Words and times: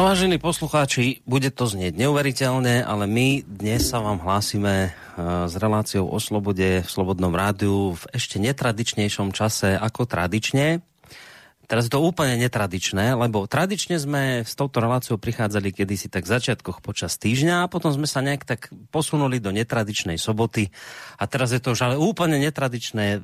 No 0.00 0.08
vážení 0.08 0.40
poslucháči, 0.40 1.20
bude 1.28 1.52
to 1.52 1.68
znieť 1.68 1.92
neuveriteľne, 1.92 2.80
ale 2.80 3.04
my 3.04 3.44
dnes 3.44 3.84
sa 3.84 4.00
vám 4.00 4.16
hlásime 4.24 4.88
e, 4.88 4.90
s 5.44 5.52
reláciou 5.60 6.08
o 6.08 6.16
slobode 6.16 6.80
v 6.80 6.88
Slobodnom 6.88 7.36
rádiu 7.36 7.92
v 7.92 8.08
ešte 8.16 8.40
netradičnejšom 8.40 9.36
čase 9.36 9.76
ako 9.76 10.08
tradične. 10.08 10.80
Teraz 11.68 11.84
je 11.84 11.92
to 11.92 12.00
úplne 12.00 12.40
netradičné, 12.40 13.12
lebo 13.12 13.44
tradične 13.44 14.00
sme 14.00 14.40
s 14.40 14.56
touto 14.56 14.80
reláciou 14.80 15.20
prichádzali 15.20 15.68
kedysi 15.68 16.08
tak 16.08 16.24
v 16.24 16.32
začiatkoch 16.32 16.80
počas 16.80 17.20
týždňa 17.20 17.68
a 17.68 17.68
potom 17.68 17.92
sme 17.92 18.08
sa 18.08 18.24
nejak 18.24 18.48
tak 18.48 18.72
posunuli 18.88 19.36
do 19.36 19.52
netradičnej 19.52 20.16
soboty 20.16 20.72
a 21.20 21.28
teraz 21.28 21.52
je 21.52 21.60
to 21.60 21.76
už 21.76 21.80
ale 21.84 22.00
úplne 22.00 22.40
netradičné 22.40 23.20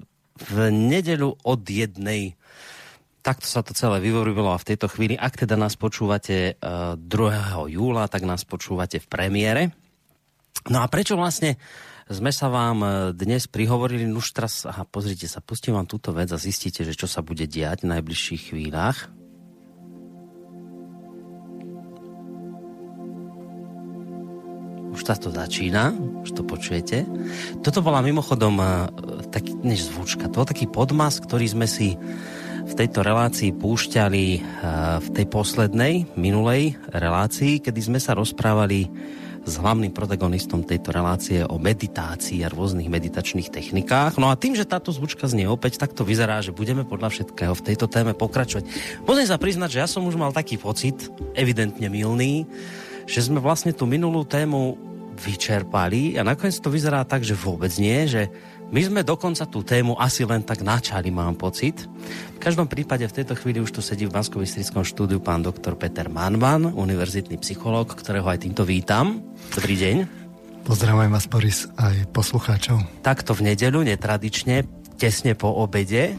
v 0.53 0.57
nedeľu 0.69 1.41
od 1.41 1.61
jednej 1.65 2.37
takto 3.27 3.51
sa 3.51 3.67
to 3.67 3.75
celé 3.75 3.99
vyvorilo 3.99 4.55
a 4.55 4.63
v 4.63 4.69
tejto 4.71 4.87
chvíli, 4.87 5.19
ak 5.19 5.35
teda 5.35 5.59
nás 5.59 5.75
počúvate 5.75 6.63
2. 6.63 7.03
Eh, 7.03 7.75
júla, 7.75 8.07
tak 8.07 8.23
nás 8.23 8.47
počúvate 8.47 9.03
v 9.03 9.11
premiére. 9.11 9.63
No 10.71 10.79
a 10.79 10.87
prečo 10.87 11.19
vlastne 11.19 11.59
sme 12.07 12.31
sa 12.31 12.47
vám 12.47 12.79
eh, 12.87 12.91
dnes 13.11 13.51
prihovorili, 13.51 14.07
už 14.07 14.31
teraz, 14.31 14.63
aha, 14.63 14.87
pozrite 14.87 15.27
sa, 15.27 15.43
pustím 15.43 15.75
vám 15.75 15.91
túto 15.91 16.15
vec 16.15 16.31
a 16.31 16.39
zistíte, 16.39 16.87
že 16.87 16.95
čo 16.95 17.11
sa 17.11 17.19
bude 17.27 17.51
diať 17.51 17.83
v 17.83 17.99
najbližších 17.99 18.55
chvíľach. 18.55 19.11
Už 24.97 25.03
sa 25.05 25.19
to 25.19 25.29
začína, 25.29 25.93
už 26.25 26.31
to 26.33 26.41
počujete. 26.41 27.05
Toto 27.61 27.83
bola 27.83 28.07
mimochodom 28.07 28.55
eh, 28.63 28.71
taký, 29.35 29.59
než 29.67 29.91
zvučka, 29.91 30.31
to 30.31 30.39
bol 30.39 30.47
taký 30.47 30.71
podmas, 30.71 31.19
ktorý 31.19 31.51
sme 31.51 31.67
si 31.67 31.99
v 32.67 32.73
tejto 32.75 33.07
relácii 33.07 33.55
púšťali 33.55 34.25
eh, 34.35 34.41
v 34.99 35.09
tej 35.15 35.27
poslednej, 35.31 36.11
minulej 36.19 36.75
relácii, 36.91 37.63
kedy 37.63 37.81
sme 37.81 38.01
sa 38.03 38.19
rozprávali 38.19 38.91
s 39.47 39.63
hlavným 39.63 39.95
protagonistom 39.95 40.67
tejto 40.67 40.91
relácie 40.91 41.47
o 41.47 41.55
meditácii 41.55 42.43
a 42.43 42.51
rôznych 42.51 42.91
meditačných 42.91 43.47
technikách. 43.47 44.19
No 44.19 44.27
a 44.27 44.35
tým, 44.35 44.59
že 44.59 44.67
táto 44.67 44.91
zvučka 44.91 45.31
znie 45.31 45.47
opäť, 45.47 45.79
tak 45.79 45.95
to 45.95 46.03
vyzerá, 46.03 46.43
že 46.43 46.51
budeme 46.51 46.83
podľa 46.83 47.15
všetkého 47.15 47.55
v 47.55 47.65
tejto 47.71 47.87
téme 47.87 48.11
pokračovať. 48.19 48.67
Musím 49.07 49.31
sa 49.31 49.39
priznať, 49.39 49.71
že 49.71 49.81
ja 49.87 49.89
som 49.89 50.03
už 50.03 50.19
mal 50.19 50.35
taký 50.35 50.59
pocit, 50.59 50.99
evidentne 51.39 51.87
milný, 51.87 52.43
že 53.07 53.23
sme 53.23 53.39
vlastne 53.39 53.71
tú 53.71 53.87
minulú 53.87 54.27
tému 54.27 54.75
vyčerpali 55.17 56.19
a 56.19 56.27
nakoniec 56.27 56.59
to 56.59 56.69
vyzerá 56.69 57.07
tak, 57.07 57.23
že 57.23 57.39
vôbec 57.39 57.71
nie, 57.79 58.05
že 58.05 58.29
my 58.67 58.81
sme 58.83 59.01
dokonca 59.07 59.47
tú 59.47 59.63
tému 59.63 59.95
asi 59.95 60.27
len 60.27 60.43
tak 60.43 60.67
načali, 60.67 61.15
mám 61.15 61.39
pocit. 61.39 61.87
V 62.35 62.39
každom 62.43 62.67
prípade 62.67 63.07
v 63.07 63.17
tejto 63.23 63.39
chvíli 63.39 63.63
už 63.63 63.71
tu 63.71 63.81
sedí 63.81 64.11
v 64.11 64.15
bansko 64.15 64.43
štúdiu 64.83 65.23
pán 65.23 65.47
doktor 65.47 65.79
Peter 65.79 66.11
Manman, 66.11 66.75
univerzitný 66.75 67.39
psychológ, 67.39 67.95
ktorého 67.95 68.27
aj 68.27 68.43
týmto 68.43 68.67
vítam. 68.67 69.23
Dobrý 69.55 69.79
deň. 69.79 69.97
Pozdravujem 70.67 71.15
vás, 71.15 71.27
Boris, 71.31 71.71
aj 71.79 72.11
poslucháčov. 72.11 72.83
Takto 73.07 73.39
v 73.39 73.55
nedeľu, 73.55 73.87
netradične, 73.87 74.67
tesne 74.99 75.39
po 75.39 75.47
obede. 75.55 76.19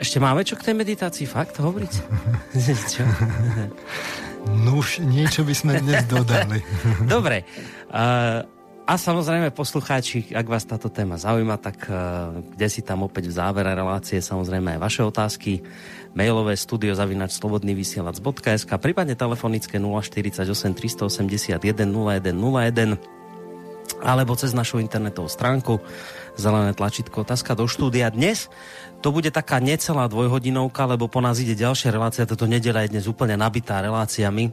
ešte 0.00 0.16
máme 0.24 0.40
čo 0.48 0.56
k 0.56 0.72
tej 0.72 0.74
meditácii? 0.80 1.28
Fakt 1.28 1.60
hovoriť? 1.60 1.92
čo? 2.96 3.04
No 4.56 4.80
už 4.80 5.04
niečo 5.04 5.44
by 5.44 5.52
sme 5.52 5.84
dnes 5.84 6.08
dodali. 6.08 6.64
Dobre. 7.12 7.44
Uh, 7.92 8.40
a 8.90 8.98
samozrejme, 8.98 9.54
poslucháči, 9.54 10.34
ak 10.34 10.50
vás 10.50 10.66
táto 10.66 10.90
téma 10.90 11.14
zaujíma, 11.14 11.62
tak 11.62 11.86
uh, 11.86 12.42
kde 12.58 12.66
si 12.66 12.82
tam 12.82 13.06
opäť 13.06 13.30
v 13.30 13.38
závere 13.38 13.70
relácie 13.70 14.18
samozrejme 14.18 14.74
aj 14.74 14.80
vaše 14.82 15.02
otázky. 15.06 15.62
Mailové 16.10 16.58
studio 16.58 16.90
zavinač 16.98 17.38
slobodnyvysielac.sk 17.38 18.70
prípadne 18.82 19.14
telefonické 19.14 19.78
048 19.78 20.42
381 21.06 21.06
0101 21.86 22.98
alebo 24.02 24.34
cez 24.34 24.58
našu 24.58 24.82
internetovú 24.82 25.30
stránku 25.30 25.78
zelené 26.34 26.74
tlačítko 26.74 27.22
otázka 27.22 27.54
do 27.54 27.70
štúdia. 27.70 28.10
Dnes 28.10 28.50
to 29.06 29.14
bude 29.14 29.30
taká 29.30 29.62
necelá 29.62 30.10
dvojhodinovka, 30.10 30.90
lebo 30.90 31.06
po 31.06 31.22
nás 31.22 31.38
ide 31.38 31.54
ďalšia 31.54 31.94
relácia. 31.94 32.26
Toto 32.26 32.50
nedela 32.50 32.82
je 32.82 32.90
dnes 32.90 33.06
úplne 33.06 33.38
nabitá 33.38 33.78
reláciami 33.78 34.50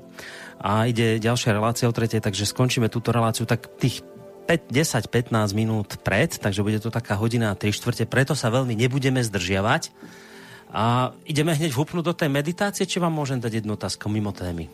a 0.62 0.86
ide 0.86 1.18
ďalšia 1.18 1.58
relácia 1.58 1.90
o 1.90 1.96
tretej, 1.96 2.22
takže 2.22 2.46
skončíme 2.46 2.86
túto 2.86 3.10
reláciu 3.10 3.50
tak 3.50 3.66
tých 3.82 4.06
5, 4.48 4.72
10, 4.72 5.12
15 5.12 5.52
minút 5.52 6.00
pred, 6.00 6.32
takže 6.32 6.64
bude 6.64 6.80
to 6.80 6.88
taká 6.88 7.20
hodina 7.20 7.52
a 7.52 7.60
3 7.60 7.68
štvrte, 7.76 8.08
preto 8.08 8.32
sa 8.32 8.48
veľmi 8.48 8.72
nebudeme 8.74 9.20
zdržiavať. 9.20 9.92
A 10.72 11.16
ideme 11.28 11.56
hneď 11.56 11.76
vhupnúť 11.76 12.04
do 12.04 12.16
tej 12.16 12.32
meditácie, 12.32 12.88
či 12.88 13.04
vám 13.04 13.12
môžem 13.12 13.40
dať 13.40 13.64
jednu 13.64 13.76
otázku 13.76 14.08
mimo 14.08 14.32
témy? 14.32 14.72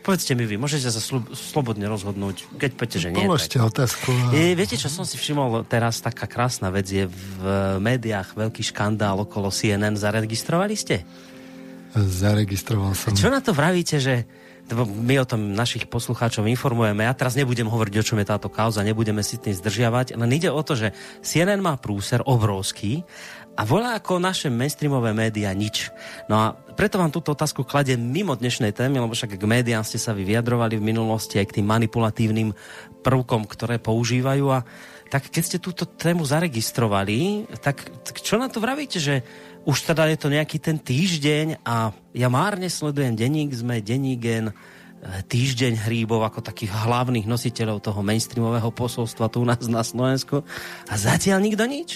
Povedzte 0.00 0.32
mi 0.32 0.48
vy, 0.48 0.56
môžete 0.56 0.88
sa 0.88 0.96
slu- 0.96 1.28
slobodne 1.36 1.84
rozhodnúť, 1.84 2.56
keď 2.56 2.70
poďte, 2.72 2.98
že 3.04 3.08
nie. 3.12 3.20
Položte 3.20 3.60
tak. 3.60 3.68
otázku. 3.68 4.10
A... 4.10 4.32
Je, 4.32 4.56
viete, 4.56 4.80
čo 4.80 4.88
som 4.88 5.04
si 5.04 5.20
všimol 5.20 5.68
teraz, 5.68 6.00
taká 6.00 6.24
krásna 6.24 6.72
vec 6.72 6.88
je 6.88 7.04
v 7.04 7.42
médiách 7.78 8.32
veľký 8.32 8.64
škandál 8.64 9.20
okolo 9.20 9.52
CNN. 9.52 10.00
Zaregistrovali 10.00 10.72
ste? 10.72 11.04
Zaregistroval 11.92 12.96
som. 12.96 13.12
Čo 13.12 13.28
na 13.28 13.44
to 13.44 13.52
vravíte, 13.52 14.00
že 14.00 14.24
my 14.74 15.14
o 15.22 15.28
tom 15.28 15.52
našich 15.52 15.90
poslucháčov 15.90 16.46
informujeme. 16.46 17.06
Ja 17.06 17.14
teraz 17.14 17.34
nebudem 17.34 17.66
hovoriť, 17.66 17.94
o 17.98 18.06
čom 18.06 18.18
je 18.22 18.30
táto 18.30 18.48
kauza, 18.48 18.86
nebudeme 18.86 19.20
si 19.20 19.36
tým 19.36 19.54
zdržiavať, 19.54 20.14
len 20.14 20.30
ide 20.30 20.50
o 20.50 20.62
to, 20.62 20.78
že 20.78 20.94
CNN 21.20 21.58
má 21.58 21.74
prúser 21.76 22.22
obrovský 22.22 23.02
a 23.58 23.66
volá 23.66 23.98
ako 23.98 24.22
naše 24.22 24.48
mainstreamové 24.48 25.12
médiá 25.12 25.50
nič. 25.52 25.90
No 26.30 26.38
a 26.38 26.44
preto 26.78 26.96
vám 26.96 27.12
túto 27.12 27.34
otázku 27.34 27.66
kladiem 27.66 28.00
mimo 28.00 28.32
dnešnej 28.32 28.72
témy, 28.72 29.02
lebo 29.02 29.12
však 29.12 29.36
k 29.36 29.44
médiám 29.44 29.84
ste 29.84 30.00
sa 30.00 30.14
vy 30.16 30.24
vyjadrovali 30.24 30.78
v 30.78 30.86
minulosti 30.86 31.36
aj 31.36 31.50
k 31.50 31.56
tým 31.60 31.66
manipulatívnym 31.68 32.56
prvkom, 33.04 33.44
ktoré 33.44 33.76
používajú 33.76 34.46
a 34.54 34.64
tak 35.10 35.26
keď 35.26 35.42
ste 35.42 35.58
túto 35.58 35.90
tému 35.90 36.22
zaregistrovali, 36.22 37.50
tak, 37.58 37.82
tak 38.06 38.22
čo 38.22 38.38
na 38.38 38.46
to 38.46 38.62
vravíte, 38.62 39.02
že 39.02 39.26
už 39.68 39.92
teda 39.92 40.08
je 40.08 40.18
to 40.18 40.28
nejaký 40.32 40.56
ten 40.56 40.80
týždeň 40.80 41.60
a 41.64 41.92
ja 42.16 42.28
márne 42.32 42.72
sledujem 42.72 43.12
denník 43.12 43.52
sme, 43.52 43.84
dennígen, 43.84 44.50
eh, 44.50 45.20
týždeň 45.28 45.84
hríbov 45.84 46.24
ako 46.24 46.40
takých 46.40 46.72
hlavných 46.72 47.28
nositeľov 47.28 47.84
toho 47.84 48.00
mainstreamového 48.00 48.72
posolstva 48.72 49.28
tu 49.28 49.44
u 49.44 49.46
nás 49.46 49.60
na 49.68 49.84
Slovensku 49.84 50.40
a 50.88 50.94
zatiaľ 50.96 51.44
nikto 51.44 51.64
nič. 51.68 51.90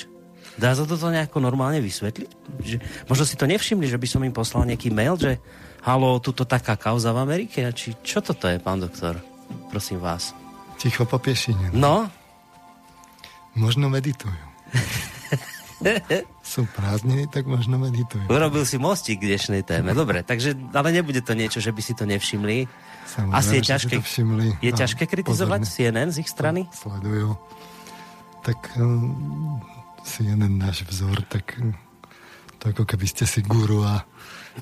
Dá 0.55 0.71
sa 0.71 0.87
toto 0.87 1.11
nejako 1.11 1.43
normálne 1.43 1.83
vysvetliť? 1.83 2.31
Že, 2.63 2.77
možno 3.11 3.25
si 3.27 3.35
to 3.35 3.51
nevšimli, 3.51 3.91
že 3.91 3.99
by 3.99 4.07
som 4.07 4.23
im 4.23 4.31
poslal 4.31 4.63
nejaký 4.71 4.95
mail, 4.95 5.19
že 5.19 5.43
halo, 5.83 6.23
tuto 6.23 6.47
taká 6.47 6.79
kauza 6.79 7.11
v 7.11 7.27
Amerike. 7.27 7.67
Či 7.75 7.99
čo 8.07 8.23
toto 8.23 8.47
je, 8.47 8.63
pán 8.63 8.79
doktor? 8.79 9.19
Prosím 9.67 9.99
vás. 9.99 10.31
Ticho 10.79 11.03
po 11.11 11.19
piešine. 11.19 11.75
No? 11.75 12.07
Možno 13.59 13.91
meditujú. 13.91 14.35
Sú 16.55 16.69
prázdniny, 16.71 17.27
tak 17.29 17.49
možno 17.49 17.81
meditujú. 17.81 18.25
Urobil 18.29 18.63
si 18.69 18.77
mostík 18.77 19.25
k 19.25 19.35
dnešnej 19.35 19.63
téme. 19.65 19.97
Dobre, 19.97 20.23
takže, 20.23 20.55
ale 20.73 20.95
nebude 20.95 21.25
to 21.25 21.33
niečo, 21.33 21.59
že 21.59 21.73
by 21.73 21.83
si 21.83 21.93
to 21.97 22.05
nevšimli. 22.05 22.69
Samozrejme, 23.05 23.35
Asi 23.37 23.53
je 23.59 23.63
ťažké, 23.65 23.97
všimli, 24.01 24.49
je 24.61 24.73
no, 24.73 24.79
ťažké 24.79 25.05
kritizovať 25.09 25.61
pozorne. 25.67 25.75
CNN 25.75 26.09
z 26.13 26.17
ich 26.25 26.31
strany? 26.31 26.67
Sledujú. 26.73 27.37
Tak 28.45 28.59
um, 28.77 29.61
CNN 30.05 30.55
náš 30.61 30.85
vzor, 30.85 31.25
tak 31.29 31.57
um, 31.61 31.73
to 32.61 32.73
ako 32.73 32.85
keby 32.85 33.07
ste 33.09 33.25
si 33.25 33.41
guru 33.41 33.85
a 33.85 34.05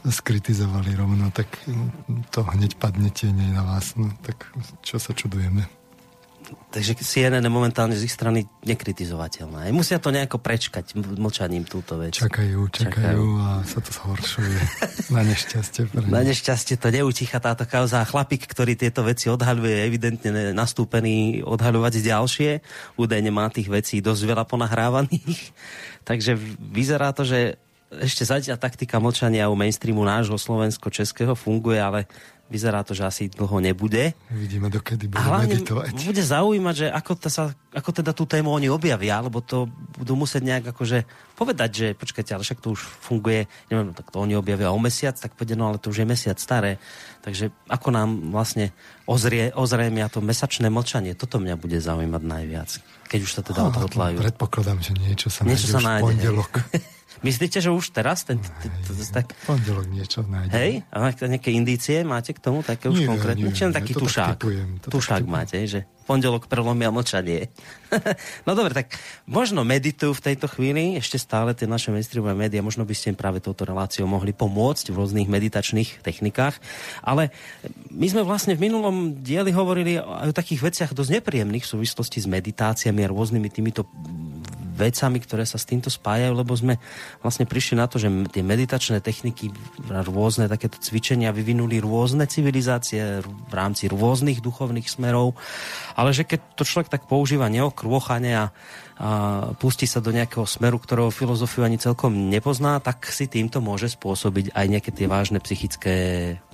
skritizovali 0.06 0.94
rovno, 0.97 1.29
tak 1.35 1.50
um, 1.67 1.91
to 2.31 2.47
hneď 2.47 2.79
padne 2.79 3.11
tieň 3.11 3.53
na 3.53 3.62
vás. 3.67 3.94
No, 3.99 4.11
tak 4.23 4.49
čo 4.87 5.03
sa 5.03 5.12
čudujeme? 5.12 5.81
Takže 6.72 6.96
CNN 7.00 7.44
je 7.44 7.52
momentálne 7.52 7.93
z 7.93 8.08
ich 8.08 8.14
strany 8.14 8.49
nekritizovateľná. 8.64 9.69
Musia 9.75 10.00
to 10.00 10.08
nejako 10.08 10.40
prečkať 10.40 10.96
mlčaním 10.96 11.69
túto 11.69 12.00
vec. 12.00 12.16
Čakajú, 12.16 12.69
čakajú, 12.69 12.93
čakajú. 12.93 13.25
a 13.40 13.49
sa 13.64 13.78
to 13.84 13.90
zhoršuje. 13.93 14.58
Na 15.16 15.22
nešťastie. 15.26 15.81
Pre 15.93 16.06
Na 16.08 16.22
nešťastie 16.25 16.81
to 16.81 16.88
neutícha 16.88 17.43
táto 17.43 17.69
kauza. 17.69 18.04
Chlapík, 18.04 18.49
ktorý 18.49 18.76
tieto 18.76 19.04
veci 19.04 19.28
odhaľuje, 19.28 19.72
je 19.72 19.87
evidentne 19.87 20.31
nastúpený 20.56 21.44
odhaľovať 21.44 22.00
ďalšie. 22.00 22.50
Údajne 22.96 23.31
má 23.34 23.49
tých 23.52 23.69
vecí 23.69 24.00
dosť 24.00 24.22
veľa 24.32 24.44
ponahrávaných. 24.49 25.52
Takže 26.08 26.38
vyzerá 26.58 27.12
to, 27.12 27.28
že 27.28 27.60
ešte 28.00 28.25
zatiaľ 28.25 28.56
taktika 28.56 28.96
mlčania 28.96 29.52
u 29.52 29.56
mainstreamu 29.58 30.00
nášho 30.00 30.40
slovensko-českého 30.40 31.37
funguje, 31.37 31.76
ale 31.76 32.08
Vyzerá 32.52 32.84
to, 32.84 32.93
že 32.93 33.08
asi 33.08 33.32
dlho 33.32 33.64
nebude. 33.64 34.12
Vidíme, 34.28 34.69
dokedy 34.69 35.08
bude 35.08 35.25
a 35.25 35.40
meditovať. 35.40 35.96
bude 36.04 36.20
zaujímať, 36.20 36.75
že 36.76 36.87
ako, 36.93 37.12
ta 37.16 37.32
sa, 37.32 37.44
ako 37.72 37.90
teda 37.96 38.12
tú 38.12 38.28
tému 38.28 38.52
oni 38.52 38.69
objavia, 38.69 39.25
lebo 39.25 39.40
to 39.40 39.72
budú 39.96 40.12
musieť 40.20 40.44
nejak 40.44 40.64
akože 40.76 41.08
povedať, 41.32 41.70
že 41.72 41.87
počkajte, 41.96 42.37
ale 42.37 42.44
však 42.44 42.60
to 42.60 42.76
už 42.76 42.81
funguje, 42.84 43.49
neviem, 43.72 43.96
tak 43.96 44.12
to 44.12 44.20
oni 44.20 44.37
objavia 44.37 44.69
o 44.69 44.76
mesiac, 44.76 45.16
tak 45.16 45.32
povedia, 45.32 45.56
no 45.56 45.72
ale 45.72 45.81
to 45.81 45.88
už 45.88 46.04
je 46.04 46.06
mesiac 46.06 46.37
staré. 46.37 46.76
Takže 47.25 47.49
ako 47.72 47.88
nám 47.88 48.08
vlastne 48.37 48.76
ozrie, 49.08 49.49
ozrejmia 49.56 50.12
to 50.12 50.20
mesačné 50.20 50.69
mlčanie, 50.69 51.16
toto 51.16 51.40
mňa 51.40 51.56
bude 51.56 51.81
zaujímať 51.81 52.22
najviac, 52.22 52.70
keď 53.08 53.20
už 53.25 53.32
sa 53.32 53.43
teda 53.43 53.60
oh, 53.64 53.69
odhodlajú. 53.72 54.20
Predpokladám, 54.20 54.84
že 54.84 54.93
niečo 55.00 55.32
sa 55.32 55.49
niečo 55.49 55.72
nájde 55.72 55.72
sa 55.72 55.81
nájde. 55.81 56.04
v 56.04 56.06
pondelok. 56.12 56.52
Myslíte, 57.20 57.61
že 57.61 57.69
už 57.69 57.93
teraz? 57.93 58.25
Ten, 58.25 58.41
tak... 59.12 59.37
Pondelok 59.44 59.87
niečo 59.93 60.25
nájde. 60.25 60.53
Hej? 60.56 60.73
A 60.88 61.12
nejaké 61.29 61.53
indície 61.53 62.00
máte 62.00 62.32
k 62.32 62.41
tomu? 62.41 62.64
Také 62.64 62.88
už 62.88 63.05
konkrétne? 63.05 63.53
Nie, 63.53 63.55
Či 63.55 63.69
len 63.69 63.76
taký 63.76 63.93
tušák? 63.93 64.41
Tak 64.41 64.88
tušák 64.88 65.25
máte, 65.29 65.61
že 65.69 65.85
pondelok 66.05 66.50
prelomia 66.50 66.91
mlčanie. 66.91 67.49
no 68.47 68.53
dobre, 68.59 68.75
tak 68.75 68.99
možno 69.25 69.62
meditujú 69.62 70.12
v 70.12 70.25
tejto 70.32 70.50
chvíli, 70.50 70.99
ešte 70.99 71.17
stále 71.17 71.55
tie 71.55 71.70
naše 71.70 71.94
mainstreamové 71.94 72.35
médiá, 72.35 72.61
možno 72.61 72.82
by 72.82 72.94
ste 72.94 73.14
im 73.14 73.19
práve 73.19 73.38
touto 73.38 73.62
reláciou 73.62 74.11
mohli 74.11 74.35
pomôcť 74.35 74.91
v 74.91 74.99
rôznych 74.99 75.31
meditačných 75.31 76.03
technikách, 76.03 76.59
ale 77.00 77.31
my 77.88 78.06
sme 78.11 78.23
vlastne 78.26 78.59
v 78.59 78.69
minulom 78.69 79.23
dieli 79.23 79.55
hovorili 79.55 80.03
aj 80.03 80.35
o 80.35 80.37
takých 80.37 80.73
veciach 80.73 80.91
dosť 80.93 81.23
nepríjemných 81.23 81.64
v 81.64 81.73
súvislosti 81.79 82.19
s 82.19 82.26
meditáciami 82.26 83.06
a 83.06 83.12
rôznymi 83.12 83.49
týmito 83.49 83.87
vecami, 84.73 85.21
ktoré 85.21 85.45
sa 85.45 85.61
s 85.61 85.69
týmto 85.69 85.93
spájajú, 85.93 86.33
lebo 86.33 86.57
sme 86.57 86.81
vlastne 87.21 87.45
prišli 87.45 87.77
na 87.77 87.87
to, 87.87 88.01
že 88.01 88.09
tie 88.33 88.41
meditačné 88.41 89.05
techniky, 89.05 89.53
rôzne 89.89 90.49
takéto 90.49 90.81
cvičenia 90.81 91.31
vyvinuli 91.31 91.79
rôzne 91.79 92.25
civilizácie 92.25 93.21
v 93.23 93.53
rámci 93.53 93.93
rôznych 93.93 94.41
duchovných 94.41 94.89
smerov, 94.89 95.37
ale 95.95 96.17
že 96.17 96.25
keď 96.25 96.41
to 96.57 96.65
človek 96.65 96.89
tak 96.89 97.05
používa 97.05 97.53
neokrôchane 97.53 98.33
a, 98.33 98.45
a 98.45 98.49
pustí 99.61 99.85
sa 99.85 100.01
do 100.01 100.11
nejakého 100.11 100.49
smeru, 100.49 100.81
ktorého 100.81 101.13
filozofiu 101.13 101.69
ani 101.69 101.77
celkom 101.77 102.33
nepozná, 102.33 102.81
tak 102.81 103.05
si 103.13 103.29
týmto 103.29 103.61
môže 103.61 103.93
spôsobiť 103.93 104.57
aj 104.57 104.67
nejaké 104.67 104.91
tie 104.91 105.07
vážne 105.07 105.39
psychické 105.45 105.95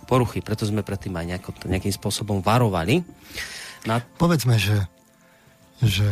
poruchy. 0.08 0.40
Preto 0.40 0.64
sme 0.64 0.80
predtým 0.80 1.12
aj 1.12 1.26
nejako, 1.28 1.50
nejakým 1.68 1.92
spôsobom 1.92 2.40
varovali. 2.40 3.04
Na... 3.84 4.00
Povedzme, 4.00 4.56
že, 4.56 4.88
že 5.84 6.08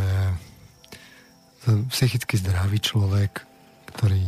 psychicky 1.91 2.39
zdravý 2.39 2.79
človek, 2.79 3.43
ktorý 3.97 4.23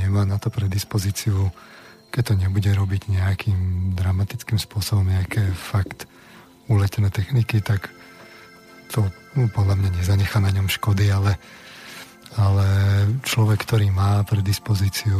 nemá 0.00 0.24
na 0.24 0.40
to 0.40 0.48
predispozíciu, 0.48 1.50
keď 2.14 2.22
to 2.32 2.34
nebude 2.38 2.70
robiť 2.70 3.12
nejakým 3.12 3.92
dramatickým 3.92 4.56
spôsobom, 4.56 5.04
nejaké 5.04 5.52
fakt 5.52 6.08
uletené 6.70 7.12
techniky, 7.12 7.60
tak 7.60 7.92
to 8.90 9.06
no, 9.34 9.50
podľa 9.50 9.74
mňa 9.78 9.90
nezanecha 10.00 10.38
na 10.38 10.50
ňom 10.54 10.70
škody, 10.70 11.10
ale, 11.10 11.36
ale 12.38 12.66
človek, 13.26 13.66
ktorý 13.66 13.90
má 13.90 14.22
predispozíciu 14.22 15.18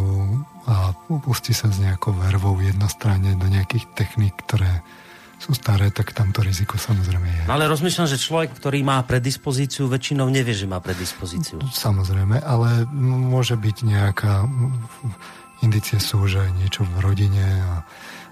a 0.67 0.95
pustí 1.23 1.55
sa 1.55 1.71
s 1.71 1.79
nejakou 1.83 2.15
vervou 2.15 2.59
jednostranne 2.63 3.35
do 3.39 3.47
nejakých 3.51 3.87
techník, 3.95 4.35
ktoré 4.47 4.83
sú 5.37 5.53
staré, 5.53 5.93
tak 5.93 6.17
tamto 6.17 6.41
riziko 6.41 6.81
samozrejme 6.81 7.29
je. 7.29 7.43
No 7.45 7.61
ale 7.61 7.69
rozmýšľam, 7.69 8.09
že 8.09 8.17
človek, 8.17 8.57
ktorý 8.57 8.81
má 8.81 9.05
predispozíciu, 9.05 9.85
väčšinou 9.87 10.33
nevie, 10.33 10.57
že 10.57 10.65
má 10.65 10.81
predispozíciu. 10.81 11.61
Samozrejme, 11.61 12.41
ale 12.41 12.89
môže 12.97 13.55
byť 13.55 13.77
nejaká 13.85 14.49
indicie 15.61 16.01
sú, 16.01 16.25
že 16.25 16.41
niečo 16.57 16.89
v 16.89 16.97
rodine 17.05 17.45
a 17.45 17.85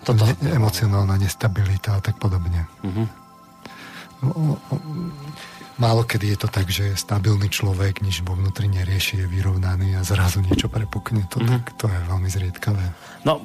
Toto. 0.05 0.29
Ne, 0.29 0.53
emocionálna 0.53 1.17
nestabilita 1.17 1.97
a 1.97 2.01
tak 2.05 2.21
podobne. 2.21 2.69
Uh-huh. 2.85 3.09
Málo 5.81 6.05
kedy 6.07 6.37
je 6.37 6.39
to 6.39 6.49
tak, 6.53 6.69
že 6.71 6.95
stabilný 6.95 7.51
človek, 7.51 8.05
nič 8.05 8.23
vo 8.23 8.37
vnútri 8.37 8.71
nerieši, 8.71 9.25
je 9.25 9.27
vyrovnaný 9.27 9.99
a 9.99 10.07
zrazu 10.07 10.45
niečo 10.45 10.69
prepukne. 10.69 11.25
To, 11.33 11.41
uh-huh. 11.41 11.51
tak, 11.59 11.63
to 11.81 11.87
je 11.89 11.99
veľmi 12.07 12.29
zriedkavé. 12.29 12.85
No, 13.25 13.41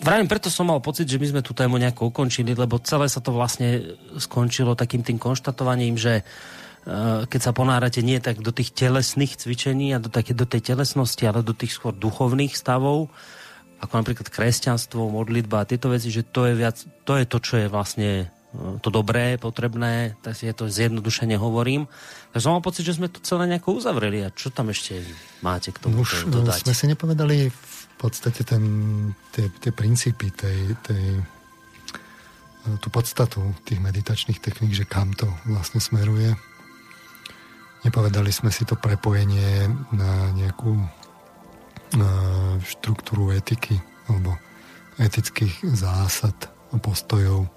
Vravím, 0.00 0.32
preto 0.32 0.48
som 0.48 0.64
mal 0.64 0.80
pocit, 0.80 1.04
že 1.04 1.20
my 1.20 1.26
sme 1.28 1.42
tú 1.44 1.52
tému 1.52 1.76
nejako 1.76 2.08
ukončili, 2.08 2.56
lebo 2.56 2.80
celé 2.80 3.04
sa 3.04 3.20
to 3.20 3.36
vlastne 3.36 3.96
skončilo 4.16 4.72
takým 4.72 5.04
tým 5.04 5.20
konštatovaním, 5.20 6.00
že 6.00 6.24
uh, 6.24 7.28
keď 7.28 7.40
sa 7.40 7.52
ponárate 7.52 8.00
nie 8.00 8.16
tak 8.16 8.40
do 8.40 8.48
tých 8.48 8.72
telesných 8.72 9.36
cvičení 9.36 9.92
a 9.92 10.00
do, 10.00 10.08
také, 10.08 10.32
do 10.32 10.48
tej 10.48 10.72
telesnosti, 10.72 11.20
ale 11.28 11.44
do 11.44 11.52
tých 11.52 11.76
skôr 11.76 11.92
duchovných 11.92 12.56
stavov, 12.56 13.12
ako 13.80 13.92
napríklad 13.92 14.32
kresťanstvo, 14.32 15.12
modlitba 15.12 15.64
a 15.64 15.68
tieto 15.68 15.92
veci, 15.92 16.08
že 16.08 16.24
to 16.24 16.48
je, 16.48 16.56
viac, 16.56 16.80
to 17.04 17.20
je 17.20 17.24
to, 17.28 17.36
čo 17.36 17.54
je 17.60 17.66
vlastne 17.68 18.10
uh, 18.56 18.80
to 18.80 18.88
dobré, 18.88 19.36
potrebné, 19.36 20.16
tak 20.24 20.32
si 20.32 20.48
je 20.48 20.56
to 20.56 20.64
zjednodušene 20.64 21.36
hovorím. 21.36 21.84
Takže 22.32 22.48
som 22.48 22.56
mal 22.56 22.64
pocit, 22.64 22.88
že 22.88 22.96
sme 22.96 23.12
to 23.12 23.20
celé 23.20 23.44
nejako 23.52 23.76
uzavreli. 23.76 24.24
A 24.24 24.32
čo 24.32 24.48
tam 24.48 24.72
ešte 24.72 25.04
máte 25.44 25.76
k 25.76 25.78
tomu 25.84 26.00
Už 26.00 26.24
dodať? 26.32 26.64
sme 26.64 26.72
si 26.72 26.88
nepovedali 26.88 27.52
podstate 28.00 28.40
ten, 28.48 28.64
tie, 29.36 29.52
tie 29.60 29.72
princípy 29.76 30.32
tej, 30.32 30.72
tej, 30.80 31.04
tú 32.80 32.88
podstatu 32.88 33.44
tých 33.68 33.76
meditačných 33.76 34.40
techník, 34.40 34.72
že 34.72 34.88
kam 34.88 35.12
to 35.12 35.28
vlastne 35.44 35.84
smeruje. 35.84 36.32
Nepovedali 37.84 38.32
sme 38.32 38.48
si 38.48 38.64
to 38.64 38.76
prepojenie 38.76 39.68
na 39.92 40.32
nejakú 40.32 40.80
štruktúru 42.64 43.34
etiky 43.34 43.76
alebo 44.06 44.38
etických 45.00 45.64
zásad 45.74 46.36
a 46.70 46.76
postojov. 46.78 47.48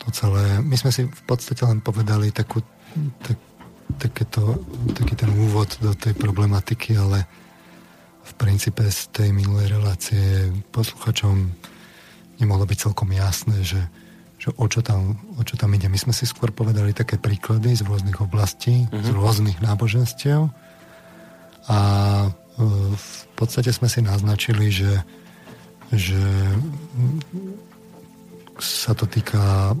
To 0.00 0.06
celé. 0.14 0.62
My 0.62 0.76
sme 0.78 0.94
si 0.94 1.04
v 1.04 1.22
podstate 1.26 1.64
len 1.66 1.82
povedali 1.82 2.32
takú, 2.32 2.62
tak, 3.24 3.36
takéto, 3.98 4.62
taký 4.94 5.16
ten 5.16 5.32
úvod 5.34 5.68
do 5.82 5.92
tej 5.96 6.14
problematiky, 6.16 6.96
ale 6.96 7.26
v 8.30 8.34
princípe 8.38 8.86
z 8.86 9.00
tej 9.10 9.28
minulej 9.34 9.74
relácie 9.74 10.54
posluchačom 10.70 11.50
nemohlo 12.38 12.64
byť 12.64 12.78
celkom 12.78 13.10
jasné, 13.10 13.60
že, 13.66 13.82
že 14.38 14.54
o, 14.54 14.66
čo 14.70 14.80
tam, 14.80 15.18
o 15.36 15.42
čo 15.42 15.58
tam 15.58 15.74
ide. 15.74 15.90
My 15.90 15.98
sme 15.98 16.14
si 16.14 16.24
skôr 16.24 16.54
povedali 16.54 16.94
také 16.94 17.18
príklady 17.18 17.74
z 17.74 17.82
rôznych 17.84 18.22
oblastí, 18.22 18.86
uh-huh. 18.86 19.02
z 19.02 19.10
mhm. 19.10 19.16
rôznych 19.18 19.58
náboženstiev 19.60 20.48
a 21.68 21.78
e, 22.24 22.28
v 22.94 23.20
podstate 23.36 23.74
sme 23.74 23.90
si 23.90 24.00
naznačili, 24.00 24.72
že, 24.72 25.04
že 25.92 26.22
sa 28.60 28.92
to 28.92 29.08
týka 29.08 29.74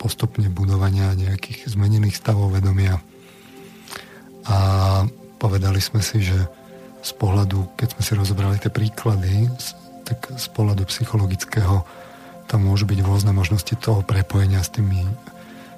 postupne 0.00 0.48
budovania 0.50 1.14
nejakých 1.14 1.70
zmenených 1.70 2.16
stavov 2.16 2.56
vedomia. 2.56 2.98
A 4.48 4.56
povedali 5.38 5.78
sme 5.78 6.02
si, 6.02 6.24
že 6.24 6.38
z 7.02 7.12
pohľadu, 7.18 7.74
keď 7.74 7.98
sme 7.98 8.02
si 8.06 8.12
rozobrali 8.14 8.56
tie 8.62 8.70
príklady, 8.70 9.50
tak 10.06 10.30
z 10.38 10.46
pohľadu 10.54 10.86
psychologického 10.86 11.82
tam 12.46 12.68
môžu 12.68 12.86
byť 12.86 12.98
rôzne 13.02 13.34
možnosti 13.34 13.74
toho 13.82 14.06
prepojenia 14.06 14.62
s, 14.62 14.70
tými, 14.70 15.02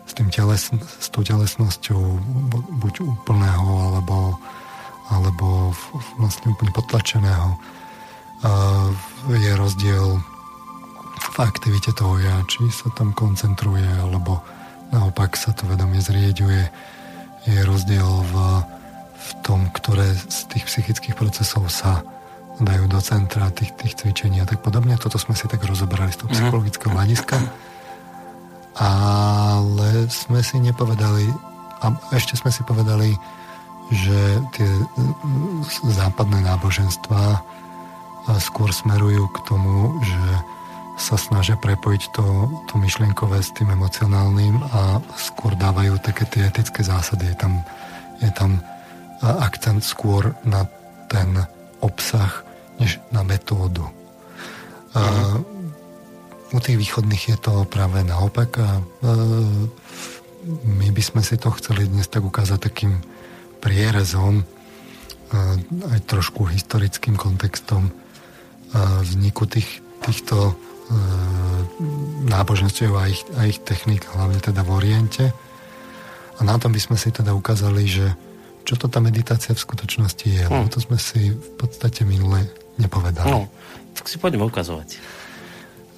s, 0.05 0.13
tým 0.13 0.29
teles, 0.29 0.69
s 0.75 1.09
tou 1.09 1.25
telesnosťou 1.25 2.03
buď 2.83 2.95
úplného 3.01 3.65
alebo, 3.89 4.37
alebo 5.09 5.73
vlastne 6.21 6.53
úplne 6.53 6.73
potlačeného. 6.77 7.49
Je 9.33 9.53
rozdiel 9.57 10.21
v 11.15 11.37
aktivite 11.41 11.95
toho 11.97 12.21
ja, 12.21 12.43
či 12.51 12.69
sa 12.69 12.93
tam 12.93 13.17
koncentruje 13.17 13.87
alebo 14.03 14.45
naopak 14.93 15.39
sa 15.39 15.57
to 15.57 15.65
vedomie 15.71 16.03
zrieďuje. 16.03 16.69
Je 17.49 17.61
rozdiel 17.65 18.05
v 18.05 18.35
v 19.25 19.31
tom, 19.41 19.61
ktoré 19.73 20.13
z 20.13 20.39
tých 20.53 20.65
psychických 20.69 21.17
procesov 21.17 21.73
sa 21.73 22.05
dajú 22.61 22.87
do 22.87 23.01
centra 23.03 23.51
tých, 23.51 23.75
tých 23.75 23.99
cvičení 23.99 24.39
a 24.39 24.47
tak 24.47 24.63
podobne. 24.63 24.95
Toto 25.01 25.19
sme 25.19 25.35
si 25.35 25.51
tak 25.51 25.65
rozobrali 25.65 26.13
z 26.15 26.23
toho 26.23 26.29
mhm. 26.31 26.35
psychologického 26.37 26.93
hľadiska. 26.93 27.37
Ale 28.75 30.11
sme 30.11 30.43
si 30.43 30.59
nepovedali, 30.59 31.31
a 31.83 31.95
ešte 32.11 32.35
sme 32.35 32.51
si 32.51 32.67
povedali, 32.67 33.15
že 33.93 34.41
tie 34.57 34.67
západné 35.95 36.43
náboženstva 36.43 37.39
skôr 38.41 38.73
smerujú 38.73 39.29
k 39.31 39.39
tomu, 39.45 40.01
že 40.01 40.25
sa 40.95 41.19
snažia 41.19 41.59
prepojiť 41.59 42.03
to, 42.15 42.27
to 42.71 42.75
myšlienkové 42.79 43.43
s 43.43 43.51
tým 43.51 43.75
emocionálnym 43.75 44.63
a 44.63 45.03
skôr 45.19 45.59
dávajú 45.59 45.99
také 45.99 46.25
tie 46.31 46.47
etické 46.47 46.87
zásady. 46.87 47.35
Je 47.35 47.37
tam, 47.37 47.53
je 48.23 48.31
tam 48.31 48.63
akcent 49.23 49.85
skôr 49.85 50.35
na 50.43 50.67
ten 51.07 51.47
obsah, 51.85 52.43
než 52.81 52.99
na 53.15 53.23
metódu. 53.23 53.87
Uh-huh. 54.95 55.43
U 56.55 56.59
tých 56.59 56.79
východných 56.79 57.35
je 57.35 57.39
to 57.39 57.67
práve 57.67 58.03
naopak 58.07 58.51
a 58.63 58.83
my 60.65 60.89
by 60.93 61.03
sme 61.03 61.23
si 61.25 61.41
to 61.41 61.51
chceli 61.59 61.89
dnes 61.89 62.07
tak 62.07 62.23
ukázať 62.23 62.59
takým 62.71 63.01
prierezom, 63.65 64.45
aj 65.89 66.01
trošku 66.07 66.47
historickým 66.47 67.17
kontextom 67.17 67.91
vzniku 68.77 69.49
tých, 69.49 69.83
týchto 70.05 70.55
náboženstiev 72.29 72.93
a 72.93 73.09
ich, 73.09 73.25
a 73.35 73.49
ich 73.49 73.59
technik, 73.65 74.05
hlavne 74.13 74.39
teda 74.39 74.63
v 74.63 74.71
Oriente. 74.71 75.25
A 76.39 76.41
na 76.45 76.61
tom 76.61 76.75
by 76.75 76.81
sme 76.83 76.99
si 77.01 77.09
teda 77.09 77.33
ukázali, 77.33 77.89
že 77.89 78.07
čo 78.65 78.75
to 78.81 78.89
tá 78.89 78.99
meditácia 78.99 79.53
v 79.53 79.61
skutočnosti 79.61 80.27
je. 80.27 80.45
Hmm. 80.49 80.69
to 80.73 80.81
sme 80.81 80.97
si 80.97 81.31
v 81.31 81.51
podstate 81.61 82.03
minule 82.09 82.49
nepovedali. 82.81 83.31
No, 83.31 83.47
tak 83.93 84.09
si 84.09 84.17
poďme 84.17 84.49
ukazovať. 84.49 84.99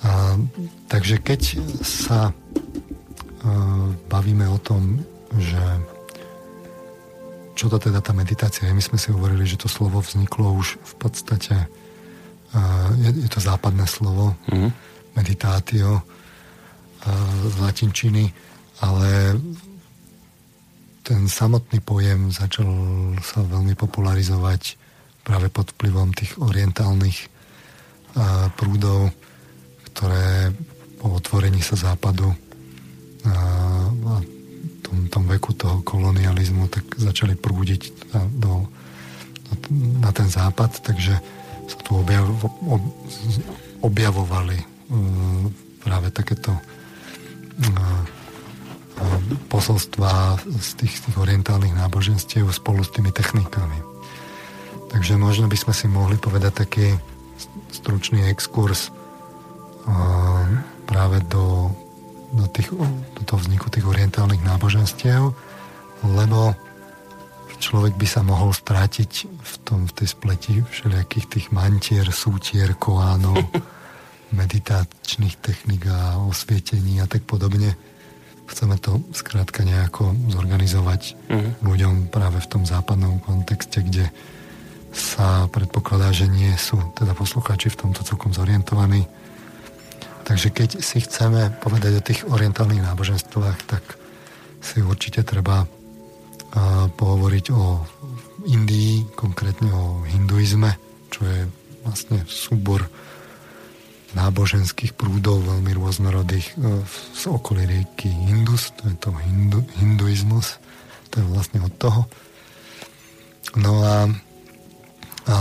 A, 0.05 0.37
takže 0.91 1.23
keď 1.23 1.63
sa 1.87 2.31
a, 2.31 2.33
bavíme 4.11 4.45
o 4.51 4.59
tom, 4.59 5.01
že 5.39 5.63
čo 7.57 7.73
to 7.73 7.81
teda 7.81 8.05
tá 8.05 8.13
meditácia 8.13 8.69
je. 8.69 8.77
My 8.77 8.85
sme 8.85 9.01
si 9.01 9.09
hovorili, 9.09 9.49
že 9.49 9.57
to 9.57 9.67
slovo 9.67 10.05
vzniklo 10.05 10.53
už 10.61 10.77
v 10.77 10.95
podstate, 11.01 11.57
uh, 11.57 12.89
je, 13.01 13.11
je 13.25 13.31
to 13.33 13.41
západné 13.41 13.89
slovo, 13.89 14.37
mm-hmm. 14.53 14.71
meditácio 15.17 16.05
uh, 16.05 16.05
z 17.49 17.57
latinčiny, 17.57 18.29
ale 18.85 19.41
ten 21.07 21.31
samotný 21.31 21.79
pojem 21.87 22.35
začal 22.35 22.67
sa 23.23 23.47
veľmi 23.47 23.79
popularizovať 23.79 24.75
práve 25.23 25.47
pod 25.55 25.71
vplyvom 25.79 26.11
tých 26.11 26.35
orientálnych 26.43 27.31
prúdov, 28.59 29.15
ktoré 29.93 30.51
po 30.99 31.15
otvorení 31.15 31.63
sa 31.63 31.79
západu 31.79 32.35
a 33.27 34.19
tom, 34.83 34.97
tom 35.11 35.25
veku 35.31 35.55
toho 35.55 35.83
kolonializmu 35.87 36.67
tak 36.71 36.87
začali 36.99 37.39
prúdiť 37.39 38.11
na, 38.15 38.21
do, 38.27 38.53
na 40.03 40.11
ten 40.11 40.31
západ, 40.31 40.79
takže 40.83 41.15
sa 41.67 41.79
tu 41.83 41.99
objav, 41.99 42.23
ob, 42.67 42.83
objavovali 43.83 44.59
um, 44.91 45.51
práve 45.83 46.15
takéto 46.15 46.55
um, 46.55 48.16
posolstva 49.53 50.41
z 50.45 50.71
tých, 50.81 50.95
tých 51.09 51.17
orientálnych 51.17 51.77
náboženstiev 51.77 52.49
spolu 52.49 52.81
s 52.85 52.91
tými 52.93 53.13
technikami. 53.13 53.77
Takže 54.93 55.21
možno 55.21 55.51
by 55.51 55.57
sme 55.59 55.75
si 55.77 55.87
mohli 55.89 56.17
povedať 56.17 56.53
taký 56.65 56.87
stručný 57.69 58.25
exkurs 58.33 58.89
práve 60.89 61.21
do 61.29 61.71
do, 62.33 62.47
tých, 62.51 62.69
do 63.15 63.23
toho 63.25 63.39
vzniku 63.41 63.71
tých 63.71 63.87
orientálnych 63.87 64.43
náboženstiev, 64.43 65.31
lebo 66.03 66.53
človek 67.57 67.97
by 67.97 68.07
sa 68.07 68.21
mohol 68.21 68.53
strátiť 68.53 69.13
v, 69.25 69.55
tom, 69.65 69.89
v 69.89 69.93
tej 69.97 70.09
spleti 70.13 70.55
všelijakých 70.61 71.27
tých 71.27 71.47
mantier, 71.55 72.05
sútier, 72.13 72.77
koánov, 72.77 73.41
meditačných 74.41 75.39
technik 75.41 75.89
a 75.89 76.21
osvietení 76.21 77.01
a 77.01 77.07
tak 77.09 77.25
podobne. 77.25 77.73
Chceme 78.47 78.79
to 78.79 79.03
skrátka 79.11 79.67
nejako 79.67 80.15
zorganizovať 80.31 81.03
uh-huh. 81.29 81.51
ľuďom 81.67 82.09
práve 82.09 82.39
v 82.39 82.51
tom 82.51 82.63
západnom 82.63 83.19
kontexte, 83.23 83.83
kde 83.83 84.09
sa 84.97 85.51
predpokladá, 85.53 86.15
že 86.15 86.31
nie 86.31 86.55
sú 86.57 86.81
teda 86.97 87.13
poslucháči 87.13 87.69
v 87.69 87.81
tomto 87.85 88.01
celkom 88.07 88.33
zorientovaní 88.33 89.05
Takže 90.27 90.51
keď 90.51 90.71
si 90.83 90.99
chceme 91.07 91.55
povedať 91.63 91.93
o 91.95 92.03
tých 92.03 92.27
orientálnych 92.27 92.83
náboženstvách, 92.83 93.59
tak 93.71 93.95
si 94.59 94.83
určite 94.83 95.23
treba 95.23 95.63
uh, 95.63 95.71
pohovoriť 96.91 97.47
o 97.55 97.79
Indii, 98.51 99.07
konkrétne 99.15 99.71
o 99.71 100.03
hinduizme, 100.03 100.75
čo 101.15 101.23
je 101.23 101.47
vlastne 101.87 102.27
súbor 102.27 102.91
náboženských 104.17 104.97
prúdov 104.97 105.45
veľmi 105.45 105.77
rôznorodých 105.77 106.57
uh, 106.57 106.81
z 107.13 107.23
okolí 107.29 107.69
rieky 107.69 108.09
Indus, 108.09 108.73
to 108.81 108.89
je 108.89 108.97
to 108.97 109.13
hindu, 109.13 109.61
hinduizmus, 109.77 110.57
to 111.13 111.21
je 111.21 111.27
vlastne 111.29 111.61
od 111.61 111.75
toho. 111.77 112.09
No 113.61 113.85
a, 113.85 114.09
a 115.29 115.37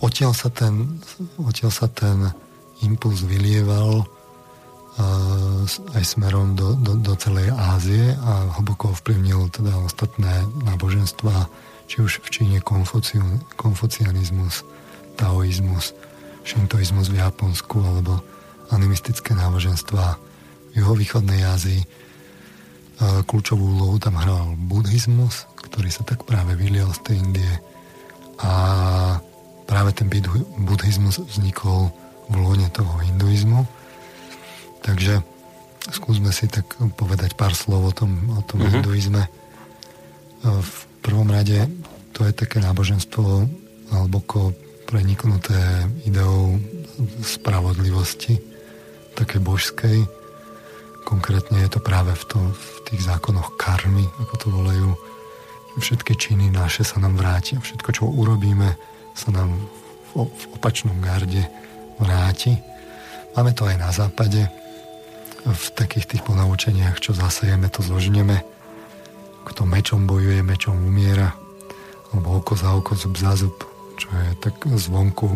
odtiaľ 0.00 0.32
sa 0.32 0.48
ten, 0.54 1.02
odtiaľ 1.38 1.72
sa 1.74 1.90
ten 1.90 2.30
impuls 2.86 3.26
vylieval 3.26 4.06
aj 5.92 6.04
smerom 6.04 6.56
do, 6.56 6.72
do, 6.72 6.96
do 6.96 7.12
celej 7.20 7.52
Ázie 7.52 8.16
a 8.16 8.48
hlboko 8.56 8.96
ovplyvnil 8.96 9.52
teda 9.52 9.76
ostatné 9.84 10.48
náboženstva, 10.64 11.52
či 11.84 12.00
už 12.00 12.24
v 12.24 12.28
Číne 12.32 12.58
konfucianizmus, 13.60 14.64
taoizmus, 15.20 15.92
šintoizmus 16.46 17.10
v 17.10 17.18
Japonsku 17.18 17.82
alebo 17.82 18.22
animistické 18.70 19.34
náboženstva 19.34 20.14
v 20.70 20.74
juhovýchodnej 20.78 21.42
Ázii. 21.42 21.82
Kľúčovú 23.02 23.76
úlohu 23.76 23.98
tam 23.98 24.16
hral 24.16 24.54
buddhizmus, 24.56 25.44
ktorý 25.58 25.90
sa 25.90 26.06
tak 26.06 26.22
práve 26.24 26.54
vylial 26.54 26.88
z 26.94 27.00
tej 27.02 27.16
Indie 27.20 27.54
a 28.40 28.52
práve 29.66 29.90
ten 29.92 30.06
buddhizmus 30.62 31.20
vznikol 31.20 31.90
v 32.30 32.34
lone 32.38 32.68
toho 32.70 32.94
hinduizmu. 33.02 33.66
Takže 34.86 35.20
skúsme 35.90 36.30
si 36.30 36.46
tak 36.46 36.66
povedať 36.94 37.34
pár 37.34 37.52
slov 37.52 37.90
o 37.90 37.92
tom, 37.92 38.38
o 38.38 38.42
tom 38.46 38.62
uh-huh. 38.62 38.70
hinduizme. 38.80 39.26
V 40.46 40.72
prvom 41.02 41.26
rade 41.26 41.66
to 42.14 42.22
je 42.24 42.32
také 42.32 42.62
náboženstvo 42.62 43.44
hlboko 43.90 44.54
preniknuté 44.86 45.90
ideou 46.06 46.56
spravodlivosti, 47.20 48.38
také 49.18 49.42
božskej. 49.42 50.06
Konkrétne 51.02 51.58
je 51.66 51.70
to 51.70 51.80
práve 51.82 52.14
v, 52.14 52.24
to, 52.30 52.38
v 52.38 52.66
tých 52.90 53.02
zákonoch 53.02 53.58
karmy, 53.58 54.06
ako 54.22 54.34
to 54.38 54.46
volajú. 54.48 54.90
Všetky 55.76 56.16
činy 56.16 56.48
naše 56.48 56.88
sa 56.88 56.96
nám 57.02 57.20
vráti 57.20 57.58
a 57.58 57.60
všetko, 57.60 57.90
čo 57.92 58.08
urobíme, 58.08 58.78
sa 59.12 59.28
nám 59.28 59.52
v, 60.14 60.24
v 60.24 60.44
opačnom 60.56 60.96
garde 61.04 61.44
vráti. 62.00 62.56
Máme 63.36 63.52
to 63.52 63.68
aj 63.68 63.76
na 63.76 63.90
západe, 63.92 64.48
v 65.46 65.66
takých 65.78 66.10
tých 66.10 66.22
ponaučeniach, 66.26 66.98
čo 66.98 67.14
zasejeme, 67.14 67.70
to 67.70 67.84
zložneme. 67.84 68.42
Kto 69.46 69.62
mečom 69.62 70.08
bojuje, 70.08 70.42
mečom 70.42 70.74
umiera. 70.74 71.38
Alebo 72.10 72.42
oko 72.42 72.58
za 72.58 72.74
oko, 72.74 72.98
zub 72.98 73.14
za 73.14 73.38
zub, 73.38 73.54
čo 73.96 74.08
je 74.12 74.30
tak 74.38 74.54
zvonku 74.64 75.26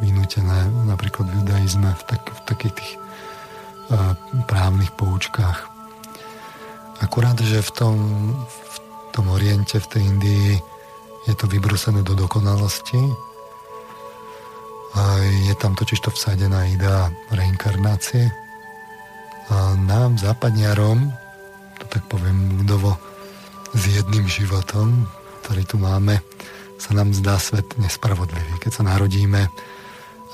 vynútené 0.00 0.68
napríklad 0.88 1.28
v 1.28 1.44
judaizme, 1.44 1.92
v, 1.92 2.02
tak, 2.08 2.22
v 2.24 2.40
takých 2.48 2.74
tých 2.80 2.92
uh, 2.96 4.16
právnych 4.48 4.90
poučkách. 4.96 5.68
Akurát, 7.04 7.36
že 7.36 7.60
v 7.60 7.70
tom, 7.76 7.96
v 8.48 8.76
tom 9.12 9.28
oriente, 9.28 9.76
v 9.76 9.90
tej 9.92 10.02
Indii 10.02 10.56
je 11.28 11.34
to 11.36 11.44
vybrusené 11.44 12.00
do 12.00 12.16
dokonalosti, 12.16 13.00
je 15.46 15.54
tam 15.60 15.74
totiž 15.76 16.00
to 16.00 16.10
vsadená 16.10 16.64
idea 16.72 17.12
reinkarnácie. 17.30 18.32
A 19.52 19.76
nám, 19.76 20.18
západniarom, 20.18 21.12
to 21.78 21.84
tak 21.92 22.02
poviem 22.08 22.64
ľudovo, 22.64 22.96
s 23.76 23.82
jedným 23.92 24.24
životom, 24.24 25.04
ktorý 25.44 25.62
tu 25.68 25.76
máme, 25.76 26.18
sa 26.76 26.92
nám 26.92 27.12
zdá 27.16 27.40
svet 27.40 27.76
nespravodlivý. 27.80 28.60
Keď 28.60 28.72
sa 28.72 28.82
narodíme 28.84 29.48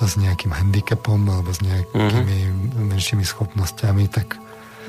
s 0.02 0.18
nejakým 0.18 0.50
handicapom 0.50 1.22
alebo 1.30 1.54
s 1.54 1.62
nejakými 1.62 2.38
mm-hmm. 2.50 2.90
menšími 2.90 3.22
schopnosťami, 3.22 4.10
tak... 4.10 4.38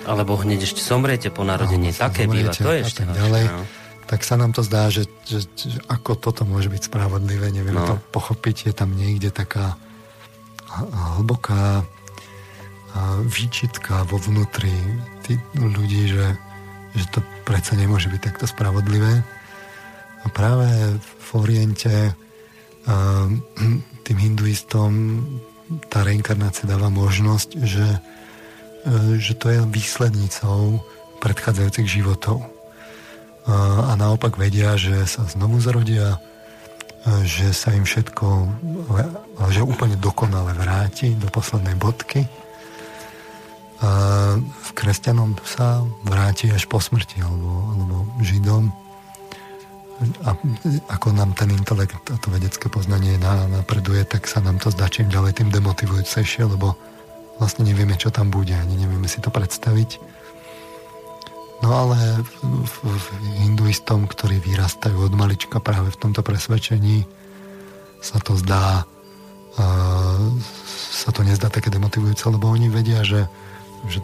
Alebo 0.10 0.36
hneď 0.36 0.68
ešte 0.68 0.82
somriete 0.82 1.30
po 1.30 1.46
narodení. 1.46 1.94
Také 1.94 2.26
býva, 2.26 2.52
to 2.52 2.74
je 2.74 2.82
ešte 2.84 3.06
tak 3.06 3.16
ďalej. 3.16 3.46
No 3.48 3.64
tak 4.04 4.22
sa 4.28 4.36
nám 4.36 4.52
to 4.52 4.62
zdá, 4.62 4.92
že, 4.92 5.08
že, 5.24 5.48
že 5.56 5.80
ako 5.88 6.20
toto 6.20 6.44
môže 6.44 6.68
byť 6.68 6.92
spravodlivé, 6.92 7.50
neviem 7.56 7.80
no. 7.80 7.88
to 7.88 7.96
pochopiť, 8.12 8.70
je 8.70 8.74
tam 8.76 8.92
niekde 8.94 9.32
taká 9.32 9.80
hlboká 11.18 11.88
výčitka 13.26 14.06
vo 14.06 14.22
vnútri 14.22 14.74
tých 15.26 15.42
ľudí, 15.58 16.14
že, 16.14 16.38
že 16.94 17.06
to 17.10 17.26
predsa 17.42 17.74
nemôže 17.74 18.10
byť 18.14 18.22
takto 18.22 18.46
spravodlivé. 18.46 19.26
A 20.24 20.28
práve 20.32 20.68
v 21.00 21.30
Oriente 21.36 22.16
tým 24.06 24.18
hinduistom 24.20 24.92
tá 25.88 26.04
reinkarnácia 26.04 26.68
dáva 26.68 26.92
možnosť, 26.92 27.50
že, 27.64 27.88
že 29.20 29.34
to 29.40 29.48
je 29.52 29.60
výslednicou 29.64 30.84
predchádzajúcich 31.24 31.88
životov 31.88 32.44
a 33.48 33.92
naopak 34.00 34.40
vedia, 34.40 34.80
že 34.80 35.04
sa 35.04 35.28
znovu 35.28 35.60
zrodia, 35.60 36.20
že 37.28 37.52
sa 37.52 37.76
im 37.76 37.84
všetko, 37.84 38.28
že 39.52 39.60
úplne 39.60 40.00
dokonale 40.00 40.56
vráti 40.56 41.12
do 41.20 41.28
poslednej 41.28 41.76
bodky. 41.76 42.24
V 44.48 44.70
kresťanom 44.72 45.36
sa 45.44 45.84
vráti 46.08 46.48
až 46.56 46.72
po 46.72 46.80
smrti, 46.80 47.20
alebo, 47.20 47.52
alebo 47.76 47.96
židom. 48.24 48.72
A 50.24 50.36
ako 50.92 51.16
nám 51.16 51.36
ten 51.36 51.52
intelekt 51.52 52.00
a 52.12 52.16
to 52.20 52.32
vedecké 52.32 52.68
poznanie 52.68 53.16
napreduje, 53.20 54.04
tak 54.04 54.28
sa 54.28 54.44
nám 54.44 54.60
to 54.60 54.72
zdá 54.72 54.88
čím 54.92 55.08
ďalej 55.12 55.42
tým 55.42 55.50
demotivujúcejšie, 55.52 56.48
lebo 56.48 56.76
vlastne 57.42 57.66
nevieme, 57.66 57.98
čo 57.98 58.14
tam 58.14 58.30
bude, 58.30 58.54
ani 58.54 58.78
nevieme 58.78 59.08
si 59.10 59.20
to 59.24 59.34
predstaviť. 59.34 60.00
No 61.64 61.72
ale 61.72 62.20
hinduistom, 63.40 64.04
ktorí 64.12 64.44
vyrastajú 64.44 65.00
od 65.00 65.16
malička 65.16 65.64
práve 65.64 65.96
v 65.96 66.00
tomto 66.00 66.20
presvedčení, 66.20 67.08
sa 68.04 68.20
to 68.20 68.36
zdá, 68.36 68.84
uh, 69.56 70.20
sa 70.92 71.10
to 71.16 71.24
nezdá 71.24 71.48
také 71.48 71.72
demotivujúce, 71.72 72.28
lebo 72.28 72.52
oni 72.52 72.68
vedia, 72.68 73.00
že, 73.08 73.32
že, 73.88 74.04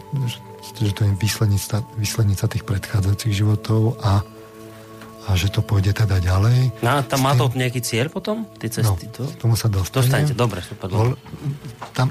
že 0.80 0.92
to 0.96 1.04
je 1.04 1.12
výslednica, 1.20 1.84
výslednica 2.00 2.48
tých 2.48 2.64
predchádzajúcich 2.64 3.34
životov 3.44 4.00
a 4.00 4.24
a 5.28 5.36
že 5.36 5.52
to 5.52 5.60
pôjde 5.60 5.92
teda 5.92 6.16
ďalej. 6.16 6.80
No 6.80 6.96
a 6.96 7.04
tam 7.04 7.20
má 7.20 7.36
to 7.36 7.52
nejaký 7.52 7.84
cieľ 7.84 8.08
potom? 8.08 8.48
Tie 8.56 8.72
cesty? 8.72 9.04
No, 9.10 9.12
to? 9.12 9.22
tomu 9.36 9.54
sa 9.58 9.68
dostanem. 9.68 10.08
Dostanete, 10.08 10.32
dobre, 10.32 10.64
super. 10.64 10.88
Tam, 11.92 12.08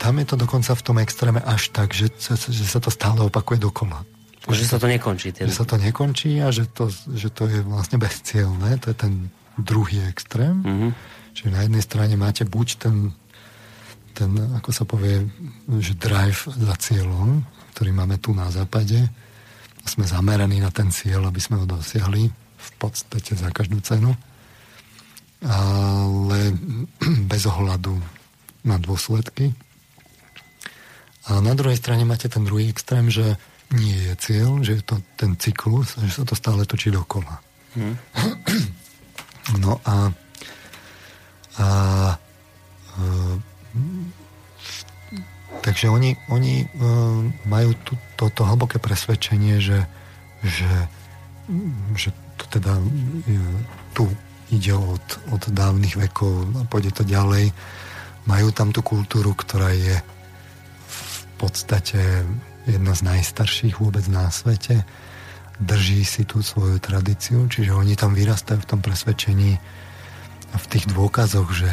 tam 0.00 0.14
je 0.16 0.26
to 0.26 0.36
dokonca 0.40 0.72
v 0.72 0.82
tom 0.82 0.96
extréme 1.02 1.40
až 1.44 1.68
tak, 1.68 1.92
že, 1.92 2.08
že 2.16 2.64
sa 2.64 2.80
to 2.80 2.88
stále 2.88 3.20
opakuje 3.20 3.60
dokola. 3.60 4.08
Že 4.46 4.64
sa 4.64 4.78
to 4.78 4.86
nekončí. 4.86 5.34
Ten... 5.34 5.50
Že 5.50 5.54
sa 5.58 5.66
to 5.66 5.76
nekončí 5.76 6.38
a 6.38 6.54
že 6.54 6.70
to, 6.70 6.86
že 7.12 7.28
to 7.34 7.50
je 7.50 7.60
vlastne 7.66 7.98
bezcielné. 7.98 8.78
To 8.86 8.94
je 8.94 8.96
ten 8.96 9.14
druhý 9.58 10.06
extrém. 10.06 10.62
Mm-hmm. 10.62 10.90
Čiže 11.34 11.50
na 11.50 11.60
jednej 11.66 11.82
strane 11.82 12.14
máte 12.14 12.46
buď 12.46 12.68
ten, 12.78 13.10
ten, 14.14 14.30
ako 14.56 14.70
sa 14.70 14.86
povie, 14.86 15.26
že 15.82 15.98
drive 15.98 16.46
za 16.46 16.74
cieľom, 16.78 17.42
ktorý 17.74 17.90
máme 17.90 18.16
tu 18.22 18.32
na 18.32 18.48
západe. 18.48 19.02
Sme 19.82 20.06
zameraní 20.06 20.62
na 20.62 20.70
ten 20.70 20.94
cieľ, 20.94 21.28
aby 21.28 21.42
sme 21.42 21.60
ho 21.60 21.66
dosiahli 21.66 22.45
v 22.66 22.72
podstate 22.78 23.38
za 23.38 23.48
každú 23.54 23.78
cenu. 23.80 24.12
Ale 25.44 26.38
bez 27.30 27.42
ohľadu 27.46 27.94
na 28.66 28.76
dôsledky. 28.82 29.54
A 31.26 31.42
na 31.42 31.54
druhej 31.54 31.78
strane 31.78 32.06
máte 32.06 32.30
ten 32.30 32.46
druhý 32.46 32.70
extrém, 32.70 33.10
že 33.10 33.38
nie 33.74 33.98
je 34.10 34.14
cieľ, 34.18 34.62
že 34.62 34.78
je 34.78 34.82
to 34.86 34.96
ten 35.18 35.34
cyklus, 35.34 35.98
že 35.98 36.22
sa 36.22 36.24
to 36.26 36.38
stále 36.38 36.62
točí 36.66 36.90
dokola. 36.90 37.42
Hmm. 37.74 37.98
No 39.62 39.78
a, 39.86 40.10
a, 41.62 41.68
a 42.18 43.02
takže 45.62 45.86
oni, 45.86 46.18
oni 46.26 46.66
uh, 46.66 47.22
majú 47.46 47.70
tu, 47.86 47.94
to, 48.18 48.26
to 48.34 48.42
hlboké 48.42 48.82
presvedčenie, 48.82 49.62
že, 49.62 49.86
že, 50.42 50.72
že 51.94 52.10
to 52.36 52.44
teda 52.60 52.76
uh, 52.76 53.58
tu 53.96 54.08
ide 54.52 54.72
od, 54.76 55.06
od 55.34 55.42
dávnych 55.50 55.98
vekov 55.98 56.46
a 56.56 56.62
pôjde 56.70 56.94
to 56.94 57.02
ďalej. 57.02 57.50
Majú 58.30 58.48
tam 58.54 58.70
tú 58.70 58.82
kultúru, 58.82 59.34
ktorá 59.34 59.74
je 59.74 59.98
v 60.86 61.24
podstate 61.38 62.22
jedna 62.66 62.94
z 62.94 63.02
najstarších 63.06 63.82
vôbec 63.82 64.06
na 64.06 64.30
svete 64.30 64.86
drží 65.60 66.04
si 66.04 66.22
tú 66.28 66.44
svoju 66.44 66.76
tradíciu, 66.78 67.48
čiže 67.48 67.72
oni 67.72 67.96
tam 67.96 68.12
vyrastajú 68.12 68.60
v 68.60 68.70
tom 68.76 68.80
presvedčení 68.84 69.56
a 70.52 70.56
v 70.56 70.66
tých 70.68 70.84
dôkazoch, 70.92 71.48
že, 71.52 71.72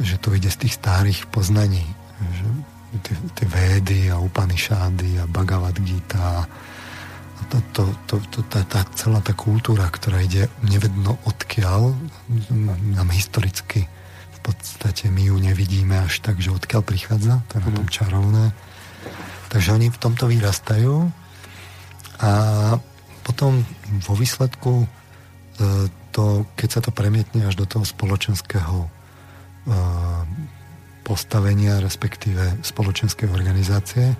že 0.00 0.16
to 0.16 0.32
ide 0.32 0.48
z 0.48 0.66
tých 0.66 0.74
starých 0.80 1.28
poznaní, 1.28 1.84
že 2.20 2.46
tie, 3.04 3.16
tie 3.36 3.46
védy 3.48 4.00
a 4.08 4.16
Upanishady 4.20 5.20
a 5.20 5.28
Bhagavad 5.28 5.76
Gita 5.84 6.44
a 6.44 6.48
to, 7.48 7.58
to, 7.72 7.82
to, 8.06 8.16
to, 8.30 8.38
tá, 8.50 8.60
tá 8.66 8.84
celá 8.94 9.24
tá 9.24 9.32
kultúra, 9.32 9.88
ktorá 9.88 10.20
ide 10.22 10.50
nevedno 10.66 11.16
odkiaľ, 11.24 11.94
nám 12.94 13.08
historicky 13.10 13.88
v 14.42 14.50
podstate 14.50 15.06
my 15.06 15.30
ju 15.30 15.38
nevidíme 15.38 16.02
až 16.02 16.18
tak, 16.18 16.42
že 16.42 16.50
odkiaľ 16.50 16.82
prichádza, 16.82 17.46
to 17.46 17.58
je 17.58 17.62
na 17.62 17.70
tom 17.70 17.86
mhm. 17.86 17.94
čarovné. 17.94 18.44
Takže 19.54 19.68
oni 19.76 19.88
v 19.92 20.00
tomto 20.00 20.24
vyrastajú 20.26 21.12
a 22.22 22.32
potom 23.22 23.62
vo 24.02 24.14
výsledku 24.16 24.82
e, 24.82 24.86
to, 26.10 26.48
keď 26.58 26.68
sa 26.68 26.80
to 26.80 26.90
premietne 26.90 27.46
až 27.46 27.54
do 27.60 27.66
toho 27.68 27.84
spoločenského 27.86 28.76
e, 28.82 28.88
postavenia, 31.04 31.82
respektíve 31.82 32.64
spoločenskej 32.64 33.28
organizácie, 33.30 34.16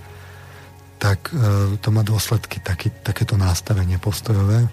tak 1.02 1.34
e, 1.34 1.74
to 1.82 1.88
má 1.90 2.06
dôsledky 2.06 2.62
taký, 2.62 2.94
takéto 3.02 3.34
nastavenie 3.34 3.98
postojové. 3.98 4.70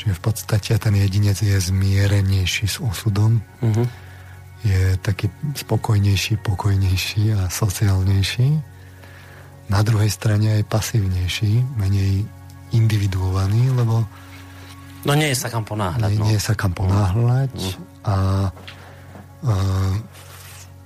Čiže 0.00 0.16
v 0.16 0.22
podstate 0.24 0.72
ten 0.80 0.96
jedinec 0.96 1.36
je 1.36 1.52
zmierenejší 1.52 2.64
s 2.64 2.80
osudom, 2.80 3.44
uh-huh. 3.60 3.86
je 4.64 4.96
taký 5.04 5.28
spokojnejší, 5.54 6.40
pokojnejší 6.40 7.36
a 7.36 7.52
sociálnejší. 7.52 8.48
Na 9.68 9.84
druhej 9.84 10.08
strane 10.08 10.58
aj 10.58 10.64
pasívnejší, 10.66 11.76
menej 11.76 12.24
individuovaný, 12.72 13.70
lebo 13.76 14.08
No 15.04 15.12
nie 15.12 15.36
je 15.36 15.36
sa 15.36 15.52
kam 15.52 15.68
ponáhľať. 15.68 16.16
Nie, 16.16 16.18
no. 16.18 16.24
nie 16.24 16.36
je 16.40 16.42
sa 16.42 16.56
kam 16.56 16.72
ponáhľať 16.72 17.52
mm. 17.52 17.76
a, 18.08 18.16
v 19.44 20.13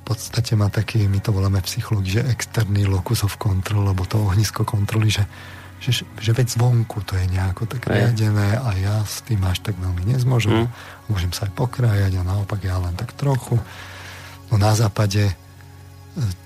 podstate 0.09 0.57
má 0.57 0.73
taký, 0.73 1.05
my 1.05 1.21
to 1.21 1.37
voláme 1.37 1.61
psychológi, 1.61 2.17
že 2.17 2.29
externý 2.33 2.89
locus 2.89 3.29
of 3.29 3.37
control, 3.37 3.93
lebo 3.93 4.09
to 4.09 4.17
ohnisko 4.17 4.65
kontroly, 4.65 5.13
že, 5.13 5.29
že, 5.85 6.09
že 6.17 6.33
veď 6.33 6.57
zvonku 6.57 7.05
to 7.05 7.13
je 7.13 7.29
nejako 7.29 7.69
tak 7.69 7.85
riadené 7.85 8.57
a 8.57 8.73
ja 8.81 9.05
s 9.05 9.21
tým 9.29 9.45
až 9.45 9.61
tak 9.61 9.77
veľmi 9.77 10.09
nezmôžem. 10.09 10.65
Mm. 10.65 10.69
Môžem 11.13 11.33
sa 11.37 11.45
aj 11.45 11.53
pokrájať 11.53 12.17
a 12.17 12.25
naopak 12.25 12.65
ja 12.65 12.81
len 12.81 12.97
tak 12.97 13.13
trochu. 13.13 13.61
No 14.49 14.55
na 14.57 14.73
západe 14.73 15.29
e, 15.29 15.35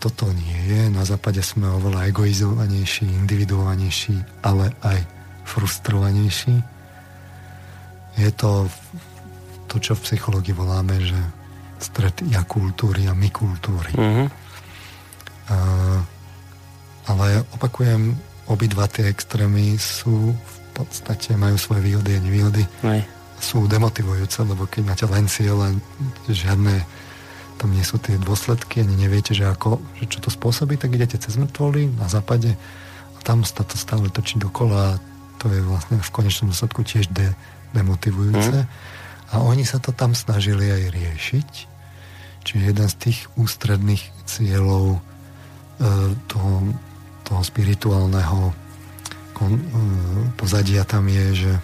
toto 0.03 0.27
nie 0.35 0.59
je. 0.67 0.83
Na 0.91 1.07
západe 1.07 1.39
sme 1.47 1.71
oveľa 1.71 2.11
egoizovanejší, 2.11 3.07
individuovanejší, 3.07 4.43
ale 4.43 4.75
aj 4.83 4.99
frustrovanejší. 5.47 6.59
Je 8.19 8.31
to 8.35 8.67
to, 9.71 9.81
čo 9.81 9.97
v 9.97 10.05
psychológii 10.05 10.53
voláme, 10.53 11.01
že 11.01 11.17
stret 11.83 12.23
ja 12.31 12.47
kultúry 12.47 13.11
a 13.11 13.15
my 13.15 13.29
kultúry. 13.29 13.93
Mm-hmm. 13.93 14.27
A, 15.51 15.57
ale 17.11 17.43
opakujem, 17.59 18.15
obidva 18.47 18.87
tie 18.87 19.11
extrémy 19.11 19.77
sú 19.77 20.33
v 20.33 20.59
podstate, 20.73 21.35
majú 21.35 21.59
svoje 21.59 21.83
výhody 21.85 22.17
a 22.17 22.21
nevýhody. 22.23 22.65
Aj. 22.87 23.03
Sú 23.43 23.67
demotivujúce, 23.67 24.47
lebo 24.47 24.71
keď 24.71 24.83
máte 24.87 25.07
len 25.11 25.27
cieľ 25.27 25.75
žiadne 26.31 26.87
tam 27.63 27.71
nie 27.79 27.87
sú 27.87 28.03
tie 28.03 28.19
dôsledky, 28.19 28.83
ani 28.83 28.99
neviete, 28.99 29.39
že, 29.39 29.47
ako, 29.47 29.79
že 29.95 30.11
čo 30.11 30.19
to 30.19 30.35
spôsobí, 30.35 30.75
tak 30.75 30.99
idete 30.99 31.15
cez 31.15 31.39
mŕtvoly 31.39 31.95
na 31.95 32.11
západe 32.11 32.59
a 33.15 33.19
tam 33.23 33.47
sa 33.47 33.63
to 33.63 33.79
stále 33.79 34.11
točí 34.11 34.43
dokola 34.43 34.99
a 34.99 35.01
to 35.39 35.47
je 35.47 35.63
vlastne 35.63 36.03
v 36.03 36.11
konečnom 36.11 36.51
dôsledku 36.51 36.83
tiež 36.83 37.07
de, 37.15 37.31
demotivujúce. 37.71 38.67
Mm. 38.67 38.71
A 39.31 39.35
oni 39.47 39.63
sa 39.63 39.79
to 39.79 39.95
tam 39.95 40.11
snažili 40.11 40.75
aj 40.75 40.83
riešiť. 40.91 41.51
Čiže 42.43 42.75
jeden 42.75 42.89
z 42.89 42.97
tých 42.99 43.19
ústredných 43.39 44.03
cieľov 44.27 44.99
e, 44.99 45.01
toho, 46.27 46.53
toho 47.23 47.43
spirituálneho 47.43 48.51
kon, 49.35 49.53
e, 49.59 49.63
pozadia 50.35 50.83
tam 50.83 51.07
je, 51.07 51.27
že 51.47 51.53
e, 51.55 51.63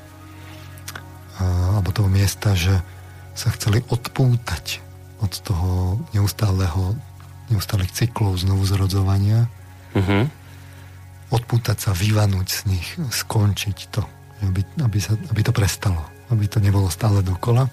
alebo 1.74 1.90
toho 1.90 2.10
miesta, 2.10 2.54
že 2.54 2.78
sa 3.34 3.50
chceli 3.54 3.82
odpútať 3.90 4.82
od 5.18 5.32
toho 5.42 5.98
neustáleho 6.14 6.94
neustálych 7.50 7.90
cyklov 7.90 8.38
znovu 8.38 8.66
zrodzovania. 8.66 9.50
Mm-hmm 9.94 10.38
odpútať 11.28 11.76
sa, 11.76 11.90
vyvanúť 11.92 12.48
z 12.48 12.60
nich, 12.72 12.88
skončiť 12.96 13.78
to, 13.92 14.02
aby, 14.48 14.64
aby, 14.80 14.98
sa, 14.98 15.12
aby 15.28 15.40
to 15.44 15.52
prestalo, 15.52 16.00
aby 16.32 16.48
to 16.48 16.58
nebolo 16.60 16.88
stále 16.88 17.20
dokola. 17.20 17.68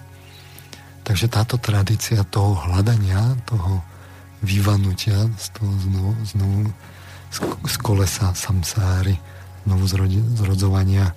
Takže 1.06 1.30
táto 1.30 1.54
tradícia 1.54 2.26
toho 2.26 2.58
hľadania, 2.66 3.38
toho 3.46 3.78
vyvanutia 4.42 5.30
z 5.38 5.46
toho 5.54 5.72
znovu, 5.86 6.12
znovu 6.26 6.58
z, 7.30 7.76
kolesa 7.78 8.34
samsáry, 8.34 9.14
znovu 9.64 9.86
zrodzovania, 10.34 11.14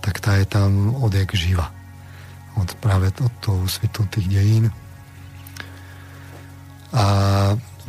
tak 0.00 0.16
tá 0.18 0.40
je 0.40 0.48
tam 0.48 0.96
odjak 1.04 1.36
živa. 1.36 1.68
Od 2.56 2.68
práve 2.80 3.12
od 3.20 3.32
toho 3.44 3.68
svitu 3.68 4.08
tých 4.08 4.28
dejín. 4.32 4.72
A 6.92 7.04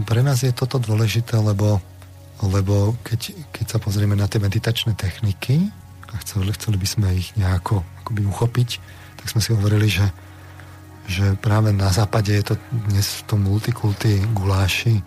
pre 0.03 0.21
nás 0.23 0.43
je 0.43 0.51
toto 0.51 0.75
dôležité, 0.79 1.39
lebo 1.39 1.79
lebo 2.43 2.99
keď, 3.07 3.31
keď 3.55 3.65
sa 3.71 3.79
pozrieme 3.79 4.19
na 4.19 4.27
tie 4.27 4.41
meditačné 4.43 4.99
techniky 4.99 5.71
a 6.11 6.19
chceli, 6.19 6.51
chceli 6.51 6.75
by 6.75 6.87
sme 6.87 7.07
ich 7.15 7.31
nejako 7.39 7.87
akoby 8.03 8.27
uchopiť, 8.27 8.69
tak 9.21 9.25
sme 9.31 9.39
si 9.39 9.55
hovorili, 9.55 9.87
že, 9.87 10.03
že 11.07 11.35
práve 11.39 11.75
na 11.75 11.91
západe 11.91 12.31
je 12.31 12.53
to 12.53 12.55
dnes 12.89 13.03
v 13.03 13.21
tom 13.27 13.43
multikulty 13.43 14.23
guláši 14.31 15.03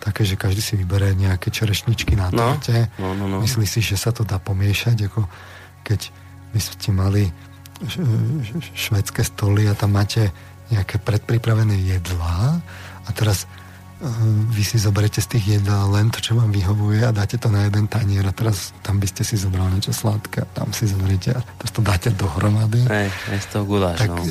také, 0.00 0.24
že 0.24 0.40
každý 0.40 0.64
si 0.64 0.74
vyberie 0.80 1.12
nejaké 1.12 1.52
čerešničky 1.52 2.16
na 2.16 2.32
torte. 2.32 2.88
No, 2.96 3.12
no, 3.12 3.28
no, 3.28 3.36
no. 3.36 3.44
Myslí 3.44 3.68
si, 3.68 3.84
že 3.84 4.00
sa 4.00 4.16
to 4.16 4.24
dá 4.24 4.40
pomiešať, 4.40 5.12
ako 5.12 5.28
keď 5.84 6.08
by 6.56 6.60
ste 6.60 6.88
mali 6.96 7.28
švedské 8.72 9.20
stoly 9.20 9.68
a 9.68 9.76
tam 9.76 9.96
máte 9.96 10.32
nejaké 10.72 10.96
predpripravené 11.02 11.76
jedlá 11.84 12.64
a 13.04 13.10
teraz 13.12 13.44
Ehm, 14.00 14.48
vy 14.48 14.64
si 14.64 14.80
zoberete 14.80 15.20
z 15.20 15.36
tých 15.36 15.60
jedál 15.60 15.92
len 15.92 16.08
to, 16.08 16.24
čo 16.24 16.32
vám 16.32 16.48
vyhovuje 16.48 17.04
a 17.04 17.12
dáte 17.12 17.36
to 17.36 17.52
na 17.52 17.68
jeden 17.68 17.84
tanier 17.84 18.24
a 18.24 18.32
teraz 18.32 18.72
tam 18.80 18.96
by 18.96 19.04
ste 19.04 19.28
si 19.28 19.36
zobrali 19.36 19.76
niečo 19.76 19.92
sladké 19.92 20.48
tam 20.56 20.72
si 20.72 20.88
zoberiete 20.88 21.36
a 21.36 21.44
teraz 21.44 21.72
to 21.76 21.84
dáte 21.84 22.08
dohromady. 22.16 22.80
Hej, 22.88 23.12
z 23.44 23.46
toho 23.52 23.68
guláš, 23.68 24.00
tak 24.00 24.16
no. 24.16 24.24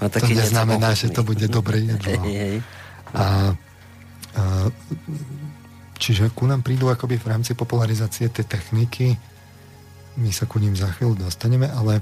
No 0.00 0.06
to 0.08 0.26
neznamená, 0.26 0.96
že 0.96 1.12
to 1.12 1.20
bude 1.20 1.44
dobré 1.48 1.84
jedlo. 1.84 2.16
A, 3.10 3.18
a, 3.18 4.70
čiže 5.98 6.30
ku 6.30 6.46
nám 6.46 6.62
prídu 6.62 6.86
akoby 6.86 7.18
v 7.18 7.26
rámci 7.26 7.58
popularizácie 7.58 8.30
tie 8.30 8.46
techniky, 8.46 9.18
my 10.14 10.30
sa 10.30 10.46
ku 10.46 10.62
ním 10.62 10.78
za 10.78 10.86
chvíľu 10.94 11.26
dostaneme, 11.26 11.66
ale 11.74 11.98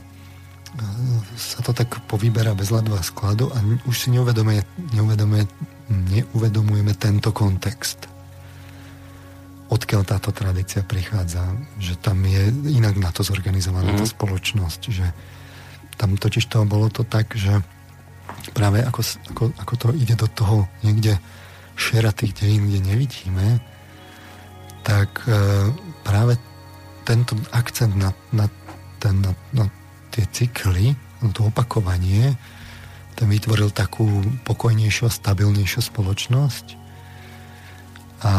sa 1.36 1.64
to 1.64 1.72
tak 1.72 1.88
povyberá 2.04 2.52
bez 2.52 2.68
ľadu 2.68 2.92
a 2.92 3.00
skladu 3.00 3.48
a 3.48 3.58
už 3.88 3.96
si 3.96 4.08
neuvedomuje, 4.12 4.60
neuvedomuje, 4.92 5.48
neuvedomujeme 5.88 6.92
tento 6.92 7.32
kontext. 7.32 8.04
Odkiaľ 9.68 10.02
táto 10.04 10.32
tradícia 10.32 10.84
prichádza, 10.84 11.44
že 11.80 11.96
tam 11.96 12.20
je 12.24 12.52
inak 12.72 13.00
na 13.00 13.12
to 13.12 13.24
zorganizovaná 13.24 13.96
mm. 13.96 13.98
tá 14.00 14.06
mhm. 14.08 14.14
spoločnosť, 14.16 14.82
že 14.92 15.06
tam 15.96 16.20
totiž 16.20 16.44
to 16.46 16.68
bolo 16.68 16.92
to 16.92 17.02
tak, 17.02 17.32
že 17.32 17.64
práve 18.52 18.82
ako, 18.84 19.00
ako, 19.34 19.44
ako 19.56 19.74
to 19.76 19.86
ide 19.96 20.14
do 20.18 20.28
toho 20.30 20.68
niekde 20.82 21.16
šera 21.78 22.10
tých 22.10 22.34
dejín, 22.34 22.66
kde 22.66 22.80
nevidíme, 22.82 23.62
tak 24.82 25.22
e, 25.30 25.70
práve 26.02 26.34
tento 27.06 27.38
akcent 27.54 27.94
na, 27.94 28.10
na, 28.34 28.50
ten, 28.98 29.22
na, 29.22 29.32
na 29.54 29.64
tie 30.10 30.26
cykly, 30.28 30.98
na 31.22 31.28
to 31.30 31.46
opakovanie, 31.46 32.34
ten 33.14 33.26
vytvoril 33.30 33.70
takú 33.70 34.06
pokojnejšiu 34.42 35.06
a 35.06 35.12
stabilnejšiu 35.12 35.80
spoločnosť. 35.82 36.66
A 38.26 38.32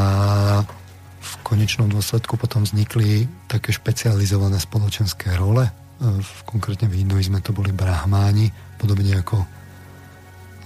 v 1.19 1.33
konečnom 1.43 1.87
dôsledku 1.91 2.35
potom 2.35 2.63
vznikli 2.63 3.27
také 3.47 3.71
špecializované 3.71 4.59
spoločenské 4.59 5.35
role. 5.39 5.67
E, 5.67 5.71
konkrétne 6.43 6.91
v 6.91 7.07
hinduizme 7.07 7.39
to 7.39 7.55
boli 7.55 7.71
brahmáni, 7.71 8.51
podobne 8.75 9.15
ako 9.15 9.58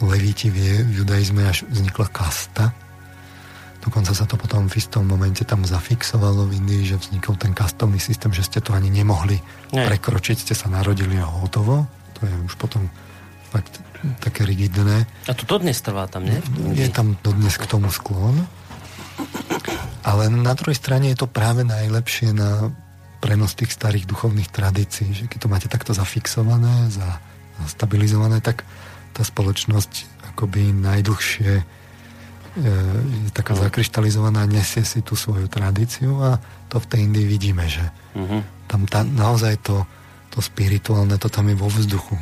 levíti 0.08 0.52
v 0.52 0.84
judaizme 1.04 1.48
až 1.48 1.68
vznikla 1.68 2.08
kasta. 2.12 2.76
Dokonca 3.84 4.16
sa 4.16 4.24
to 4.24 4.40
potom 4.40 4.72
v 4.72 4.80
istom 4.80 5.04
momente 5.04 5.44
tam 5.44 5.68
zafixovalo 5.68 6.48
v 6.48 6.56
Indii, 6.64 6.96
že 6.96 7.02
vznikol 7.04 7.36
ten 7.36 7.52
kastovný 7.52 8.00
systém, 8.00 8.32
že 8.32 8.48
ste 8.48 8.64
to 8.64 8.72
ani 8.72 8.88
nemohli 8.88 9.44
Nie. 9.76 9.84
prekročiť, 9.92 10.40
ste 10.40 10.56
sa 10.56 10.72
narodili 10.72 11.20
a 11.20 11.28
hotovo. 11.28 11.84
To 12.20 12.22
je 12.24 12.34
už 12.48 12.56
potom 12.56 12.88
fakt 13.52 13.84
také 14.24 14.48
rigidné. 14.48 15.04
A 15.28 15.34
to 15.36 15.44
dodnes 15.44 15.76
trvá 15.84 16.08
tam, 16.08 16.24
nie? 16.24 16.40
Je 16.76 16.88
tam 16.92 17.20
dodnes 17.20 17.56
k 17.60 17.68
tomu 17.68 17.92
sklon. 17.92 18.48
Ale 20.04 20.28
na 20.32 20.56
druhej 20.56 20.76
strane 20.80 21.12
je 21.12 21.20
to 21.20 21.28
práve 21.28 21.64
najlepšie 21.64 22.36
na 22.36 22.72
prenos 23.24 23.56
tých 23.56 23.72
starých 23.72 24.04
duchovných 24.04 24.52
tradícií, 24.52 25.16
že 25.16 25.26
keď 25.32 25.40
to 25.48 25.52
máte 25.52 25.68
takto 25.72 25.96
zafixované, 25.96 26.92
za, 26.92 27.24
stabilizované, 27.72 28.44
tak 28.44 28.68
tá 29.14 29.22
spoločnosť 29.22 30.26
akoby 30.34 30.74
najdlhšie 30.74 31.84
je 32.54 33.30
taká 33.34 33.58
no. 33.58 33.66
zakryštalizovaná, 33.66 34.46
nesie 34.46 34.86
si 34.86 35.02
tú 35.02 35.18
svoju 35.18 35.50
tradíciu 35.50 36.22
a 36.22 36.38
to 36.70 36.78
v 36.78 36.86
tej 36.86 37.00
Indii 37.10 37.26
vidíme, 37.26 37.66
že 37.66 37.82
uh-huh. 38.14 38.46
tam 38.70 38.86
tá, 38.86 39.02
naozaj 39.02 39.58
to, 39.66 39.82
to 40.30 40.38
spirituálne, 40.38 41.18
to 41.18 41.34
tam 41.34 41.50
je 41.50 41.58
vo 41.58 41.66
vzduchu. 41.66 42.14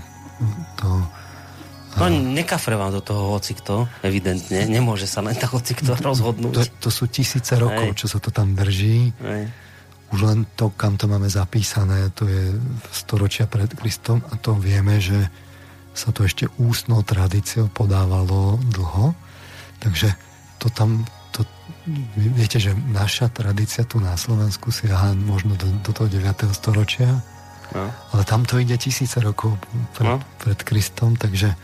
To, 0.79 0.87
No 1.91 2.07
nekafre 2.07 2.79
vám 2.79 2.95
do 2.95 3.03
toho 3.03 3.35
hocikto, 3.35 3.83
evidentne. 3.99 4.63
Nemôže 4.63 5.11
sa 5.11 5.19
len 5.19 5.35
tak 5.35 5.51
hocikto 5.51 5.91
rozhodnúť. 5.99 6.79
To, 6.79 6.87
to 6.87 6.89
sú 6.89 7.11
tisíce 7.11 7.51
rokov, 7.59 7.91
Aj. 7.91 7.99
čo 7.99 8.07
sa 8.07 8.23
to 8.23 8.31
tam 8.31 8.55
drží. 8.55 9.11
Aj. 9.19 9.43
Už 10.15 10.23
len 10.23 10.47
to, 10.55 10.71
kam 10.71 10.95
to 10.95 11.11
máme 11.11 11.27
zapísané, 11.27 12.07
to 12.15 12.31
je 12.31 12.55
storočia 12.95 13.43
pred 13.43 13.67
Kristom 13.75 14.23
a 14.31 14.39
to 14.39 14.55
vieme, 14.55 15.03
že 15.03 15.27
sa 15.91 16.15
to 16.15 16.23
ešte 16.23 16.47
ústnou 16.55 17.03
tradíciou 17.03 17.67
podávalo 17.67 18.59
dlho 18.71 19.17
Takže 19.81 20.13
to 20.61 20.69
tam, 20.69 21.01
to, 21.33 21.41
viete, 22.13 22.61
že 22.61 22.77
naša 22.77 23.33
tradícia 23.33 23.81
tu 23.81 23.97
na 23.97 24.13
Slovensku 24.13 24.69
siaha 24.69 25.17
možno 25.17 25.57
do, 25.57 25.65
do 25.81 25.89
toho 25.89 26.05
9. 26.05 26.53
storočia, 26.53 27.09
no. 27.73 27.89
ale 28.13 28.21
tam 28.29 28.45
to 28.45 28.61
ide 28.61 28.77
tisíce 28.77 29.17
rokov 29.17 29.57
pred, 29.97 30.05
no. 30.05 30.21
pred 30.37 30.61
Kristom, 30.61 31.17
takže 31.17 31.57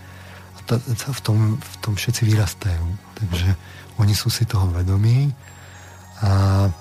to, 0.66 0.82
to, 0.82 1.08
v, 1.14 1.22
tom, 1.22 1.38
v 1.62 1.76
tom 1.78 1.94
všetci 1.94 2.26
vyrastajú. 2.26 2.86
Takže 3.22 3.50
oni 4.02 4.18
sú 4.18 4.34
si 4.34 4.50
toho 4.50 4.68
vedomí 4.74 5.30
a 6.26 6.66
e, 6.66 6.72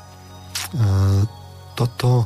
toto 1.77 2.25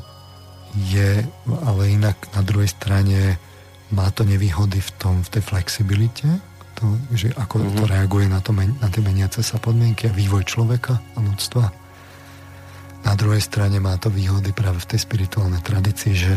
je, 0.87 1.19
ale 1.67 1.83
inak 1.91 2.15
na 2.31 2.47
druhej 2.47 2.71
strane 2.71 3.50
má 3.91 4.11
to 4.15 4.23
nevýhody 4.23 4.79
v 4.79 4.91
tom, 4.99 5.15
v 5.23 5.29
tej 5.39 5.43
flexibilite, 5.43 6.27
to, 6.79 6.97
že 7.13 7.29
ako 7.37 7.61
mm-hmm. 7.61 7.77
to 7.77 7.85
reaguje 7.85 8.27
na, 8.31 8.41
to, 8.41 8.57
na 8.57 8.89
tie 8.89 9.03
meniace 9.05 9.45
sa 9.45 9.61
podmienky 9.61 10.09
a 10.09 10.17
vývoj 10.17 10.49
človeka 10.49 10.97
a 10.97 11.19
ľudstva. 11.21 11.65
Na 13.05 13.13
druhej 13.17 13.41
strane 13.45 13.81
má 13.81 13.97
to 14.01 14.09
výhody 14.09 14.53
práve 14.53 14.81
v 14.81 14.97
tej 14.97 15.01
spirituálnej 15.05 15.61
tradícii, 15.61 16.15
že 16.17 16.35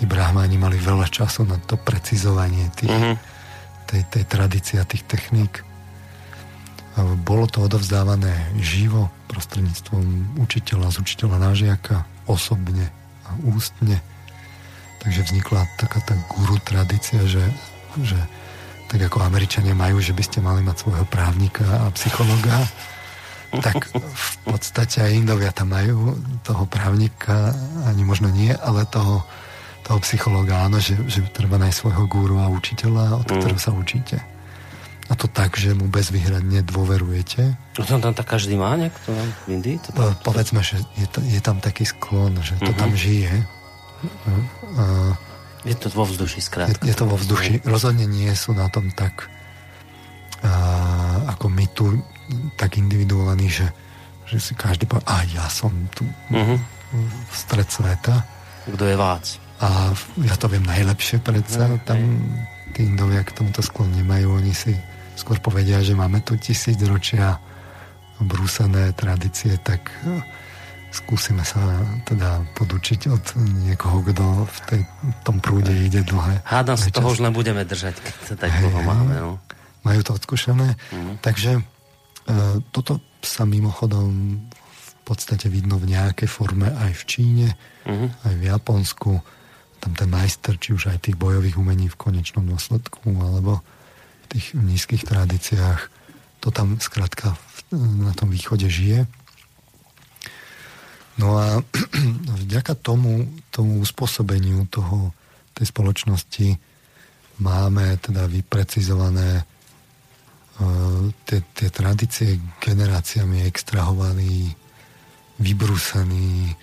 tí 0.00 0.08
brahmáni 0.08 0.56
mali 0.56 0.80
veľa 0.80 1.12
času 1.12 1.44
na 1.44 1.60
to 1.60 1.76
precizovanie 1.76 2.72
tých, 2.72 2.88
mm-hmm. 2.88 3.16
tej, 3.88 4.02
tej 4.08 4.24
tradície 4.24 4.76
a 4.80 4.88
tých 4.88 5.04
techník. 5.04 5.60
A 6.98 7.04
bolo 7.20 7.46
to 7.46 7.64
odovzdávané 7.64 8.32
živo 8.58 9.12
prostredníctvom 9.28 10.36
učiteľa 10.42 10.90
z 10.90 10.96
učiteľa 11.04 11.36
nážiaka 11.52 12.02
osobne 12.26 12.90
a 13.28 13.36
ústne. 13.46 14.02
Takže 15.00 15.20
vznikla 15.32 15.64
taká 15.80 16.04
tá 16.04 16.14
guru 16.28 16.60
tradícia, 16.60 17.24
že, 17.24 17.44
že 18.04 18.20
tak 18.90 19.00
ako 19.06 19.24
Američania 19.24 19.72
majú, 19.72 20.02
že 20.02 20.12
by 20.12 20.22
ste 20.26 20.38
mali 20.44 20.60
mať 20.60 20.84
svojho 20.84 21.06
právnika 21.08 21.64
a 21.64 21.94
psychologa, 21.94 22.68
tak 23.58 23.90
v 23.96 24.34
podstate 24.46 25.02
aj 25.02 25.16
Indovia 25.16 25.50
tam 25.50 25.74
majú 25.74 26.14
toho 26.46 26.66
právnika, 26.70 27.50
ani 27.86 28.06
možno 28.06 28.30
nie, 28.30 28.54
ale 28.54 28.86
toho, 28.86 29.26
toho 29.82 29.98
psychologa, 30.06 30.66
áno, 30.66 30.78
že, 30.78 30.94
že 31.10 31.26
treba 31.34 31.58
nájsť 31.58 31.78
svojho 31.82 32.04
guru 32.06 32.38
a 32.38 32.52
učiteľa, 32.52 33.24
od 33.24 33.26
mm. 33.26 33.34
ktorého 33.40 33.60
sa 33.62 33.72
učíte. 33.74 34.18
A 35.10 35.18
to 35.18 35.26
tak, 35.26 35.58
že 35.58 35.74
mu 35.74 35.90
bezvýhradne 35.90 36.62
dôverujete. 36.62 37.58
No 37.74 37.82
to 37.82 37.98
tam 37.98 38.14
tak 38.14 38.30
každý 38.30 38.54
má 38.54 38.78
niekto 38.78 39.10
v 39.10 39.58
Indii? 39.58 39.82
To 39.82 39.90
tam... 39.90 40.14
Povedzme, 40.22 40.62
že 40.62 40.78
je, 40.94 41.06
to, 41.10 41.18
je 41.26 41.42
tam 41.42 41.58
taký 41.58 41.82
sklon, 41.82 42.38
že 42.38 42.54
to 42.62 42.70
mm-hmm. 42.70 42.78
tam 42.78 42.90
žije. 42.94 43.34
A, 44.76 45.14
je 45.64 45.76
to 45.76 45.92
vo 45.92 46.08
vzduši, 46.08 46.40
skrátka. 46.40 46.80
Je, 46.86 46.92
je 46.92 46.96
to 46.96 47.04
vo 47.04 47.20
vzduši. 47.20 47.68
Rozhodne 47.68 48.08
nie 48.08 48.32
sú 48.32 48.56
na 48.56 48.72
tom 48.72 48.88
tak 48.92 49.28
a, 50.40 50.52
ako 51.36 51.52
my 51.52 51.66
tu 51.76 51.84
tak 52.56 52.80
individuovaní, 52.80 53.52
že, 53.52 53.68
že 54.24 54.40
si 54.40 54.52
každý 54.56 54.88
povie, 54.88 55.04
a 55.04 55.24
ja 55.28 55.46
som 55.52 55.72
tu 55.92 56.08
uh-huh. 56.32 56.56
v 57.28 57.34
stred 57.34 57.68
sveta. 57.68 58.24
Kto 58.70 58.84
je 58.88 58.96
vác? 58.96 59.36
A 59.60 59.92
ja 60.24 60.34
to 60.40 60.48
viem 60.48 60.64
najlepšie 60.64 61.20
predsa. 61.20 61.68
Uh-huh. 61.68 61.82
Tam 61.84 62.00
tí 62.72 62.88
indovia 62.88 63.20
k 63.20 63.36
tomuto 63.36 63.60
sklon 63.60 63.92
nemajú. 63.92 64.40
Oni 64.40 64.56
si 64.56 64.72
skôr 65.18 65.36
povedia, 65.44 65.84
že 65.84 65.92
máme 65.92 66.24
tu 66.24 66.40
tisíc 66.40 66.80
ročia 66.88 67.36
brúsené 68.20 68.96
tradície, 68.96 69.60
tak 69.60 69.92
skúsime 70.90 71.46
sa 71.46 71.62
teda 72.02 72.42
podučiť 72.58 73.00
od 73.10 73.24
niekoho, 73.66 74.02
kto 74.02 74.24
v 74.46 74.58
tej, 74.66 74.80
tom 75.22 75.38
prúde 75.38 75.70
ide 75.70 76.02
dlhé. 76.02 76.42
Hádam 76.42 76.74
sa 76.74 76.90
toho 76.90 77.14
už 77.14 77.22
len 77.22 77.30
budeme 77.30 77.62
držať, 77.62 77.94
keď 78.02 78.14
sa 78.26 78.34
tak 78.34 78.50
dlho 78.58 78.80
máme. 78.82 79.14
No. 79.14 79.38
Majú 79.86 80.00
to 80.02 80.12
odskúšané. 80.18 80.74
Mm. 80.90 81.22
Takže 81.22 81.52
e, 81.56 81.62
toto 82.74 82.98
sa 83.22 83.46
mimochodom 83.46 84.42
v 84.68 84.92
podstate 85.06 85.46
vidno 85.46 85.78
v 85.78 85.94
nejakej 85.94 86.28
forme 86.28 86.68
aj 86.68 86.92
v 86.92 87.02
Číne, 87.06 87.48
mm. 87.86 88.26
aj 88.26 88.34
v 88.34 88.44
Japonsku. 88.50 89.10
Tam 89.80 89.92
ten 89.96 90.10
majster, 90.10 90.60
či 90.60 90.76
už 90.76 90.92
aj 90.92 91.08
tých 91.08 91.16
bojových 91.16 91.56
umení 91.56 91.88
v 91.88 91.96
konečnom 91.96 92.44
dôsledku, 92.44 93.08
alebo 93.16 93.62
v 94.28 94.36
tých 94.36 94.52
nízkych 94.58 95.06
tradíciách, 95.08 95.80
to 96.44 96.52
tam 96.52 96.76
skrátka 96.82 97.38
na 97.72 98.10
tom 98.12 98.28
východe 98.28 98.66
žije 98.66 99.06
No 101.20 101.36
a 101.36 101.60
vďaka 102.48 102.72
tomu, 102.80 103.28
tomu 103.52 103.84
uspôsobeniu 103.84 104.64
toho, 104.72 105.12
tej 105.52 105.68
spoločnosti 105.68 106.56
máme 107.44 108.00
teda 108.00 108.24
vyprecizované 108.24 109.44
uh, 109.44 111.12
tie, 111.28 111.44
tie 111.52 111.68
tradície 111.68 112.40
generáciami 112.64 113.44
extrahovaní, 113.44 114.56
vybrúsený, 115.36 116.56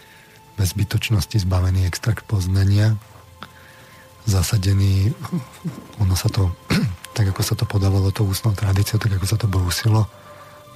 bez 0.58 0.74
zbytočnosti 0.74 1.38
zbavený 1.46 1.86
extrakt 1.86 2.26
poznania, 2.26 2.98
zasadený, 4.26 5.14
ono 6.02 6.18
sa 6.18 6.34
to, 6.34 6.50
tak 7.18 7.30
ako 7.30 7.42
sa 7.46 7.54
to 7.54 7.70
podávalo 7.70 8.10
to 8.10 8.26
ústnou 8.26 8.58
tradíciou, 8.58 8.98
tak 8.98 9.22
ako 9.22 9.26
sa 9.30 9.38
to 9.38 9.46
brúsilo, 9.46 10.10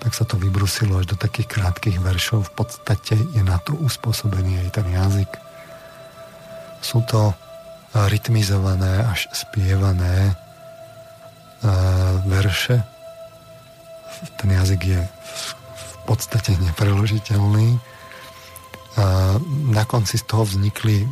tak 0.02 0.18
sa 0.18 0.26
to 0.26 0.34
vybrusilo 0.34 0.98
až 0.98 1.14
do 1.14 1.18
takých 1.18 1.62
krátkých 1.62 2.02
veršov. 2.02 2.50
V 2.50 2.66
podstate 2.66 3.14
je 3.14 3.44
na 3.46 3.62
to 3.62 3.78
uspôsobený 3.78 4.66
aj 4.66 4.82
ten 4.82 4.88
jazyk. 4.90 5.32
Sú 6.82 7.06
to 7.06 7.30
e, 7.30 7.34
rytmizované 8.10 9.06
až 9.06 9.30
spievané 9.30 10.34
uh, 10.34 12.18
verše. 12.26 12.82
Ten 14.42 14.58
jazyk 14.58 14.82
je 14.82 15.02
v 15.06 15.94
podstate 16.10 16.58
nepreložiteľný. 16.58 17.78
Uh, 17.78 19.38
na 19.70 19.86
konci 19.86 20.18
z 20.18 20.26
toho 20.26 20.50
vznikli 20.50 21.06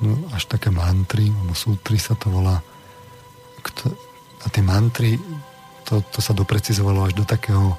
no, 0.00 0.16
až 0.32 0.48
také 0.48 0.72
mantry, 0.72 1.28
alebo 1.28 1.52
sútry 1.52 2.00
sa 2.00 2.16
to 2.16 2.32
volá. 2.32 2.64
A 4.40 4.46
tie 4.48 4.64
mantry, 4.64 5.20
to, 5.84 6.00
to 6.08 6.24
sa 6.24 6.32
doprecizovalo 6.32 7.04
až 7.04 7.12
do 7.12 7.28
takého 7.28 7.76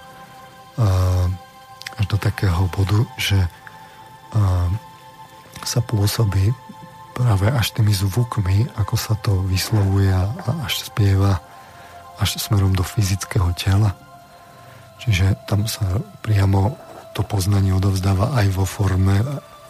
až 1.97 2.05
do 2.09 2.17
takého 2.17 2.65
bodu, 2.73 3.05
že 3.21 3.37
sa 5.61 5.79
pôsobí 5.85 6.55
práve 7.13 7.45
až 7.51 7.75
tými 7.75 7.93
zvukmi, 7.93 8.71
ako 8.79 8.95
sa 8.97 9.13
to 9.19 9.45
vyslovuje 9.45 10.09
a 10.09 10.31
až 10.65 10.87
spieva 10.89 11.43
až 12.21 12.37
smerom 12.37 12.73
do 12.73 12.85
fyzického 12.85 13.49
tela. 13.57 13.97
Čiže 15.01 15.33
tam 15.49 15.65
sa 15.65 16.01
priamo 16.21 16.77
to 17.17 17.25
poznanie 17.25 17.73
odovzdáva 17.73 18.37
aj 18.37 18.47
vo 18.53 18.63
forme, 18.63 19.19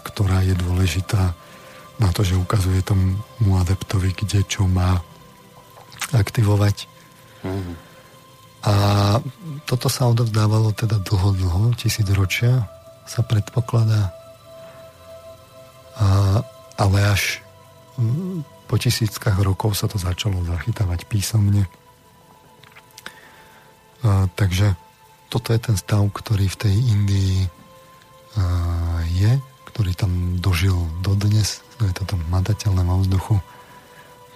ktorá 0.04 0.43
je 0.43 0.54
dôležitá 0.54 1.34
na 1.97 2.10
to, 2.12 2.28
že 2.28 2.38
ukazuje 2.38 2.84
tomu 2.84 3.52
adeptovi, 3.58 4.12
kde 4.13 4.43
čo 4.45 4.67
má 4.67 5.00
aktivovať. 6.12 6.86
Mm-hmm. 7.41 7.91
A 8.62 8.74
toto 9.65 9.89
sa 9.89 10.06
odovzdávalo 10.06 10.69
teda 10.78 11.02
dlho, 11.02 11.34
dlho, 11.34 11.63
tisíc 11.74 12.06
ročia 12.13 12.69
sa 13.10 13.26
predpokladá. 13.26 14.13
A, 15.97 16.39
ale 16.78 16.97
až 17.10 17.41
po 18.69 18.78
tisíckach 18.78 19.36
rokov 19.41 19.76
sa 19.76 19.89
to 19.89 19.97
začalo 19.97 20.45
zachytávať 20.45 21.10
písomne. 21.10 21.65
A, 24.06 24.30
takže 24.38 24.78
toto 25.34 25.52
je 25.52 25.60
ten 25.60 25.76
stav, 25.80 26.06
ktorý 26.13 26.45
v 26.45 26.60
tej 26.62 26.76
Indii 26.78 27.38
a, 27.41 27.50
je, 29.10 29.41
ktorý 29.74 29.91
tam 29.97 30.38
dožil 30.38 30.78
dodnes, 31.02 31.65
je 31.82 31.93
to 31.97 32.06
tam 32.06 32.21
matateľné 32.30 32.86
vo 32.86 33.02
vzduchu. 33.02 33.36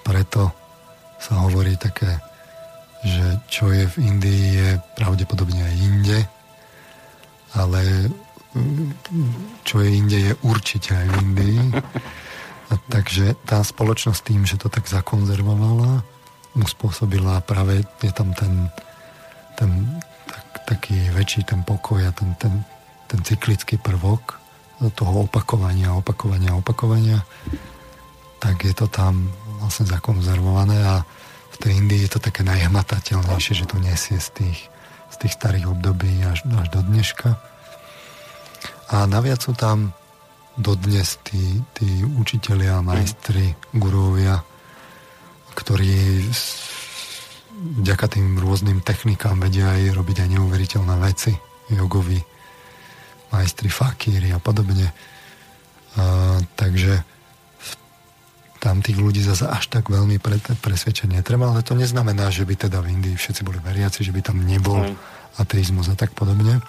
Preto 0.01 0.49
sa 1.21 1.45
hovorí 1.45 1.77
také, 1.77 2.17
že 3.05 3.25
čo 3.45 3.69
je 3.69 3.85
v 3.85 3.95
Indii, 4.01 4.43
je 4.57 4.69
pravdepodobne 4.97 5.61
aj 5.61 5.75
inde, 5.77 6.19
ale 7.53 8.09
čo 9.61 9.85
je 9.85 9.89
inde, 9.93 10.17
je 10.17 10.33
určite 10.41 10.97
aj 10.97 11.05
v 11.05 11.15
Indii. 11.21 11.59
A 12.65 12.81
takže 12.89 13.37
tá 13.45 13.61
spoločnosť 13.61 14.21
tým, 14.25 14.41
že 14.49 14.57
to 14.57 14.73
tak 14.73 14.89
zakonzervovala, 14.89 16.01
mu 16.55 16.65
práve, 17.45 17.83
je 17.99 18.11
tam 18.15 18.31
ten, 18.33 18.71
ten 19.59 19.69
tak, 20.25 20.45
taký 20.65 20.95
väčší 21.11 21.43
ten 21.43 21.61
pokoj 21.67 21.99
a 21.99 22.11
ten, 22.15 22.31
ten, 22.39 22.63
ten 23.11 23.19
cyklický 23.21 23.77
prvok 23.77 24.39
toho 24.95 25.27
opakovania, 25.27 25.95
opakovania, 25.95 26.55
opakovania, 26.55 27.23
tak 28.39 28.63
je 28.63 28.73
to 28.75 28.87
tam 28.87 29.31
vlastne 29.59 29.87
zakonzervované 29.87 30.79
a 30.83 31.03
v 31.55 31.57
tej 31.63 31.71
Indii 31.79 32.03
je 32.03 32.11
to 32.11 32.19
také 32.19 32.43
najhmatateľnejšie, 32.43 33.53
že 33.63 33.65
to 33.65 33.79
nesie 33.79 34.19
z 34.19 34.29
tých, 34.35 34.59
z 35.07 35.15
tých 35.23 35.33
starých 35.39 35.71
období 35.71 36.19
až, 36.27 36.43
až 36.59 36.67
do 36.67 36.83
dneška. 36.83 37.39
A 38.91 39.07
naviac 39.07 39.39
sú 39.39 39.55
tam 39.55 39.95
dodnes 40.59 41.15
tí, 41.23 41.63
tí 41.71 42.03
učitelia, 42.03 42.83
majstri, 42.83 43.55
gurovia, 43.71 44.43
ktorí 45.55 46.27
vďaka 47.55 48.05
tým 48.11 48.35
rôznym 48.35 48.83
technikám 48.83 49.39
vedia 49.39 49.71
aj 49.71 49.95
robiť 49.95 50.27
aj 50.27 50.29
neuveriteľné 50.35 50.95
veci, 50.99 51.31
jogovi, 51.71 52.19
majstri 53.31 53.71
fakíry 53.71 54.35
a 54.35 54.39
podobne. 54.43 54.91
A, 55.95 56.35
takže 56.59 57.14
tam 58.65 58.81
tých 58.81 58.97
ľudí 58.97 59.21
zase 59.21 59.45
až 59.45 59.69
tak 59.69 59.93
veľmi 59.93 60.17
pre, 60.17 60.41
presvedčať 60.41 61.13
netreba, 61.13 61.53
ale 61.53 61.61
to 61.61 61.77
neznamená, 61.77 62.33
že 62.33 62.49
by 62.49 62.57
teda 62.57 62.81
v 62.81 62.97
Indii 62.97 63.13
všetci 63.13 63.45
boli 63.45 63.61
veriaci, 63.61 64.01
že 64.01 64.09
by 64.09 64.25
tam 64.25 64.41
nebol 64.41 64.81
ateizmus 65.37 65.85
a 65.93 65.93
tak 65.93 66.17
podobne. 66.17 66.65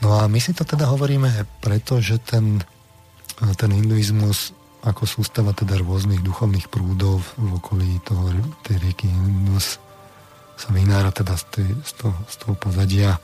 No 0.00 0.16
a 0.16 0.24
my 0.32 0.40
si 0.40 0.56
to 0.56 0.64
teda 0.64 0.88
hovoríme 0.88 1.28
preto, 1.60 2.00
že 2.00 2.16
ten, 2.16 2.64
ten 3.36 3.70
hinduizmus 3.76 4.56
ako 4.80 5.04
sústava 5.04 5.52
teda 5.52 5.76
rôznych 5.76 6.24
duchovných 6.24 6.72
prúdov 6.72 7.20
v 7.36 7.60
okolí 7.60 8.00
toho, 8.00 8.32
tej 8.64 8.80
rieky 8.80 9.12
Indus 9.12 9.76
sa 10.56 10.72
vynára 10.72 11.12
teda 11.12 11.36
z, 11.36 11.44
tej, 11.52 11.68
z, 11.84 11.92
toho, 12.00 12.16
z 12.32 12.34
toho 12.40 12.54
pozadia 12.56 13.20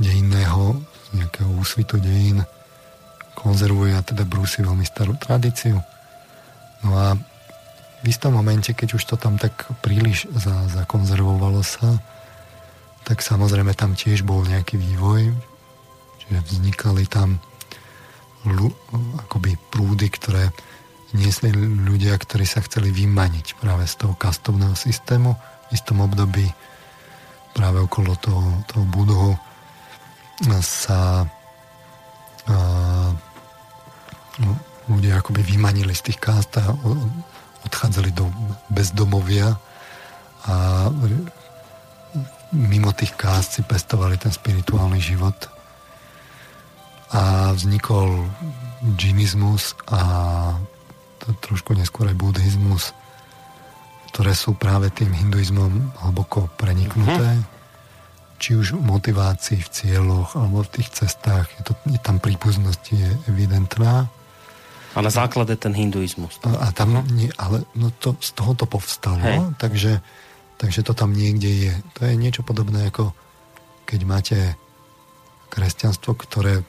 dejinného, 0.00 0.82
z 0.82 1.08
nejakého 1.20 1.50
úsvitu 1.54 2.00
dejín, 2.02 2.42
konzervuje 3.40 3.96
a 3.96 4.04
teda 4.04 4.28
brúsi 4.28 4.60
veľmi 4.60 4.84
starú 4.84 5.16
tradíciu. 5.16 5.80
No 6.84 6.90
a 6.96 7.16
v 8.00 8.06
istom 8.08 8.36
momente, 8.36 8.72
keď 8.72 8.96
už 8.96 9.02
to 9.04 9.16
tam 9.20 9.36
tak 9.36 9.52
príliš 9.84 10.28
za, 10.32 10.68
zakonzervovalo 10.72 11.60
sa, 11.60 12.00
tak 13.04 13.20
samozrejme 13.24 13.72
tam 13.76 13.96
tiež 13.96 14.24
bol 14.24 14.44
nejaký 14.44 14.76
vývoj, 14.76 15.32
čiže 16.20 16.38
vznikali 16.40 17.04
tam 17.08 17.40
ľu, 18.44 18.72
akoby 19.24 19.56
prúdy, 19.68 20.08
ktoré 20.08 20.48
niesli 21.12 21.50
ľudia, 21.56 22.16
ktorí 22.16 22.46
sa 22.46 22.62
chceli 22.64 22.94
vymaniť 22.94 23.58
práve 23.58 23.84
z 23.84 24.04
toho 24.04 24.14
kastovného 24.14 24.78
systému. 24.78 25.34
V 25.68 25.68
istom 25.74 26.00
období 26.00 26.46
práve 27.52 27.82
okolo 27.82 28.14
toho, 28.16 28.62
toho 28.70 28.84
budhu 28.88 29.34
sa 30.64 31.28
a, 32.48 32.56
ľudia 34.90 35.20
akoby 35.20 35.44
vymanili 35.44 35.94
z 35.94 36.10
tých 36.10 36.18
kást 36.18 36.56
a 36.58 36.74
odchádzali 37.66 38.10
do 38.16 38.26
bezdomovia 38.72 39.54
a 40.48 40.88
mimo 42.50 42.90
tých 42.96 43.14
kást 43.14 43.60
si 43.60 43.62
pestovali 43.62 44.18
ten 44.18 44.32
spirituálny 44.32 44.98
život 44.98 45.36
a 47.10 47.54
vznikol 47.54 48.26
džinizmus 48.96 49.76
a 49.90 50.00
trošku 51.44 51.76
neskôr 51.76 52.10
aj 52.10 52.16
buddhizmus, 52.16 52.96
ktoré 54.10 54.34
sú 54.34 54.56
práve 54.56 54.90
tým 54.90 55.12
hinduizmom 55.14 55.94
hlboko 56.02 56.50
preniknuté. 56.58 57.38
Mm-hmm 57.38 57.58
či 58.40 58.56
už 58.56 58.72
v 58.72 58.88
motivácii, 58.88 59.60
v 59.60 59.68
cieľoch 59.68 60.32
alebo 60.32 60.64
v 60.64 60.80
tých 60.80 60.88
cestách, 60.96 61.44
je, 61.60 61.62
to, 61.68 61.72
je 61.92 62.00
tam 62.00 62.16
príbuznosť 62.16 62.82
je 62.88 63.08
evidentná. 63.28 64.08
A 64.94 64.98
na 64.98 65.12
základe 65.12 65.54
ten 65.54 65.70
hinduizmus. 65.70 66.42
A, 66.42 66.66
a 66.66 66.74
tam, 66.74 66.98
no. 66.98 67.02
nie, 67.14 67.30
ale 67.38 67.62
no 67.78 67.94
to, 67.94 68.18
z 68.18 68.34
toho 68.34 68.58
to 68.58 68.66
povstalo, 68.66 69.22
Hej. 69.22 69.38
takže, 69.58 69.92
takže 70.58 70.80
to 70.82 70.92
tam 70.98 71.14
niekde 71.14 71.46
je. 71.46 71.74
To 71.98 72.10
je 72.10 72.14
niečo 72.18 72.42
podobné 72.42 72.90
ako 72.90 73.14
keď 73.90 74.00
máte 74.06 74.38
kresťanstvo, 75.50 76.14
ktoré 76.14 76.62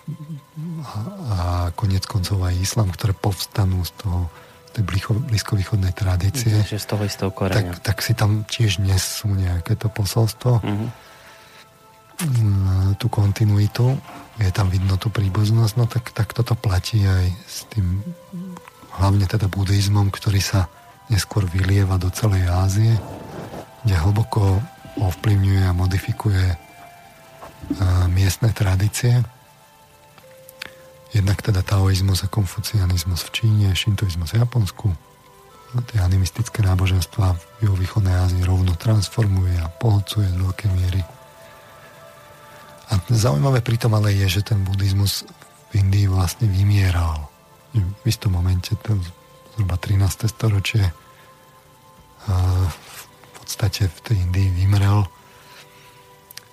a, 0.82 0.94
a 1.30 1.38
konec 1.78 2.10
koncov 2.10 2.42
aj 2.42 2.58
islam, 2.58 2.90
ktoré 2.90 3.14
povstanú 3.14 3.86
z 3.86 3.94
toho 4.02 4.20
tej 4.74 4.84
blízkovýchodnej 5.30 5.94
tradície. 5.94 6.66
z 6.66 6.88
toho 6.88 7.04
istého 7.06 7.30
tak, 7.30 7.84
tak 7.86 8.02
si 8.02 8.18
tam 8.18 8.48
tiež 8.50 8.82
nesú 8.82 9.30
nejaké 9.30 9.78
to 9.78 9.86
posolstvo. 9.92 10.64
Uh-huh 10.66 10.90
tú 12.98 13.10
kontinuitu, 13.10 13.98
je 14.42 14.52
tam 14.52 14.68
vidno 14.74 14.98
tú 14.98 15.14
príbuznosť, 15.14 15.74
no 15.78 15.86
tak, 15.86 16.10
tak 16.12 16.34
toto 16.34 16.58
platí 16.58 17.06
aj 17.06 17.26
s 17.46 17.70
tým 17.70 18.02
hlavne 18.98 19.24
teda 19.30 19.48
buddhizmom, 19.48 20.10
ktorý 20.10 20.42
sa 20.42 20.68
neskôr 21.08 21.46
vylieva 21.48 21.96
do 22.02 22.10
celej 22.10 22.48
Ázie, 22.50 22.94
kde 23.86 23.96
hlboko 23.96 24.60
ovplyvňuje 25.00 25.64
a 25.68 25.78
modifikuje 25.78 26.58
miestne 28.12 28.52
tradície. 28.52 29.24
Jednak 31.12 31.44
teda 31.44 31.64
taoizmus 31.64 32.24
a 32.24 32.32
konfucianizmus 32.32 33.28
v 33.28 33.34
Číne, 33.36 33.68
šintoizmus 33.76 34.32
v 34.32 34.42
Japonsku, 34.44 34.88
tie 35.92 36.00
animistické 36.04 36.64
náboženstva 36.64 37.36
v 37.64 37.76
východnej 37.80 38.16
Ázii 38.16 38.44
rovno 38.44 38.76
transformuje 38.76 39.56
a 39.60 39.72
pohodcuje 39.72 40.28
z 40.28 40.38
veľkej 40.40 40.70
miery 40.72 41.02
a 42.92 43.00
zaujímavé 43.08 43.64
pritom 43.64 43.96
ale 43.96 44.12
je, 44.12 44.40
že 44.40 44.52
ten 44.52 44.60
buddhizmus 44.68 45.24
v 45.72 45.80
Indii 45.80 46.12
vlastne 46.12 46.52
vymieral. 46.52 47.32
V 47.72 48.04
istom 48.04 48.36
momente, 48.36 48.76
to 48.84 49.00
zhruba 49.56 49.80
13. 49.80 50.28
storočie, 50.28 50.92
v 52.28 53.30
podstate 53.40 53.88
v 53.88 54.00
tej 54.04 54.18
Indii 54.20 54.52
vymrel. 54.52 55.08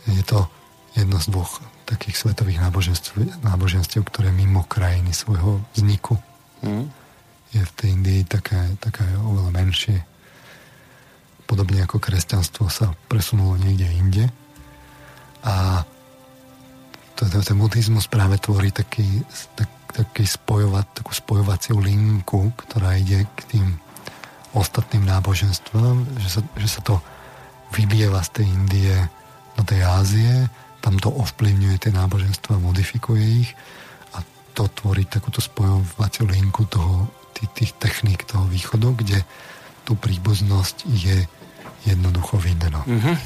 Je 0.07 0.23
to 0.23 0.47
jedno 0.95 1.19
z 1.19 1.27
dvoch 1.35 1.59
takých 1.91 2.17
svetových 2.17 2.63
náboženstv, 2.63 3.43
náboženstiev, 3.43 4.07
ktoré 4.07 4.31
mimo 4.31 4.63
krajiny 4.63 5.11
svojho 5.11 5.59
vzniku. 5.75 6.23
Mm. 6.63 6.87
Je 7.51 7.63
v 7.65 7.73
tej 7.75 7.89
Indii 7.99 8.23
také, 8.29 8.79
také 8.79 9.03
oveľa 9.27 9.51
menšie. 9.51 9.97
Podobne 11.49 11.83
ako 11.83 11.99
kresťanstvo 11.99 12.71
sa 12.71 12.95
presunulo 13.11 13.57
niekde 13.57 13.89
inde. 13.91 14.25
A 15.43 15.83
ten 17.27 17.57
buddhizmus 17.59 18.07
práve 18.07 18.39
tvorí 18.39 18.71
taký, 18.71 19.27
tak, 19.59 19.67
taký 19.91 20.23
spojovať, 20.23 21.03
takú 21.03 21.11
spojovaciu 21.11 21.83
linku, 21.83 22.55
ktorá 22.55 22.95
ide 22.95 23.27
k 23.35 23.41
tým 23.51 23.67
ostatným 24.55 25.03
náboženstvám, 25.03 26.07
že 26.23 26.29
sa, 26.39 26.41
že 26.55 26.69
sa 26.71 26.81
to 26.87 27.03
vybieva 27.75 28.23
z 28.23 28.43
tej 28.43 28.47
Indie 28.47 28.97
do 29.59 29.63
tej 29.67 29.83
Ázie, 29.83 30.47
tam 30.79 30.97
to 31.03 31.11
ovplyvňuje 31.11 31.77
tie 31.83 31.93
náboženstva, 31.93 32.63
modifikuje 32.63 33.45
ich 33.45 33.51
a 34.15 34.23
to 34.55 34.71
tvorí 34.71 35.05
takúto 35.05 35.43
spojovaciu 35.43 36.31
linku 36.31 36.65
toho, 36.71 37.11
tých, 37.35 37.51
tých 37.53 37.73
techník 37.83 38.23
toho 38.25 38.47
východu, 38.47 38.95
kde 38.95 39.19
tú 39.83 39.99
príbuznosť 39.99 40.87
je 40.87 41.27
jednoducho 41.85 42.39
vidno. 42.39 42.85
Mm-hmm. 42.87 43.17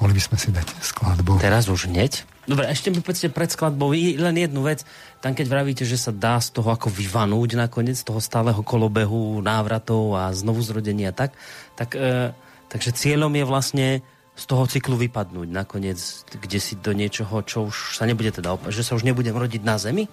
Mohli 0.00 0.12
by 0.16 0.22
sme 0.22 0.36
si 0.40 0.48
dať 0.52 0.68
skladbu. 0.80 1.40
Teraz 1.40 1.68
už 1.68 1.92
hneď? 1.92 2.24
Dobre, 2.50 2.66
ešte 2.66 2.90
mi 2.90 2.98
povedzte 2.98 3.30
pred 3.30 3.46
skladbou 3.46 3.94
len 3.94 4.34
jednu 4.34 4.66
vec. 4.66 4.82
Tam 5.22 5.38
keď 5.38 5.46
vravíte, 5.46 5.84
že 5.86 5.94
sa 5.94 6.10
dá 6.10 6.34
z 6.42 6.50
toho 6.50 6.74
ako 6.74 6.90
vyvanúť 6.90 7.54
nakoniec, 7.54 7.94
z 7.94 8.02
toho 8.10 8.18
stáleho 8.18 8.58
kolobehu 8.66 9.38
návratov 9.38 10.18
a 10.18 10.34
znovu 10.34 10.58
zrodenia 10.58 11.14
tak, 11.14 11.38
tak 11.78 11.94
e, 11.94 12.34
takže 12.66 12.90
cieľom 12.90 13.30
je 13.38 13.44
vlastne 13.46 13.86
z 14.34 14.44
toho 14.50 14.66
cyklu 14.66 14.98
vypadnúť 14.98 15.46
nakoniec, 15.46 16.26
kde 16.26 16.58
si 16.58 16.74
do 16.74 16.90
niečoho, 16.90 17.38
čo 17.46 17.70
už 17.70 17.94
sa 17.94 18.02
nebude 18.02 18.34
teda 18.34 18.58
opa- 18.58 18.74
že 18.74 18.82
sa 18.82 18.98
už 18.98 19.06
nebudem 19.06 19.38
rodiť 19.38 19.62
na 19.62 19.78
zemi? 19.78 20.10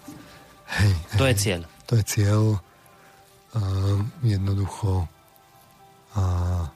Hej, 0.77 0.93
to 1.17 1.25
hej, 1.25 1.33
je 1.33 1.35
cieľ. 1.41 1.61
To 1.89 1.93
je 1.97 2.03
cieľ. 2.05 2.41
Uh, 3.57 4.03
jednoducho 4.21 5.09
uh, 6.13 6.69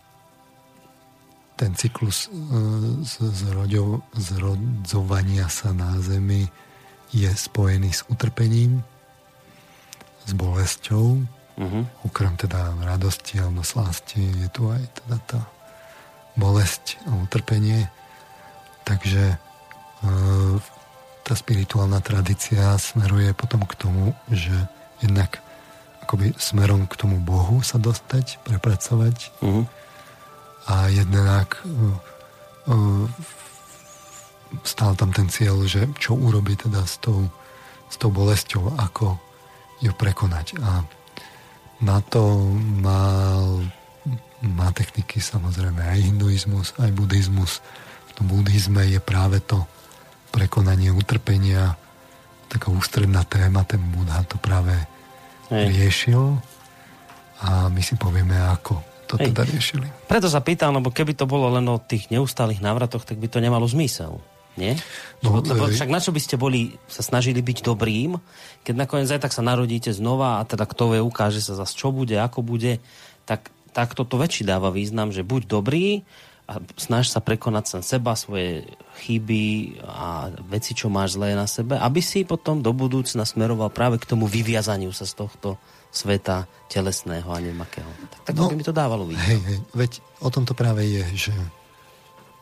ten 1.61 1.77
cyklus 1.77 2.25
e, 2.25 2.33
zrodzovania 4.17 5.45
sa 5.45 5.69
na 5.77 5.93
Zemi 6.01 6.49
je 7.13 7.29
spojený 7.29 7.93
s 7.93 8.01
utrpením, 8.09 8.81
s 10.25 10.33
bolesťou, 10.33 11.21
uh-huh. 11.21 11.83
okrem 12.01 12.33
teda 12.33 12.73
radosti 12.81 13.37
alebo 13.37 13.61
slasti 13.61 14.25
je 14.41 14.49
tu 14.49 14.73
aj 14.73 14.81
teda 15.05 15.17
tá 15.29 15.39
bolesť 16.33 16.97
a 17.05 17.13
utrpenie. 17.21 17.85
Takže 18.81 19.37
e, 19.37 19.37
tá 21.21 21.33
spirituálna 21.37 22.01
tradícia 22.01 22.73
smeruje 22.81 23.37
potom 23.37 23.61
k 23.69 23.77
tomu, 23.77 24.17
že 24.33 24.65
jednak 24.97 25.37
akoby 26.01 26.33
smerom 26.41 26.89
k 26.89 26.97
tomu 26.97 27.21
Bohu 27.21 27.61
sa 27.61 27.77
dostať, 27.77 28.41
prepracovať, 28.41 29.29
uh-huh 29.45 29.80
a 30.67 30.89
jednak 30.89 31.57
uh, 31.65 31.95
uh, 32.69 33.05
stál 34.61 34.93
tam 34.99 35.15
ten 35.15 35.31
cieľ, 35.31 35.63
že 35.65 35.87
čo 35.97 36.13
urobi 36.13 36.59
teda 36.59 36.83
s 36.83 36.99
tou, 36.99 37.31
s 37.87 37.95
tou 37.95 38.11
bolesťou, 38.11 38.77
ako 38.77 39.17
ju 39.81 39.91
prekonať. 39.95 40.59
A 40.61 40.83
na 41.81 41.97
to 42.05 42.37
mal, 42.77 43.65
má 44.43 44.69
techniky 44.75 45.17
samozrejme 45.17 45.81
aj 45.81 45.99
hinduizmus, 46.03 46.77
aj 46.77 46.91
buddhizmus. 46.93 47.63
V 48.09 48.21
tom 48.21 48.25
buddhizme 48.29 48.85
je 48.85 48.99
práve 49.01 49.41
to 49.41 49.65
prekonanie 50.29 50.93
utrpenia 50.93 51.79
taká 52.51 52.67
ústredná 52.67 53.23
téma, 53.23 53.63
ten 53.63 53.79
Buddha 53.79 54.27
to 54.27 54.35
práve 54.35 54.75
Hej. 55.47 55.71
riešil 55.71 56.35
a 57.47 57.71
my 57.71 57.79
si 57.79 57.95
povieme 57.95 58.35
ako 58.35 58.90
to 59.11 59.19
Hej. 59.19 59.35
teda 59.35 59.43
riešili. 59.43 59.87
Preto 60.07 60.31
sa 60.31 60.39
pýtam, 60.39 60.79
lebo 60.79 60.87
keby 60.87 61.19
to 61.19 61.27
bolo 61.27 61.51
len 61.51 61.67
o 61.67 61.75
tých 61.75 62.07
neustálých 62.07 62.63
návratoch, 62.63 63.03
tak 63.03 63.19
by 63.19 63.27
to 63.27 63.43
nemalo 63.43 63.67
zmysel. 63.67 64.23
Nie? 64.59 64.75
No, 65.23 65.39
lebo, 65.39 65.67
však 65.67 65.87
na 65.87 66.03
čo 66.03 66.11
by 66.11 66.19
ste 66.19 66.35
boli, 66.35 66.75
sa 66.91 66.99
snažili 66.99 67.39
byť 67.39 67.63
dobrým, 67.63 68.19
keď 68.67 68.75
nakoniec 68.75 69.07
aj 69.07 69.23
tak 69.23 69.35
sa 69.35 69.43
narodíte 69.43 69.95
znova 69.95 70.43
a 70.43 70.47
teda 70.47 70.67
kto 70.67 70.95
vie, 70.95 70.99
ukáže 70.99 71.39
sa 71.39 71.55
zase 71.55 71.75
čo 71.75 71.95
bude, 71.95 72.19
ako 72.19 72.43
bude, 72.43 72.83
tak, 73.23 73.47
tak 73.71 73.95
toto 73.95 74.19
väčší 74.19 74.43
dáva 74.43 74.67
význam, 74.67 75.15
že 75.15 75.23
buď 75.23 75.41
dobrý 75.47 76.03
a 76.51 76.59
snaž 76.75 77.07
sa 77.07 77.23
prekonať 77.23 77.79
sem 77.79 77.81
seba, 77.95 78.11
svoje 78.19 78.67
chyby 79.07 79.79
a 79.87 80.35
veci, 80.51 80.75
čo 80.75 80.91
máš 80.91 81.15
zlé 81.15 81.31
na 81.31 81.47
sebe, 81.47 81.79
aby 81.79 82.03
si 82.03 82.27
potom 82.27 82.59
do 82.59 82.75
budúcna 82.75 83.23
smeroval 83.23 83.71
práve 83.71 84.03
k 84.03 84.09
tomu 84.09 84.27
vyviazaniu 84.27 84.91
sa 84.91 85.07
z 85.07 85.15
tohto 85.15 85.55
sveta 85.91 86.47
telesného 86.71 87.27
a 87.27 87.39
nemakého. 87.43 87.91
Tak, 88.07 88.31
tak 88.31 88.35
no, 88.39 88.47
by 88.47 88.55
mi 88.55 88.63
to 88.63 88.71
dávalo 88.71 89.03
vidieť. 89.03 89.27
Hej, 89.27 89.39
hej, 89.43 89.59
veď 89.75 89.91
o 90.23 90.29
tom 90.31 90.47
to 90.47 90.55
práve 90.55 90.87
je, 90.87 91.03
že, 91.29 91.37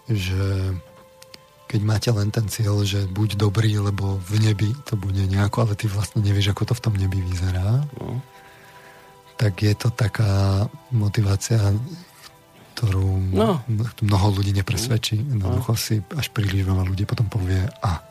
že 0.05 0.41
keď 1.65 1.81
máte 1.81 2.09
len 2.13 2.29
ten 2.29 2.45
cieľ, 2.45 2.85
že 2.85 3.09
buď 3.09 3.37
dobrý, 3.37 3.73
lebo 3.81 4.21
v 4.21 4.41
nebi 4.41 4.69
to 4.85 4.93
bude 4.97 5.17
nejako, 5.17 5.65
ale 5.65 5.73
ty 5.73 5.89
vlastne 5.89 6.21
nevieš, 6.21 6.53
ako 6.53 6.69
to 6.69 6.73
v 6.77 6.83
tom 6.85 6.93
nebi 6.97 7.21
vyzerá, 7.25 7.85
no. 7.97 8.21
tak 9.37 9.57
je 9.65 9.73
to 9.73 9.89
taká 9.93 10.65
motivácia, 10.93 11.57
ktorú 12.77 13.33
no. 13.33 13.61
mnoho 14.05 14.27
ľudí 14.39 14.53
nepresvedčí. 14.53 15.25
No. 15.25 15.29
Jednoducho 15.35 15.73
no. 15.73 15.81
si 15.81 15.95
až 16.13 16.27
príliš 16.33 16.65
veľa 16.69 16.85
ľudí 16.85 17.05
potom 17.09 17.25
povie 17.29 17.65
a 17.81 18.01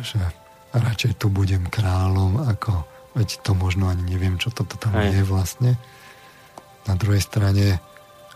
že 0.00 0.22
radšej 0.70 1.18
tu 1.18 1.32
budem 1.32 1.66
kráľom 1.66 2.46
ako 2.46 2.99
Veď 3.20 3.44
to 3.44 3.52
možno 3.52 3.92
ani 3.92 4.00
neviem, 4.00 4.40
čo 4.40 4.48
toto 4.48 4.80
tam 4.80 4.96
Aj. 4.96 5.12
je 5.12 5.20
vlastne. 5.20 5.76
Na 6.88 6.96
druhej 6.96 7.20
strane 7.20 7.76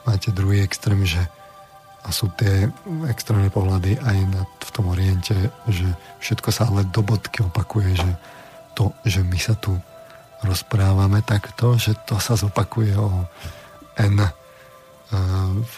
máte 0.04 0.28
druhý 0.28 0.60
extrém, 0.60 1.00
že 1.08 1.24
a 2.04 2.12
sú 2.12 2.28
tie 2.36 2.68
extrémne 3.08 3.48
pohľady 3.48 3.96
aj 3.96 4.16
na, 4.28 4.44
v 4.44 4.70
tom 4.76 4.92
Oriente, 4.92 5.32
že 5.64 5.88
všetko 6.20 6.48
sa 6.52 6.68
ale 6.68 6.84
do 6.92 7.00
bodky 7.00 7.40
opakuje, 7.40 7.96
že 7.96 8.10
to, 8.76 8.92
že 9.08 9.24
my 9.24 9.40
sa 9.40 9.56
tu 9.56 9.72
rozprávame 10.44 11.24
takto, 11.24 11.80
že 11.80 11.96
to 12.04 12.20
sa 12.20 12.36
zopakuje 12.36 12.92
o 12.92 13.24
N 13.96 14.20
uh, 14.20 14.28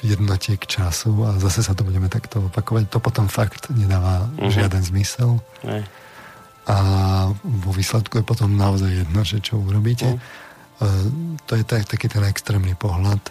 jednotiek 0.03 0.59
času 0.59 1.15
a 1.31 1.39
zase 1.39 1.63
sa 1.63 1.79
to 1.79 1.87
budeme 1.87 2.11
takto 2.11 2.43
opakovať. 2.51 2.91
To 2.91 2.99
potom 2.99 3.31
fakt 3.31 3.71
nedáva 3.71 4.27
uh-huh. 4.27 4.51
žiaden 4.51 4.83
zmysel. 4.83 5.39
Aj 5.63 5.87
a 6.67 6.77
vo 7.43 7.71
výsledku 7.71 8.19
je 8.19 8.27
potom 8.27 8.59
naozaj 8.59 9.07
jedno, 9.07 9.23
že 9.23 9.39
čo 9.39 9.63
urobíte. 9.63 10.19
Mm. 10.19 11.39
To 11.47 11.53
je 11.55 11.65
tak, 11.65 11.87
taký 11.87 12.11
ten 12.11 12.27
extrémny 12.27 12.75
pohľad. 12.75 13.23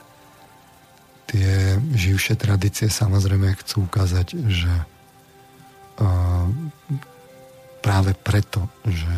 Tie 1.27 1.77
živšie 1.93 2.39
tradície 2.39 2.87
samozrejme 2.87 3.59
chcú 3.59 3.91
ukázať, 3.91 4.39
že 4.47 4.71
uh, 5.99 6.47
práve 7.83 8.15
preto, 8.15 8.71
že 8.87 9.13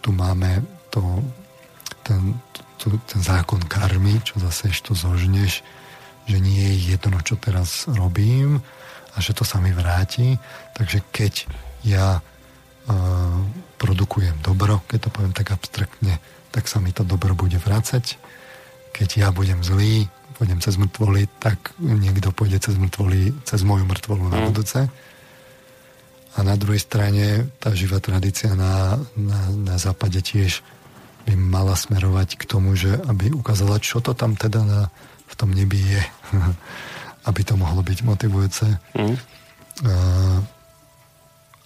tu 0.00 0.16
máme 0.16 0.64
to, 0.88 1.22
ten, 2.02 2.34
tu, 2.80 2.96
ten 3.04 3.20
zákon 3.20 3.60
karmy, 3.68 4.18
čo 4.24 4.40
zase 4.40 4.72
ešte 4.72 4.96
zožneš, 4.96 5.60
že 6.26 6.38
nie 6.40 6.72
je 6.72 6.96
jedno, 6.96 7.20
čo 7.20 7.36
teraz 7.36 7.84
robím 7.84 8.64
a 9.12 9.16
že 9.20 9.36
to 9.36 9.44
sa 9.44 9.60
mi 9.60 9.70
vráti. 9.70 10.40
Takže 10.74 10.98
keď 11.12 11.46
ja 11.84 12.24
produkujem 13.78 14.38
dobro, 14.42 14.82
keď 14.90 15.08
to 15.08 15.10
poviem 15.10 15.34
tak 15.34 15.54
abstraktne, 15.54 16.18
tak 16.50 16.66
sa 16.66 16.78
mi 16.78 16.94
to 16.94 17.02
dobro 17.06 17.34
bude 17.34 17.58
vrácať. 17.58 18.18
Keď 18.92 19.08
ja 19.24 19.28
budem 19.32 19.64
zlý, 19.64 20.06
pôjdem 20.36 20.60
cez 20.60 20.76
mŕtvoly, 20.76 21.30
tak 21.38 21.72
niekto 21.78 22.34
pôjde 22.34 22.58
cez 22.60 22.74
mŕtvoly, 22.76 23.32
cez 23.46 23.62
moju 23.62 23.86
mŕtvolu 23.86 24.24
na 24.28 24.38
mhm. 24.42 24.46
budúce. 24.50 24.80
A 26.32 26.38
na 26.40 26.56
druhej 26.56 26.80
strane 26.80 27.52
tá 27.60 27.76
živá 27.76 28.00
tradícia 28.00 28.56
na, 28.56 28.96
na, 29.12 29.40
na 29.52 29.76
západe 29.76 30.16
tiež 30.24 30.64
by 31.28 31.36
mala 31.36 31.76
smerovať 31.76 32.40
k 32.40 32.44
tomu, 32.48 32.74
že 32.74 32.98
aby 33.06 33.30
ukázala, 33.30 33.78
čo 33.78 34.00
to 34.00 34.16
tam 34.16 34.34
teda 34.34 34.64
na, 34.64 34.80
v 35.28 35.34
tom 35.36 35.52
nebi 35.52 35.78
je. 35.78 36.02
aby 37.28 37.40
to 37.46 37.54
mohlo 37.54 37.86
byť 37.86 38.02
motivujúce. 38.02 38.66
Mm. 38.98 39.16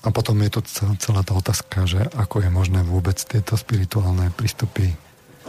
A 0.06 0.14
potom 0.14 0.38
je 0.46 0.50
to 0.54 0.60
celá 1.02 1.26
tá 1.26 1.34
otázka, 1.34 1.82
že 1.90 1.98
ako 2.14 2.46
je 2.46 2.50
možné 2.54 2.86
vôbec 2.86 3.18
tieto 3.18 3.58
spirituálne 3.58 4.30
prístupy 4.30 4.94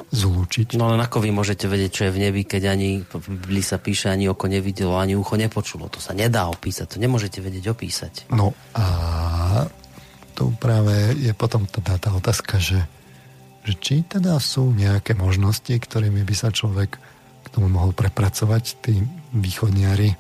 zlúčiť. 0.10 0.80
No 0.80 0.90
len 0.90 1.02
ako 1.04 1.22
vy 1.22 1.30
môžete 1.30 1.70
vedieť, 1.70 1.92
čo 1.94 2.02
je 2.10 2.16
v 2.16 2.22
nebi, 2.26 2.42
keď 2.48 2.74
ani 2.74 3.04
Biblii 3.06 3.62
sa 3.62 3.78
píše, 3.78 4.10
ani 4.10 4.26
oko 4.32 4.50
nevidelo, 4.50 4.98
ani 4.98 5.14
ucho 5.14 5.36
nepočulo. 5.36 5.92
To 5.94 6.00
sa 6.02 6.18
nedá 6.18 6.48
opísať, 6.50 6.96
to 6.96 6.98
nemôžete 6.98 7.38
vedieť 7.44 7.70
opísať. 7.70 8.14
No 8.34 8.56
a 8.74 9.68
to 10.34 10.54
práve 10.58 11.18
je 11.18 11.34
potom 11.38 11.70
teda 11.70 12.00
tá 12.02 12.10
otázka, 12.14 12.58
že, 12.58 12.82
že 13.68 13.74
či 13.78 13.96
teda 14.06 14.38
sú 14.42 14.74
nejaké 14.74 15.14
možnosti, 15.14 15.74
ktorými 15.74 16.24
by 16.24 16.36
sa 16.38 16.50
človek 16.50 16.98
k 17.44 17.48
tomu 17.52 17.68
mohol 17.68 17.92
prepracovať, 17.92 18.64
tí 18.80 19.02
východniari, 19.36 20.16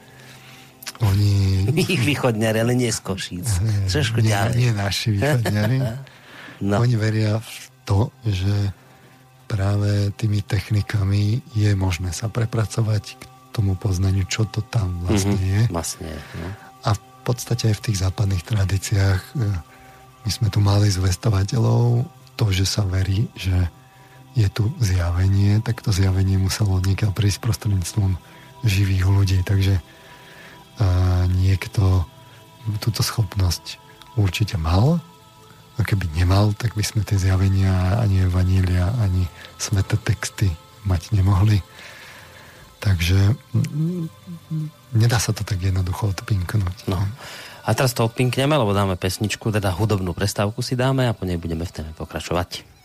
oni... 1.03 1.65
Ich 1.87 2.03
východňari, 2.03 2.57
ale 2.63 2.73
nie 2.73 2.91
z 2.91 2.99
Košíc. 3.03 3.47
Trošku 3.91 4.23
nie, 4.23 4.31
ďalej. 4.31 4.55
Nie 4.55 4.71
naši 4.73 5.07
východňari. 5.17 5.77
no. 6.69 6.75
Oni 6.81 6.95
veria 6.95 7.39
v 7.39 7.63
to, 7.87 8.11
že 8.27 8.71
práve 9.47 10.11
tými 10.19 10.43
technikami 10.43 11.39
je 11.55 11.71
možné 11.73 12.11
sa 12.11 12.27
prepracovať 12.27 13.15
k 13.15 13.23
tomu 13.55 13.79
poznaniu, 13.79 14.27
čo 14.27 14.43
to 14.45 14.59
tam 14.59 14.91
vlastne 15.07 15.39
mm-hmm. 15.39 15.55
je. 15.55 15.61
Vlastne, 15.71 16.11
no. 16.37 16.47
A 16.83 16.89
v 16.93 17.01
podstate 17.23 17.71
aj 17.71 17.75
v 17.79 17.85
tých 17.89 17.97
západných 18.03 18.43
tradíciách 18.43 19.21
e, 19.23 19.33
my 20.27 20.29
sme 20.29 20.47
tu 20.51 20.59
mali 20.59 20.91
zvestovateľov 20.91 22.03
to, 22.35 22.45
že 22.51 22.67
sa 22.67 22.83
verí, 22.83 23.31
že 23.33 23.55
je 24.37 24.45
tu 24.53 24.69
zjavenie, 24.77 25.57
tak 25.65 25.81
to 25.81 25.89
zjavenie 25.89 26.37
muselo 26.37 26.77
niekiaľ 26.77 27.09
prísť 27.15 27.41
prostredníctvom 27.41 28.13
živých 28.61 29.09
ľudí. 29.09 29.39
Takže 29.41 29.81
niekto 31.31 32.05
túto 32.83 33.01
schopnosť 33.01 33.79
určite 34.17 34.57
mal. 34.59 34.99
A 35.77 35.85
keby 35.85 36.09
nemal, 36.17 36.57
tak 36.57 36.73
by 36.73 36.81
sme 36.81 37.05
tie 37.05 37.21
zjavenia 37.21 38.01
ani 38.01 38.25
vanília, 38.25 38.89
ani 38.97 39.29
sveté 39.61 39.93
texty 40.01 40.49
mať 40.89 41.13
nemohli. 41.13 41.61
Takže 42.81 43.37
nedá 44.93 45.17
sa 45.21 45.33
to 45.33 45.45
tak 45.45 45.61
jednoducho 45.61 46.13
odpinknúť. 46.13 46.89
No. 46.89 46.97
A 47.67 47.69
teraz 47.77 47.93
to 47.93 48.09
odpinkneme, 48.09 48.57
lebo 48.57 48.73
dáme 48.73 48.97
pesničku, 48.97 49.53
teda 49.53 49.69
hudobnú 49.75 50.17
prestávku 50.17 50.65
si 50.65 50.73
dáme 50.73 51.05
a 51.05 51.13
po 51.13 51.29
nej 51.29 51.37
budeme 51.37 51.67
v 51.67 51.73
téme 51.73 51.91
pokračovať. 51.93 52.76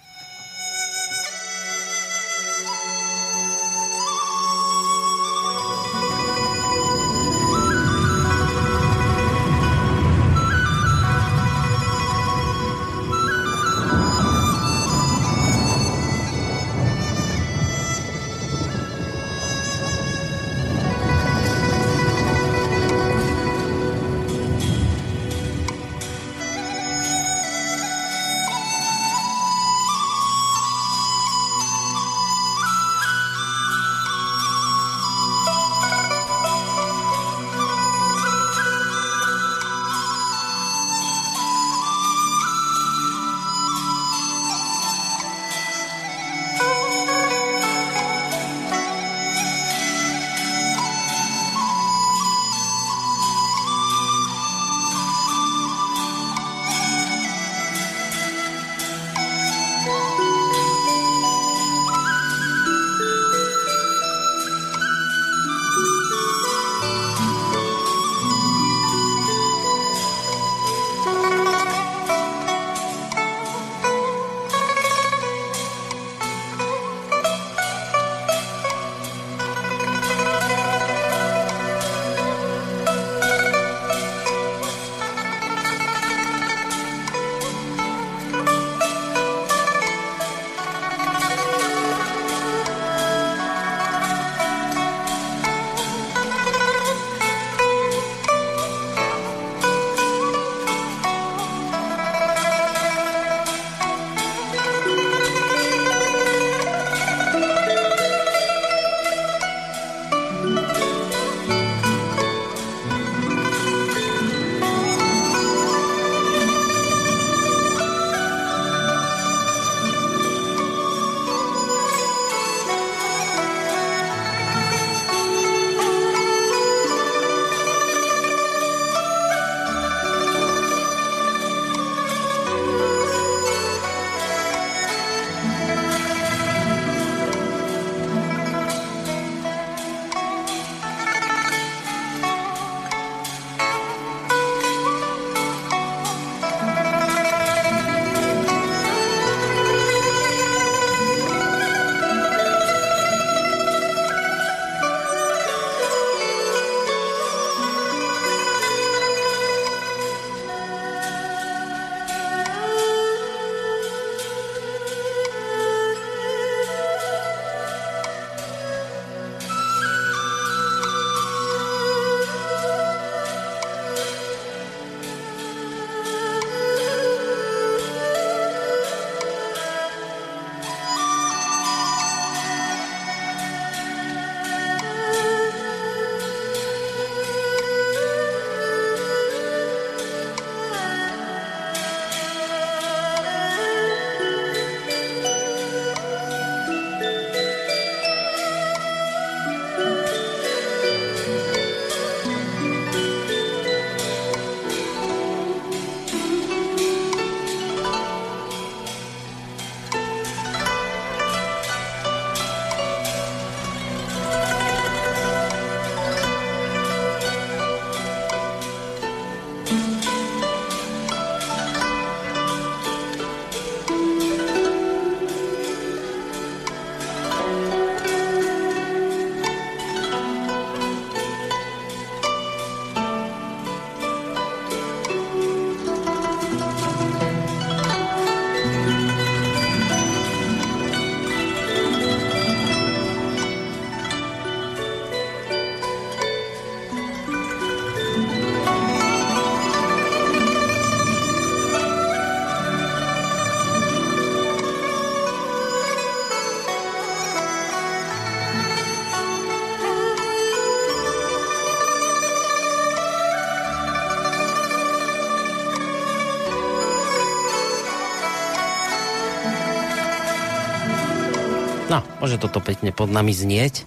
Môže 272.22 272.38
toto 272.38 272.62
pekne 272.62 272.94
pod 272.94 273.10
nami 273.10 273.34
znieť 273.34 273.82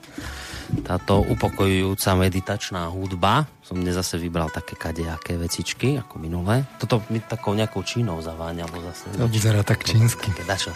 táto 0.82 1.22
upokojujúca 1.22 2.18
meditačná 2.18 2.90
hudba. 2.90 3.46
Som 3.62 3.82
dnes 3.82 3.94
zase 3.98 4.18
vybral 4.18 4.50
také 4.50 4.74
kadejaké 4.74 5.38
vecičky, 5.38 6.02
ako 6.02 6.18
minulé. 6.18 6.66
Toto 6.82 7.06
mi 7.14 7.22
takou 7.22 7.54
nejakou 7.54 7.86
čínou 7.86 8.18
zaváňalo 8.22 8.74
zase. 8.92 9.14
To 9.14 9.30
vyzerá 9.30 9.62
tak 9.62 9.86
čínsky. 9.86 10.34
Také, 10.34 10.44
dačo, 10.46 10.72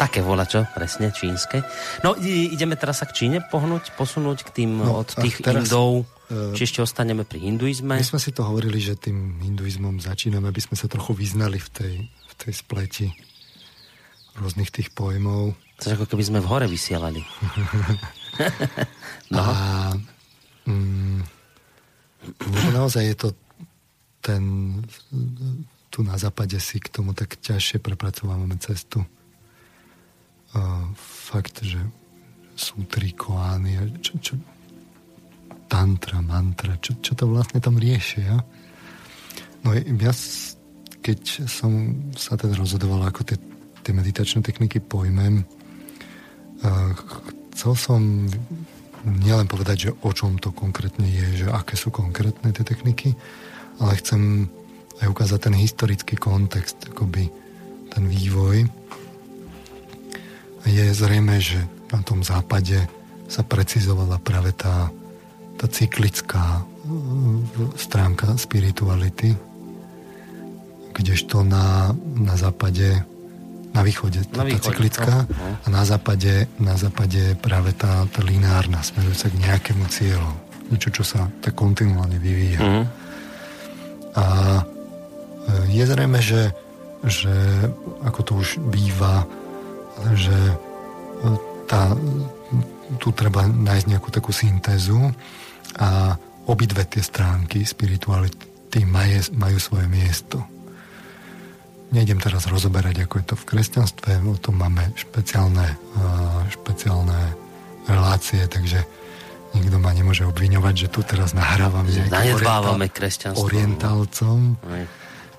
také 0.00 0.20
vola, 0.24 0.48
čo? 0.48 0.64
Presne, 0.72 1.12
čínske. 1.12 1.60
No, 2.00 2.16
ideme 2.24 2.76
teraz 2.80 3.04
sa 3.04 3.06
k 3.06 3.12
Číne 3.24 3.44
pohnúť, 3.44 3.92
posunúť 3.94 4.48
k 4.48 4.64
tým 4.64 4.80
no, 4.80 5.04
od 5.04 5.12
tých 5.12 5.44
teraz, 5.44 5.68
Indov. 5.68 6.08
Uh, 6.32 6.56
či 6.56 6.64
ešte 6.64 6.80
ostaneme 6.80 7.28
pri 7.28 7.44
hinduizme? 7.44 8.00
My 8.00 8.06
sme 8.06 8.20
si 8.20 8.32
to 8.32 8.48
hovorili, 8.48 8.80
že 8.80 8.96
tým 8.96 9.44
hinduizmom 9.44 10.00
začíname, 10.00 10.48
aby 10.48 10.60
sme 10.64 10.76
sa 10.80 10.88
trochu 10.88 11.12
vyznali 11.12 11.60
v 11.60 11.68
tej, 11.68 11.94
v 12.08 12.34
tej 12.40 12.52
spleti 12.56 13.06
rôznych 14.40 14.72
tých 14.72 14.90
pojmov. 14.96 15.52
To 15.82 15.84
ako 15.90 16.06
keby 16.06 16.22
sme 16.22 16.38
v 16.38 16.48
hore 16.50 16.66
vysielali. 16.70 17.22
no. 19.34 19.42
A 19.42 19.54
mm, 20.70 21.20
naozaj 22.70 23.02
je 23.10 23.16
to 23.18 23.28
ten 24.24 24.42
tu 25.94 26.02
na 26.02 26.18
západe 26.18 26.58
si 26.58 26.82
k 26.82 26.90
tomu 26.90 27.14
tak 27.14 27.38
ťažšie 27.38 27.78
prepracovávame 27.78 28.58
cestu. 28.58 29.06
Uh, 30.50 30.90
fakt, 30.98 31.62
že 31.62 31.78
sú 32.58 32.82
tri 32.90 33.14
koány, 33.14 33.78
čo, 34.02 34.18
čo, 34.18 34.34
tantra, 35.70 36.18
mantra, 36.18 36.74
čo, 36.82 36.98
čo 36.98 37.14
to 37.14 37.30
vlastne 37.30 37.62
tam 37.62 37.78
riešia. 37.78 38.42
No 39.62 39.70
ja, 39.74 40.12
keď 40.98 41.46
som 41.46 41.94
sa 42.18 42.34
teda 42.34 42.58
rozhodoval, 42.58 43.06
ako 43.06 43.22
tie, 43.30 43.38
tie 43.86 43.94
meditačné 43.94 44.42
techniky 44.42 44.82
pojmem, 44.82 45.46
chcel 47.54 47.72
som 47.78 48.00
nielen 49.04 49.46
povedať, 49.46 49.76
že 49.88 49.90
o 50.00 50.10
čom 50.12 50.40
to 50.40 50.50
konkrétne 50.50 51.04
je, 51.04 51.44
že 51.44 51.46
aké 51.52 51.76
sú 51.76 51.92
konkrétne 51.92 52.50
tie 52.50 52.64
techniky, 52.64 53.12
ale 53.78 54.00
chcem 54.00 54.48
aj 55.02 55.06
ukázať 55.10 55.38
ten 55.50 55.54
historický 55.58 56.14
kontext, 56.16 56.88
akoby 56.88 57.28
ten 57.92 58.04
vývoj. 58.08 58.64
Je 60.64 60.84
zrejme, 60.96 61.36
že 61.42 61.60
na 61.92 62.00
tom 62.00 62.24
západe 62.24 62.88
sa 63.28 63.44
precizovala 63.44 64.16
práve 64.22 64.56
tá, 64.56 64.88
tá 65.60 65.66
cyklická 65.68 66.64
uh, 66.64 66.66
stránka 67.76 68.34
spirituality, 68.40 69.36
kdežto 70.94 71.42
na, 71.44 71.92
na 72.16 72.34
západe 72.38 73.04
na 73.74 73.82
východe, 73.82 74.22
na 74.30 74.46
východe, 74.46 74.62
tá 74.62 74.66
cyklická 74.70 75.14
no, 75.26 75.34
no. 75.34 75.50
a 75.58 75.66
na 75.66 75.82
západe, 75.82 76.46
na 76.62 76.78
západe 76.78 77.34
práve 77.42 77.74
tá, 77.74 78.06
tá 78.06 78.22
lineárna, 78.22 78.86
smerujúca 78.86 79.26
k 79.26 79.36
nejakému 79.42 79.84
cieľu. 79.90 80.30
Niečo, 80.70 80.94
čo 80.94 81.02
sa 81.02 81.26
tak 81.42 81.58
kontinuálne 81.58 82.16
vyvíja. 82.16 82.62
Mm. 82.62 82.84
A 84.14 84.24
e, 84.24 84.62
je 85.74 85.84
zrejme, 85.84 86.22
že, 86.22 86.54
že 87.02 87.34
ako 88.06 88.20
to 88.22 88.32
už 88.38 88.48
býva, 88.70 89.26
že 90.14 90.32
e, 90.32 90.56
tá, 91.66 91.92
tu 93.02 93.10
treba 93.10 93.42
nájsť 93.44 93.86
nejakú 93.90 94.08
takú 94.14 94.30
syntézu 94.30 95.10
a 95.82 96.14
obidve 96.46 96.86
tie 96.86 97.02
stránky 97.02 97.66
spirituality 97.66 98.86
majú, 98.86 99.18
majú 99.34 99.58
svoje 99.58 99.90
miesto. 99.90 100.53
Nejdem 101.92 102.18
teraz 102.18 102.48
rozoberať, 102.48 103.04
ako 103.04 103.14
je 103.20 103.26
to 103.28 103.36
v 103.36 103.44
kresťanstve, 103.44 104.10
o 104.24 104.38
tom 104.40 104.58
máme 104.58 104.94
špeciálne, 104.96 105.76
špeciálne 106.50 107.20
relácie, 107.86 108.46
takže 108.48 108.82
nikto 109.54 109.78
ma 109.78 109.94
nemôže 109.94 110.26
obviňovať, 110.26 110.74
že 110.74 110.88
tu 110.90 111.06
teraz 111.06 111.36
nahrávam 111.36 111.86
nejakým 111.86 112.90
kresťanstvo. 112.90 113.46
orientálcom. 113.46 114.58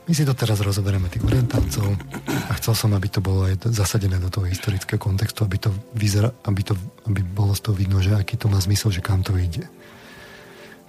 My 0.06 0.14
si 0.14 0.22
to 0.22 0.38
teraz 0.38 0.62
rozoberieme 0.62 1.10
tých 1.10 1.26
orientálcov 1.26 1.98
a 2.30 2.54
chcel 2.62 2.74
som, 2.78 2.94
aby 2.94 3.10
to 3.10 3.26
bolo 3.26 3.50
aj 3.50 3.66
zasadené 3.74 4.22
do 4.22 4.30
toho 4.30 4.46
historického 4.46 5.02
kontextu, 5.02 5.42
aby 5.44 5.58
to, 5.58 5.74
vyzera, 5.98 6.30
aby 6.46 6.62
to 6.62 6.78
aby 7.10 7.26
bolo 7.26 7.58
z 7.58 7.62
toho 7.66 7.76
vidno, 7.76 7.98
že 8.00 8.14
aký 8.14 8.38
to 8.38 8.46
má 8.46 8.62
zmysel, 8.62 8.94
že 8.94 9.02
kam 9.02 9.26
to 9.26 9.34
ide. 9.34 9.66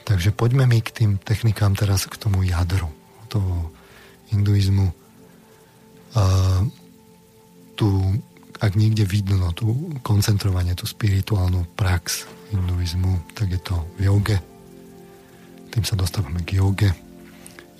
Takže 0.04 0.36
poďme 0.36 0.68
mi 0.68 0.84
k 0.84 0.92
tým 0.92 1.10
technikám 1.18 1.74
teraz 1.74 2.04
k 2.06 2.14
tomu 2.14 2.44
jadru 2.44 2.92
toho 3.26 3.72
hinduizmu 4.30 4.92
tu, 7.76 7.88
ak 8.56 8.72
niekde 8.72 9.04
vidno 9.04 9.52
tú 9.52 9.76
koncentrovanie, 10.00 10.72
tú 10.72 10.88
spirituálnu 10.88 11.68
prax 11.76 12.24
hinduizmu, 12.50 13.36
tak 13.36 13.52
je 13.52 13.60
to 13.60 13.76
v 14.00 14.08
joge. 14.08 14.36
Tým 15.70 15.84
sa 15.84 15.98
dostávame 15.98 16.40
k 16.40 16.56
joge. 16.56 16.90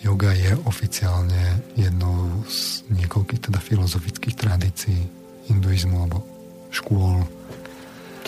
Yoga 0.04 0.36
je 0.36 0.52
oficiálne 0.68 1.64
jednou 1.74 2.44
z 2.44 2.84
niekoľkých 2.92 3.48
teda 3.48 3.58
filozofických 3.58 4.36
tradícií 4.36 5.00
hinduizmu 5.48 5.96
alebo 6.04 6.20
škôl. 6.68 7.24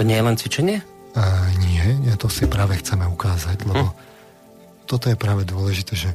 To 0.01 0.03
nie 0.03 0.17
je 0.17 0.25
len 0.25 0.37
cvičenie? 0.41 0.79
Uh, 1.13 1.51
nie, 1.61 1.85
nie, 2.01 2.15
to 2.17 2.31
si 2.33 2.49
práve 2.49 2.79
chceme 2.81 3.05
ukázať, 3.05 3.67
lebo 3.69 3.93
hm. 3.93 3.95
toto 4.89 5.11
je 5.13 5.19
práve 5.19 5.45
dôležité, 5.45 5.93
že 5.99 6.11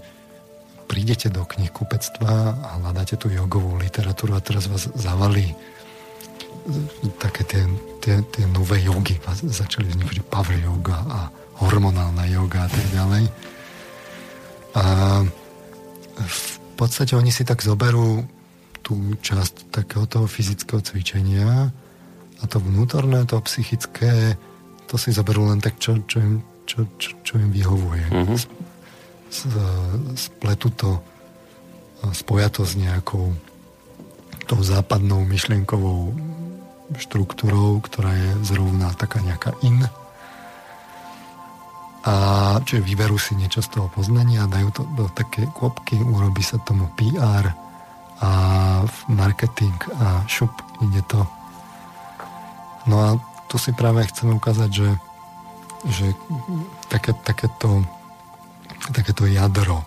prídete 0.86 1.32
do 1.32 1.48
knihkupectva 1.48 2.34
a 2.60 2.70
hľadáte 2.80 3.16
tú 3.18 3.32
jogovú 3.32 3.80
literatúru 3.80 4.36
a 4.38 4.44
teraz 4.44 4.68
vás 4.68 4.88
zavalí 4.94 5.56
také 7.20 7.44
tie, 7.44 7.64
tie, 8.00 8.16
tie 8.32 8.46
nové 8.48 8.80
jogy. 8.80 9.20
Začali 9.44 9.92
vznikať 9.92 10.24
power 10.32 10.56
yoga 10.56 10.98
a 11.08 11.20
hormonálna 11.64 12.24
yoga 12.32 12.68
a 12.68 12.70
tak 12.72 12.86
ďalej. 12.96 13.24
A 14.74 14.84
v 16.18 16.44
podstate 16.80 17.14
oni 17.20 17.30
si 17.30 17.44
tak 17.44 17.62
zoberú 17.62 18.24
tú 18.84 19.16
časť 19.20 19.72
takého 19.72 20.04
toho 20.08 20.28
fyzického 20.28 20.84
cvičenia 20.84 21.72
a 22.40 22.44
to 22.48 22.60
vnútorné, 22.60 23.24
to 23.24 23.40
psychické, 23.48 24.36
to 24.92 24.96
si 25.00 25.16
zoberú 25.16 25.48
len 25.48 25.64
tak, 25.64 25.80
čo, 25.80 26.04
čo, 26.04 26.20
im, 26.20 26.44
čo, 26.68 26.84
čo, 27.00 27.16
čo 27.24 27.34
im 27.40 27.52
vyhovuje. 27.52 28.06
Mm-hmm 28.12 28.63
spletu 30.16 30.70
to 30.74 31.02
spoja 32.12 32.52
to 32.52 32.68
s 32.68 32.76
nejakou 32.76 33.32
tou 34.44 34.60
západnou 34.60 35.24
myšlienkovou 35.24 36.12
štruktúrou, 37.00 37.80
ktorá 37.80 38.12
je 38.12 38.32
zrovna 38.44 38.92
taká 39.00 39.24
nejaká 39.24 39.56
in. 39.64 39.80
A 42.04 42.14
čiže 42.68 42.84
vyberú 42.84 43.16
si 43.16 43.40
niečo 43.40 43.64
z 43.64 43.80
toho 43.80 43.88
poznania 43.88 44.44
a 44.44 44.52
dajú 44.52 44.70
to 44.76 44.84
do 45.00 45.08
také 45.16 45.48
kopky, 45.56 45.96
urobí 46.04 46.44
sa 46.44 46.60
tomu 46.68 46.92
PR 47.00 47.56
a 48.20 48.30
marketing 49.08 49.76
a 49.96 50.28
šup, 50.28 50.52
ide 50.84 51.00
to. 51.08 51.24
No 52.84 52.96
a 53.00 53.10
tu 53.48 53.56
si 53.56 53.72
práve 53.72 54.04
chceme 54.12 54.36
ukázať, 54.36 54.70
že, 54.70 54.90
že 55.88 56.08
také, 56.92 57.16
takéto 57.24 57.88
takéto 58.92 59.24
jadro 59.30 59.80
e, 59.84 59.86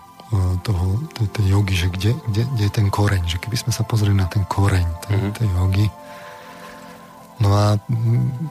toho, 0.65 1.03
tej, 1.13 1.29
tej 1.29 1.47
jogy, 1.53 1.75
že 1.77 1.89
kde, 1.93 2.11
kde, 2.33 2.43
kde 2.57 2.65
je 2.65 2.73
ten 2.73 2.89
koreň, 2.89 3.23
že 3.29 3.37
keby 3.43 3.57
sme 3.59 3.73
sa 3.75 3.85
pozreli 3.85 4.17
na 4.17 4.31
ten 4.31 4.47
koreň 4.49 4.87
tej, 5.05 5.17
mm-hmm. 5.17 5.35
tej 5.37 5.49
jogy. 5.53 5.87
No 7.37 7.53
a 7.53 7.77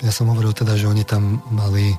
ja 0.05 0.11
som 0.13 0.29
hovoril 0.29 0.53
teda, 0.53 0.77
že 0.77 0.85
oni 0.85 1.01
tam 1.01 1.41
mali 1.49 1.97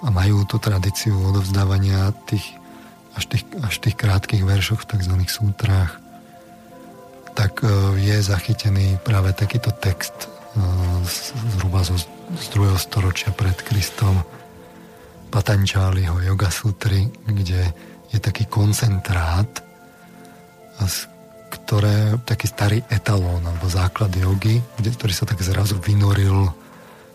a 0.00 0.08
majú 0.08 0.48
tú 0.48 0.56
tradíciu 0.56 1.12
odovzdávania 1.12 2.12
tých 2.24 2.60
až 3.16 3.24
tých, 3.26 3.44
až 3.62 3.74
tých 3.82 3.96
krátkých 3.98 4.42
veršoch 4.46 4.86
v 4.86 4.88
tzv. 4.96 5.14
sútrách, 5.26 5.98
tak 7.34 7.62
e, 7.62 7.66
je 7.98 8.16
zachytený 8.22 8.96
práve 9.02 9.34
takýto 9.34 9.74
text 9.74 10.14
e, 10.24 10.28
zhruba 11.58 11.82
zo, 11.82 11.98
z 12.38 12.46
druhého 12.54 12.78
storočia 12.78 13.34
pred 13.34 13.56
Kristom, 13.66 14.22
Patančáliho 15.30 16.18
Yoga 16.26 16.50
Sutry, 16.50 17.06
kde 17.22 17.70
je 18.10 18.18
taký 18.18 18.50
koncentrát, 18.50 19.46
ktoré, 21.50 22.18
taký 22.26 22.50
starý 22.50 22.78
etalón 22.90 23.46
alebo 23.46 23.70
základ 23.70 24.10
jogy, 24.10 24.58
kde, 24.78 24.90
ktorý 24.90 25.12
sa 25.14 25.30
tak 25.30 25.38
zrazu 25.38 25.78
vynoril 25.78 26.50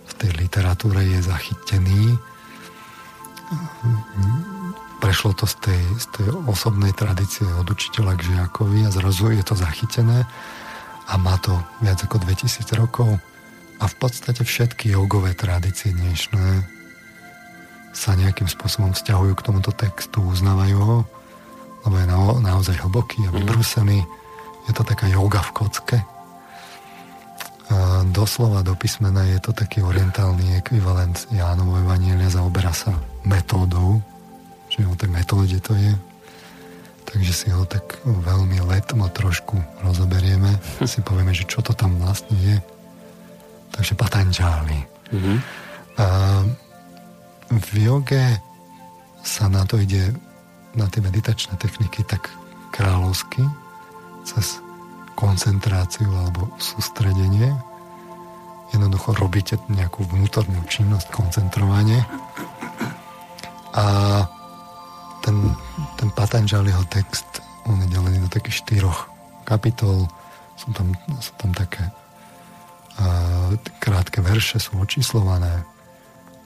v 0.06 0.14
tej 0.16 0.32
literatúre, 0.40 1.04
je 1.04 1.20
zachytený. 1.20 2.16
Prešlo 5.04 5.36
to 5.36 5.44
z 5.44 5.56
tej, 5.60 5.84
z 6.00 6.06
tej 6.16 6.28
osobnej 6.48 6.96
tradície 6.96 7.44
od 7.44 7.68
učiteľa 7.68 8.16
k 8.16 8.26
žiakovi 8.32 8.88
a 8.88 8.96
zrazu 8.96 9.36
je 9.36 9.44
to 9.44 9.60
zachytené 9.60 10.24
a 11.06 11.14
má 11.20 11.36
to 11.44 11.52
viac 11.84 12.00
ako 12.00 12.24
2000 12.24 12.64
rokov. 12.80 13.20
A 13.76 13.92
v 13.92 13.96
podstate 14.00 14.48
všetky 14.48 14.96
jogové 14.96 15.36
tradície 15.36 15.92
dnešné 15.92 16.76
sa 17.96 18.12
nejakým 18.20 18.52
spôsobom 18.52 18.92
vzťahujú 18.92 19.34
k 19.40 19.46
tomuto 19.48 19.72
textu, 19.72 20.20
uznávajú 20.20 20.78
ho, 20.78 20.98
lebo 21.88 21.96
je 21.96 22.06
na, 22.12 22.18
naozaj 22.44 22.76
hlboký 22.84 23.24
a 23.26 23.32
mhm. 23.32 23.36
vybrúsený. 23.42 24.00
Je 24.68 24.74
to 24.76 24.84
taká 24.84 25.08
yoga 25.08 25.40
v 25.40 25.52
kocke. 25.56 25.98
doslova 28.12 28.66
do 28.66 28.74
písmena 28.76 29.24
je 29.30 29.40
to 29.40 29.54
taký 29.54 29.86
orientálny 29.86 30.58
ekvivalent 30.60 31.30
Jánovo 31.32 31.78
Evanielia, 31.80 32.34
zaoberá 32.34 32.74
sa 32.74 32.92
metódou, 33.24 34.02
že 34.68 34.84
o 34.84 34.98
tej 34.98 35.10
metóde 35.14 35.58
to 35.62 35.78
je. 35.78 35.94
Takže 37.06 37.32
si 37.32 37.48
ho 37.54 37.64
tak 37.70 38.02
veľmi 38.04 38.66
letmo 38.66 39.06
trošku 39.14 39.56
rozoberieme. 39.86 40.58
Hm. 40.82 40.90
Si 40.90 41.00
povieme, 41.06 41.32
že 41.32 41.46
čo 41.46 41.62
to 41.62 41.72
tam 41.78 41.96
vlastne 42.02 42.34
je. 42.42 42.58
Takže 43.72 43.94
Patanžáli. 43.94 44.80
Mm-hmm. 45.14 45.38
A 46.02 46.06
v 47.60 47.88
joge 47.88 48.26
sa 49.26 49.50
na 49.50 49.66
to 49.66 49.82
ide, 49.82 50.14
na 50.78 50.86
tie 50.92 51.02
meditačné 51.02 51.58
techniky 51.58 52.06
tak 52.06 52.30
kráľovsky, 52.76 53.42
cez 54.28 54.60
koncentráciu 55.16 56.12
alebo 56.12 56.52
sústredenie. 56.60 57.56
Jednoducho 58.76 59.16
robíte 59.16 59.56
nejakú 59.72 60.04
vnútornú 60.04 60.60
činnosť, 60.68 61.08
koncentrovanie. 61.16 62.04
A 63.76 63.86
ten, 65.24 65.38
ten 65.96 66.10
Patanžaliho 66.12 66.84
text, 66.92 67.26
on 67.66 67.80
je 67.82 67.88
delený 67.88 68.28
do 68.28 68.30
takých 68.30 68.62
štyroch 68.68 69.08
kapitol. 69.48 70.06
Sú 70.60 70.76
tam, 70.76 70.92
sú 71.24 71.32
tam 71.40 71.56
také 71.56 71.88
uh, 73.00 73.56
krátke 73.80 74.20
verše, 74.20 74.60
sú 74.60 74.76
očíslované. 74.82 75.64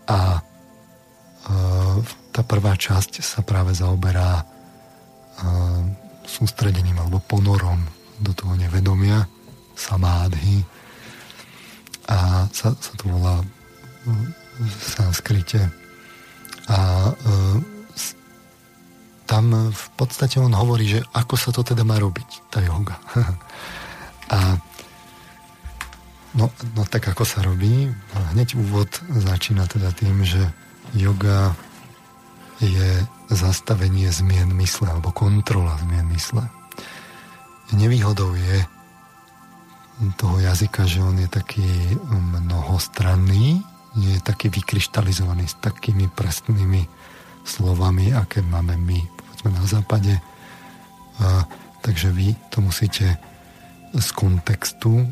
A 0.05 0.41
tá 2.35 2.41
prvá 2.43 2.75
časť 2.75 3.23
sa 3.23 3.39
práve 3.41 3.73
zaoberá 3.73 4.43
sústredením 6.29 6.99
alebo 7.01 7.23
ponorom 7.23 7.81
do 8.21 8.35
toho 8.35 8.53
nevedomia, 8.53 9.25
samádhy. 9.73 10.61
A 12.09 12.45
sa, 12.51 12.75
sa 12.75 12.93
to 12.99 13.09
volá 13.09 13.41
v 14.59 14.81
sanskrite. 14.83 15.71
A 16.69 16.77
e, 17.09 17.13
tam 19.29 19.69
v 19.69 19.85
podstate 19.97 20.41
on 20.41 20.53
hovorí, 20.53 20.89
že 20.89 21.05
ako 21.13 21.35
sa 21.37 21.49
to 21.53 21.61
teda 21.61 21.85
má 21.85 21.97
robiť, 22.01 22.49
tá 22.49 22.61
yoga. 22.61 22.97
a 24.35 24.57
no, 26.33 26.49
no 26.75 26.81
tak 26.89 27.09
ako 27.09 27.23
sa 27.25 27.45
robí, 27.45 27.89
hneď 28.33 28.57
úvod 28.57 28.89
začína 29.09 29.69
teda 29.69 29.93
tým, 29.93 30.25
že 30.25 30.41
yoga 30.93 31.55
je 32.59 33.05
zastavenie 33.29 34.11
zmien 34.11 34.51
mysle 34.57 34.89
alebo 34.89 35.13
kontrola 35.13 35.77
zmien 35.81 36.07
mysle 36.11 36.49
nevýhodou 37.73 38.33
je 38.33 38.65
toho 40.15 40.39
jazyka, 40.39 40.87
že 40.87 41.03
on 41.03 41.19
je 41.19 41.27
taký 41.27 41.67
mnohostranný, 42.07 43.59
nie 43.99 44.11
je 44.15 44.21
taký 44.23 44.47
vykryštalizovaný 44.47 45.43
s 45.49 45.59
takými 45.59 46.07
presnými 46.07 46.87
slovami, 47.43 48.15
aké 48.15 48.39
máme 48.39 48.79
my 48.79 48.99
povedzme 49.03 49.49
na 49.51 49.65
západe. 49.67 50.13
A, 51.19 51.43
takže 51.83 52.15
vy 52.15 52.31
to 52.47 52.63
musíte 52.63 53.19
z 53.91 54.07
kontextu 54.15 55.03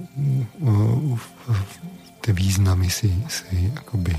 tie 2.23 2.32
významy 2.32 2.88
si, 2.88 3.11
si 3.28 3.67
akoby 3.75 4.15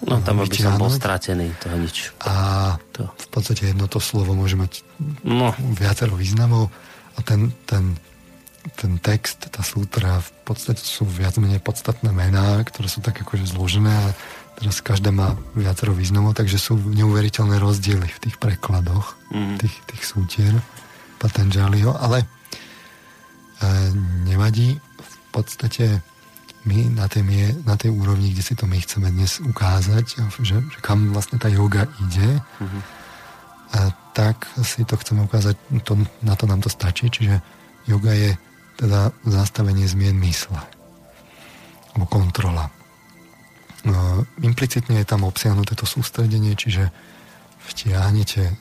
No 0.00 0.16
tam 0.24 0.40
by 0.40 0.48
som 0.48 0.80
bol 0.80 0.88
stratený, 0.88 1.52
to 1.60 1.68
nič. 1.76 2.16
A 2.24 2.76
to. 2.96 3.04
v 3.04 3.28
podstate 3.28 3.68
jedno 3.68 3.84
to 3.84 4.00
slovo 4.00 4.32
môže 4.32 4.56
mať 4.56 4.80
no. 5.24 5.52
viacero 5.76 6.16
významov 6.16 6.72
a 7.16 7.20
ten, 7.20 7.52
ten, 7.68 8.00
ten 8.80 8.96
text, 8.96 9.52
tá 9.52 9.60
sútra 9.60 10.24
v 10.24 10.30
podstate 10.48 10.80
sú 10.80 11.04
viac 11.04 11.36
menej 11.36 11.60
podstatné 11.60 12.08
mená, 12.16 12.64
ktoré 12.64 12.88
sú 12.88 13.04
tak 13.04 13.20
akože 13.20 13.44
zložené 13.44 13.92
a 13.92 14.08
teraz 14.56 14.80
každé 14.80 15.12
má 15.12 15.36
viacero 15.52 15.92
významov, 15.92 16.32
takže 16.32 16.56
sú 16.56 16.80
neuveriteľné 16.80 17.60
rozdiely 17.60 18.08
v 18.08 18.22
tých 18.24 18.36
prekladoch 18.40 19.20
mm-hmm. 19.28 19.56
tých, 19.60 19.76
tých 19.84 20.02
sútier 20.04 20.54
Patanžaliho, 21.20 21.92
ale 21.92 22.24
e, 22.24 22.26
nevadí 24.24 24.80
v 24.80 25.16
podstate 25.28 26.00
my 26.64 26.92
na 26.92 27.08
tej, 27.08 27.24
na 27.64 27.76
tej 27.76 27.88
úrovni, 27.88 28.32
kde 28.32 28.42
si 28.44 28.52
to 28.52 28.68
my 28.68 28.76
chceme 28.76 29.08
dnes 29.08 29.40
ukázať, 29.40 30.04
že, 30.44 30.60
že 30.60 30.78
kam 30.84 31.08
vlastne 31.12 31.40
tá 31.40 31.48
yoga 31.48 31.88
ide, 32.04 32.36
mm-hmm. 32.36 32.82
a 33.76 33.78
tak 34.12 34.44
si 34.60 34.84
to 34.84 35.00
chceme 35.00 35.24
ukázať, 35.24 35.56
to, 35.86 35.96
na 36.20 36.36
to 36.36 36.44
nám 36.44 36.60
to 36.60 36.68
stačí, 36.68 37.08
čiže 37.08 37.40
yoga 37.88 38.12
je 38.12 38.36
teda 38.76 39.12
zastavenie 39.24 39.88
zmien 39.88 40.16
mysle 40.20 40.56
alebo 41.92 42.06
kontrola. 42.06 42.70
No, 43.80 44.28
implicitne 44.44 45.00
je 45.00 45.08
tam 45.08 45.24
obsiahnuté 45.24 45.72
to 45.72 45.88
sústredenie, 45.88 46.52
čiže 46.52 46.92
vtiahnete 47.64 48.52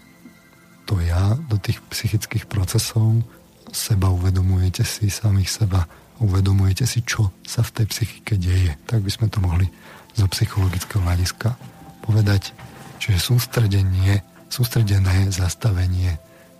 to 0.87 0.97
ja 1.03 1.35
do 1.51 1.59
tých 1.59 1.83
psychických 1.91 2.47
procesov, 2.47 3.21
seba 3.69 4.09
uvedomujete 4.09 4.81
si 4.81 5.11
samých 5.11 5.51
seba, 5.51 5.85
uvedomujete 6.19 6.83
si, 6.83 7.03
čo 7.03 7.31
sa 7.43 7.63
v 7.63 7.81
tej 7.81 7.85
psychike 7.91 8.35
deje. 8.35 8.75
Tak 8.87 9.03
by 9.03 9.11
sme 9.11 9.27
to 9.31 9.39
mohli 9.39 9.67
zo 10.15 10.27
psychologického 10.27 11.03
hľadiska 11.03 11.55
povedať. 12.03 12.51
Čiže 12.99 13.17
sústredenie 13.31 14.19
sústredené 14.49 15.29
zastavenie 15.29 16.17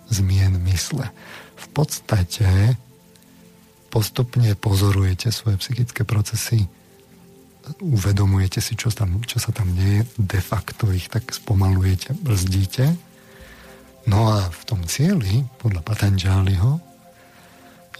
zmien 0.08 0.56
mysle. 0.70 1.10
V 1.58 1.66
podstate 1.74 2.78
postupne 3.90 4.54
pozorujete 4.54 5.34
svoje 5.34 5.58
psychické 5.58 6.06
procesy, 6.06 6.70
uvedomujete 7.82 8.62
si, 8.62 8.78
čo, 8.78 8.88
tam, 8.94 9.20
čo 9.26 9.42
sa 9.42 9.50
tam 9.50 9.74
deje, 9.74 10.06
de 10.16 10.40
facto 10.40 10.88
ich 10.94 11.10
tak 11.10 11.28
spomalujete, 11.28 12.14
brzdíte. 12.16 12.94
No 14.08 14.32
a 14.32 14.48
v 14.48 14.62
tom 14.64 14.86
cieli, 14.88 15.44
podľa 15.60 15.84
Patanžáliho, 15.84 16.80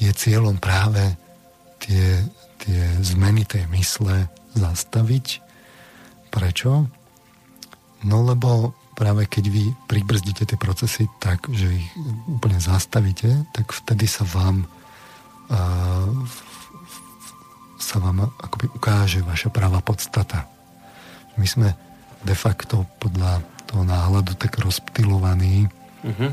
je 0.00 0.10
cieľom 0.16 0.56
práve 0.56 1.02
tie, 1.80 2.20
tie 2.60 2.80
zmeny 3.00 3.48
tej 3.48 3.66
mysle 3.72 4.28
zastaviť. 4.54 5.40
Prečo? 6.30 6.86
No 8.06 8.16
lebo 8.24 8.76
práve 8.94 9.24
keď 9.26 9.44
vy 9.48 9.64
pribrzdíte 9.88 10.44
tie 10.44 10.58
procesy 10.60 11.08
tak, 11.18 11.48
že 11.48 11.72
ich 11.72 11.88
úplne 12.28 12.60
zastavíte, 12.60 13.48
tak 13.56 13.72
vtedy 13.72 14.04
sa 14.04 14.28
vám 14.28 14.68
uh, 15.48 16.08
sa 17.80 17.96
vám 17.96 18.28
akoby 18.28 18.68
ukáže 18.76 19.24
vaša 19.24 19.48
práva 19.48 19.80
podstata. 19.80 20.44
My 21.40 21.48
sme 21.48 21.72
de 22.20 22.36
facto 22.36 22.84
podľa 23.00 23.40
toho 23.64 23.82
náhľadu 23.88 24.36
tak 24.36 24.60
rozptilovaní 24.60 25.64
uh-huh. 26.04 26.30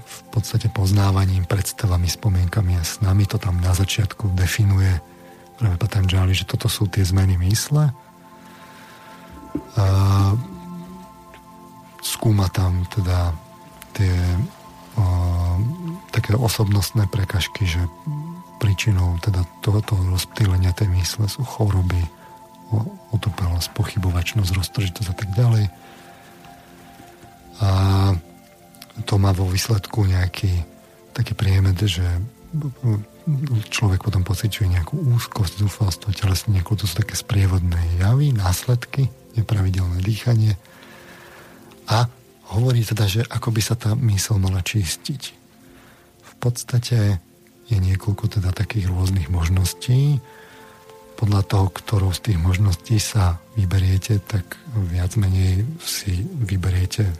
V 0.00 0.18
podstate 0.28 0.68
poznávaním, 0.68 1.48
predstavami, 1.48 2.04
spomienkami 2.04 2.76
a 2.76 2.84
s 2.84 3.00
nami 3.00 3.24
to 3.24 3.40
tam 3.40 3.56
na 3.56 3.72
začiatku 3.72 4.36
definuje 4.36 5.00
práve 5.56 5.76
Patanžáli, 5.80 6.36
že 6.36 6.44
toto 6.48 6.68
sú 6.68 6.88
tie 6.88 7.04
zmeny 7.04 7.40
mysle. 7.40 7.88
Uh, 9.80 10.36
skúma 12.00 12.48
tam 12.52 12.84
teda 12.88 13.32
tie 13.92 14.12
o, 14.96 15.04
také 16.12 16.32
osobnostné 16.36 17.06
prekažky, 17.10 17.68
že 17.68 17.82
príčinou 18.60 19.16
teda 19.20 19.44
tohoto 19.64 19.96
rozptýlenia 19.96 20.72
tej 20.76 20.92
mysle 20.96 21.28
sú 21.28 21.44
choroby, 21.44 22.00
otupelosť, 23.10 23.72
pochybovačnosť, 23.74 24.50
roztržitosť 24.52 25.08
a 25.10 25.16
tak 25.16 25.30
ďalej. 25.34 25.64
A 27.60 27.70
to 29.06 29.14
má 29.20 29.30
vo 29.34 29.48
výsledku 29.48 30.04
nejaký 30.06 30.50
taký 31.12 31.34
priemed, 31.34 31.76
že 31.84 32.04
človek 33.70 34.02
potom 34.02 34.26
pociťuje 34.26 34.66
nejakú 34.78 34.96
úzkosť, 35.14 35.62
zúfalstvo, 35.62 36.14
telesne, 36.14 36.58
nejakú 36.58 36.74
to 36.74 36.88
sú 36.88 37.02
také 37.02 37.14
sprievodné 37.14 37.78
javy, 38.02 38.34
následky, 38.34 39.10
nepravidelné 39.38 40.02
dýchanie, 40.02 40.58
a 41.90 42.06
hovorí 42.54 42.86
teda, 42.86 43.10
že 43.10 43.26
ako 43.26 43.50
by 43.50 43.60
sa 43.62 43.74
tá 43.74 43.98
mysl 43.98 44.38
mala 44.38 44.62
čistiť. 44.62 45.22
V 46.22 46.32
podstate 46.38 47.18
je 47.66 47.76
niekoľko 47.78 48.38
teda 48.38 48.54
takých 48.54 48.86
rôznych 48.90 49.26
možností. 49.26 50.22
Podľa 51.18 51.42
toho, 51.50 51.66
ktorou 51.74 52.14
z 52.14 52.30
tých 52.30 52.38
možností 52.38 52.96
sa 53.02 53.42
vyberiete, 53.58 54.22
tak 54.22 54.54
viac 54.86 55.18
menej 55.18 55.66
si 55.82 56.22
vyberiete 56.24 57.10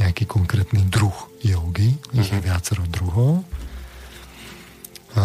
nejaký 0.00 0.24
konkrétny 0.24 0.88
druh 0.88 1.14
jogy. 1.44 1.94
Ich 2.16 2.32
je 2.32 2.40
mhm. 2.40 2.44
viacero 2.44 2.82
druhov. 2.88 3.44
A 5.14 5.24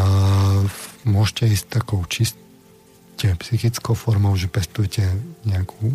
môžete 1.07 1.47
ísť 1.47 1.65
takou 1.81 2.03
čiste 2.09 3.29
psychickou 3.39 3.95
formou, 3.95 4.35
že 4.35 4.51
pestujete 4.51 5.07
nejakú 5.45 5.93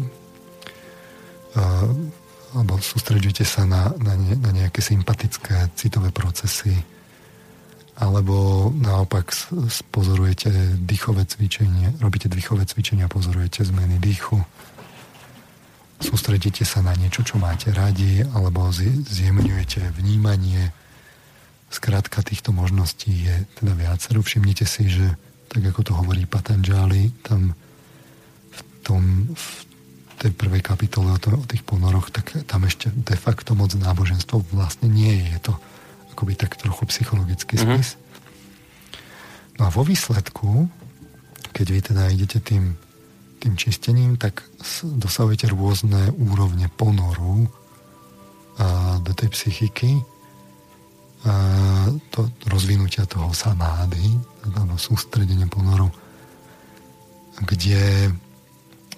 alebo 2.54 2.78
sústredujete 2.78 3.42
sa 3.46 3.66
na, 3.66 3.90
na, 3.98 4.14
ne, 4.14 4.34
na 4.38 4.50
nejaké 4.54 4.82
sympatické 4.82 5.70
citové 5.74 6.10
procesy 6.14 6.74
alebo 8.00 8.70
naopak 8.72 9.28
pozorujete 9.92 10.48
dýchové 10.80 11.28
cvičenie, 11.28 12.00
robíte 12.00 12.32
dýchové 12.32 12.64
cvičenia, 12.64 13.12
pozorujete 13.12 13.60
zmeny 13.60 14.00
dýchu, 14.00 14.40
sústredíte 16.00 16.64
sa 16.64 16.80
na 16.80 16.96
niečo, 16.96 17.22
čo 17.22 17.36
máte 17.36 17.70
radi, 17.70 18.24
alebo 18.24 18.72
zjemňujete 18.72 19.92
vnímanie. 19.94 20.72
Skrátka 21.70 22.24
týchto 22.24 22.50
možností 22.50 23.30
je 23.30 23.36
teda 23.60 23.76
viacero. 23.78 24.24
Všimnite 24.24 24.66
si, 24.66 24.90
že 24.90 25.06
tak 25.50 25.62
ako 25.62 25.80
to 25.86 25.92
hovorí 25.94 26.26
Patanjali, 26.26 27.14
tam 27.22 27.54
v, 28.50 28.60
tom, 28.82 29.02
v 29.34 29.46
tej 30.20 30.32
prvej 30.34 30.62
kapitole 30.62 31.10
o, 31.10 31.18
to, 31.18 31.32
o 31.34 31.46
tých 31.46 31.62
ponoroch, 31.62 32.12
tak 32.12 32.32
tam 32.44 32.68
ešte 32.68 32.92
de 32.92 33.16
facto 33.16 33.56
moc 33.56 33.72
náboženstvo 33.72 34.46
vlastne 34.52 34.90
nie 34.90 35.10
je. 35.10 35.26
Je 35.36 35.40
to 35.48 35.52
akoby 36.12 36.36
tak 36.36 36.54
trochu 36.60 36.84
psychologický 36.92 37.56
mm-hmm. 37.56 37.76
spis. 37.80 37.96
No 39.58 39.68
a 39.68 39.70
vo 39.72 39.84
výsledku, 39.84 40.68
keď 41.52 41.66
vy 41.72 41.80
teda 41.80 42.02
idete 42.12 42.38
tým, 42.40 42.76
tým 43.40 43.56
čistením, 43.56 44.20
tak 44.20 44.44
dosahujete 44.84 45.48
rôzne 45.48 46.12
úrovne 46.12 46.68
ponoru 46.76 47.48
a, 48.60 49.00
do 49.00 49.12
tej 49.16 49.32
psychiky, 49.32 49.96
a, 49.96 50.04
to 52.12 52.28
rozvinutia 52.52 53.08
toho 53.08 53.32
samády, 53.32 54.12
alebo 54.44 54.76
sústredenie 54.76 55.48
ponoru, 55.48 55.88
kde 57.40 58.12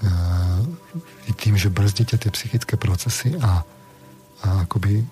uh, 0.03 1.33
tým, 1.39 1.55
že 1.55 1.71
brzdíte 1.71 2.19
tie 2.19 2.31
psychické 2.35 2.75
procesy 2.75 3.35
a, 3.39 3.63
a 4.43 4.67
akoby 4.67 5.03
uh, 5.03 5.07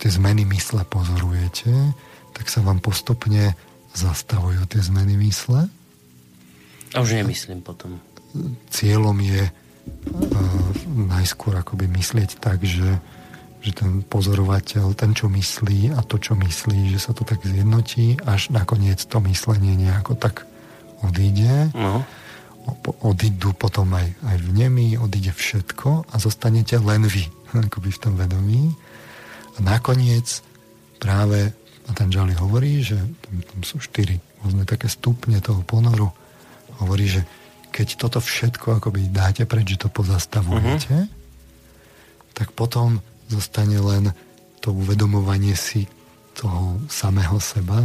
tie 0.00 0.08
zmeny 0.08 0.48
mysle 0.48 0.84
pozorujete, 0.88 1.72
tak 2.32 2.48
sa 2.48 2.60
vám 2.64 2.80
postupne 2.80 3.56
zastavujú 3.96 4.68
tie 4.68 4.80
zmeny 4.84 5.16
mysle. 5.24 5.68
A 6.92 7.00
už 7.00 7.16
nemyslím 7.16 7.64
potom. 7.64 8.00
Cieľom 8.70 9.16
je 9.22 9.42
uh, 9.44 9.52
najskôr 10.96 11.56
akoby 11.58 11.90
myslieť 11.90 12.40
tak, 12.40 12.62
že 12.62 13.00
že 13.66 13.74
ten 13.74 14.06
pozorovateľ, 14.06 14.94
ten, 14.94 15.10
čo 15.10 15.26
myslí 15.26 15.90
a 15.98 16.00
to, 16.06 16.22
čo 16.22 16.38
myslí, 16.38 16.94
že 16.94 17.02
sa 17.02 17.10
to 17.10 17.26
tak 17.26 17.42
zjednotí, 17.42 18.14
až 18.22 18.54
nakoniec 18.54 19.02
to 19.02 19.18
myslenie 19.26 19.74
nejako 19.74 20.14
tak 20.14 20.46
odíde. 21.02 21.74
No. 21.74 22.06
Odídu 23.02 23.50
potom 23.58 23.90
aj, 23.98 24.06
aj 24.22 24.36
v 24.38 24.50
nemi, 24.54 24.94
odíde 24.94 25.34
všetko 25.34 26.06
a 26.06 26.14
zostanete 26.22 26.78
len 26.78 27.10
vy, 27.10 27.26
akoby 27.66 27.90
v 27.90 27.98
tom 27.98 28.14
vedomí. 28.14 28.70
A 29.56 29.66
nakoniec 29.66 30.46
práve 31.02 31.50
Patanjali 31.90 32.38
hovorí, 32.38 32.86
že 32.86 32.98
tam, 32.98 33.34
tam 33.42 33.60
sú 33.66 33.82
štyri 33.82 34.22
rôzne 34.46 34.62
také 34.62 34.86
stupne 34.86 35.42
toho 35.42 35.66
ponoru. 35.66 36.14
Hovorí, 36.78 37.10
že 37.10 37.26
keď 37.76 37.88
toto 38.00 38.24
všetko 38.24 38.80
akoby 38.80 39.12
dáte 39.12 39.44
preč, 39.44 39.76
že 39.76 39.84
to 39.84 39.88
pozastavujete, 39.92 40.96
uh-huh. 40.96 42.32
tak 42.32 42.56
potom 42.56 43.04
zostane 43.28 43.76
len 43.76 44.16
to 44.64 44.72
uvedomovanie 44.72 45.52
si 45.52 45.84
toho 46.32 46.80
samého 46.88 47.36
seba 47.36 47.84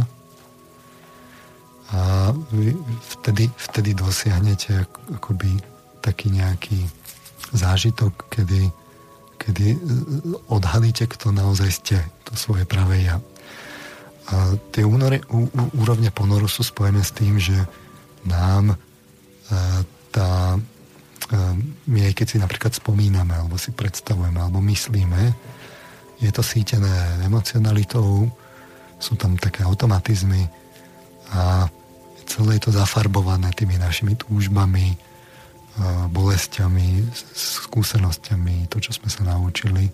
a 1.92 2.32
vy 2.48 2.72
vtedy, 3.20 3.52
vtedy 3.52 3.92
dosiahnete 3.92 4.88
akoby 5.12 5.60
taký 6.00 6.32
nejaký 6.32 6.88
zážitok, 7.52 8.32
kedy, 8.32 8.72
kedy 9.36 9.76
odhalíte, 10.48 11.04
kto 11.04 11.36
naozaj 11.36 11.68
ste, 11.68 11.96
to 12.24 12.32
svoje 12.32 12.64
pravé 12.64 13.04
ja. 13.12 13.20
A 14.32 14.56
tie 14.72 14.88
únory, 14.88 15.20
ú, 15.28 15.52
úrovne 15.76 16.08
ponoru 16.08 16.48
sú 16.48 16.64
spojené 16.64 17.04
s 17.04 17.12
tým, 17.12 17.36
že 17.36 17.54
nám 18.24 18.72
e, 18.72 18.76
tá 20.12 20.56
Ehm, 21.32 21.72
my 21.88 22.12
aj 22.12 22.14
keď 22.18 22.26
si 22.28 22.36
napríklad 22.36 22.72
spomíname, 22.76 23.32
alebo 23.32 23.56
si 23.56 23.72
predstavujeme, 23.72 24.36
alebo 24.36 24.60
myslíme, 24.60 25.32
je 26.20 26.30
to 26.30 26.44
sítené 26.44 27.24
emocionalitou, 27.24 28.28
sú 29.00 29.16
tam 29.18 29.34
také 29.40 29.64
automatizmy 29.66 30.46
a 31.34 31.66
celé 32.28 32.60
je 32.60 32.70
to 32.70 32.72
zafarbované 32.76 33.50
tými 33.56 33.74
našimi 33.80 34.14
túžbami, 34.14 34.94
bolestiami, 36.12 37.10
skúsenosťami, 37.34 38.68
to, 38.68 38.78
čo 38.78 38.92
sme 38.94 39.08
sa 39.08 39.24
naučili. 39.26 39.88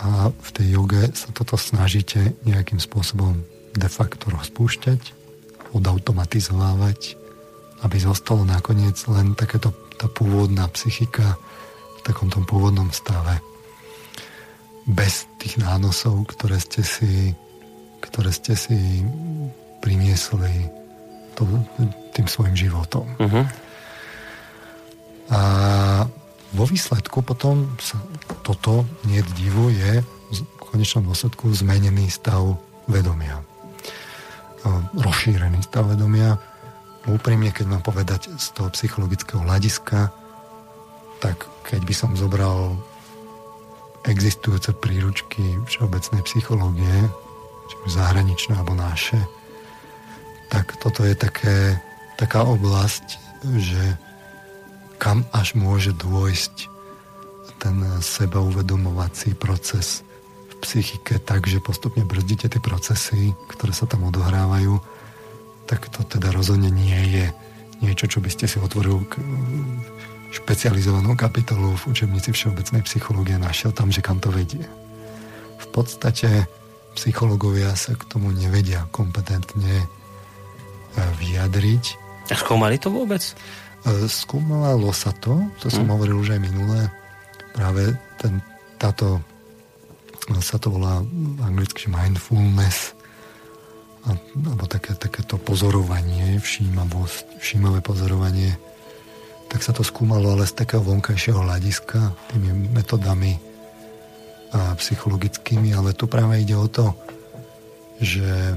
A 0.00 0.30
v 0.30 0.50
tej 0.54 0.78
joge 0.80 1.02
sa 1.12 1.34
toto 1.34 1.58
snažíte 1.58 2.32
nejakým 2.46 2.78
spôsobom 2.78 3.42
de 3.74 3.88
facto 3.90 4.30
rozpúšťať, 4.32 5.12
odautomatizovávať, 5.74 7.18
aby 7.84 7.96
zostalo 8.00 8.48
nakoniec 8.48 8.96
len 9.12 9.36
takéto 9.36 9.70
tá 10.00 10.08
pôvodná 10.10 10.66
psychika 10.74 11.36
v 11.96 12.00
takom 12.02 12.32
tom 12.32 12.42
pôvodnom 12.48 12.90
stave. 12.90 13.38
Bez 14.84 15.28
tých 15.40 15.60
nánosov, 15.60 16.28
ktoré 16.34 16.60
ste 16.60 16.84
si, 16.84 17.32
ktoré 18.04 18.32
ste 18.32 18.56
si 18.56 19.04
priniesli 19.80 20.68
to, 21.36 21.44
tým 22.12 22.26
svojim 22.28 22.56
životom. 22.56 23.04
Uh-huh. 23.20 23.44
A 25.32 25.40
vo 26.54 26.64
výsledku 26.68 27.24
potom 27.24 27.74
sa 27.80 27.98
toto, 28.44 28.84
nie 29.08 29.24
divu, 29.34 29.72
je 29.72 30.04
v 30.04 30.38
konečnom 30.60 31.08
dôsledku 31.08 31.50
zmenený 31.52 32.12
stav 32.12 32.60
vedomia. 32.86 33.40
Rozšírený 34.94 35.64
stav 35.64 35.90
vedomia, 35.90 36.36
úprimne, 37.08 37.52
keď 37.52 37.66
mám 37.68 37.82
povedať 37.84 38.32
z 38.36 38.46
toho 38.56 38.72
psychologického 38.72 39.44
hľadiska, 39.44 40.08
tak 41.20 41.48
keď 41.64 41.80
by 41.84 41.94
som 41.96 42.10
zobral 42.16 42.76
existujúce 44.04 44.76
príručky 44.76 45.56
všeobecnej 45.64 46.20
psychológie, 46.28 46.96
či 47.68 47.74
už 47.88 47.96
zahraničné 47.96 48.52
alebo 48.56 48.76
naše, 48.76 49.16
tak 50.52 50.76
toto 50.76 51.04
je 51.04 51.16
také, 51.16 51.80
taká 52.20 52.44
oblasť, 52.44 53.16
že 53.56 53.96
kam 55.00 55.24
až 55.32 55.56
môže 55.56 55.96
dôjsť 55.96 56.68
ten 57.60 57.80
sebauvedomovací 58.04 59.32
proces 59.32 60.04
v 60.52 60.54
psychike 60.60 61.16
tak, 61.24 61.48
že 61.48 61.64
postupne 61.64 62.04
brzdíte 62.04 62.48
tie 62.52 62.60
procesy, 62.60 63.32
ktoré 63.48 63.72
sa 63.72 63.88
tam 63.88 64.04
odohrávajú 64.08 64.93
tak 65.74 65.90
to 65.90 66.06
teda 66.06 66.30
rozhodne 66.30 66.70
nie 66.70 67.02
je 67.10 67.26
niečo, 67.82 68.06
čo 68.06 68.22
by 68.22 68.30
ste 68.30 68.46
si 68.46 68.62
otvoril 68.62 69.02
k, 69.10 69.18
špecializovanú 70.30 71.18
kapitolu 71.18 71.74
v 71.74 71.82
učebnici 71.90 72.30
všeobecnej 72.30 72.86
psychológie 72.86 73.34
našiel 73.42 73.74
tam, 73.74 73.90
že 73.90 73.98
kam 73.98 74.22
to 74.22 74.30
vedie. 74.30 74.62
V 75.58 75.66
podstate 75.74 76.46
psychológovia 76.94 77.74
sa 77.74 77.98
k 77.98 78.06
tomu 78.06 78.30
nevedia 78.30 78.86
kompetentne 78.94 79.82
e, 79.82 79.86
vyjadriť. 81.18 81.84
A 82.30 82.38
skúmali 82.38 82.78
to 82.78 82.94
vôbec? 82.94 83.22
E, 83.82 84.06
skúmalo 84.06 84.94
sa 84.94 85.10
to, 85.10 85.42
to 85.58 85.74
som 85.74 85.90
hmm. 85.90 85.94
hovoril 85.98 86.22
už 86.22 86.38
aj 86.38 86.40
minulé. 86.42 86.86
Práve 87.50 87.98
ten, 88.22 88.38
táto 88.78 89.18
sa 90.38 90.54
to 90.54 90.70
volá 90.70 91.02
anglicky 91.42 91.90
mindfulness 91.90 92.93
alebo 94.04 94.68
také, 94.68 94.92
takéto 94.92 95.40
pozorovanie, 95.40 96.36
všímavosť, 96.36 97.40
všímavé 97.40 97.80
pozorovanie, 97.80 98.52
tak 99.48 99.64
sa 99.64 99.72
to 99.72 99.80
skúmalo 99.80 100.36
ale 100.36 100.44
z 100.44 100.54
takého 100.60 100.84
vonkajšieho 100.84 101.40
hľadiska, 101.40 102.12
tými 102.32 102.74
metodami 102.74 103.40
a 104.54 104.76
psychologickými, 104.76 105.74
ale 105.74 105.96
tu 105.96 106.06
práve 106.06 106.38
ide 106.38 106.54
o 106.54 106.68
to, 106.68 106.94
že 107.98 108.54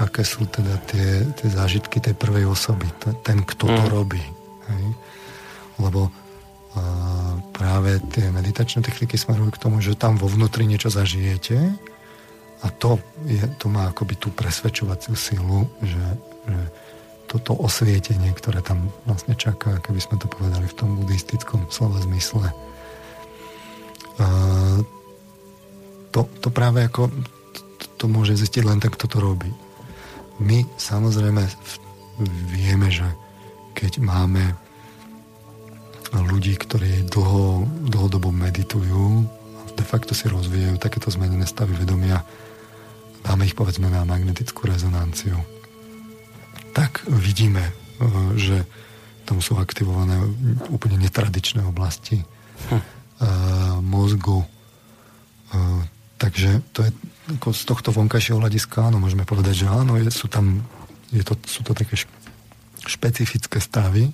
aké 0.00 0.26
sú 0.26 0.48
teda 0.48 0.74
tie, 0.90 1.22
tie 1.38 1.48
zážitky 1.50 2.02
tej 2.02 2.18
prvej 2.18 2.50
osoby, 2.50 2.88
ten, 3.22 3.46
kto 3.46 3.68
to 3.68 3.84
mm. 3.84 3.90
robí. 3.92 4.22
Hej? 4.70 4.84
Lebo 5.78 6.10
a, 6.10 6.10
práve 7.54 8.02
tie 8.10 8.32
meditačné 8.34 8.82
techniky 8.82 9.14
smerujú 9.14 9.54
k 9.54 9.62
tomu, 9.62 9.78
že 9.78 9.94
tam 9.94 10.18
vo 10.18 10.26
vnútri 10.26 10.66
niečo 10.66 10.90
zažijete 10.90 11.93
a 12.64 12.72
to, 12.80 12.96
je, 13.28 13.44
to 13.60 13.68
má 13.68 13.92
akoby 13.92 14.16
tú 14.16 14.32
presvedčovaciu 14.32 15.12
silu, 15.12 15.68
že, 15.84 16.04
že 16.48 16.60
toto 17.28 17.52
osvietenie, 17.60 18.32
ktoré 18.32 18.64
tam 18.64 18.88
vlastne 19.04 19.36
čaká, 19.36 19.84
keby 19.84 20.00
sme 20.00 20.16
to 20.16 20.32
povedali 20.32 20.64
v 20.64 20.76
tom 20.76 20.96
buddhistickom 20.96 21.68
slova 21.68 22.00
zmysle, 22.00 22.48
to, 26.14 26.20
to 26.40 26.48
práve 26.48 26.86
ako 26.86 27.10
to, 27.52 27.84
to 27.98 28.04
môže 28.06 28.38
zistiť 28.38 28.62
len 28.62 28.78
ten, 28.78 28.92
kto 28.94 29.10
to 29.10 29.18
robí. 29.18 29.50
My 30.38 30.62
samozrejme 30.78 31.42
vieme, 32.54 32.88
že 32.90 33.06
keď 33.74 33.98
máme 33.98 34.54
ľudí, 36.14 36.54
ktorí 36.54 37.10
dlho, 37.10 37.66
dlhodobo 37.90 38.30
meditujú, 38.30 39.26
de 39.74 39.82
facto 39.82 40.14
si 40.14 40.30
rozvíjajú 40.30 40.78
takéto 40.78 41.10
zmenené 41.10 41.42
stavy 41.50 41.74
vedomia, 41.74 42.22
dáme 43.24 43.48
ich 43.48 43.56
povedzme 43.56 43.88
na 43.88 44.04
magnetickú 44.04 44.68
rezonanciu, 44.68 45.40
tak 46.76 47.02
vidíme, 47.08 47.64
e, 47.64 47.72
že 48.36 48.56
tam 49.24 49.40
sú 49.40 49.56
aktivované 49.56 50.20
úplne 50.68 51.00
netradičné 51.00 51.64
oblasti 51.64 52.20
hm. 52.68 52.80
mozgu. 53.80 54.44
Takže 56.20 56.60
to 56.76 56.84
je 56.84 56.90
ako 57.40 57.56
z 57.56 57.62
tohto 57.64 57.88
vonkajšieho 57.88 58.36
hľadiska, 58.36 58.92
áno, 58.92 59.00
môžeme 59.00 59.24
povedať, 59.24 59.64
že 59.64 59.66
áno, 59.72 59.96
je, 59.96 60.12
sú 60.12 60.28
tam 60.28 60.60
je 61.14 61.22
to, 61.22 61.34
sú 61.46 61.62
to 61.62 61.72
také 61.72 61.94
špecifické 62.84 63.62
stavy, 63.62 64.10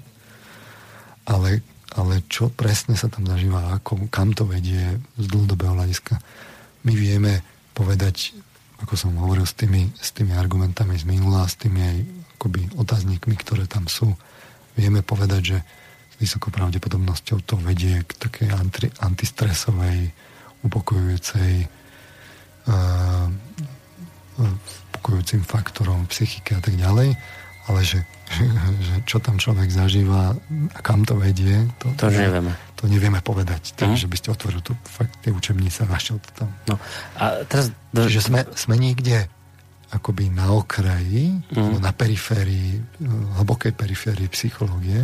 ale, 1.25 1.65
ale 1.97 2.23
čo 2.29 2.53
presne 2.53 2.95
sa 2.95 3.09
tam 3.09 3.25
zažíva, 3.25 3.81
ako, 3.81 4.07
kam 4.13 4.37
to 4.37 4.45
vedie 4.45 5.01
z 5.17 5.25
dlhodobého 5.27 5.73
hľadiska. 5.75 6.21
My 6.85 6.93
vieme 6.93 7.41
povedať, 7.73 8.37
ako 8.83 8.95
som 8.97 9.12
hovoril, 9.20 9.45
s 9.45 9.55
tými, 9.55 9.93
s 9.97 10.11
tými 10.16 10.33
argumentami 10.33 10.97
z 10.97 11.05
minula, 11.05 11.45
s 11.45 11.57
tými 11.61 11.81
aj 11.81 11.97
akoby 12.41 12.72
otáznikmi, 12.81 13.37
ktoré 13.37 13.68
tam 13.68 13.85
sú, 13.85 14.16
vieme 14.72 15.05
povedať, 15.05 15.43
že 15.45 15.59
s 16.11 16.14
vysokou 16.16 16.49
pravdepodobnosťou 16.49 17.45
to 17.45 17.61
vedie 17.61 18.01
k 18.01 18.11
takej 18.16 18.49
anti, 18.57 18.89
antistresovej, 19.05 20.12
upokojujúcej 20.64 21.68
uh, 22.68 23.28
upokojujúcim 25.01 25.45
faktorom 25.45 26.09
psychike 26.09 26.57
a 26.57 26.61
tak 26.64 26.76
ďalej, 26.76 27.16
ale 27.68 27.81
že, 27.85 28.01
že, 28.37 28.45
že 28.81 28.97
čo 29.05 29.20
tam 29.20 29.37
človek 29.37 29.68
zažíva 29.68 30.37
a 30.72 30.78
kam 30.81 31.05
to 31.05 31.16
vedie, 31.20 31.68
to, 31.81 31.93
to, 31.97 32.09
to 32.09 32.16
nevieme. 32.16 32.53
To 32.81 32.89
nevieme 32.89 33.20
povedať. 33.20 33.76
Takže 33.76 34.09
mm. 34.09 34.11
by 34.11 34.16
ste 34.16 34.28
otvorili 34.33 34.62
tu 34.64 34.72
fakt 34.89 35.12
tie 35.20 35.28
učebnice 35.28 35.85
a 35.85 35.93
našiel 35.93 36.16
to 36.16 36.31
tam. 36.33 36.49
No, 36.64 36.81
a 37.20 37.45
teraz... 37.45 37.68
Čiže 37.93 38.33
sme, 38.33 38.41
sme 38.57 38.81
niekde 38.81 39.28
akoby 39.91 40.33
na 40.33 40.55
okraji, 40.55 41.45
mm. 41.51 41.83
na 41.83 41.93
periférii, 41.93 42.81
hlbokej 43.37 43.76
periférii 43.76 44.31
psychológie, 44.33 45.03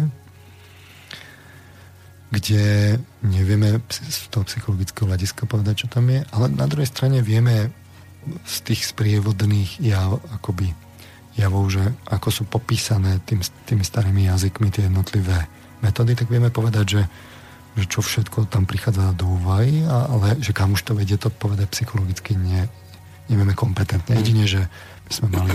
kde 2.30 2.96
nevieme 3.22 3.82
z 3.90 4.30
toho 4.30 4.46
psychologického 4.46 5.06
hľadiska 5.06 5.46
povedať, 5.46 5.86
čo 5.86 5.88
tam 5.90 6.10
je, 6.10 6.22
ale 6.34 6.46
na 6.50 6.66
druhej 6.66 6.90
strane 6.90 7.22
vieme 7.22 7.70
z 8.42 8.56
tých 8.66 8.90
sprievodných 8.90 9.78
jav, 9.78 10.18
akoby 10.34 10.74
javov, 11.38 11.70
že 11.70 11.84
ako 12.08 12.28
sú 12.32 12.42
popísané 12.48 13.22
tým, 13.28 13.44
tými 13.68 13.84
starými 13.84 14.26
jazykmi 14.26 14.72
tie 14.72 14.88
jednotlivé 14.88 15.46
metódy, 15.84 16.16
tak 16.16 16.32
vieme 16.32 16.50
povedať, 16.50 16.86
že, 16.98 17.02
že 17.76 17.84
čo 17.84 18.00
všetko 18.00 18.48
tam 18.48 18.64
prichádza 18.64 19.12
do 19.12 19.28
úvahy, 19.28 19.84
ale 19.84 20.40
že 20.40 20.56
kam 20.56 20.72
už 20.72 20.82
to 20.82 20.96
vedie, 20.96 21.20
to 21.20 21.28
povedať 21.28 21.68
psychologicky 21.76 22.32
nie, 22.32 22.64
nevieme 23.28 23.52
kompetentne. 23.52 24.16
Jedine, 24.16 24.48
že 24.48 24.64
by 25.06 25.12
sme 25.12 25.28
mali 25.28 25.52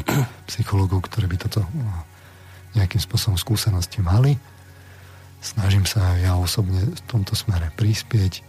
psychológov, 0.49 1.09
ktorí 1.09 1.25
by 1.25 1.37
toto 1.41 1.65
no, 1.73 2.05
nejakým 2.77 3.01
spôsobom 3.01 3.41
skúsenosti 3.41 4.05
mali. 4.05 4.37
Snažím 5.41 5.89
sa 5.89 6.21
ja 6.21 6.37
osobne 6.37 6.85
v 6.85 7.01
tomto 7.09 7.33
smere 7.33 7.73
prispieť. 7.73 8.45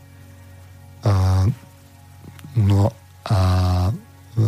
A, 1.09 1.49
no 2.61 2.93
a 3.25 3.41
e, 4.37 4.45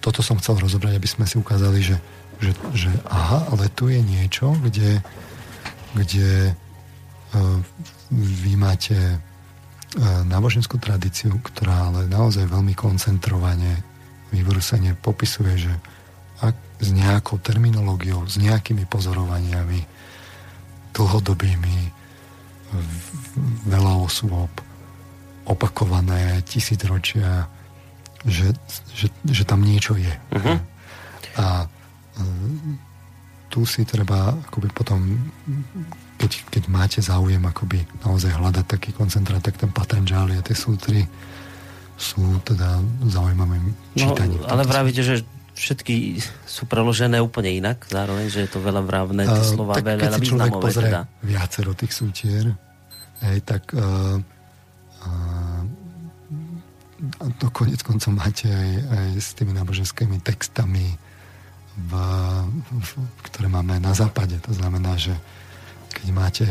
toto 0.00 0.24
som 0.24 0.40
chcel 0.40 0.56
rozobrať, 0.56 0.96
aby 0.96 1.08
sme 1.10 1.28
si 1.28 1.36
ukázali, 1.36 1.84
že, 1.84 1.96
že, 2.40 2.50
že 2.72 2.90
aha, 3.12 3.52
ale 3.52 3.68
tu 3.70 3.92
je 3.92 4.00
niečo, 4.00 4.56
kde, 4.64 5.04
kde 5.94 6.50
e, 6.50 6.71
vy 8.12 8.52
máte 8.60 8.96
náboženskú 10.28 10.80
tradíciu, 10.80 11.36
ktorá 11.40 11.92
ale 11.92 12.08
naozaj 12.08 12.48
veľmi 12.48 12.72
koncentrovane 12.72 13.84
vyvrúsene 14.32 14.96
popisuje, 14.96 15.68
že 15.68 15.74
ak 16.40 16.56
s 16.80 16.88
nejakou 16.92 17.36
terminológiou, 17.40 18.24
s 18.24 18.40
nejakými 18.40 18.88
pozorovaniami 18.88 19.84
dlhodobými 20.92 21.78
veľa 23.68 23.92
osôb 24.00 24.48
opakované 25.44 26.40
tisícročia 26.48 27.48
že, 28.22 28.54
že, 28.94 29.10
že 29.26 29.42
tam 29.42 29.66
niečo 29.66 29.98
je. 29.98 30.14
Uh-huh. 30.30 30.58
A 31.42 31.66
tu 33.50 33.66
si 33.66 33.82
treba 33.84 34.32
akoby 34.48 34.68
potom 34.70 35.18
keď, 36.22 36.32
keď 36.54 36.64
máte 36.70 37.02
záujem 37.02 37.42
akoby 37.42 37.82
naozaj 38.06 38.30
hľadať 38.30 38.66
taký 38.70 38.94
koncentrát, 38.94 39.42
tak 39.42 39.58
ten 39.58 39.74
Patanjali 39.74 40.38
a 40.38 40.42
tie 40.46 40.54
sútry 40.54 41.02
sú 41.98 42.22
teda 42.46 42.78
zaujímavým 43.10 43.74
čítaním. 43.98 44.38
No, 44.38 44.46
ale 44.46 44.62
vravíte, 44.62 45.02
že 45.02 45.26
všetky 45.58 46.22
sú 46.46 46.70
preložené 46.70 47.18
úplne 47.18 47.50
inak, 47.50 47.82
zároveň, 47.90 48.30
že 48.30 48.46
je 48.46 48.50
to 48.54 48.62
veľa 48.62 48.86
vravné, 48.86 49.26
tie 49.26 49.44
slova 49.44 49.74
uh, 49.74 49.82
veľa 49.82 49.98
keď 49.98 50.10
si 50.14 50.30
človek 50.30 50.52
pozrie 50.62 50.94
teda. 50.94 51.00
viacero 51.26 51.74
tých 51.74 51.92
sútier, 51.92 52.54
hej, 53.26 53.38
tak 53.42 53.66
uh, 53.74 54.16
uh, 55.02 55.62
to 57.42 57.50
konec 57.50 57.82
koncov 57.82 58.14
máte 58.14 58.46
aj, 58.46 58.70
aj 58.78 59.06
s 59.18 59.34
tými 59.34 59.50
náboženskými 59.58 60.22
textami, 60.22 60.94
v, 61.72 61.92
v, 62.68 62.90
ktoré 63.32 63.48
máme 63.48 63.80
na 63.80 63.96
západe. 63.96 64.36
To 64.44 64.52
znamená, 64.52 64.94
že 65.00 65.16
keď 65.92 66.08
máte 66.10 66.46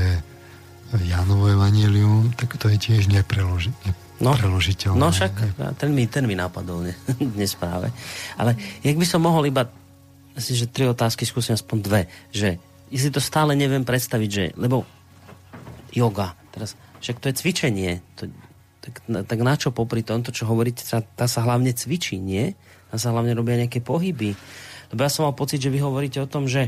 Jánovo 0.91 1.47
evanílium, 1.47 2.35
tak 2.35 2.59
to 2.59 2.67
je 2.67 2.75
tiež 2.75 3.07
nepreloži, 3.07 3.71
no, 4.19 4.35
nepreložiteľné. 4.35 4.99
No 4.99 5.07
však, 5.07 5.31
ten 5.79 5.89
mi, 5.95 6.03
ten 6.11 6.27
mi 6.27 6.35
napadol 6.35 6.91
ne, 6.91 6.93
dnes 7.35 7.55
práve. 7.55 7.87
Ale 8.35 8.59
jak 8.83 8.99
by 8.99 9.05
som 9.07 9.23
mohol 9.23 9.47
iba 9.47 9.71
asi, 10.35 10.55
že 10.55 10.67
tri 10.67 10.87
otázky, 10.87 11.23
skúsim 11.23 11.55
aspoň 11.55 11.77
dve, 11.79 12.01
že 12.31 12.59
si 12.91 13.07
to 13.07 13.23
stále 13.23 13.55
neviem 13.55 13.87
predstaviť, 13.87 14.29
že, 14.29 14.45
lebo 14.59 14.83
yoga, 15.95 16.35
teraz, 16.51 16.75
však 16.99 17.23
to 17.23 17.25
je 17.31 17.37
cvičenie, 17.39 17.91
to, 18.19 18.27
tak, 18.83 18.99
tak 19.27 19.39
na 19.39 19.55
čo 19.55 19.71
popri 19.71 20.03
tomto, 20.03 20.35
čo 20.35 20.43
hovoríte, 20.49 20.83
tá, 20.83 20.99
tá 20.99 21.25
sa 21.29 21.45
hlavne 21.47 21.71
cvičí, 21.71 22.19
nie? 22.19 22.51
Tá 22.91 22.99
sa 22.99 23.15
hlavne 23.15 23.31
robia 23.31 23.55
nejaké 23.55 23.79
pohyby. 23.79 24.35
Lebo 24.91 24.99
ja 24.99 25.11
som 25.11 25.23
mal 25.23 25.37
pocit, 25.37 25.63
že 25.63 25.71
vy 25.71 25.79
hovoríte 25.79 26.19
o 26.19 26.27
tom, 26.27 26.49
že 26.49 26.67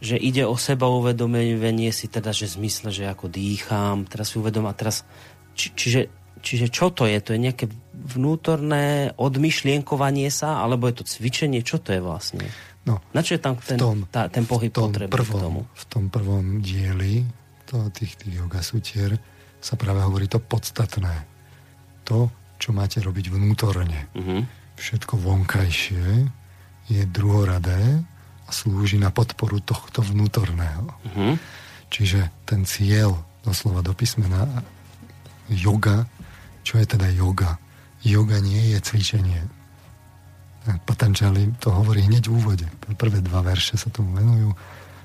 že 0.00 0.16
ide 0.16 0.48
o 0.48 0.56
seba 0.56 0.88
uvedomenie 0.88 1.92
si 1.92 2.08
teda, 2.08 2.32
že 2.32 2.48
zmysle, 2.48 2.88
že 2.88 3.04
ako 3.04 3.28
dýcham, 3.28 4.08
teraz 4.08 4.32
si 4.32 4.40
uvedom 4.40 4.64
a 4.64 4.72
teraz, 4.72 5.04
či, 5.52 5.76
čiže, 5.76 6.00
čiže 6.40 6.66
čo 6.72 6.88
to 6.88 7.04
je? 7.04 7.20
To 7.20 7.36
je 7.36 7.40
nejaké 7.40 7.68
vnútorné 7.92 9.12
odmyšlienkovanie 9.20 10.32
sa, 10.32 10.64
alebo 10.64 10.88
je 10.88 11.04
to 11.04 11.04
cvičenie? 11.04 11.60
Čo 11.60 11.84
to 11.84 11.92
je 11.92 12.00
vlastne? 12.00 12.48
No, 12.88 13.04
na 13.12 13.20
čo 13.20 13.36
je 13.36 13.40
tam 13.44 13.60
ten, 13.60 13.76
tom, 13.76 14.08
tá, 14.08 14.32
ten 14.32 14.48
pohyb 14.48 14.72
potrebný 14.72 15.12
prvom, 15.12 15.36
k 15.36 15.44
tomu? 15.44 15.60
V 15.76 15.84
tom 15.84 16.08
prvom 16.08 16.64
dieli 16.64 17.28
to, 17.68 17.92
tých, 17.92 18.16
tých 18.16 18.40
yoga 18.40 18.64
sutier 18.64 19.20
sa 19.60 19.76
práve 19.76 20.00
hovorí 20.00 20.24
to 20.26 20.40
podstatné. 20.40 21.28
To, 22.08 22.32
čo 22.56 22.72
máte 22.72 23.04
robiť 23.04 23.28
vnútorne. 23.28 24.08
Uh-huh. 24.16 24.42
Všetko 24.80 25.20
vonkajšie 25.20 26.04
je 26.88 27.02
druhoradé 27.04 28.00
a 28.50 28.52
slúži 28.52 28.98
na 28.98 29.14
podporu 29.14 29.62
tohto 29.62 30.02
vnútorného. 30.02 30.90
Uh-huh. 30.90 31.38
Čiže 31.86 32.34
ten 32.42 32.66
cieľ, 32.66 33.14
doslova 33.46 33.78
do 33.86 33.94
písmena, 33.94 34.42
yoga, 35.46 36.10
čo 36.66 36.82
je 36.82 36.86
teda 36.90 37.06
yoga? 37.14 37.62
Yoga 38.02 38.42
nie 38.42 38.74
je 38.74 38.78
cvičenie. 38.82 39.38
Patanjali 40.82 41.54
to 41.62 41.70
hovorí 41.70 42.10
hneď 42.10 42.26
v 42.26 42.34
úvode. 42.36 42.66
Prvé 42.98 43.22
dva 43.22 43.40
verše 43.46 43.78
sa 43.78 43.88
tomu 43.88 44.18
venujú. 44.18 44.50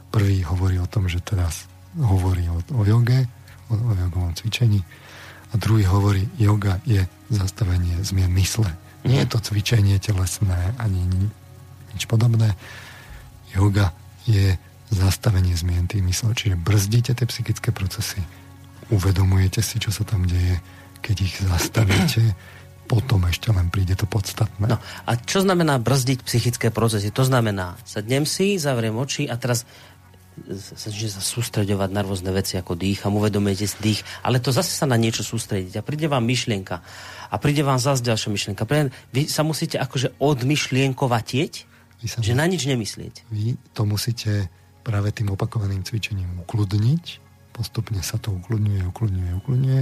Prvý 0.10 0.42
hovorí 0.42 0.82
o 0.82 0.90
tom, 0.90 1.06
že 1.06 1.22
teraz 1.22 1.70
hovorí 1.96 2.50
o, 2.50 2.60
o 2.76 2.82
joge, 2.82 3.30
o, 3.70 3.74
o 3.78 3.92
jogovom 3.94 4.34
cvičení. 4.34 4.82
A 5.54 5.62
druhý 5.62 5.86
hovorí, 5.86 6.28
yoga 6.36 6.82
je 6.84 7.06
zastavenie 7.30 8.02
zmien 8.02 8.34
mysle. 8.36 8.68
Nie 9.06 9.24
je 9.24 9.38
to 9.38 9.40
cvičenie 9.40 10.02
telesné 10.02 10.76
ani 10.82 11.06
nič 11.96 12.10
podobné 12.10 12.58
Yoga 13.56 13.96
je 14.28 14.60
zastavenie 14.92 15.56
zmien 15.58 15.90
tých 15.90 16.06
myslov, 16.06 16.38
čiže 16.38 16.60
brzdíte 16.60 17.18
tie 17.18 17.26
psychické 17.26 17.74
procesy, 17.74 18.22
uvedomujete 18.94 19.64
si, 19.66 19.82
čo 19.82 19.90
sa 19.90 20.06
tam 20.06 20.30
deje, 20.30 20.62
keď 21.02 21.16
ich 21.26 21.36
zastavíte, 21.42 22.22
potom 22.92 23.26
ešte 23.26 23.50
len 23.50 23.74
príde 23.74 23.98
to 23.98 24.06
podstatné. 24.06 24.70
No 24.70 24.78
a 24.78 25.12
čo 25.18 25.42
znamená 25.42 25.82
brzdiť 25.82 26.22
psychické 26.22 26.70
procesy? 26.70 27.10
To 27.10 27.26
znamená, 27.26 27.82
sednem 27.82 28.30
si, 28.30 28.62
zavriem 28.62 28.94
oči 28.94 29.26
a 29.26 29.42
teraz 29.42 29.66
sa, 30.76 30.92
sa 30.92 31.22
sústreďovať 31.24 31.90
na 31.90 32.06
rôzne 32.06 32.30
veci, 32.30 32.60
ako 32.60 32.78
dýcham, 32.78 33.18
uvedomujete 33.18 33.66
si 33.66 33.78
dých, 33.82 34.02
ale 34.22 34.38
to 34.38 34.52
zase 34.54 34.70
sa 34.70 34.86
na 34.86 35.00
niečo 35.00 35.24
sústrediť 35.26 35.80
a 35.80 35.86
príde 35.86 36.06
vám 36.12 36.28
myšlienka 36.28 36.76
a 37.32 37.36
príde 37.42 37.66
vám 37.66 37.80
zase 37.82 38.06
ďalšia 38.06 38.30
myšlienka. 38.30 38.68
Vy 39.16 39.32
sa 39.32 39.42
musíte 39.42 39.80
akože 39.82 40.20
odmyšlienkovatieť 40.20 41.75
vy 42.06 42.08
sa 42.14 42.22
že 42.22 42.38
na 42.38 42.46
nič 42.46 42.70
nemyslieť. 42.70 43.26
Vy 43.34 43.58
to 43.74 43.90
musíte 43.90 44.46
práve 44.86 45.10
tým 45.10 45.34
opakovaným 45.34 45.82
cvičením 45.82 46.46
ukludniť. 46.46 47.26
Postupne 47.50 47.98
sa 48.06 48.22
to 48.22 48.38
ukludňuje, 48.38 48.86
ukludňuje, 48.94 49.32
ukludňuje. 49.42 49.82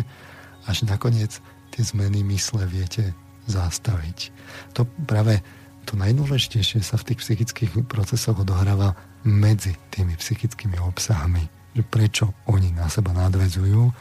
Až 0.64 0.88
nakoniec 0.88 1.44
tie 1.76 1.84
zmeny 1.84 2.24
mysle 2.32 2.64
viete 2.64 3.12
zastaviť. 3.52 4.32
To 4.80 4.88
práve 5.04 5.44
to 5.84 6.00
najdôležitejšie 6.00 6.80
sa 6.80 6.96
v 6.96 7.12
tých 7.12 7.20
psychických 7.28 7.84
procesoch 7.92 8.40
odohráva 8.40 8.96
medzi 9.28 9.76
tými 9.92 10.16
psychickými 10.16 10.80
obsahmi. 10.80 11.44
Prečo 11.92 12.32
oni 12.48 12.72
na 12.72 12.88
seba 12.88 13.12
nadvezujú, 13.12 13.92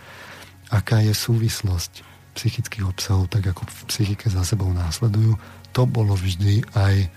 aká 0.71 1.03
je 1.03 1.11
súvislosť 1.11 2.07
psychických 2.39 2.87
obsahov, 2.87 3.27
tak 3.27 3.51
ako 3.51 3.67
v 3.67 3.81
psychike 3.91 4.31
za 4.31 4.47
sebou 4.47 4.71
následujú. 4.71 5.35
To 5.75 5.83
bolo 5.89 6.15
vždy 6.15 6.63
aj 6.79 7.11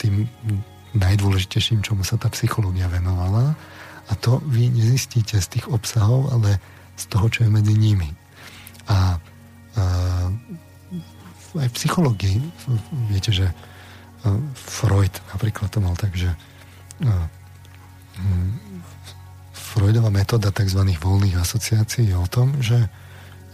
tým 0.00 0.28
najdôležitejším, 0.92 1.80
čomu 1.80 2.04
sa 2.04 2.20
tá 2.20 2.28
psychológia 2.32 2.88
venovala. 2.88 3.56
A 4.10 4.12
to 4.18 4.44
vy 4.44 4.68
nezistíte 4.68 5.40
z 5.40 5.46
tých 5.58 5.66
obsahov, 5.72 6.32
ale 6.32 6.60
z 6.96 7.04
toho, 7.08 7.26
čo 7.32 7.44
je 7.46 7.50
medzi 7.50 7.72
nimi. 7.72 8.12
A, 8.88 9.16
a 9.78 9.84
aj 11.56 11.68
v 11.68 11.76
psychológii, 11.76 12.38
viete, 13.08 13.32
že 13.32 13.48
Freud 14.54 15.12
napríklad 15.34 15.68
to 15.72 15.80
mal 15.82 15.96
tak, 15.98 16.14
že 16.14 16.30
hm, 17.02 17.28
Freudová 19.52 20.12
metóda 20.12 20.52
tzv. 20.52 20.84
voľných 21.00 21.40
asociácií 21.40 22.12
je 22.12 22.16
o 22.16 22.28
tom, 22.28 22.60
že 22.60 22.76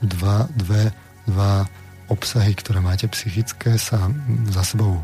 dva, 0.03 0.51
dve, 0.51 0.91
dva 1.31 1.67
obsahy, 2.11 2.59
ktoré 2.59 2.83
máte 2.83 3.07
psychické, 3.11 3.79
sa 3.79 4.11
za 4.51 4.63
sebou 4.67 5.03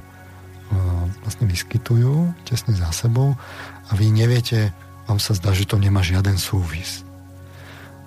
vlastne 1.25 1.47
vyskytujú 1.49 2.33
tesne 2.47 2.75
za 2.75 2.91
sebou 2.95 3.37
a 3.89 3.93
vy 3.97 4.11
neviete, 4.11 4.72
vám 5.05 5.20
sa 5.20 5.37
zdá, 5.37 5.53
že 5.53 5.68
to 5.68 5.77
nemá 5.77 6.01
žiaden 6.01 6.41
súvis. 6.41 7.05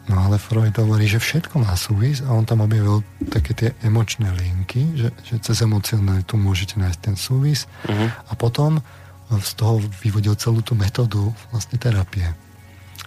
No 0.08 0.24
ale 0.24 0.40
Freud 0.40 0.72
hovorí, 0.80 1.04
že 1.04 1.20
všetko 1.20 1.68
má 1.68 1.76
súvis 1.76 2.24
a 2.24 2.32
on 2.32 2.48
tam 2.48 2.64
objavil 2.64 3.04
také 3.28 3.52
tie 3.52 3.70
emočné 3.84 4.32
linky, 4.32 4.96
že, 4.96 5.10
že 5.28 5.36
cez 5.44 5.60
emocionalitu 5.60 6.40
môžete 6.40 6.80
nájsť 6.80 7.00
ten 7.04 7.16
súvis 7.20 7.68
uh-huh. 7.84 8.08
a 8.08 8.32
potom 8.40 8.80
z 9.28 9.52
toho 9.60 9.84
vyvodil 10.00 10.40
celú 10.40 10.64
tú 10.64 10.80
metódu 10.80 11.36
vlastne 11.52 11.76
terapie, 11.76 12.24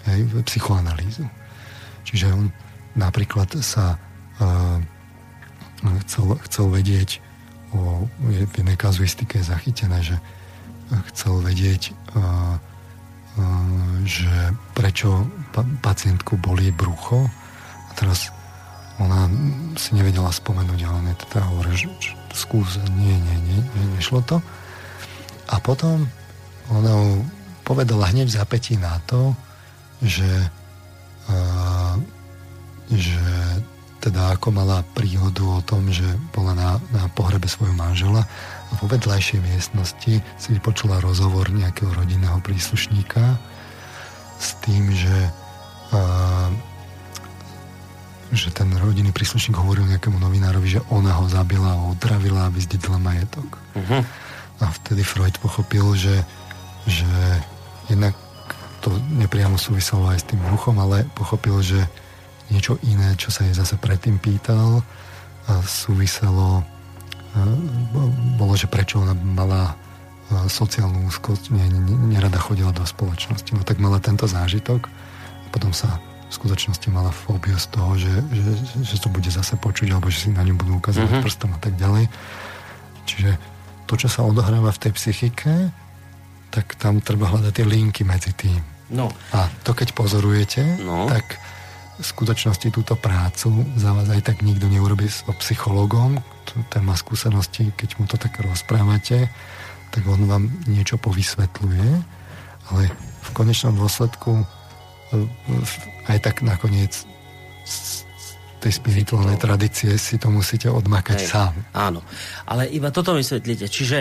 hej, 0.05 0.29
psychoanalýzu. 0.45 1.25
Čiže 2.05 2.37
on 2.37 2.53
napríklad 2.93 3.49
sa 3.65 3.97
uh, 3.97 4.77
chcel, 6.05 6.37
chcel 6.45 6.67
vedieť 6.69 7.25
o 7.75 8.07
v 8.21 8.43
jednej 8.43 8.77
kazuistike 8.77 9.39
je 9.39 9.51
zachytené, 9.51 10.03
že 10.03 10.17
chcel 11.15 11.39
vedieť 11.39 11.95
uh, 12.19 12.59
že 14.05 14.55
prečo 14.75 15.29
pacientku 15.85 16.35
bolí 16.41 16.75
brucho 16.75 17.31
a 17.89 17.91
teraz 17.95 18.35
ona 19.01 19.31
si 19.81 19.97
nevedela 19.97 20.29
spomenúť, 20.29 20.81
ale 20.85 20.95
on 21.01 21.09
je 21.09 21.17
teda 21.25 21.41
hovorí, 21.49 21.73
že, 21.73 21.89
skús, 22.37 22.77
nie, 23.01 23.17
nie, 23.17 23.37
nie, 23.49 23.59
nie, 23.65 23.87
nešlo 23.97 24.21
to. 24.29 24.37
A 25.49 25.57
potom 25.63 26.05
ona 26.69 26.93
povedala 27.65 28.13
hneď 28.13 28.29
v 28.29 28.37
zapätí 28.37 28.75
na 28.77 29.01
to, 29.09 29.33
že, 30.05 30.29
uh, 31.33 31.97
že 32.93 33.21
teda 34.01 34.33
ako 34.35 34.49
mala 34.57 34.81
príhodu 34.97 35.45
o 35.45 35.61
tom, 35.61 35.93
že 35.93 36.09
bola 36.33 36.57
na, 36.57 36.71
na 36.91 37.05
pohrebe 37.13 37.45
svojho 37.45 37.77
manžela 37.77 38.25
a 38.69 38.73
vo 38.81 38.89
vedľajšej 38.89 39.41
miestnosti 39.45 40.13
si 40.25 40.49
vypočula 40.57 41.05
rozhovor 41.05 41.53
nejakého 41.53 41.93
rodinného 41.93 42.41
príslušníka 42.41 43.37
s 44.41 44.57
tým, 44.65 44.89
že 44.97 45.29
uh, 45.93 46.49
že 48.31 48.55
ten 48.55 48.71
rodinný 48.79 49.11
príslušník 49.11 49.59
hovoril 49.59 49.91
nejakému 49.91 50.15
novinárovi, 50.23 50.79
že 50.79 50.85
ona 50.87 51.19
ho 51.19 51.27
zabila 51.27 51.75
a 51.75 51.91
otravila, 51.91 52.47
aby 52.47 52.63
zdedila 52.63 53.03
majetok. 53.03 53.59
Uh-huh. 53.75 54.07
A 54.63 54.65
vtedy 54.71 55.03
Freud 55.03 55.35
pochopil, 55.43 55.83
že, 55.99 56.23
že 56.87 57.11
jednak 57.91 58.15
to 58.81 58.95
nepriamo 59.19 59.59
súviselo 59.59 60.07
aj 60.15 60.23
s 60.23 60.29
tým 60.31 60.41
ruchom, 60.47 60.79
ale 60.79 61.11
pochopil, 61.19 61.59
že 61.59 61.83
niečo 62.51 62.77
iné, 62.85 63.15
čo 63.15 63.31
sa 63.31 63.47
jej 63.47 63.55
zase 63.55 63.79
predtým 63.79 64.19
pýtal, 64.19 64.83
a 65.49 65.53
súviselo 65.65 66.63
bolo, 68.35 68.55
že 68.59 68.67
prečo 68.67 68.99
ona 68.99 69.15
mala 69.15 69.79
sociálnu 70.31 71.11
úzkosť, 71.11 71.51
nie, 71.51 71.67
nerada 72.11 72.39
chodila 72.39 72.71
do 72.71 72.87
spoločnosti. 72.87 73.51
No 73.55 73.63
tak 73.67 73.83
mala 73.83 73.99
tento 73.99 74.31
zážitok 74.31 74.87
a 74.87 75.49
potom 75.51 75.75
sa 75.75 75.99
v 76.31 76.33
skutočnosti 76.39 76.87
mala 76.95 77.11
fóbiu 77.11 77.59
z 77.59 77.67
toho, 77.75 77.99
že, 77.99 78.15
že, 78.31 78.53
že 78.87 78.97
to 79.03 79.11
bude 79.11 79.27
zase 79.27 79.59
počuť 79.59 79.91
alebo 79.91 80.07
že 80.07 80.27
si 80.27 80.29
na 80.31 80.47
ňu 80.47 80.55
budú 80.55 80.79
ukazovať 80.79 81.11
mm-hmm. 81.11 81.27
prstom 81.27 81.51
a 81.55 81.59
tak 81.59 81.75
ďalej. 81.75 82.07
Čiže 83.11 83.31
to, 83.91 83.95
čo 83.99 84.07
sa 84.07 84.23
odohráva 84.23 84.71
v 84.71 84.83
tej 84.87 84.93
psychike, 84.95 85.75
tak 86.55 86.79
tam 86.79 87.03
treba 87.03 87.27
hľadať 87.35 87.51
tie 87.51 87.67
linky 87.67 88.07
medzi 88.07 88.31
tým. 88.31 88.63
No. 88.95 89.11
A 89.35 89.51
to, 89.67 89.75
keď 89.75 89.95
pozorujete, 89.95 90.63
no. 90.83 91.11
tak 91.11 91.39
v 92.01 92.05
skutočnosti 92.05 92.73
túto 92.73 92.97
prácu 92.97 93.53
za 93.77 93.93
vás 93.93 94.09
aj 94.09 94.25
tak 94.25 94.37
nikto 94.41 94.67
neurobi 94.73 95.05
s 95.05 95.21
psychologom, 95.45 96.17
ten 96.73 96.83
má 96.83 96.97
skúsenosti, 96.97 97.71
keď 97.77 98.01
mu 98.01 98.05
to 98.09 98.17
tak 98.17 98.41
rozprávate, 98.41 99.29
tak 99.93 100.03
on 100.09 100.25
vám 100.25 100.49
niečo 100.65 100.97
povysvetľuje, 100.97 101.89
ale 102.73 102.83
v 103.21 103.31
konečnom 103.37 103.77
dôsledku 103.77 104.41
e, 104.41 104.45
aj 106.09 106.19
tak 106.25 106.41
nakoniec 106.41 107.05
tej 108.61 108.73
spirituálnej 108.77 109.41
tradície 109.41 109.97
si 109.97 110.21
to 110.21 110.29
musíte 110.29 110.69
odmakať 110.69 111.19
Hej, 111.21 111.29
sám. 111.33 111.55
Áno, 111.73 112.05
ale 112.45 112.69
iba 112.69 112.93
toto 112.93 113.17
vysvetlíte. 113.17 113.67
Čiže 113.67 113.99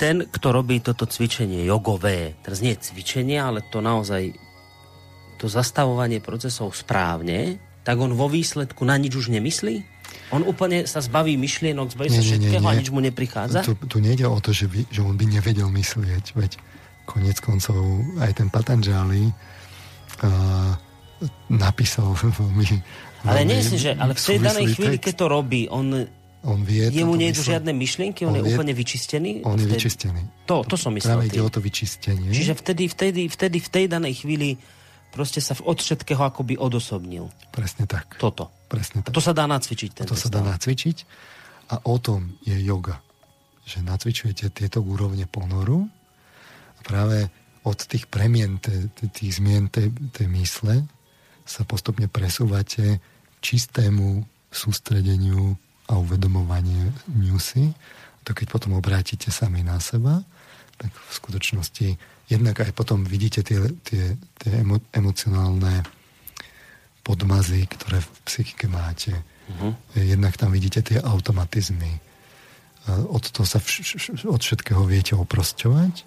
ten, 0.00 0.24
kto 0.24 0.48
robí 0.56 0.80
toto 0.80 1.04
cvičenie 1.04 1.68
jogové, 1.68 2.40
teraz 2.40 2.64
nie 2.64 2.72
cvičenie, 2.72 3.36
ale 3.36 3.60
to 3.68 3.84
naozaj 3.84 4.32
to 5.40 5.48
zastavovanie 5.48 6.20
procesov 6.20 6.76
správne, 6.76 7.56
tak 7.80 7.96
on 7.96 8.12
vo 8.12 8.28
výsledku 8.28 8.84
na 8.84 9.00
nič 9.00 9.16
už 9.16 9.32
nemyslí? 9.32 9.80
On 10.30 10.44
úplne 10.44 10.84
sa 10.84 11.00
zbaví 11.00 11.34
myšlienok, 11.40 11.96
zbaví 11.96 12.12
sa 12.12 12.22
všetkého 12.22 12.60
nie, 12.60 12.68
nie. 12.68 12.76
a 12.76 12.78
nič 12.78 12.88
mu 12.92 13.00
neprichádza? 13.00 13.64
Tu, 13.64 13.74
tu 13.88 13.98
nejde 13.98 14.28
o 14.28 14.38
to, 14.38 14.52
že, 14.52 14.68
by, 14.68 14.86
že 14.92 15.00
on 15.00 15.16
by 15.16 15.24
nevedel 15.26 15.72
myslieť, 15.72 16.36
veď 16.36 16.52
konec 17.08 17.40
koncov 17.42 17.80
aj 18.22 18.30
ten 18.38 18.52
Patanjali 18.52 19.26
uh, 19.26 20.72
napísal 21.50 22.14
veľmi... 22.20 22.66
Ale 23.26 23.42
nie 23.44 23.60
si, 23.64 23.76
že 23.80 23.96
ale 23.96 24.12
v 24.16 24.20
tej 24.20 24.38
danej 24.38 24.66
chvíli, 24.76 24.96
keď 25.00 25.14
to 25.16 25.26
robí, 25.26 25.66
on 25.66 26.08
on 26.40 26.64
vie 26.64 26.88
Jemu 26.88 27.20
nie 27.20 27.36
sú 27.36 27.44
žiadne 27.44 27.68
myšlienky, 27.76 28.24
on, 28.24 28.32
on 28.32 28.40
je 28.40 28.42
vie, 28.48 28.56
úplne 28.56 28.72
vyčistený? 28.72 29.44
On 29.44 29.60
vtedy, 29.60 29.60
je 29.60 29.76
vyčistený. 29.76 30.22
To, 30.48 30.64
to 30.64 30.80
som 30.80 30.96
myslel. 30.96 31.20
Práve 31.20 31.28
ide 31.28 31.44
o 31.44 31.52
to 31.52 31.60
vyčistenie. 31.60 32.32
Čiže 32.32 32.56
vtedy, 32.56 32.88
vtedy, 32.88 33.22
vtedy 33.28 33.60
v 33.60 33.68
tej 33.68 33.84
danej 33.92 34.24
chvíli 34.24 34.56
proste 35.10 35.42
sa 35.42 35.58
od 35.60 35.78
všetkého 35.82 36.22
akoby 36.22 36.56
odosobnil. 36.56 37.28
Presne 37.50 37.84
tak. 37.86 38.16
Toto. 38.16 38.50
Presne 38.70 39.02
tak. 39.02 39.10
A 39.10 39.16
to 39.16 39.22
sa 39.22 39.34
dá 39.34 39.44
nacvičiť. 39.50 40.06
To 40.06 40.18
sa 40.18 40.30
dá 40.30 40.40
nacvičiť 40.42 40.96
a 41.70 41.74
o 41.86 41.96
tom 42.02 42.34
je 42.42 42.54
yoga. 42.58 42.98
Že 43.66 43.86
nacvičujete 43.86 44.50
tieto 44.50 44.82
úrovne 44.82 45.26
ponoru 45.30 45.86
a 46.78 46.80
práve 46.82 47.30
od 47.62 47.76
tých 47.76 48.08
premien, 48.08 48.58
tých 48.58 49.38
zmien 49.38 49.68
tej, 49.68 49.92
tej 50.10 50.26
mysle 50.32 50.88
sa 51.44 51.62
postupne 51.68 52.08
presúvate 52.08 52.98
čistému 53.44 54.24
sústredeniu 54.50 55.54
a 55.90 55.98
uvedomovaniu 55.98 57.38
si. 57.38 57.70
To 58.26 58.30
keď 58.34 58.46
potom 58.50 58.78
obrátite 58.78 59.30
sami 59.30 59.62
na 59.66 59.78
seba, 59.82 60.22
tak 60.78 60.90
v 60.90 61.12
skutočnosti 61.12 61.88
jednak 62.30 62.62
aj 62.62 62.70
potom 62.72 63.02
vidíte 63.02 63.42
tie, 63.42 63.58
tie, 63.82 64.14
tie 64.38 64.52
emo, 64.62 64.78
emocionálne 64.94 65.82
podmazy, 67.02 67.66
ktoré 67.66 67.98
v 67.98 68.10
psychike 68.24 68.70
máte. 68.70 69.10
Uh-huh. 69.50 69.74
Jednak 69.98 70.38
tam 70.38 70.54
vidíte 70.54 70.80
tie 70.86 71.02
automatizmy. 71.02 71.98
Od 72.86 73.20
toho 73.20 73.44
sa 73.44 73.58
vš- 73.58 74.24
od 74.30 74.40
všetkého 74.40 74.86
viete 74.86 75.18
oprosťovať 75.18 76.06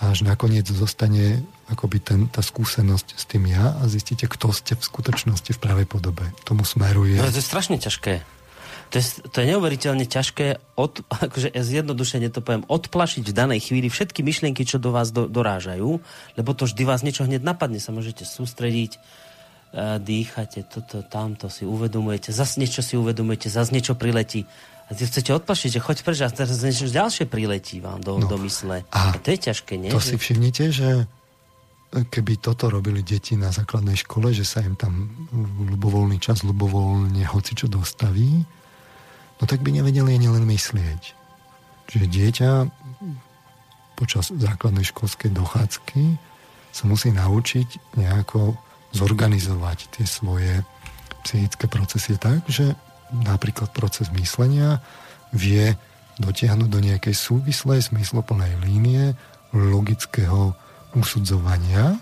a 0.00 0.10
až 0.10 0.24
nakoniec 0.24 0.64
zostane 0.66 1.44
akoby 1.68 1.98
ten, 2.02 2.20
tá 2.26 2.42
skúsenosť 2.42 3.08
s 3.14 3.24
tým 3.30 3.46
ja 3.46 3.78
a 3.78 3.86
zistíte, 3.86 4.26
kto 4.26 4.50
ste 4.50 4.74
v 4.74 4.82
skutočnosti 4.82 5.54
v 5.54 5.60
pravej 5.60 5.86
podobe. 5.86 6.24
Tomu 6.42 6.66
smeruje. 6.66 7.20
No, 7.20 7.30
to 7.30 7.38
je 7.38 7.46
strašne 7.46 7.78
ťažké 7.78 8.39
to 8.90 8.98
je, 8.98 9.04
to 9.30 9.36
je 9.40 9.46
neuveriteľne 9.54 10.04
ťažké, 10.04 10.58
od, 10.74 11.06
akože 11.30 11.54
zjednodušene 11.54 12.28
to 12.34 12.42
poviem, 12.42 12.66
odplašiť 12.66 13.24
v 13.24 13.34
danej 13.34 13.70
chvíli 13.70 13.86
všetky 13.86 14.26
myšlienky, 14.26 14.66
čo 14.66 14.82
do 14.82 14.90
vás 14.90 15.14
do, 15.14 15.30
dorážajú, 15.30 16.02
lebo 16.34 16.50
to 16.52 16.66
vždy 16.66 16.82
vás 16.82 17.06
niečo 17.06 17.24
hneď 17.24 17.46
napadne, 17.46 17.78
sa 17.78 17.94
môžete 17.94 18.26
sústrediť, 18.26 18.98
uh, 18.98 20.02
dýchate, 20.02 20.66
toto, 20.66 21.06
tamto 21.06 21.46
si 21.46 21.62
uvedomujete, 21.62 22.34
zase 22.34 22.58
niečo 22.58 22.82
si 22.82 22.98
uvedomujete, 22.98 23.46
zase 23.46 23.70
niečo 23.70 23.94
priletí. 23.94 24.44
A 24.90 24.98
ty 24.98 25.06
chcete 25.06 25.30
odplašiť, 25.30 25.78
že 25.78 25.80
choď 25.80 25.96
preč 26.02 26.18
a 26.26 26.34
teraz 26.34 26.58
niečo 26.66 26.90
ďalšie 26.90 27.30
priletí 27.30 27.78
vám 27.78 28.02
do, 28.02 28.18
no, 28.18 28.26
do 28.26 28.36
mysle. 28.42 28.82
A, 28.90 29.14
a 29.14 29.18
to 29.22 29.30
je 29.30 29.38
ťažké, 29.38 29.78
nie? 29.78 29.94
To 29.94 30.02
si 30.02 30.18
všimnite, 30.18 30.74
že 30.74 31.06
keby 31.90 32.42
toto 32.42 32.66
robili 32.66 33.02
deti 33.06 33.38
na 33.38 33.54
základnej 33.54 33.94
škole, 33.98 34.34
že 34.34 34.42
sa 34.42 34.62
im 34.66 34.74
tam 34.74 35.10
ľubovoľný 35.74 36.18
čas 36.18 36.42
ľubovoľne 36.42 37.22
hoci 37.22 37.54
čo 37.54 37.70
dostaví, 37.70 38.42
no 39.40 39.44
tak 39.48 39.64
by 39.64 39.72
nevedeli 39.72 40.20
ani 40.20 40.28
len 40.28 40.44
myslieť. 40.44 41.02
Čiže 41.90 42.06
dieťa 42.06 42.50
počas 43.98 44.30
základnej 44.32 44.86
školskej 44.86 45.32
dochádzky 45.34 46.02
sa 46.70 46.84
musí 46.86 47.10
naučiť 47.10 47.98
nejako 47.98 48.54
zorganizovať 48.94 49.78
tie 49.98 50.06
svoje 50.06 50.62
psychické 51.26 51.66
procesy 51.66 52.16
tak, 52.16 52.46
že 52.46 52.72
napríklad 53.12 53.74
proces 53.74 54.08
myslenia 54.14 54.80
vie 55.34 55.74
dotiahnuť 56.20 56.68
do 56.68 56.80
nejakej 56.80 57.16
súvislej, 57.16 57.84
smysloplnej 57.84 58.60
línie 58.62 59.16
logického 59.50 60.54
usudzovania 60.94 61.98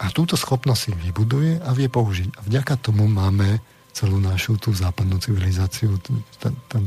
a 0.00 0.06
túto 0.08 0.36
schopnosť 0.36 0.80
si 0.80 0.92
vybuduje 0.96 1.60
a 1.60 1.70
vie 1.76 1.92
použiť. 1.92 2.40
A 2.40 2.40
vďaka 2.48 2.80
tomu 2.80 3.04
máme 3.04 3.60
celú 3.92 4.22
našu 4.22 4.56
tú 4.56 4.70
západnú 4.72 5.18
civilizáciu 5.18 5.98
ten, 6.00 6.54
ten, 6.70 6.82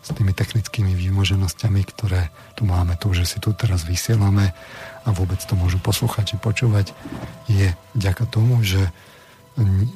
s 0.00 0.08
tými 0.16 0.32
technickými 0.32 0.96
výmoženosťami, 0.96 1.80
ktoré 1.84 2.32
tu 2.56 2.64
máme, 2.64 2.96
to, 2.96 3.12
že 3.12 3.36
si 3.36 3.38
tu 3.38 3.52
teraz 3.52 3.84
vysielame 3.84 4.56
a 5.04 5.08
vôbec 5.12 5.40
to 5.44 5.52
môžu 5.56 5.76
poslúchať 5.76 6.34
či 6.34 6.36
počúvať, 6.40 6.96
je 7.46 7.72
vďaka 7.96 8.24
tomu, 8.28 8.64
že 8.64 8.80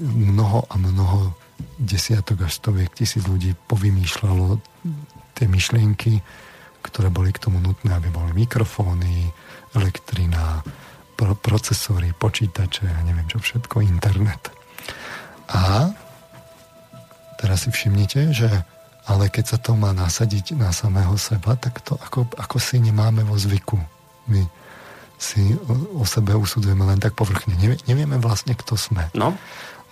mnoho 0.01 0.69
a 0.69 0.75
mnoho 0.77 1.33
desiatok 1.81 2.45
až 2.45 2.53
stoviek 2.61 2.93
tisíc 2.93 3.25
ľudí 3.25 3.57
povymýšľalo 3.71 4.61
tie 5.35 5.47
myšlienky, 5.49 6.21
ktoré 6.85 7.09
boli 7.09 7.33
k 7.33 7.49
tomu 7.49 7.65
nutné, 7.65 7.97
aby 7.97 8.13
boli 8.13 8.37
mikrofóny, 8.37 9.33
elektrina, 9.73 10.61
pro- 11.17 11.39
procesory, 11.39 12.13
počítače 12.13 12.85
a 12.85 13.01
neviem 13.09 13.25
čo 13.25 13.41
všetko, 13.41 13.81
internet. 13.81 14.53
A 15.49 15.89
teraz 17.45 17.69
si 17.69 17.71
všimnite, 17.71 18.33
že 18.33 18.49
ale 19.05 19.29
keď 19.29 19.45
sa 19.45 19.59
to 19.61 19.77
má 19.77 19.93
nasadiť 19.93 20.57
na 20.57 20.73
samého 20.73 21.13
seba, 21.21 21.61
tak 21.61 21.85
to 21.85 22.01
ako, 22.01 22.25
ako 22.41 22.57
si 22.57 22.81
nemáme 22.81 23.21
vo 23.21 23.37
zvyku. 23.37 23.77
My 24.33 24.49
si 25.21 25.53
o, 25.69 26.01
o 26.01 26.05
sebe 26.09 26.33
usudzujeme 26.33 26.89
len 26.89 26.97
tak 26.97 27.13
povrchne. 27.13 27.53
Nevie, 27.61 27.77
nevieme 27.85 28.17
vlastne, 28.17 28.57
kto 28.57 28.81
sme. 28.81 29.13
No. 29.13 29.37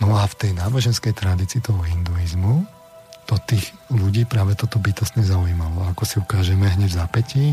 no 0.00 0.16
a 0.16 0.24
v 0.24 0.34
tej 0.40 0.50
náboženskej 0.56 1.12
tradícii 1.12 1.60
toho 1.60 1.84
hinduizmu 1.84 2.64
to 3.28 3.36
tých 3.44 3.76
ľudí 3.92 4.24
práve 4.24 4.56
toto 4.56 4.80
bytostne 4.80 5.20
zaujímalo. 5.20 5.92
Ako 5.92 6.08
si 6.08 6.16
ukážeme 6.16 6.72
hneď 6.72 6.96
v 6.96 6.98
zápätí, 7.04 7.44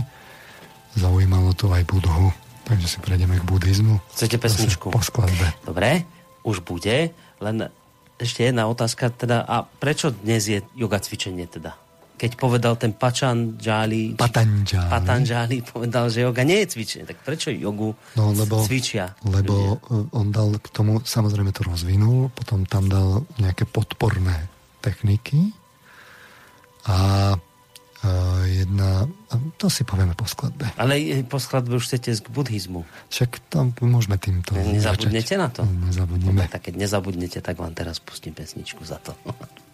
zaujímalo 0.95 1.52
to 1.60 1.68
aj 1.76 1.84
Budhu. 1.84 2.32
Takže 2.64 2.88
si 2.88 2.97
prejdeme 3.04 3.36
k 3.36 3.43
buddhizmu. 3.43 4.00
Chcete 4.16 4.38
pesničku? 4.39 4.93
Po 4.93 5.02
skladbe. 5.02 5.58
Dobre, 5.66 6.06
už 6.45 6.62
bude, 6.64 7.12
len 7.41 7.58
ešte 8.20 8.44
jedna 8.44 8.68
otázka, 8.68 9.16
teda, 9.16 9.48
a 9.48 9.64
prečo 9.64 10.12
dnes 10.12 10.46
je 10.46 10.60
yoga 10.76 11.00
cvičenie 11.00 11.48
teda? 11.48 11.74
Keď 12.20 12.36
povedal 12.36 12.76
ten 12.76 12.92
Pačanjali, 12.92 14.20
Patanjali. 14.20 14.92
Patanjali 14.92 15.56
povedal, 15.64 16.12
že 16.12 16.28
yoga 16.28 16.44
nie 16.44 16.68
je 16.68 16.76
cvičenie, 16.76 17.08
tak 17.08 17.24
prečo 17.24 17.48
jogu 17.48 17.96
no, 18.20 18.36
lebo, 18.36 18.60
cvičia? 18.68 19.16
Lebo 19.24 19.80
ľudia? 19.80 20.12
on 20.12 20.28
dal 20.36 20.60
k 20.60 20.68
tomu, 20.68 21.00
samozrejme 21.00 21.56
to 21.56 21.64
rozvinul, 21.64 22.28
potom 22.36 22.68
tam 22.68 22.92
dal 22.92 23.24
nejaké 23.40 23.64
podporné 23.64 24.52
techniky 24.84 25.56
a 26.92 27.40
jedna, 28.47 29.08
to 29.60 29.68
si 29.68 29.84
povieme 29.84 30.16
po 30.16 30.24
skladbe. 30.24 30.72
Ale 30.80 31.24
po 31.28 31.36
skladbe 31.36 31.76
už 31.76 31.86
chcete 31.86 32.16
k 32.16 32.28
buddhizmu. 32.32 32.88
Však 33.12 33.52
tam 33.52 33.76
môžeme 33.84 34.16
týmto 34.16 34.56
Nezabudnete 34.56 35.36
začať. 35.36 35.41
na 35.41 35.50
to? 35.52 35.62
Nezabudneme. 35.68 36.32
Dobre, 36.32 36.47
tak 36.47 36.62
keď 36.72 36.74
nezabudnete, 36.80 37.39
tak 37.43 37.60
vám 37.60 37.76
teraz 37.76 38.00
pustím 38.00 38.32
pesničku 38.32 38.82
za 38.88 38.97
to. 39.04 39.12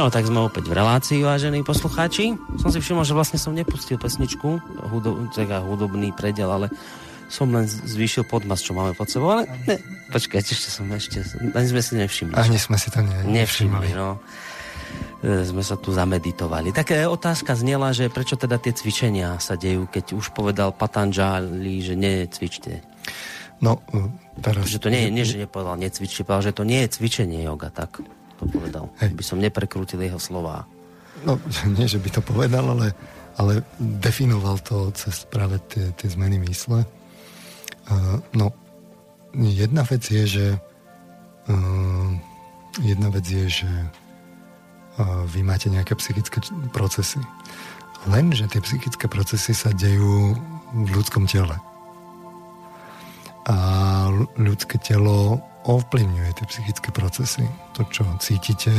No 0.00 0.08
tak 0.08 0.24
sme 0.24 0.40
opäť 0.40 0.64
v 0.64 0.80
relácii, 0.80 1.20
vážení 1.20 1.60
poslucháči. 1.60 2.32
Som 2.56 2.72
si 2.72 2.80
všimol, 2.80 3.04
že 3.04 3.12
vlastne 3.12 3.36
som 3.36 3.52
nepustil 3.52 4.00
pesničku, 4.00 4.56
hudob, 4.88 5.28
teda 5.36 5.60
hudobný 5.60 6.08
predel, 6.16 6.48
ale 6.48 6.72
som 7.28 7.52
len 7.52 7.68
zvýšil 7.68 8.24
podmas, 8.24 8.64
čo 8.64 8.72
máme 8.72 8.96
pod 8.96 9.12
sebou, 9.12 9.28
ale 9.28 9.44
ne, 9.68 9.76
počkajte, 10.08 10.56
ešte 10.56 10.72
som 10.72 10.88
ešte, 10.88 11.20
ani 11.52 11.66
sme 11.68 11.82
si 11.84 11.92
nevšimli. 12.00 12.32
Ani 12.32 12.56
sme 12.56 12.80
si 12.80 12.88
to 12.88 13.04
ne, 13.04 13.28
nevšimli. 13.28 13.92
no. 13.92 14.16
E, 15.20 15.44
sme 15.44 15.60
sa 15.60 15.76
tu 15.76 15.92
zameditovali. 15.92 16.72
Tak 16.72 16.96
e, 16.96 17.04
otázka 17.04 17.52
znela, 17.52 17.92
že 17.92 18.08
prečo 18.08 18.40
teda 18.40 18.56
tie 18.56 18.72
cvičenia 18.72 19.36
sa 19.36 19.60
dejú, 19.60 19.84
keď 19.84 20.16
už 20.16 20.32
povedal 20.32 20.72
Patanžali, 20.72 21.84
že 21.84 21.92
necvičte. 21.92 22.80
No, 23.60 23.84
e, 23.92 24.08
teraz... 24.40 24.64
Že 24.64 24.80
to 24.80 24.88
nie 24.88 25.02
je, 25.04 25.10
nie, 25.12 25.28
že 25.28 25.36
nepovedal 25.44 25.76
necvičte, 25.76 26.24
povedal, 26.24 26.48
že 26.48 26.56
to 26.56 26.64
nie 26.64 26.88
je 26.88 26.96
cvičenie 26.96 27.44
yoga, 27.44 27.68
tak. 27.68 28.00
Hej. 29.00 29.16
By 29.16 29.24
som 29.24 29.40
neprekrútil 29.40 30.04
jeho 30.04 30.20
slova. 30.20 30.68
No, 31.24 31.40
nie, 31.76 31.88
že 31.88 32.00
by 32.00 32.08
to 32.12 32.20
povedal, 32.20 32.76
ale, 32.76 32.92
ale 33.40 33.64
definoval 33.80 34.60
to 34.60 34.92
cez 34.92 35.24
práve 35.28 35.60
tie, 35.72 35.92
tie 35.96 36.08
zmeny 36.12 36.40
mysle. 36.44 36.84
Uh, 37.90 38.20
no, 38.36 38.52
jedna 39.34 39.82
vec 39.82 40.04
je, 40.04 40.24
že 40.28 40.46
uh, 41.48 42.08
jedna 42.84 43.08
vec 43.10 43.26
je, 43.26 43.64
že 43.64 43.70
uh, 45.00 45.26
vy 45.26 45.42
máte 45.42 45.72
nejaké 45.72 45.96
psychické 45.98 46.38
procesy. 46.70 47.18
Lenže 48.08 48.48
tie 48.48 48.64
psychické 48.64 49.10
procesy 49.10 49.52
sa 49.52 49.74
dejú 49.76 50.32
v 50.72 50.88
ľudskom 50.94 51.28
tele. 51.28 51.52
A 53.50 53.56
ľudské 54.38 54.78
telo 54.78 55.42
ovplyvňuje 55.64 56.30
tie 56.40 56.46
psychické 56.48 56.88
procesy. 56.92 57.44
To, 57.76 57.84
čo 57.88 58.04
cítite, 58.20 58.72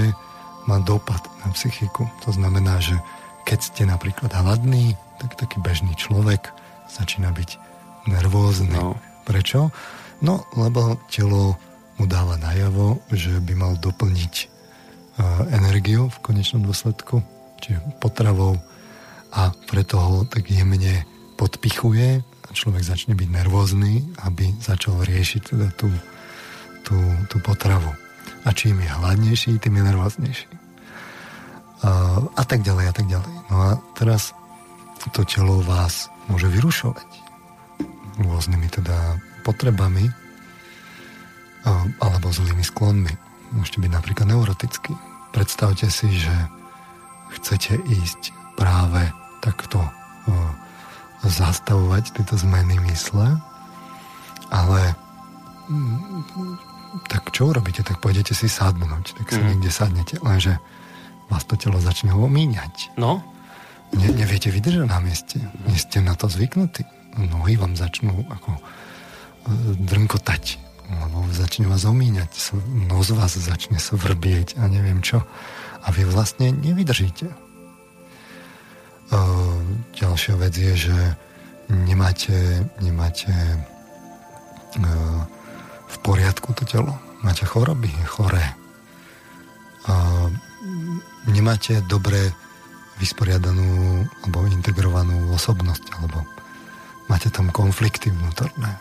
má 0.66 0.82
dopad 0.82 1.22
na 1.46 1.54
psychiku. 1.54 2.06
To 2.26 2.30
znamená, 2.34 2.82
že 2.82 2.98
keď 3.46 3.60
ste 3.62 3.84
napríklad 3.90 4.34
hladný, 4.34 4.94
tak 5.18 5.38
taký 5.38 5.62
bežný 5.62 5.94
človek 5.98 6.54
začína 6.90 7.34
byť 7.34 7.50
nervózny. 8.10 8.74
No. 8.74 8.98
Prečo? 9.26 9.70
No, 10.22 10.46
lebo 10.58 10.98
telo 11.10 11.58
mu 11.98 12.06
dáva 12.10 12.38
najavo, 12.38 13.02
že 13.14 13.42
by 13.42 13.54
mal 13.54 13.74
doplniť 13.78 14.34
uh, 14.42 15.50
energiu 15.54 16.10
v 16.10 16.18
konečnom 16.22 16.66
dôsledku, 16.66 17.22
čiže 17.62 17.82
potravou 18.02 18.58
a 19.32 19.54
preto 19.70 19.98
ho 20.02 20.18
tak 20.28 20.50
jemne 20.52 21.06
podpichuje 21.38 22.22
a 22.22 22.50
človek 22.52 22.84
začne 22.84 23.16
byť 23.16 23.30
nervózny, 23.32 24.04
aby 24.28 24.52
začal 24.60 25.00
riešiť 25.02 25.42
teda 25.56 25.68
tú 25.78 25.88
tú, 26.84 26.98
tú 27.30 27.38
potravu. 27.42 27.90
A 28.46 28.50
čím 28.54 28.82
je 28.82 28.90
hladnejší, 28.90 29.62
tým 29.62 29.78
je 29.78 29.84
nervóznejší. 29.86 30.50
A, 31.82 31.90
a 32.38 32.44
tak 32.46 32.62
ďalej, 32.62 32.86
a 32.90 32.94
tak 32.94 33.08
ďalej. 33.10 33.36
No 33.50 33.56
a 33.58 33.70
teraz 33.98 34.34
to 35.14 35.26
telo 35.26 35.66
vás 35.66 36.14
môže 36.30 36.46
vyrušovať 36.46 37.10
rôznymi 38.22 38.68
teda 38.70 39.18
potrebami 39.42 40.14
a, 41.66 41.90
alebo 42.02 42.30
zlými 42.30 42.62
sklonmi. 42.62 43.14
Môžete 43.52 43.82
byť 43.82 43.92
napríklad 43.92 44.28
neurotický. 44.30 44.94
Predstavte 45.34 45.90
si, 45.90 46.08
že 46.14 46.34
chcete 47.40 47.82
ísť 47.82 48.36
práve 48.60 49.10
takto 49.42 49.82
o, 49.82 49.90
zastavovať 51.26 52.14
tieto 52.14 52.36
zmeny 52.38 52.78
mysle, 52.92 53.40
ale 54.52 54.94
tak 57.08 57.32
čo 57.32 57.52
urobíte? 57.52 57.84
Tak 57.84 58.04
pôjdete 58.04 58.36
si 58.36 58.52
sadnúť, 58.52 59.16
tak 59.16 59.28
si 59.32 59.40
mm. 59.40 59.48
niekde 59.48 59.72
sadnete, 59.72 60.16
lenže 60.20 60.60
vás 61.32 61.48
to 61.48 61.56
telo 61.56 61.80
začne 61.80 62.12
omíňať. 62.12 62.92
No? 63.00 63.24
Ne, 63.96 64.08
neviete 64.12 64.52
vydržať 64.52 64.88
na 64.88 65.00
mieste. 65.00 65.40
Nie 65.68 65.80
ste 65.80 66.04
na 66.04 66.16
to 66.16 66.28
zvyknutí. 66.28 66.84
Nohy 67.16 67.60
vám 67.60 67.76
začnú 67.76 68.24
ako 68.32 68.56
e, 68.56 68.62
drnkotať, 69.84 70.60
lebo 70.92 71.28
začne 71.32 71.68
vás 71.68 71.84
omíňať, 71.88 72.56
nos 72.88 73.12
vás 73.12 73.36
začne 73.36 73.80
svrbieť 73.80 74.60
a 74.60 74.68
neviem 74.68 75.04
čo. 75.04 75.24
A 75.84 75.88
vy 75.92 76.08
vlastne 76.08 76.52
nevydržíte. 76.52 77.32
Uh, 79.12 79.60
ďalšia 79.92 80.40
vec 80.40 80.56
je, 80.56 80.88
že 80.88 80.98
nemáte, 81.68 82.64
nemáte 82.80 83.28
uh, 84.80 85.28
v 85.92 85.98
poriadku 86.00 86.56
to 86.56 86.64
telo. 86.64 86.96
Máte 87.22 87.44
choroby, 87.46 87.92
choré. 88.08 88.56
A 89.86 90.26
nemáte 91.28 91.82
dobre 91.86 92.34
vysporiadanú 93.02 94.06
alebo 94.26 94.46
integrovanú 94.46 95.34
osobnosť, 95.34 95.86
alebo 95.98 96.22
máte 97.10 97.34
tam 97.34 97.50
konflikty 97.50 98.14
vnútorné. 98.14 98.78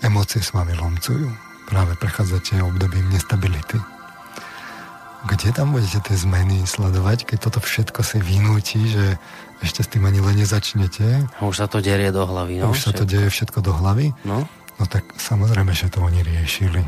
Emócie 0.00 0.40
s 0.40 0.56
vami 0.56 0.72
lomcujú. 0.72 1.28
Práve 1.68 1.94
prechádzate 2.00 2.64
obdobím 2.64 3.12
nestability. 3.12 3.76
Kde 5.28 5.52
tam 5.52 5.76
budete 5.76 6.00
tie 6.00 6.16
zmeny 6.16 6.64
sledovať, 6.64 7.28
keď 7.28 7.38
toto 7.44 7.60
všetko 7.60 8.00
si 8.00 8.24
vynúti, 8.24 8.80
že 8.88 9.20
ešte 9.60 9.84
s 9.84 9.92
tým 9.92 10.08
ani 10.08 10.24
len 10.24 10.40
nezačnete. 10.40 11.28
Už 11.44 11.60
sa 11.60 11.68
to 11.68 11.84
derie 11.84 12.08
do 12.08 12.24
hlavy, 12.24 12.64
no? 12.64 12.72
Už 12.72 12.80
sa 12.80 12.96
to 12.96 13.04
deje 13.04 13.28
všetko 13.28 13.60
do 13.60 13.76
hlavy. 13.76 14.16
No? 14.24 14.48
No 14.80 14.88
tak 14.88 15.04
samozrejme, 15.20 15.76
že 15.76 15.92
to 15.92 16.00
oni 16.00 16.24
riešili. 16.24 16.80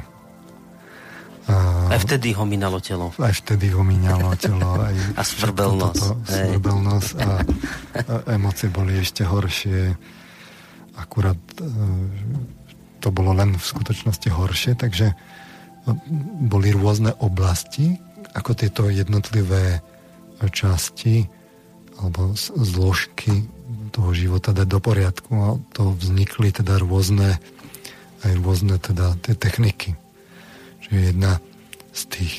A, 1.53 1.99
vtedy 2.01 2.33
ho 2.33 2.49
minalo 2.49 2.81
telo. 2.81 3.13
Aj 3.21 3.35
vtedy 3.35 3.69
ho 3.77 3.85
minalo 3.85 4.33
telo. 4.41 4.79
Aj 4.89 4.97
a 5.19 5.23
svrbel 5.27 5.77
nos. 5.77 6.01
Svrbel 6.25 6.79
nos 6.81 7.13
a, 7.21 7.45
a 8.01 8.15
emócie 8.33 8.73
boli 8.73 8.97
ešte 8.97 9.29
horšie. 9.29 9.93
Akurát 10.97 11.37
e, 11.61 11.67
to 13.03 13.13
bolo 13.13 13.37
len 13.37 13.59
v 13.59 13.65
skutočnosti 13.65 14.29
horšie, 14.33 14.73
takže 14.79 15.13
no, 15.85 15.99
boli 16.49 16.73
rôzne 16.73 17.13
oblasti, 17.21 17.99
ako 18.33 18.57
tieto 18.57 18.89
jednotlivé 18.89 19.85
časti 20.49 21.29
alebo 22.01 22.33
zložky 22.39 23.45
toho 23.93 24.11
života 24.17 24.57
dať 24.57 24.67
do 24.67 24.81
poriadku 24.81 25.33
a 25.37 25.49
to 25.77 25.93
vznikli 26.01 26.51
teda 26.51 26.81
rôzne 26.81 27.37
aj 28.23 28.33
rôzne 28.41 28.77
teda 28.79 29.19
tie 29.23 29.35
techniky. 29.35 29.99
Čiže 30.83 31.15
jedna 31.15 31.43
z 31.93 32.03
tých 32.09 32.35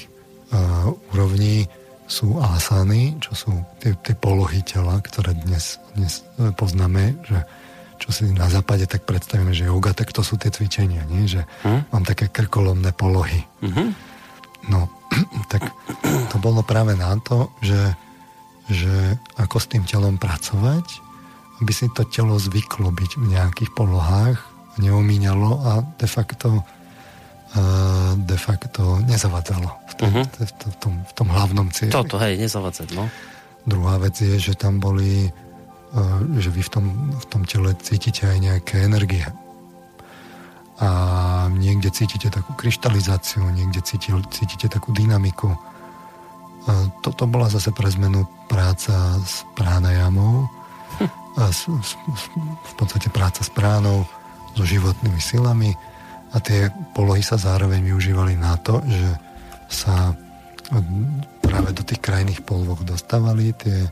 uh, 0.51 0.91
úrovní 1.13 1.67
sú 2.07 2.37
asany, 2.37 3.15
čo 3.23 3.33
sú 3.33 3.51
tie, 3.79 3.95
tie 4.05 4.13
polohy 4.13 4.61
tela, 4.61 4.99
ktoré 5.01 5.33
dnes, 5.33 5.81
dnes 5.97 6.21
e, 6.37 6.51
poznáme, 6.53 7.15
že 7.25 7.41
čo 7.97 8.11
si 8.11 8.29
na 8.35 8.51
západe 8.51 8.83
tak 8.85 9.07
predstavíme, 9.07 9.55
že 9.55 9.71
yoga, 9.71 9.95
tak 9.95 10.11
to 10.11 10.21
sú 10.21 10.35
tie 10.35 10.51
cvičenia, 10.51 11.07
nie? 11.07 11.25
že 11.25 11.47
hm? 11.63 11.89
mám 11.89 12.03
také 12.03 12.27
krkolomné 12.27 12.91
polohy. 12.91 13.47
Mm-hmm. 13.63 13.87
No, 14.69 14.91
tak 15.53 15.73
to 16.29 16.37
bolo 16.37 16.61
práve 16.61 16.93
na 16.99 17.15
to, 17.23 17.49
že, 17.63 17.81
že 18.67 19.17
ako 19.39 19.57
s 19.57 19.65
tým 19.71 19.83
telom 19.87 20.19
pracovať, 20.19 20.85
aby 21.63 21.71
si 21.71 21.87
to 21.95 22.03
telo 22.05 22.35
zvyklo 22.35 22.91
byť 22.91 23.11
v 23.17 23.25
nejakých 23.39 23.71
polohách, 23.71 24.52
neomíňalo 24.79 25.49
a 25.61 25.71
de 25.97 26.07
facto 26.07 26.63
de 28.17 28.33
facto 28.33 28.97
nezavadzalo 29.05 29.69
v, 29.69 29.93
tom, 29.93 30.09
uh-huh. 30.09 30.25
v, 30.25 30.49
v, 30.49 30.75
tom, 30.81 30.93
v 31.05 31.13
tom 31.13 31.27
hlavnom 31.29 31.69
cieli. 31.69 31.93
Toto, 31.93 32.17
hej, 32.17 32.41
nezavadzať, 32.41 32.97
no. 32.97 33.05
Druhá 33.69 34.01
vec 34.01 34.17
je, 34.17 34.41
že 34.41 34.57
tam 34.57 34.81
boli 34.81 35.29
uh, 35.29 36.19
že 36.41 36.49
vy 36.49 36.65
v 36.65 36.71
tom, 36.73 36.85
v 37.13 37.25
tom 37.29 37.41
tele 37.45 37.77
cítite 37.77 38.25
aj 38.25 38.37
nejaké 38.41 38.75
energie. 38.89 39.21
A 40.81 40.89
niekde 41.53 41.93
cítite 41.93 42.33
takú 42.33 42.57
kryštalizáciu, 42.57 43.45
niekde 43.53 43.85
cítite, 43.85 44.17
cítite 44.33 44.65
takú 44.65 44.89
dynamiku. 44.89 45.53
Uh, 45.53 46.89
toto 47.05 47.29
bola 47.29 47.53
zase 47.53 47.69
pre 47.69 47.85
zmenu 47.93 48.25
práca 48.49 49.21
s 49.21 49.45
pránajamou, 49.53 50.49
hm. 50.97 51.09
a 51.37 51.53
s, 51.53 51.69
s, 51.69 51.93
v 52.41 52.73
podstate 52.81 53.13
práca 53.13 53.45
s 53.45 53.53
pránou, 53.53 54.09
so 54.53 54.63
životnými 54.63 55.21
silami 55.21 55.73
a 56.33 56.41
tie 56.41 56.69
polohy 56.97 57.21
sa 57.21 57.37
zároveň 57.37 57.85
využívali 57.85 58.33
na 58.37 58.57
to, 58.57 58.81
že 58.85 59.09
sa 59.69 60.13
práve 61.41 61.69
do 61.73 61.83
tých 61.85 62.01
krajných 62.01 62.41
polvoch 62.41 62.81
dostávali 62.81 63.53
tie, 63.53 63.85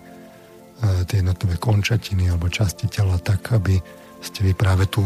e, 0.81 1.05
tie 1.05 1.21
jednotlivé 1.21 1.61
končatiny 1.61 2.29
alebo 2.33 2.49
časti 2.49 2.89
tela 2.89 3.21
tak, 3.21 3.53
aby 3.53 3.77
ste 4.21 4.45
vy 4.45 4.53
práve 4.53 4.85
tú, 4.89 5.01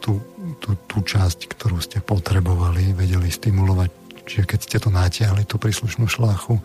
tú, 0.00 0.20
tú, 0.60 0.76
tú 0.84 1.00
časť, 1.00 1.48
ktorú 1.56 1.80
ste 1.80 2.04
potrebovali, 2.04 2.92
vedeli 2.92 3.28
stimulovať. 3.32 3.90
Čiže 4.28 4.44
keď 4.44 4.58
ste 4.60 4.76
to 4.76 4.92
natiahli, 4.92 5.48
tú 5.48 5.56
príslušnú 5.56 6.04
šláchu, 6.04 6.60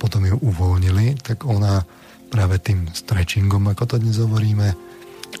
potom 0.00 0.24
ju 0.24 0.36
uvoľnili, 0.40 1.20
tak 1.20 1.44
ona 1.44 1.84
práve 2.32 2.60
tým 2.60 2.88
stretchingom, 2.92 3.72
ako 3.72 3.84
to 3.84 3.96
dnes 4.00 4.16
hovoríme, 4.20 4.72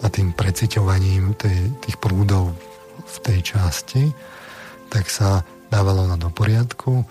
a 0.02 0.06
tým 0.06 0.30
preciťovaním 0.30 1.34
tej, 1.34 1.74
tých 1.82 1.96
prúdov 1.98 2.54
v 3.02 3.16
tej 3.24 3.38
časti, 3.42 4.12
tak 4.88 5.08
sa 5.10 5.42
dávalo 5.68 6.08
na 6.08 6.16
do 6.16 6.32
poriadku, 6.32 7.04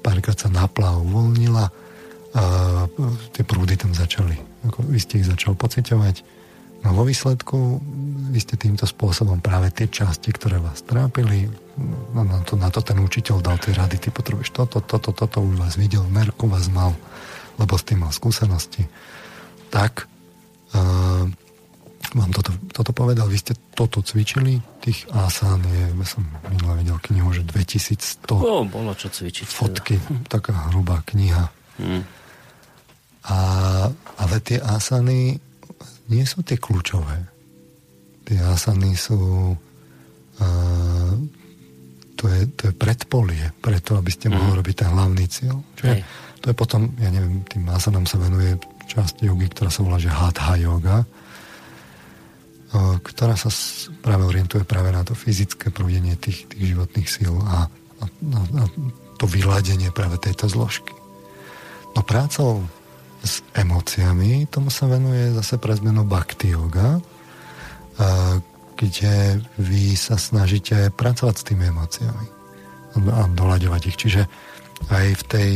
párkrát 0.00 0.38
sa 0.38 0.48
napla 0.48 0.96
uvoľnila 0.98 1.64
a 2.30 2.42
tie 3.34 3.42
prúdy 3.42 3.74
tam 3.74 3.92
začali, 3.92 4.38
vy 4.86 4.98
ste 4.98 5.20
ich 5.20 5.28
začal 5.28 5.58
pociťovať. 5.58 6.40
No 6.80 6.96
vo 6.96 7.04
výsledku 7.04 7.76
vy 8.32 8.40
ste 8.40 8.56
týmto 8.56 8.88
spôsobom 8.88 9.42
práve 9.44 9.68
tie 9.68 9.90
časti, 9.90 10.32
ktoré 10.32 10.56
vás 10.56 10.80
trápili, 10.80 11.50
no 12.16 12.24
na 12.24 12.40
to, 12.40 12.56
na 12.56 12.72
to 12.72 12.80
ten 12.80 12.96
učiteľ 12.96 13.44
dal 13.44 13.60
tie 13.60 13.76
rady, 13.76 14.00
ty 14.00 14.08
potrebuješ 14.08 14.54
toto, 14.56 14.80
toto, 14.80 15.12
toto, 15.12 15.44
už 15.44 15.60
vás 15.60 15.74
videl, 15.76 16.06
merku 16.08 16.48
vás 16.48 16.72
mal, 16.72 16.96
lebo 17.60 17.76
s 17.76 17.84
tým 17.84 18.00
mal 18.06 18.12
skúsenosti. 18.14 18.88
Tak 19.68 20.09
uh, 20.74 21.24
vám 22.10 22.30
toto, 22.34 22.50
toto 22.74 22.90
povedal, 22.90 23.30
vy 23.30 23.38
ste 23.38 23.54
toto 23.74 24.02
cvičili, 24.02 24.58
tých 24.82 25.06
asán 25.14 25.62
je, 25.62 25.94
ja 25.94 26.06
som 26.06 26.26
minule 26.50 26.82
videl 26.82 26.98
knihu, 27.06 27.30
že 27.30 27.46
2100 27.46 28.34
o, 28.34 28.66
bolo 28.66 28.90
čo 28.98 29.06
cvičiť. 29.06 29.46
Teda. 29.46 29.58
Fotky, 29.58 29.94
teda. 30.02 30.26
taká 30.26 30.52
hrubá 30.70 31.06
kniha. 31.06 31.46
Hmm. 31.78 32.02
A, 33.30 33.38
ale 34.18 34.36
tie 34.42 34.58
asany 34.58 35.38
nie 36.10 36.24
sú 36.26 36.42
tie 36.42 36.58
kľúčové. 36.58 37.30
Tie 38.26 38.38
asany 38.42 38.98
sú 38.98 39.54
uh, 39.54 41.14
to, 42.20 42.24
je, 42.28 42.40
to 42.52 42.62
je 42.68 42.74
predpolie, 42.74 43.44
preto 43.64 43.96
aby 43.96 44.10
ste 44.12 44.28
mohli 44.28 44.52
mm. 44.52 44.58
robiť 44.60 44.74
ten 44.76 44.88
hlavný 44.92 45.24
cieľ. 45.24 45.56
Čiže 45.78 46.04
to 46.44 46.46
je 46.52 46.54
potom, 46.56 46.92
ja 47.00 47.08
neviem, 47.08 47.40
tým 47.48 47.64
asanám 47.72 48.04
sa 48.04 48.20
venuje 48.20 48.60
časť 48.90 49.22
jogy, 49.22 49.46
ktorá 49.54 49.70
sa 49.70 49.86
volá, 49.86 50.02
že 50.02 50.10
hatha 50.10 50.58
yoga, 50.58 51.06
uh, 51.06 52.96
ktorá 52.98 53.38
sa 53.38 53.50
práve 54.02 54.26
orientuje 54.26 54.66
práve 54.66 54.90
na 54.90 55.06
to 55.06 55.14
fyzické 55.14 55.70
prúdenie 55.70 56.18
tých, 56.18 56.50
tých 56.50 56.74
životných 56.74 57.08
síl 57.08 57.34
a, 57.46 57.70
a, 58.02 58.04
a 58.58 58.62
to 59.20 59.24
vyladenie 59.28 59.94
práve 59.94 60.18
tejto 60.18 60.50
zložky. 60.50 60.96
No 61.94 62.00
prácou 62.02 62.64
s 63.20 63.44
emóciami, 63.52 64.48
tomu 64.48 64.72
sa 64.72 64.88
venuje 64.88 65.36
zase 65.36 65.60
pre 65.60 65.76
zmenu 65.76 66.08
bhakti 66.08 66.56
yoga, 66.56 67.04
kde 68.80 69.44
vy 69.60 69.92
sa 69.92 70.16
snažíte 70.16 70.88
pracovať 70.96 71.34
s 71.36 71.44
tými 71.44 71.68
emóciami 71.68 72.26
a 73.12 73.28
doľaďovať 73.28 73.82
ich. 73.92 73.96
Čiže 74.00 74.22
aj 74.88 75.06
v 75.20 75.22
tej 75.28 75.50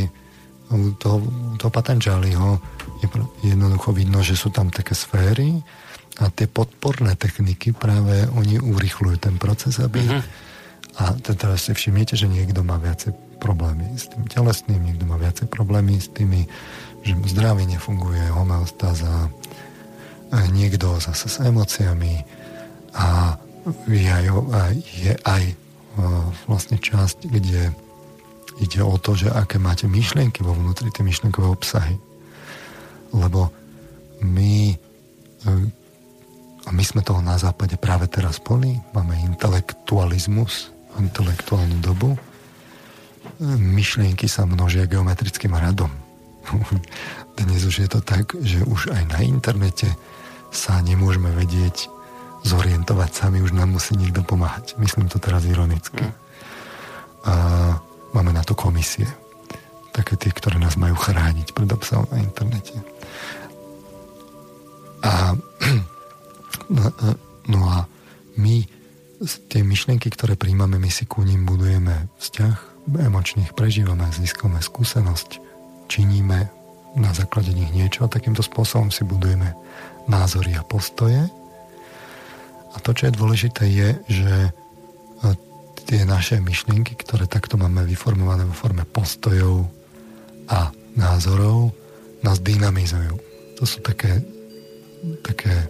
toho, 0.98 1.22
toho 1.60 1.72
Patanjaliho 1.72 2.58
je 3.04 3.08
jednoducho 3.44 3.92
vidno, 3.92 4.24
že 4.24 4.34
sú 4.34 4.48
tam 4.48 4.72
také 4.72 4.96
sféry 4.96 5.60
a 6.22 6.30
tie 6.30 6.46
podporné 6.46 7.18
techniky 7.18 7.74
práve 7.74 8.24
oni 8.32 8.62
urychľujú 8.62 9.16
ten 9.18 9.36
proces, 9.36 9.82
aby 9.82 10.00
mm-hmm. 10.00 10.22
a 11.02 11.14
teraz 11.20 11.68
si 11.68 11.74
všimnete, 11.74 12.14
že 12.14 12.30
niekto 12.30 12.62
má 12.62 12.78
viacej 12.78 13.12
problémy 13.42 13.92
s 13.98 14.08
tým 14.08 14.24
telesným, 14.30 14.80
niekto 14.80 15.04
má 15.04 15.20
viacej 15.20 15.50
problémy 15.50 16.00
s 16.00 16.08
tými 16.08 16.48
že 17.04 17.12
zdravie 17.36 17.68
nefunguje, 17.68 18.32
homeostáza, 18.32 19.28
niekto 20.56 20.96
zase 21.04 21.28
s 21.28 21.36
emóciami 21.44 22.24
a 22.96 23.36
je 23.84 24.08
aj, 24.08 24.74
je 25.04 25.12
aj 25.12 25.44
vlastne 26.48 26.80
časť, 26.80 27.28
kde 27.28 27.76
ide 28.62 28.80
o 28.82 28.94
to, 28.98 29.18
že 29.18 29.32
aké 29.32 29.58
máte 29.58 29.90
myšlienky 29.90 30.46
vo 30.46 30.54
vnútri, 30.54 30.92
tie 30.94 31.02
myšlienkové 31.02 31.48
obsahy. 31.50 31.96
Lebo 33.14 33.50
my 34.22 34.74
e, 34.74 34.76
a 36.64 36.70
my 36.72 36.82
sme 36.84 37.04
toho 37.04 37.20
na 37.20 37.36
západe 37.36 37.76
práve 37.76 38.08
teraz 38.08 38.40
plní, 38.40 38.80
máme 38.96 39.20
intelektualizmus, 39.20 40.72
intelektuálnu 40.96 41.76
dobu, 41.84 42.16
myšlienky 43.44 44.24
sa 44.24 44.48
množia 44.48 44.88
geometrickým 44.88 45.52
radom. 45.52 45.92
Dnes 47.38 47.60
už 47.68 47.84
je 47.84 47.88
to 47.90 48.00
tak, 48.00 48.32
že 48.40 48.64
už 48.64 48.96
aj 48.96 49.02
na 49.12 49.20
internete 49.20 49.92
sa 50.54 50.80
nemôžeme 50.80 51.28
vedieť 51.34 51.92
zorientovať 52.44 53.10
sami, 53.12 53.42
už 53.42 53.56
nám 53.56 53.74
musí 53.74 53.96
niekto 53.96 54.20
pomáhať. 54.24 54.76
Myslím 54.76 55.08
to 55.08 55.18
teraz 55.18 55.48
ironicky. 55.48 56.04
Mm. 56.04 56.14
A 57.24 57.34
máme 58.14 58.30
na 58.30 58.46
to 58.46 58.54
komisie. 58.54 59.06
Také 59.90 60.14
tie, 60.14 60.30
ktoré 60.30 60.58
nás 60.58 60.78
majú 60.78 60.94
chrániť 60.94 61.54
pred 61.54 61.70
obsahom 61.70 62.06
na 62.10 62.22
internete. 62.22 62.74
A 65.04 65.36
no, 66.74 66.82
no 67.50 67.60
a 67.68 67.84
my 68.38 68.64
tie 69.50 69.62
myšlienky, 69.62 70.10
ktoré 70.10 70.34
príjmame, 70.34 70.78
my 70.80 70.90
si 70.90 71.06
ku 71.06 71.22
ním 71.22 71.46
budujeme 71.46 72.10
vzťah, 72.18 72.56
emočne 72.98 73.46
ich 73.46 73.54
prežívame, 73.56 74.08
získame 74.10 74.58
skúsenosť, 74.60 75.38
činíme 75.86 76.50
na 76.94 77.10
základe 77.10 77.50
nich 77.50 77.70
niečo 77.74 78.06
a 78.06 78.12
takýmto 78.12 78.42
spôsobom 78.42 78.90
si 78.94 79.02
budujeme 79.02 79.54
názory 80.06 80.54
a 80.54 80.62
postoje. 80.62 81.26
A 82.74 82.76
to, 82.82 82.90
čo 82.94 83.10
je 83.10 83.18
dôležité, 83.18 83.64
je, 83.70 83.88
že 84.10 84.34
e, 84.50 84.50
tie 85.84 86.02
naše 86.08 86.40
myšlienky, 86.40 86.96
ktoré 86.96 87.28
takto 87.28 87.60
máme 87.60 87.84
vyformované 87.84 88.48
vo 88.48 88.54
forme 88.56 88.88
postojov 88.88 89.68
a 90.48 90.72
názorov, 90.96 91.72
nás 92.24 92.40
dynamizujú. 92.40 93.20
To 93.60 93.64
sú 93.68 93.84
také, 93.84 94.24
také 95.20 95.68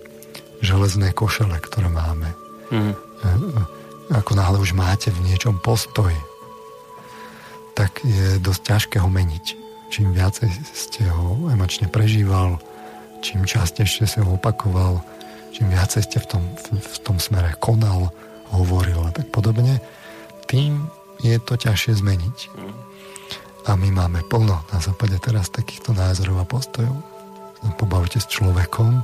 železné 0.63 1.11
košele, 1.13 1.59
ktoré 1.59 1.91
máme. 1.91 2.31
Mm. 2.71 2.95
Ako 4.15 4.39
náhle 4.39 4.63
už 4.63 4.77
máte 4.77 5.11
v 5.11 5.25
niečom 5.27 5.59
postoj, 5.59 6.13
tak 7.75 7.99
je 8.07 8.39
dosť 8.39 8.63
ťažké 8.63 8.97
ho 9.03 9.11
meniť 9.11 9.65
čím 9.95 10.11
viacej 10.11 10.51
ste 10.75 11.07
ho 11.07 11.47
emočne 11.55 11.87
prežíval, 11.87 12.59
čím 13.23 13.47
častejšie 13.47 14.11
si 14.11 14.19
ho 14.19 14.35
opakoval, 14.35 14.99
čím 15.55 15.71
viacej 15.71 16.03
ste 16.03 16.19
v 16.19 16.27
tom, 16.27 16.43
v, 16.51 16.83
v 16.83 16.99
tom 17.07 17.23
smere 17.23 17.55
konal, 17.63 18.11
hovoril 18.51 18.99
a 19.07 19.15
tak 19.15 19.31
podobne, 19.31 19.79
tým 20.55 20.87
je 21.19 21.35
to 21.43 21.59
ťažšie 21.59 21.99
zmeniť. 21.99 22.39
A 23.67 23.75
my 23.75 23.91
máme 23.91 24.23
plno 24.31 24.63
na 24.71 24.79
západe 24.79 25.19
teraz 25.19 25.51
takýchto 25.51 25.91
názorov 25.91 26.39
a 26.39 26.47
postojov. 26.47 26.95
Pobavte 27.75 28.23
s 28.23 28.31
človekom, 28.31 29.03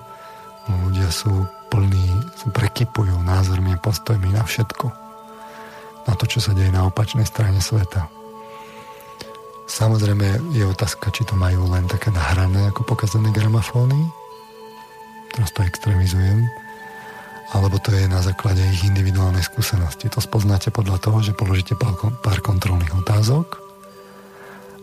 ľudia 0.86 1.10
sú 1.10 1.32
plní, 1.74 2.06
prekypujú 2.54 3.18
názormi 3.26 3.74
a 3.74 3.82
postojmi 3.82 4.30
na 4.30 4.46
všetko. 4.46 4.86
Na 6.06 6.14
to, 6.14 6.30
čo 6.30 6.38
sa 6.38 6.54
deje 6.54 6.70
na 6.70 6.86
opačnej 6.86 7.26
strane 7.26 7.58
sveta. 7.58 8.06
Samozrejme 9.66 10.54
je 10.54 10.70
otázka, 10.70 11.10
či 11.10 11.26
to 11.26 11.34
majú 11.34 11.66
len 11.66 11.90
také 11.90 12.14
nahrané 12.14 12.70
ako 12.70 12.86
pokazané 12.86 13.34
gramafóny. 13.34 13.98
Teraz 15.34 15.50
to 15.50 15.66
extremizujem. 15.66 16.46
Alebo 17.50 17.82
to 17.82 17.90
je 17.90 18.06
na 18.06 18.22
základe 18.22 18.62
ich 18.62 18.86
individuálnej 18.86 19.42
skúsenosti. 19.42 20.06
To 20.14 20.22
spoznáte 20.22 20.70
podľa 20.70 21.02
toho, 21.02 21.18
že 21.18 21.34
položíte 21.34 21.74
pár 22.22 22.38
kontrolných 22.46 22.94
otázok 22.94 23.70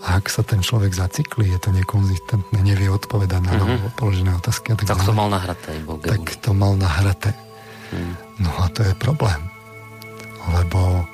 a 0.04 0.22
ak 0.22 0.30
sa 0.30 0.46
ten 0.46 0.62
človek 0.62 0.94
zacikli, 0.94 1.50
je 1.52 1.60
to 1.60 1.74
nekonzistentné, 1.74 2.60
nevie 2.62 2.88
odpovedať 2.88 3.42
na 3.42 3.54
mm-hmm. 3.58 3.98
položené 3.98 4.32
otázky. 4.38 4.78
tak, 4.78 4.94
tak 4.94 5.02
to 5.02 5.16
mal 5.16 5.28
nahraté. 5.28 5.74
Tak 5.84 6.24
to 6.44 6.52
mal 6.54 6.78
nahraté. 6.78 7.34
Mm. 7.90 8.14
No 8.46 8.52
a 8.62 8.70
to 8.70 8.86
je 8.86 8.94
problém. 8.94 9.42
Lebo 10.48 11.08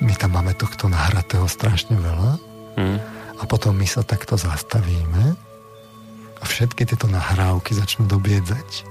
my 0.00 0.12
tam 0.16 0.36
máme 0.36 0.52
tohto 0.54 0.86
nahratého 0.86 1.48
strašne 1.48 1.96
veľa 1.96 2.32
mm. 2.78 2.98
a 3.40 3.42
potom 3.48 3.74
my 3.74 3.88
sa 3.88 4.04
takto 4.06 4.36
zastavíme 4.38 5.34
a 6.36 6.44
všetky 6.44 6.84
tieto 6.84 7.08
nahrávky 7.08 7.72
začnú 7.74 8.06
dobiedzať. 8.06 8.84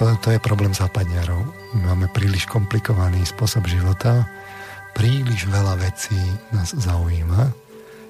To, 0.00 0.08
to 0.16 0.32
je 0.32 0.40
problém 0.40 0.72
západňarov. 0.72 1.44
Máme 1.76 2.08
príliš 2.08 2.48
komplikovaný 2.48 3.20
spôsob 3.28 3.68
života, 3.68 4.24
príliš 4.96 5.44
veľa 5.44 5.76
vecí 5.76 6.16
nás 6.56 6.72
zaujíma, 6.72 7.42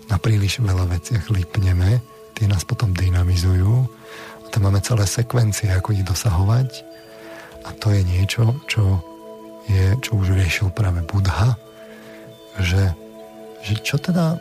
na 0.06 0.16
príliš 0.22 0.62
veľa 0.62 0.86
veciach 0.86 1.26
lípneme, 1.34 1.98
tie 2.38 2.46
nás 2.46 2.62
potom 2.62 2.94
dynamizujú. 2.94 3.90
A 4.38 4.46
tam 4.54 4.70
máme 4.70 4.78
celé 4.86 5.02
sekvencie, 5.02 5.74
ako 5.74 5.90
ich 5.98 6.06
dosahovať. 6.06 6.86
A 7.66 7.74
to 7.74 7.90
je 7.90 8.06
niečo, 8.06 8.54
čo 8.70 9.02
je, 9.66 9.98
čo 9.98 10.14
už 10.14 10.38
riešil 10.38 10.70
práve 10.70 11.02
Budha, 11.02 11.58
že, 12.62 12.94
že 13.66 13.74
čo 13.82 13.98
teda 13.98 14.38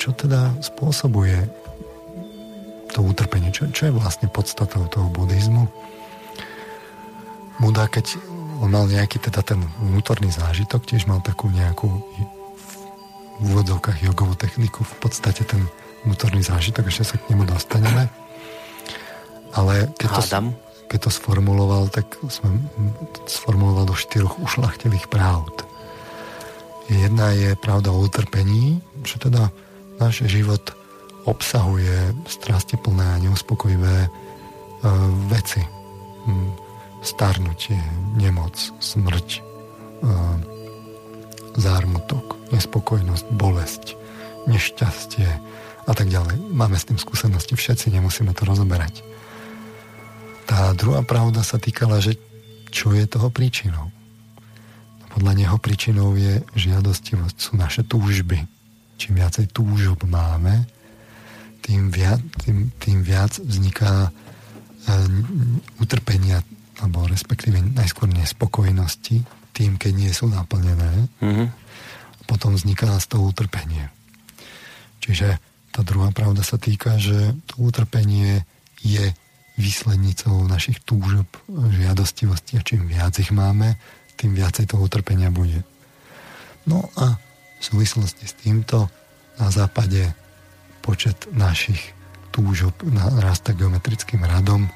čo 0.00 0.16
teda 0.16 0.50
spôsobuje 0.64 1.46
to 2.90 3.04
utrpenie, 3.04 3.52
čo, 3.52 3.68
čo 3.68 3.86
je 3.86 3.94
vlastne 3.94 4.32
podstatou 4.32 4.88
toho 4.88 5.12
buddhizmu. 5.12 5.89
Buddha, 7.60 7.86
keď 7.92 8.16
on 8.64 8.72
mal 8.72 8.88
nejaký 8.88 9.20
teda 9.20 9.44
ten 9.44 9.60
vnútorný 9.80 10.32
zážitok, 10.32 10.84
tiež 10.84 11.04
mal 11.04 11.20
takú 11.20 11.52
nejakú 11.52 11.88
v 13.40 13.44
úvodzovkách 13.44 14.04
jogovú 14.04 14.36
techniku, 14.36 14.84
v 14.84 14.94
podstate 15.00 15.44
ten 15.44 15.64
vnútorný 16.04 16.40
zážitok, 16.40 16.88
ešte 16.88 17.04
sa 17.04 17.16
k 17.20 17.32
nemu 17.32 17.48
dostaneme. 17.48 18.08
Ale 19.56 19.92
keď 19.96 20.08
to, 20.12 20.22
keď 20.88 20.98
to 21.08 21.10
sformuloval, 21.12 21.88
tak 21.92 22.06
sme 22.28 22.64
sformuloval 23.28 23.88
do 23.88 23.96
štyroch 23.96 24.40
ušlachtilých 24.40 25.08
práv. 25.08 25.48
Jedna 26.90 27.30
je 27.32 27.54
pravda 27.54 27.94
o 27.94 28.02
utrpení, 28.02 28.82
že 29.06 29.22
teda 29.22 29.48
náš 30.02 30.26
život 30.26 30.74
obsahuje 31.28 32.16
strastiplné 32.26 33.04
a 33.04 33.20
neuspokojivé 33.22 34.08
uh, 34.08 34.10
veci. 35.30 35.62
Starnutie, 37.00 37.80
nemoc, 38.16 38.56
smrť, 38.76 39.40
uh, 40.04 40.36
zármutok, 41.56 42.36
nespokojnosť, 42.52 43.26
bolesť, 43.34 43.84
nešťastie 44.46 45.28
a 45.86 45.92
tak 45.92 46.12
ďalej. 46.12 46.38
Máme 46.52 46.76
s 46.76 46.86
tým 46.86 47.00
skúsenosti 47.00 47.56
všetci, 47.56 47.90
nemusíme 47.90 48.30
to 48.36 48.44
rozoberať. 48.46 49.02
Tá 50.46 50.74
druhá 50.74 51.06
pravda 51.06 51.46
sa 51.46 51.62
týkala, 51.62 52.02
že 52.02 52.18
čo 52.70 52.94
je 52.94 53.06
toho 53.06 53.30
príčinou. 53.30 53.90
Podľa 55.10 55.32
neho 55.34 55.56
príčinou 55.58 56.14
je 56.14 56.42
žiadostivosť, 56.54 57.36
sú 57.38 57.52
naše 57.58 57.82
túžby. 57.82 58.46
Čím 58.98 59.18
viacej 59.18 59.50
túžob 59.50 60.06
máme, 60.06 60.66
tým 61.60 61.90
viac, 61.90 62.22
tým, 62.42 62.70
tým 62.78 63.02
viac 63.02 63.36
vzniká 63.36 64.08
e, 64.08 64.10
utrpenia, 65.82 66.40
alebo 66.80 67.04
respektíve 67.06 67.60
najskôr 67.76 68.08
nespokojnosti, 68.08 69.22
tým, 69.52 69.76
keď 69.76 69.92
nie 69.92 70.12
sú 70.12 70.28
naplnené. 70.32 71.08
Mm-hmm. 71.20 71.48
Potom 72.24 72.56
vzniká 72.56 72.96
z 72.96 73.06
toho 73.10 73.28
utrpenie. 73.28 73.90
Čiže 75.04 75.36
tá 75.70 75.80
druhá 75.84 76.10
pravda 76.10 76.42
sa 76.42 76.56
týka, 76.56 76.96
že 76.96 77.36
to 77.46 77.68
utrpenie 77.68 78.44
je 78.80 79.12
výslednicou 79.60 80.40
našich 80.48 80.80
túžob, 80.82 81.28
žiadostivosti 81.48 82.56
a 82.56 82.64
čím 82.64 82.88
viac 82.88 83.12
ich 83.20 83.28
máme, 83.28 83.76
tým 84.16 84.32
viacej 84.32 84.72
toho 84.72 84.88
utrpenia 84.88 85.28
bude. 85.28 85.60
No 86.64 86.88
a 86.96 87.20
v 87.60 87.62
súvislosti 87.62 88.24
s 88.24 88.34
týmto 88.40 88.88
na 89.36 89.48
západe 89.52 90.12
počet 90.80 91.28
našich 91.32 91.92
túžob 92.32 92.72
narasta 92.84 93.52
geometrickým 93.52 94.24
radom. 94.24 94.68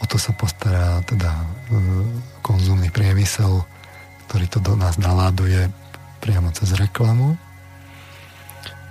O 0.00 0.04
to 0.08 0.16
sa 0.16 0.32
postará 0.32 1.04
teda 1.04 1.28
e, 1.28 1.44
konzumný 2.40 2.88
priemysel, 2.88 3.64
ktorý 4.28 4.46
to 4.48 4.58
do 4.64 4.74
nás 4.74 4.96
naláduje 4.96 5.68
priamo 6.24 6.52
cez 6.56 6.72
reklamu, 6.76 7.36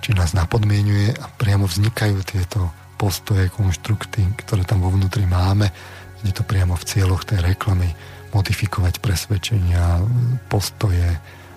či 0.00 0.14
nás 0.14 0.32
napodmienuje 0.34 1.14
a 1.18 1.26
priamo 1.38 1.66
vznikajú 1.66 2.18
tieto 2.26 2.70
postoje, 3.00 3.48
konštrukty, 3.48 4.22
ktoré 4.44 4.62
tam 4.68 4.84
vo 4.84 4.92
vnútri 4.92 5.24
máme, 5.24 5.72
kde 6.20 6.32
to 6.36 6.44
priamo 6.44 6.76
v 6.76 6.84
cieľoch 6.84 7.24
tej 7.24 7.40
reklamy 7.40 7.88
modifikovať 8.30 9.00
presvedčenia, 9.00 10.04
postoje, 10.52 11.08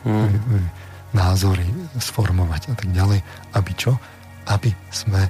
mm. 0.08 0.66
názory, 1.12 1.68
sformovať 2.00 2.72
a 2.72 2.76
tak 2.80 2.90
ďalej. 2.90 3.20
Aby 3.54 3.72
čo? 3.76 4.00
Aby 4.48 4.72
sme 4.90 5.28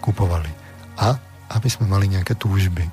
kupovali. 0.00 0.48
A 1.02 1.18
aby 1.52 1.68
sme 1.68 1.90
mali 1.90 2.08
nejaké 2.08 2.38
túžby, 2.38 2.86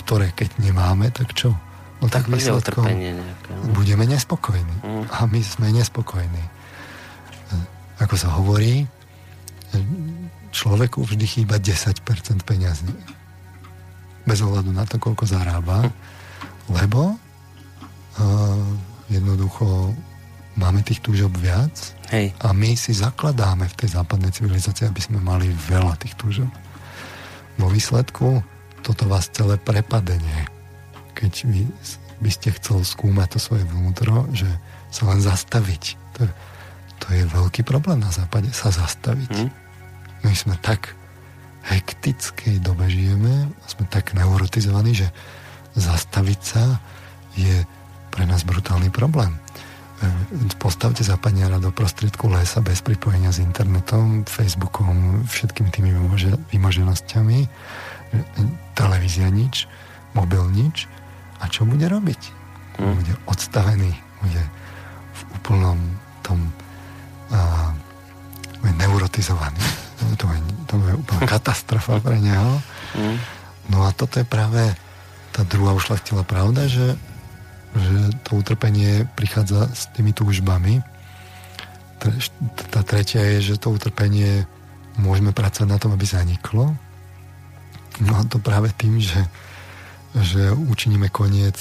ktoré 0.00 0.32
keď 0.32 0.56
nemáme, 0.58 1.12
tak 1.12 1.36
čo? 1.36 1.52
No 2.00 2.08
tak, 2.08 2.26
tak 2.26 2.32
výsledkom 2.32 2.88
no. 2.88 3.76
budeme 3.76 4.08
nespokojní. 4.08 4.76
Mm. 4.80 5.04
A 5.12 5.28
my 5.28 5.40
sme 5.44 5.68
nespokojní. 5.76 6.44
Ako 8.00 8.16
sa 8.16 8.32
hovorí, 8.40 8.88
človeku 10.50 11.04
vždy 11.04 11.26
chýba 11.28 11.60
10% 11.60 12.00
peňazí. 12.48 12.88
Bez 14.24 14.40
ohľadu 14.40 14.72
na 14.72 14.88
to, 14.88 14.96
koľko 14.96 15.28
zarába. 15.28 15.84
Hm. 15.84 15.92
Lebo 16.72 17.20
jednoducho 19.10 19.92
máme 20.56 20.84
tých 20.84 21.00
túžob 21.00 21.34
viac 21.40 21.72
Hej. 22.12 22.36
a 22.42 22.52
my 22.52 22.76
si 22.76 22.92
zakladáme 22.92 23.66
v 23.70 23.78
tej 23.78 23.96
západnej 23.96 24.30
civilizácii, 24.34 24.86
aby 24.86 25.00
sme 25.02 25.18
mali 25.22 25.50
veľa 25.70 25.96
tých 25.98 26.14
túžob. 26.18 26.50
Vo 27.56 27.68
výsledku 27.70 28.40
toto 28.82 29.06
vás 29.06 29.30
celé 29.30 29.56
prepadenie, 29.60 30.48
keď 31.14 31.32
vy 31.46 31.68
by 32.20 32.30
ste 32.30 32.52
chcel 32.60 32.84
skúmať 32.84 33.36
to 33.36 33.38
svoje 33.40 33.64
vnútro, 33.64 34.28
že 34.36 34.46
sa 34.92 35.08
len 35.08 35.24
zastaviť. 35.24 35.96
To, 36.20 36.28
to 37.00 37.06
je 37.16 37.24
veľký 37.24 37.64
problém 37.64 38.00
na 38.02 38.12
západe, 38.12 38.52
sa 38.52 38.68
zastaviť. 38.68 39.32
Hmm. 39.32 39.50
My 40.20 40.34
sme 40.36 40.54
tak 40.60 40.92
hektickej 41.64 42.60
dobe 42.60 42.88
žijeme, 42.92 43.48
sme 43.64 43.84
tak 43.88 44.12
neurotizovaní, 44.12 44.96
že 44.96 45.08
zastaviť 45.76 46.40
sa 46.40 46.80
je 47.36 47.64
pre 48.10 48.26
nás 48.26 48.44
brutálny 48.44 48.90
problém. 48.92 49.32
E, 50.02 50.08
postavte 50.58 51.04
zapaniara 51.06 51.62
do 51.62 51.70
prostriedku 51.70 52.26
lesa 52.28 52.60
bez 52.60 52.82
pripojenia 52.82 53.30
s 53.30 53.38
internetom, 53.38 54.26
Facebookom, 54.26 55.24
všetkými 55.28 55.70
tými 55.70 55.90
vymoženosťami, 56.50 57.38
televízia 58.74 59.28
nič, 59.28 59.66
mobil 60.14 60.42
nič. 60.50 60.86
A 61.40 61.48
čo 61.48 61.64
bude 61.64 61.88
robiť? 61.88 62.20
Hmm. 62.76 62.96
Bude 63.00 63.14
odstavený, 63.28 63.92
bude 64.20 64.42
v 65.12 65.20
úplnom 65.40 65.78
tom 66.20 66.38
uh, 67.32 67.70
neurotizovaný. 68.64 69.60
To 70.00 70.24
je, 70.32 70.40
to 70.64 70.80
je 70.80 70.96
úplná 70.96 71.28
katastrofa 71.36 72.00
pre 72.00 72.16
neho. 72.16 72.56
Hmm. 72.96 73.20
No 73.68 73.84
a 73.84 73.92
toto 73.92 74.16
je 74.16 74.24
práve 74.24 74.72
tá 75.28 75.44
druhá 75.44 75.76
ušlachtila 75.76 76.24
pravda, 76.24 76.64
že 76.64 76.96
že 77.74 78.10
to 78.26 78.42
utrpenie 78.42 79.06
prichádza 79.14 79.70
s 79.70 79.86
tými 79.94 80.10
túžbami. 80.10 80.82
Tá 82.72 82.80
tretia 82.82 83.22
je, 83.36 83.54
že 83.54 83.60
to 83.60 83.70
utrpenie 83.70 84.48
môžeme 84.98 85.30
pracovať 85.30 85.68
na 85.68 85.78
tom, 85.78 85.94
aby 85.94 86.02
zaniklo. 86.08 86.74
No 88.00 88.24
to 88.26 88.40
práve 88.40 88.72
tým, 88.72 88.96
že, 89.00 89.20
že 90.16 90.50
učiníme 90.56 91.12
koniec 91.12 91.56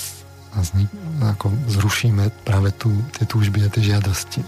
a 0.55 0.63
zni- 0.63 0.89
ako 1.21 1.51
zrušíme 1.69 2.31
práve 2.47 2.73
tú, 2.73 2.89
tie 3.13 3.27
túžby 3.27 3.67
a 3.67 3.69
tie 3.69 3.93
žiadosti. 3.93 4.41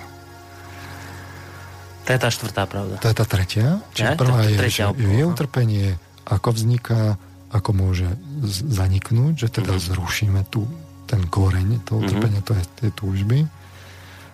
To 2.02 2.10
je 2.10 2.20
tá 2.20 2.30
štvrtá 2.34 2.66
pravda. 2.66 2.98
To 2.98 3.08
je 3.12 3.18
tá 3.18 3.26
tretia. 3.30 3.68
Čiže 3.94 4.08
ja, 4.08 4.18
prvá 4.18 4.42
je, 4.50 4.58
že 4.58 4.90
je 4.98 5.24
utrpenie, 5.24 6.02
ako 6.26 6.58
vzniká, 6.58 7.20
ako 7.54 7.70
môže 7.78 8.08
zaniknúť, 8.50 9.46
že 9.46 9.48
teda 9.54 9.78
mm-hmm. 9.78 9.90
zrušíme 9.94 10.42
tú 10.50 10.66
ten 11.06 11.28
koreň 11.28 11.84
toho 11.84 12.08
utrpenia, 12.08 12.40
mm-hmm. 12.40 12.48
to 12.48 12.54
je 12.56 12.64
tie 12.80 12.90
túžby. 12.96 13.40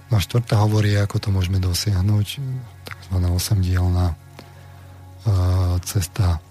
No 0.08 0.14
a 0.14 0.22
štvrtá 0.22 0.62
hovorí, 0.62 0.94
ako 0.96 1.18
to 1.20 1.30
môžeme 1.34 1.58
dosiahnuť, 1.60 2.28
takzvaná 2.86 3.34
osemdielná 3.34 4.14
uh, 4.14 5.76
cesta, 5.84 6.38
uh, 6.38 6.47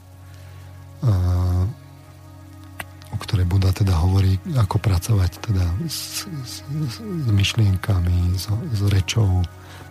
o 3.12 3.16
ktorej 3.16 3.46
Buda 3.48 3.72
teda 3.72 3.96
hovorí, 3.96 4.36
ako 4.56 4.76
pracovať 4.80 5.30
teda 5.40 5.66
s, 5.88 6.28
s, 6.44 6.54
s 7.00 7.28
myšlienkami, 7.30 8.36
s, 8.36 8.48
s 8.50 8.80
rečou, 8.92 9.44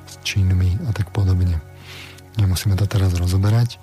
s 0.06 0.14
činmi 0.22 0.78
a 0.86 0.94
tak 0.94 1.10
podobne. 1.10 1.58
Nemusíme 2.38 2.76
to 2.76 2.86
teraz 2.86 3.16
rozoberať. 3.16 3.82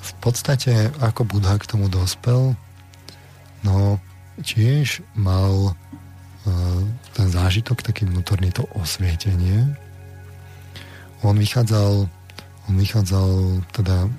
V 0.00 0.12
podstate, 0.22 0.90
ako 1.02 1.26
Buddha 1.26 1.58
k 1.58 1.68
tomu 1.68 1.90
dospel, 1.90 2.54
no 3.66 3.98
tiež 4.42 5.02
mal 5.18 5.74
ten 7.18 7.26
zážitok, 7.26 7.82
taký 7.82 8.06
vnútorný 8.06 8.54
to 8.54 8.62
osvietenie. 8.78 9.66
On 11.26 11.34
vychádzal 11.34 12.06
on 12.66 12.74
vychádzal 12.82 13.62
teda 13.70 14.10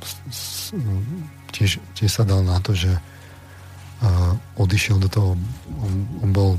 tiež, 1.52 1.80
tiež 1.98 2.12
sa 2.12 2.24
dal 2.28 2.44
na 2.44 2.60
to, 2.60 2.76
že 2.76 2.92
uh, 2.92 4.34
odišiel 4.60 5.02
do 5.02 5.10
toho 5.10 5.30
on, 5.82 5.94
on 6.24 6.30
bol 6.32 6.50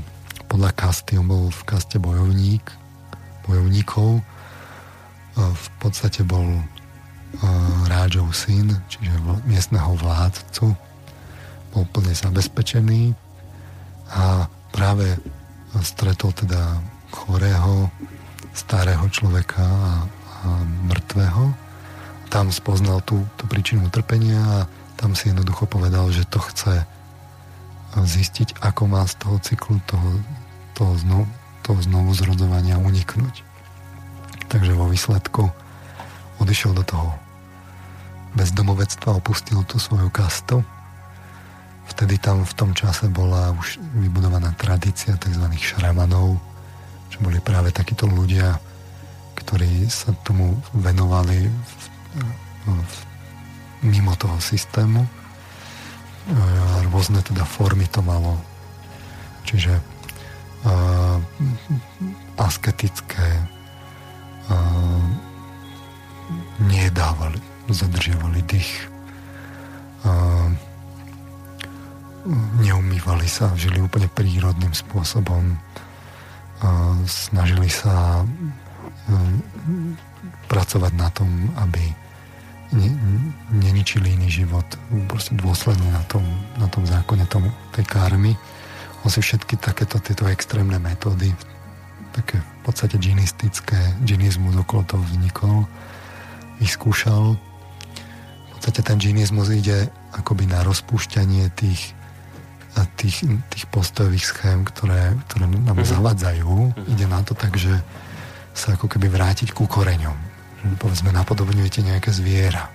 podľa 0.49 0.73
kasty, 0.73 1.17
on 1.17 1.29
bol 1.29 1.43
v 1.49 1.61
kaste 1.67 2.01
bojovník 2.01 2.65
bojovníkov. 3.49 4.21
Uh, 4.21 5.53
v 5.53 5.67
podstate 5.81 6.21
bol 6.21 6.45
uh, 6.45 6.63
Rážov 7.89 8.33
syn, 8.37 8.77
čiže 8.89 9.13
miestneho 9.49 9.97
vládcu. 9.97 10.73
Bol 11.73 11.83
plne 11.93 12.13
zabezpečený. 12.13 13.13
A 14.09 14.49
práve 14.73 15.17
stretol 15.85 16.33
teda 16.33 16.81
chorého, 17.13 17.93
starého 18.57 19.05
človeka 19.09 19.61
a, 19.61 19.93
a 20.45 20.47
mŕtvého. 20.89 21.68
Tam 22.29 22.53
spoznal 22.53 23.01
tú, 23.01 23.25
tú 23.35 23.49
príčinu 23.49 23.89
utrpenia 23.89 24.39
a 24.39 24.57
tam 24.97 25.17
si 25.17 25.33
jednoducho 25.33 25.65
povedal, 25.65 26.09
že 26.13 26.29
to 26.29 26.37
chce 26.39 26.85
zistiť, 27.97 28.61
ako 28.61 28.85
má 28.85 29.01
z 29.09 29.17
toho 29.17 29.35
cyklu 29.41 29.81
toho, 29.89 30.09
toho, 30.77 30.93
znov, 31.01 31.25
toho 31.65 31.79
znovu 31.81 32.13
zrodzovania 32.13 32.77
uniknúť. 32.77 33.41
Takže 34.45 34.77
vo 34.77 34.85
výsledku 34.85 35.49
odišiel 36.37 36.77
do 36.77 36.85
toho 36.85 37.09
bezdomovectva, 38.37 39.17
opustil 39.17 39.65
tú 39.65 39.81
svoju 39.81 40.13
kastu 40.13 40.61
Vtedy 41.89 42.21
tam 42.21 42.45
v 42.45 42.53
tom 42.53 42.71
čase 42.77 43.09
bola 43.09 43.49
už 43.57 43.81
vybudovaná 43.97 44.53
tradícia 44.53 45.17
tzv. 45.17 45.41
šramanov, 45.57 46.37
čo 47.09 47.17
boli 47.25 47.41
práve 47.41 47.73
takíto 47.73 48.05
ľudia, 48.05 48.61
ktorí 49.33 49.89
sa 49.89 50.13
tomu 50.21 50.53
venovali 50.77 51.49
v, 51.49 51.78
mimo 53.81 54.13
toho 54.19 54.37
systému. 54.41 55.07
Rôzne 56.91 57.23
teda 57.25 57.43
formy 57.47 57.87
to 57.89 58.03
malo. 58.05 58.37
Čiže 59.47 59.73
uh, 59.73 61.17
asketické 62.37 63.29
uh, 64.53 65.03
nedávali, 66.59 67.41
zadržiavali 67.71 68.41
dých, 68.45 68.71
neumývali 72.61 73.25
sa, 73.25 73.49
žili 73.57 73.81
úplne 73.81 74.11
prírodným 74.11 74.73
spôsobom, 74.75 75.57
snažili 77.07 77.71
sa 77.71 78.21
pracovať 80.51 80.93
na 80.93 81.09
tom, 81.09 81.29
aby 81.57 81.81
neničili 83.49 84.13
iný 84.13 84.29
život 84.29 84.65
proste 85.09 85.33
dôsledne 85.33 85.89
na 85.89 86.05
tom, 86.05 86.21
na 86.61 86.69
tom 86.69 86.85
zákone 86.85 87.25
tom, 87.25 87.49
tej 87.73 87.85
karmy. 87.89 88.37
On 89.01 89.09
si 89.09 89.25
všetky 89.25 89.57
takéto 89.57 89.97
tieto 89.97 90.29
extrémne 90.29 90.77
metódy 90.77 91.33
také 92.13 92.41
v 92.41 92.59
podstate 92.65 92.97
džinistické, 92.97 93.97
džinizmus 94.05 94.57
okolo 94.59 94.85
toho 94.85 95.01
vznikol, 95.05 95.65
vyskúšal. 96.61 97.37
V 97.37 98.49
podstate 98.53 98.81
ten 98.83 98.97
džinizmus 98.99 99.49
ide 99.53 99.87
akoby 100.13 100.49
na 100.49 100.61
rozpúšťanie 100.65 101.49
tých, 101.55 101.95
tých, 102.99 103.23
tých 103.49 103.65
postojových 103.71 104.25
schém, 104.25 104.59
ktoré, 104.67 105.15
ktoré 105.29 105.45
nám 105.47 105.79
mm-hmm. 105.79 105.93
zavadzajú. 105.95 106.53
Mm-hmm. 106.75 106.91
Ide 106.91 107.05
na 107.07 107.21
to 107.23 107.33
tak, 107.33 107.55
že 107.55 107.71
sa 108.53 108.75
ako 108.75 108.91
keby 108.91 109.07
vrátiť 109.07 109.55
ku 109.55 109.65
koreňom. 109.69 110.28
Povedzme, 110.59 111.15
napodobňujete 111.15 111.85
nejaké 111.87 112.11
zviera. 112.11 112.67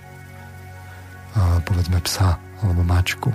A 1.35 1.61
povedzme 1.61 2.01
psa 2.01 2.41
alebo 2.65 2.81
mačku. 2.81 3.29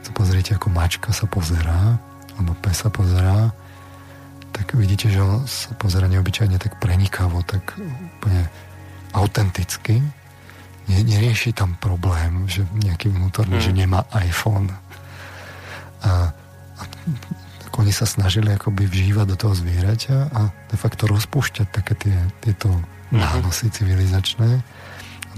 Keď 0.00 0.02
sa 0.02 0.12
pozriete, 0.12 0.50
ako 0.58 0.68
mačka 0.74 1.14
sa 1.14 1.26
pozerá, 1.30 1.94
alebo 2.36 2.52
pes 2.58 2.82
sa 2.82 2.90
pozerá, 2.90 3.54
tak 4.50 4.72
vidíte, 4.72 5.12
že 5.12 5.20
on 5.20 5.44
sa 5.44 5.76
pozera 5.76 6.08
neobyčajne 6.08 6.56
tak 6.56 6.80
prenikavo, 6.80 7.44
tak 7.44 7.76
úplne 7.76 8.48
autenticky. 9.12 10.00
Nie, 10.86 11.02
nerieši 11.02 11.52
tam 11.52 11.76
problém, 11.76 12.46
že 12.48 12.64
nejaký 12.72 13.10
vnútorný, 13.10 13.58
mm. 13.58 13.64
že 13.64 13.72
nemá 13.74 14.06
iPhone. 14.16 14.70
A, 16.06 16.30
a 16.78 16.82
tak 17.60 17.72
oni 17.76 17.90
sa 17.90 18.06
snažili 18.06 18.54
akoby 18.54 18.86
vžívať 18.86 19.26
do 19.34 19.36
toho 19.36 19.54
zvieraťa 19.54 20.16
a 20.32 20.40
de 20.48 20.76
facto 20.78 21.04
rozpúšťať 21.10 21.66
také 21.70 21.94
tie, 21.98 22.16
tieto. 22.40 22.70
Nánosy 23.14 23.70
civilizačné. 23.70 24.62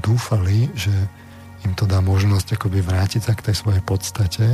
Dúfali, 0.00 0.70
že 0.78 0.92
im 1.66 1.74
to 1.74 1.84
dá 1.84 1.98
možnosť 1.98 2.54
akoby 2.54 2.80
vrátiť 2.80 3.28
sa 3.28 3.32
k 3.34 3.50
tej 3.50 3.56
svojej 3.58 3.82
podstate 3.82 4.46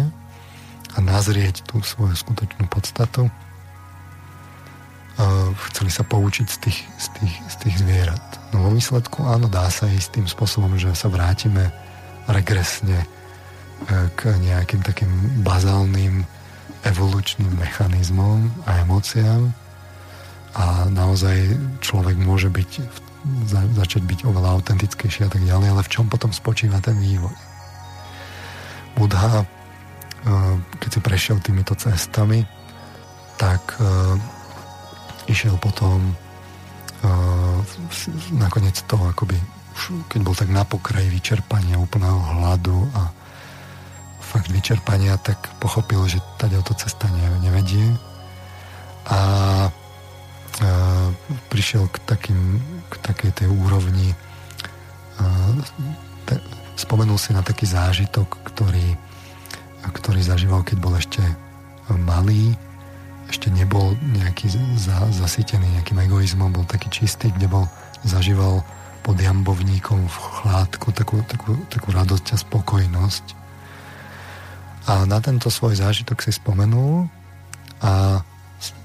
a 0.95 0.99
nazrieť 0.99 1.67
tú 1.69 1.85
svoju 1.85 2.17
skutočnú 2.17 2.67
podstatu 2.71 3.29
chceli 5.71 5.91
sa 5.91 6.03
poučiť 6.03 6.47
z 6.47 6.57
tých, 6.59 6.79
z, 6.99 7.07
tých, 7.19 7.35
z 7.47 7.55
tých 7.67 7.77
zvierat. 7.83 8.25
No 8.51 8.67
vo 8.67 8.71
výsledku 8.75 9.23
áno, 9.27 9.47
dá 9.47 9.71
sa 9.71 9.87
ísť 9.87 10.21
tým 10.21 10.27
spôsobom, 10.27 10.75
že 10.75 10.91
sa 10.95 11.07
vrátime 11.07 11.71
regresne 12.27 12.99
e, 12.99 13.07
k 14.19 14.35
nejakým 14.43 14.83
takým 14.83 15.11
bazálnym 15.47 16.27
evolučným 16.83 17.53
mechanizmom 17.57 18.51
a 18.67 18.83
emóciám 18.83 19.55
a 20.55 20.87
naozaj 20.91 21.57
človek 21.83 22.15
môže 22.21 22.51
byť, 22.51 22.71
za, 23.45 23.65
začať 23.73 24.03
byť 24.05 24.21
oveľa 24.29 24.61
autentickejší 24.61 25.27
a 25.27 25.31
tak 25.31 25.43
ďalej, 25.43 25.69
ale 25.75 25.83
v 25.83 25.93
čom 25.93 26.07
potom 26.09 26.31
spočíva 26.31 26.81
ten 26.85 26.97
vývoj? 27.01 27.35
Budha, 28.95 29.43
e, 29.43 29.47
keď 30.79 30.91
si 30.91 31.01
prešiel 31.03 31.39
týmito 31.43 31.75
cestami, 31.75 32.47
tak 33.41 33.81
e, 33.81 33.85
išiel 35.25 35.57
potom 35.57 36.13
uh, 37.01 37.59
nakoniec 38.37 38.77
to 38.85 39.01
akoby 39.09 39.41
keď 40.09 40.21
bol 40.23 40.35
tak 40.35 40.51
na 40.51 40.63
pokraji 40.63 41.11
vyčerpania, 41.11 41.83
úplného 41.83 42.19
hladu 42.39 42.87
a 42.95 43.11
fakt 44.23 44.51
vyčerpania, 44.51 45.19
tak 45.19 45.39
pochopil, 45.59 46.07
že 46.07 46.23
tady 46.39 46.59
o 46.59 46.63
to 46.63 46.75
cesta 46.75 47.11
nevedie 47.43 47.95
a 49.05 49.19
prišiel 51.51 51.91
k, 51.91 51.97
takým, 52.07 52.63
k 52.87 52.95
takej 53.03 53.31
tej 53.43 53.49
úrovni 53.51 54.15
te, 56.27 56.35
spomenul 56.79 57.19
si 57.19 57.35
na 57.35 57.43
taký 57.43 57.67
zážitok, 57.67 58.27
ktorý, 58.55 58.95
ktorý 59.83 60.21
zažíval, 60.23 60.63
keď 60.63 60.79
bol 60.79 60.95
ešte 60.95 61.23
malý 61.91 62.55
ešte 63.29 63.49
nebol 63.49 63.97
nejaký 64.05 64.53
za, 64.77 65.09
zasýtený 65.11 65.81
nejakým 65.81 65.99
egoizmom, 66.07 66.53
bol 66.53 66.67
taký 66.69 66.93
čistý, 66.93 67.33
kde 67.33 67.49
bol, 67.49 67.65
zažíval 68.05 68.61
pod 69.05 69.17
jambovníkom 69.21 70.09
v 70.09 70.17
chládku 70.17 70.93
takú, 70.93 71.21
takú, 71.29 71.57
takú 71.69 71.89
radosť 71.93 72.27
a 72.31 72.37
spokojnosť. 72.41 73.25
A 74.85 75.09
na 75.09 75.19
tento 75.21 75.49
svoj 75.49 75.81
zážitok 75.81 76.21
si 76.21 76.33
spomenul 76.33 77.09
a 77.81 78.21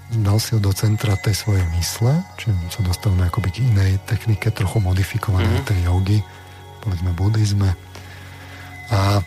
dal 0.09 0.41
si 0.41 0.57
ho 0.57 0.59
do 0.59 0.73
centra 0.73 1.13
tej 1.13 1.37
svojej 1.37 1.65
mysle, 1.77 2.25
čiže 2.41 2.53
sa 2.73 2.81
dostal 2.81 3.13
akoby 3.13 3.49
k 3.53 3.57
inej 3.69 4.01
technike, 4.09 4.49
trochu 4.49 4.81
modifikovanej 4.81 5.61
mm. 5.61 5.65
tej 5.69 5.79
jogy, 5.85 6.17
povedzme 6.81 7.13
buddhizme. 7.13 7.69
A 8.89 9.21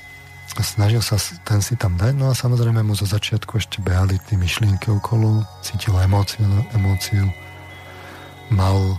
snažil 0.58 0.98
sa 0.98 1.16
ten 1.46 1.62
si 1.62 1.78
tam 1.78 1.94
dať, 1.94 2.18
no 2.18 2.28
a 2.28 2.34
samozrejme 2.34 2.82
mu 2.82 2.98
zo 2.98 3.06
začiatku 3.06 3.62
ešte 3.62 3.78
behali 3.78 4.18
tie 4.26 4.34
myšlienky 4.34 4.90
okolo, 4.90 5.46
cítil 5.62 5.94
emóciu, 6.02 6.42
emóciu 6.74 7.30
mal 8.50 8.98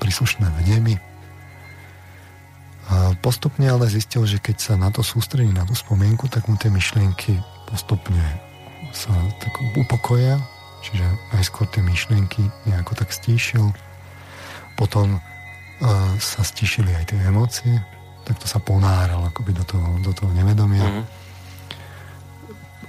príslušné 0.00 0.48
vnemy. 0.64 0.96
A 2.86 3.18
postupne 3.20 3.68
ale 3.68 3.90
zistil, 3.90 4.24
že 4.24 4.40
keď 4.40 4.56
sa 4.56 4.74
na 4.80 4.88
to 4.88 5.04
sústredí, 5.04 5.50
na 5.52 5.66
tú 5.68 5.76
spomienku, 5.76 6.30
tak 6.32 6.48
mu 6.48 6.56
tie 6.56 6.72
myšlienky 6.72 7.36
postupne 7.68 8.22
sa 8.94 9.12
tak 9.42 9.52
upokoja, 9.76 10.40
čiže 10.84 11.04
najskôr 11.32 11.68
tie 11.70 11.82
myšlienky 11.84 12.42
nejako 12.68 12.98
tak 12.98 13.12
stíšil, 13.12 13.72
potom 14.76 15.16
uh, 15.16 16.12
sa 16.20 16.40
stíšili 16.44 16.92
aj 16.92 17.14
tie 17.14 17.18
emócie, 17.24 17.80
takto 18.26 18.50
sa 18.50 18.58
ponáral 18.58 19.22
akoby 19.30 19.54
do 19.56 19.64
toho, 19.64 19.88
do 20.02 20.12
toho 20.12 20.30
nevedomia. 20.34 20.84
Mm. 20.84 21.04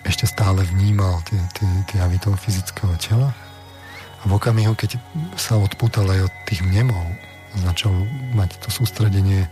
Ešte 0.08 0.26
stále 0.26 0.64
vnímal 0.64 1.20
tie, 1.28 1.40
tie, 1.56 1.68
tie 1.92 1.98
javy 2.00 2.18
toho 2.18 2.36
fyzického 2.40 2.96
tela. 2.98 3.30
A 4.18 4.24
v 4.26 4.34
okamihu, 4.34 4.74
keď 4.74 4.98
sa 5.38 5.60
odpútal 5.60 6.08
aj 6.10 6.32
od 6.32 6.34
tých 6.48 6.64
mnemov, 6.64 7.06
začal 7.60 7.94
mať 8.34 8.58
to 8.64 8.70
sústredenie, 8.72 9.46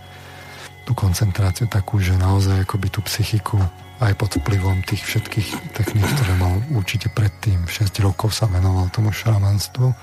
tú 0.86 0.94
koncentráciu 0.94 1.66
takú, 1.66 1.98
že 1.98 2.14
naozaj 2.14 2.62
akoby 2.62 2.94
tú 2.94 3.02
psychiku 3.10 3.57
aj 3.99 4.13
pod 4.19 4.31
vplyvom 4.41 4.84
tých 4.84 5.03
všetkých 5.07 5.72
techník, 5.72 6.03
ktoré 6.03 6.34
mal 6.35 6.59
určite 6.76 7.07
predtým, 7.11 7.63
6 7.63 8.03
rokov 8.03 8.35
sa 8.35 8.47
venoval 8.51 8.91
tomu 8.91 9.15
šamanstvu, 9.15 9.95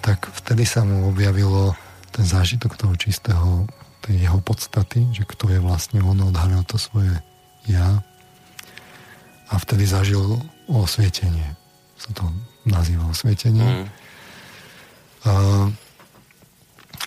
tak 0.00 0.30
vtedy 0.30 0.62
sa 0.62 0.86
mu 0.86 1.10
objavilo 1.10 1.74
ten 2.14 2.22
zážitok 2.26 2.78
toho 2.78 2.94
čistého 2.94 3.66
tej 4.00 4.26
jeho 4.26 4.40
podstaty, 4.40 5.04
že 5.12 5.28
kto 5.28 5.52
je 5.52 5.60
vlastne 5.60 6.00
on, 6.00 6.16
odhalil 6.24 6.64
to 6.64 6.80
svoje 6.80 7.12
ja 7.68 8.00
a 9.50 9.54
vtedy 9.58 9.84
zažil 9.84 10.40
osvietenie. 10.70 11.58
Sa 11.98 12.14
to 12.16 12.30
nazýva 12.64 13.10
osvietenie. 13.10 13.66
Mm. 13.66 13.86
A 15.26 15.32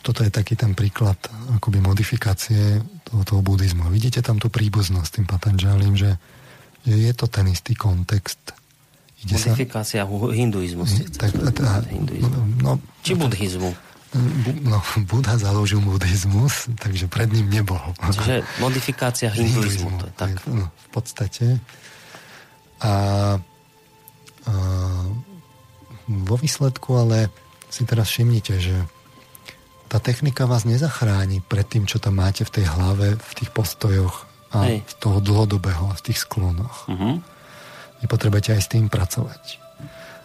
toto 0.03 0.19
je 0.21 0.29
taký 0.29 0.59
ten 0.59 0.75
príklad 0.75 1.15
akoby 1.55 1.79
modifikácie 1.79 2.83
toho, 3.07 3.23
toho 3.23 3.39
buddhizmu. 3.39 3.87
Vidíte 3.87 4.19
tam 4.19 4.35
tú 4.35 4.51
príbuznosť 4.51 5.07
s 5.07 5.13
tým 5.15 5.25
Patanžalim, 5.25 5.95
že, 5.95 6.19
že 6.83 6.95
je 6.99 7.13
to 7.15 7.31
ten 7.31 7.47
istý 7.47 7.71
kontext. 7.71 8.51
Ide 9.23 9.39
Modifikácia 9.39 10.03
sa... 10.03 10.11
hinduizmu. 10.11 10.83
Tak, 11.15 11.31
tá, 11.55 11.79
hinduizmu. 11.87 12.59
No, 12.59 12.83
Či 12.99 13.15
buddhizmu? 13.15 13.71
no, 14.67 14.77
Buddha 15.09 15.39
založil 15.39 15.79
buddhizmus, 15.79 16.67
takže 16.75 17.07
pred 17.07 17.31
ním 17.31 17.47
nebol. 17.47 17.79
Čiže 18.03 18.43
modifikácia 18.59 19.31
hinduizmu. 19.39 20.03
To 20.03 20.05
je 20.11 20.13
tak. 20.19 20.35
No, 20.51 20.67
v 20.67 20.87
podstate. 20.91 21.45
A, 22.83 22.93
a 24.43 24.53
vo 26.03 26.35
výsledku 26.35 26.99
ale 26.99 27.31
si 27.71 27.87
teraz 27.87 28.11
všimnite, 28.11 28.59
že 28.59 28.75
tá 29.93 30.01
technika 30.01 30.49
vás 30.49 30.65
nezachráni 30.65 31.45
pred 31.45 31.69
tým, 31.69 31.85
čo 31.85 32.01
tam 32.01 32.17
máte 32.17 32.41
v 32.41 32.49
tej 32.49 32.65
hlave, 32.65 33.13
v 33.13 33.33
tých 33.37 33.53
postojoch 33.53 34.25
a 34.49 34.65
Hej. 34.65 34.81
z 34.89 34.95
toho 34.97 35.21
dlhodobého, 35.21 35.93
v 35.93 36.01
tých 36.01 36.25
sklonoch. 36.25 36.89
Uh-huh. 36.89 37.21
Vy 38.01 38.05
potrebujete 38.09 38.57
aj 38.57 38.61
s 38.65 38.71
tým 38.73 38.89
pracovať. 38.89 39.61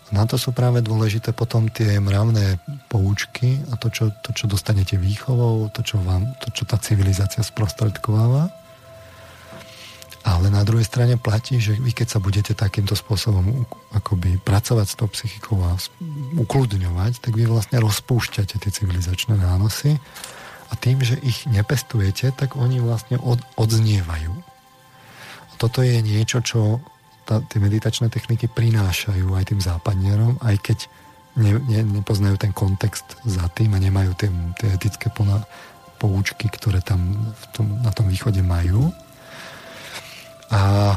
A 0.09 0.11
Na 0.17 0.25
to 0.25 0.41
sú 0.41 0.57
práve 0.57 0.81
dôležité 0.81 1.37
potom 1.37 1.69
tie 1.69 2.01
mravné 2.01 2.57
poučky 2.89 3.61
a 3.69 3.77
to, 3.77 3.93
čo, 3.93 4.09
to, 4.25 4.33
čo 4.33 4.49
dostanete 4.49 4.97
výchovou, 4.97 5.69
to 5.69 5.85
čo, 5.85 6.01
vám, 6.01 6.33
to, 6.41 6.49
čo 6.49 6.65
tá 6.65 6.81
civilizácia 6.81 7.45
sprostredkováva. 7.45 8.49
Ale 10.29 10.53
na 10.53 10.61
druhej 10.61 10.85
strane 10.85 11.17
platí, 11.17 11.57
že 11.57 11.81
vy 11.81 11.97
keď 11.97 12.09
sa 12.13 12.19
budete 12.21 12.53
takýmto 12.53 12.93
spôsobom 12.93 13.65
akoby 13.97 14.37
pracovať 14.45 14.87
s 14.93 14.99
tou 15.01 15.09
psychikou 15.09 15.57
a 15.65 15.73
ukludňovať, 16.37 17.25
tak 17.25 17.33
vy 17.33 17.49
vlastne 17.49 17.81
rozpúšťate 17.81 18.61
tie 18.61 18.69
civilizačné 18.69 19.41
nánosy 19.41 19.97
a 20.69 20.73
tým, 20.77 21.01
že 21.01 21.17
ich 21.25 21.49
nepestujete, 21.49 22.37
tak 22.37 22.61
oni 22.61 22.77
vlastne 22.77 23.17
od, 23.17 23.41
odznievajú. 23.57 24.37
A 25.49 25.53
toto 25.57 25.81
je 25.81 25.97
niečo, 26.05 26.45
čo 26.45 26.85
tie 27.25 27.59
meditačné 27.61 28.13
techniky 28.13 28.53
prinášajú 28.53 29.33
aj 29.33 29.45
tým 29.49 29.61
západnierom, 29.65 30.41
aj 30.45 30.57
keď 30.61 30.79
ne, 31.41 31.57
ne, 31.57 31.81
nepoznajú 32.01 32.37
ten 32.37 32.53
kontext 32.53 33.17
za 33.25 33.49
tým 33.53 33.73
a 33.77 33.81
nemajú 33.81 34.13
tie, 34.17 34.29
tie 34.61 34.69
etické 34.77 35.09
poučky, 35.97 36.53
ktoré 36.53 36.85
tam 36.85 37.33
v 37.33 37.45
tom, 37.57 37.67
na 37.81 37.93
tom 37.97 38.13
východe 38.13 38.41
majú. 38.45 38.93
A 40.53 40.95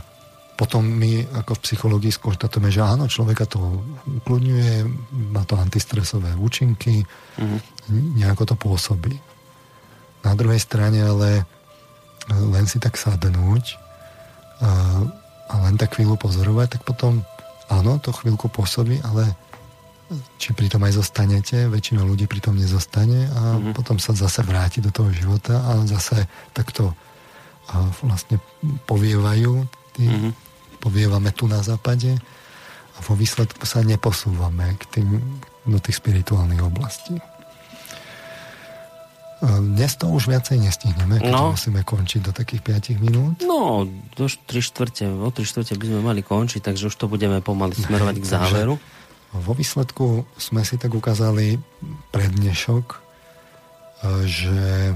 potom 0.56 0.86
my 0.86 1.26
ako 1.41 1.57
v 1.57 1.64
psychológii 1.65 2.14
skonštatujeme, 2.14 2.69
že 2.69 2.86
áno, 2.86 3.10
človeka 3.10 3.49
to 3.49 3.82
ukludňuje, 4.22 4.86
má 5.34 5.41
to 5.49 5.57
antistresové 5.57 6.38
účinky, 6.38 7.02
mm-hmm. 7.02 8.22
nejako 8.22 8.53
to 8.53 8.56
pôsobí. 8.56 9.18
Na 10.22 10.38
druhej 10.38 10.61
strane 10.61 11.02
ale 11.02 11.49
len 12.30 12.69
si 12.69 12.78
tak 12.78 12.94
sadnúť 12.94 13.82
a 15.49 15.53
len 15.65 15.76
tak 15.82 15.98
chvíľu 15.98 16.22
pozorovať, 16.22 16.78
tak 16.78 16.82
potom 16.86 17.26
áno, 17.73 17.98
to 17.98 18.14
chvíľku 18.14 18.45
pôsobí, 18.45 19.02
ale 19.02 19.34
či 20.38 20.53
pri 20.53 20.69
tom 20.69 20.86
aj 20.86 21.02
zostanete, 21.02 21.72
väčšina 21.72 22.06
ľudí 22.06 22.30
pri 22.30 22.44
tom 22.44 22.60
nezostane 22.60 23.32
a 23.32 23.57
mm-hmm. 23.57 23.73
potom 23.73 23.98
sa 23.98 24.14
zase 24.14 24.45
vráti 24.45 24.78
do 24.78 24.94
toho 24.94 25.10
života 25.10 25.57
a 25.57 25.82
zase 25.90 26.30
takto 26.53 26.94
a 27.72 27.88
vlastne 28.03 28.38
povievajú, 28.85 29.64
tí, 29.95 30.06
mm-hmm. 30.07 30.31
povievame 30.84 31.31
tu 31.31 31.48
na 31.48 31.64
západe 31.64 32.19
a 32.95 32.99
vo 32.99 33.15
výsledku 33.15 33.64
sa 33.64 33.81
neposúvame 33.81 34.76
k 34.76 34.84
tým, 34.99 35.07
do 35.64 35.77
tých 35.80 36.02
spirituálnych 36.02 36.61
oblastí. 36.61 37.22
Dnes 39.41 39.98
to 39.98 40.06
už 40.06 40.30
viacej 40.30 40.61
nestihneme, 40.61 41.18
keď 41.18 41.34
no. 41.34 41.57
musíme 41.57 41.81
končiť 41.81 42.30
do 42.30 42.30
takých 42.30 42.61
5 42.93 43.02
minút. 43.02 43.41
No, 43.41 43.89
do 44.14 44.26
3 44.30 44.45
štvrte, 44.53 45.10
o 45.10 45.34
3 45.34 45.41
štvrte 45.41 45.73
by 45.81 45.85
sme 45.89 46.02
mali 46.06 46.22
končiť, 46.22 46.61
takže 46.61 46.93
už 46.93 46.95
to 46.98 47.10
budeme 47.10 47.41
pomaly 47.41 47.73
smerovať 47.89 48.22
k 48.22 48.26
záveru. 48.38 48.77
Vo 49.34 49.53
výsledku 49.57 50.30
sme 50.38 50.61
si 50.61 50.77
tak 50.77 50.93
ukázali 50.93 51.57
prednešok, 52.14 52.85
e, 52.93 52.98
že 54.30 54.61
e, 54.91 54.95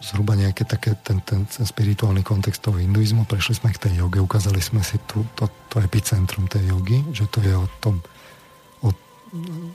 zhruba 0.00 0.32
nejaké 0.32 0.64
také 0.64 0.96
ten, 1.04 1.20
ten, 1.20 1.44
ten 1.44 1.64
spirituálny 1.64 2.24
kontext 2.24 2.64
toho 2.64 2.80
hinduizmu, 2.80 3.28
prešli 3.28 3.60
sme 3.60 3.72
k 3.72 3.88
tej 3.88 4.00
joge, 4.00 4.18
ukázali 4.20 4.60
sme 4.60 4.80
si 4.80 4.96
tu, 5.04 5.24
to, 5.36 5.48
to 5.68 5.80
epicentrum 5.84 6.48
tej 6.48 6.72
jogy, 6.72 7.04
že 7.12 7.28
to 7.28 7.44
je 7.44 7.52
o 7.52 7.68
tom 7.80 8.00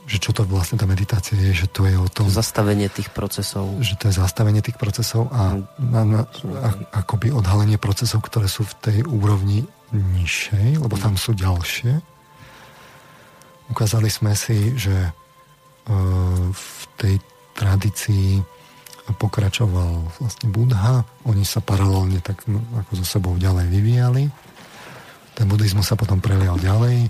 že 0.06 0.20
čo 0.20 0.36
to 0.36 0.44
vlastne 0.44 0.76
tá 0.76 0.84
meditácia 0.84 1.32
je, 1.32 1.64
že 1.64 1.68
to 1.72 1.88
je 1.88 1.96
o 1.96 2.08
tom... 2.12 2.28
Zastavenie 2.28 2.92
tých 2.92 3.08
procesov. 3.08 3.64
Že 3.80 3.94
to 3.96 4.04
je 4.12 4.14
zastavenie 4.20 4.60
tých 4.60 4.76
procesov 4.76 5.32
a, 5.32 5.56
na, 5.80 6.02
na, 6.04 6.20
a 6.60 6.68
akoby 7.00 7.32
odhalenie 7.32 7.80
procesov, 7.80 8.20
ktoré 8.20 8.52
sú 8.52 8.68
v 8.68 8.74
tej 8.84 8.98
úrovni 9.08 9.64
nižšej, 9.96 10.76
lebo 10.76 11.00
tam 11.00 11.16
sú 11.16 11.32
ďalšie. 11.32 12.04
Ukázali 13.72 14.12
sme 14.12 14.36
si, 14.36 14.76
že 14.76 14.92
uh, 14.92 16.52
v 16.52 16.82
tej 17.00 17.14
tradícii 17.56 18.44
pokračoval 19.14 20.18
vlastne 20.18 20.50
Budha, 20.50 21.06
oni 21.22 21.46
sa 21.46 21.62
paralelne 21.62 22.18
tak 22.18 22.42
no, 22.50 22.58
ako 22.74 22.98
so 22.98 23.06
sebou 23.06 23.38
ďalej 23.38 23.70
vyvíjali. 23.70 24.26
Ten 25.36 25.46
buddhizmus 25.46 25.86
sa 25.86 25.94
potom 25.94 26.18
prelial 26.18 26.58
ďalej 26.58 27.06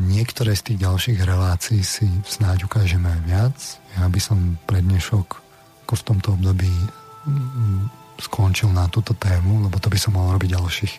Niektoré 0.00 0.56
z 0.56 0.72
tých 0.72 0.88
ďalších 0.88 1.18
relácií 1.20 1.84
si 1.84 2.08
snáď 2.24 2.64
ukážeme 2.64 3.12
aj 3.12 3.20
viac. 3.28 3.56
Ja 4.00 4.08
by 4.08 4.20
som 4.24 4.56
prednešok 4.64 5.36
ako 5.84 5.92
v 5.92 6.06
tomto 6.08 6.28
období 6.32 6.72
skončil 8.16 8.72
na 8.72 8.88
túto 8.88 9.12
tému, 9.12 9.68
lebo 9.68 9.76
to 9.76 9.92
by 9.92 9.98
som 10.00 10.16
mohol 10.16 10.40
robiť 10.40 10.56
ďalších 10.56 10.94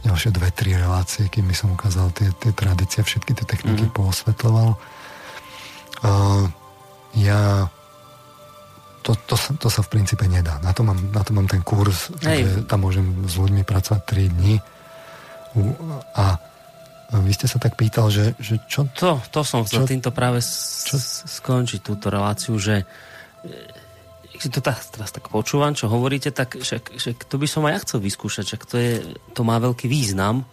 ďalšie 0.00 0.32
dve, 0.32 0.48
tri 0.48 0.72
relácie, 0.80 1.28
kým 1.28 1.44
by 1.44 1.52
som 1.52 1.76
ukázal 1.76 2.08
tie, 2.16 2.32
tie 2.40 2.56
tradície, 2.56 3.04
všetky 3.04 3.36
tie 3.36 3.44
techniky 3.44 3.84
mm. 3.84 3.92
poosvetloval. 3.92 4.80
Uh, 6.00 6.48
ja 7.20 7.68
to, 9.00 9.16
to, 9.26 9.34
to 9.36 9.68
sa 9.72 9.80
v 9.80 9.88
princípe 9.88 10.24
nedá. 10.28 10.60
Na 10.60 10.76
to 10.76 10.84
mám, 10.84 10.98
na 11.12 11.24
to 11.24 11.32
mám 11.32 11.48
ten 11.48 11.64
kurz, 11.64 12.12
Hej. 12.20 12.44
že 12.44 12.52
tam 12.68 12.84
môžem 12.84 13.04
s 13.24 13.40
ľuďmi 13.40 13.64
pracovať 13.64 14.00
3 14.04 14.34
dní. 14.36 14.56
A 16.14 16.24
vy 17.10 17.32
ste 17.34 17.50
sa 17.50 17.58
tak 17.58 17.74
pýtal, 17.74 18.12
že, 18.12 18.38
že 18.38 18.62
čo... 18.70 18.86
To, 19.02 19.18
to 19.34 19.40
som 19.42 19.66
chcel 19.66 19.82
čo, 19.82 19.90
týmto 19.90 20.10
práve 20.14 20.38
čo? 20.44 20.94
skončiť 21.26 21.80
túto 21.82 22.06
reláciu, 22.06 22.54
že 22.54 22.86
keď 24.40 24.50
to 24.56 24.60
tak, 24.62 24.78
teraz 24.94 25.10
tak 25.10 25.26
počúvam, 25.28 25.74
čo 25.74 25.90
hovoríte, 25.90 26.30
tak 26.30 26.56
že, 26.62 26.80
že 26.96 27.12
to 27.18 27.36
by 27.36 27.44
som 27.50 27.66
aj 27.66 27.72
ja 27.76 27.82
chcel 27.84 27.98
vyskúšať, 28.00 28.44
že 28.46 28.56
to, 28.62 28.76
je, 28.78 28.92
to 29.34 29.42
má 29.42 29.58
veľký 29.58 29.90
význam 29.90 30.46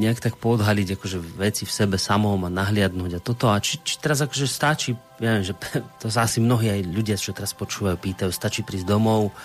nejak 0.00 0.16
tak 0.16 0.40
podhaliť 0.40 0.96
akože 0.96 1.18
veci 1.36 1.68
v 1.68 1.72
sebe 1.76 2.00
samom 2.00 2.40
a 2.48 2.50
nahliadnúť 2.50 3.20
a 3.20 3.20
toto. 3.20 3.52
A 3.52 3.60
či, 3.60 3.76
či 3.84 4.00
teraz 4.00 4.24
akože 4.24 4.48
stačí, 4.48 4.96
ja 5.20 5.36
viem, 5.36 5.44
že 5.44 5.52
to 6.00 6.08
sa 6.08 6.24
asi 6.24 6.40
mnohí 6.40 6.72
aj 6.72 6.80
ľudia, 6.88 7.20
čo 7.20 7.36
teraz 7.36 7.52
počúvajú, 7.52 8.00
pýtajú, 8.00 8.32
stačí 8.32 8.64
prísť 8.64 8.88
domov, 8.88 9.36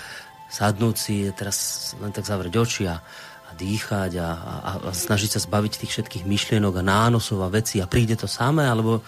sadnúť 0.47 0.95
si, 0.95 1.27
teraz 1.35 1.91
len 1.99 2.15
tak 2.15 2.23
zavrieť 2.23 2.55
oči 2.55 2.83
a, 2.87 3.03
dýchať 3.49 4.11
a, 4.21 4.29
a, 4.29 4.71
a 4.87 4.91
snažiť 4.93 5.35
sa 5.35 5.39
zbaviť 5.43 5.83
tých 5.83 5.91
všetkých 5.97 6.23
myšlienok 6.23 6.79
a 6.79 6.83
nánosov 6.85 7.43
a 7.43 7.49
vecí 7.49 7.81
a 7.81 7.89
príde 7.89 8.15
to 8.15 8.29
samé, 8.29 8.69
alebo, 8.69 9.01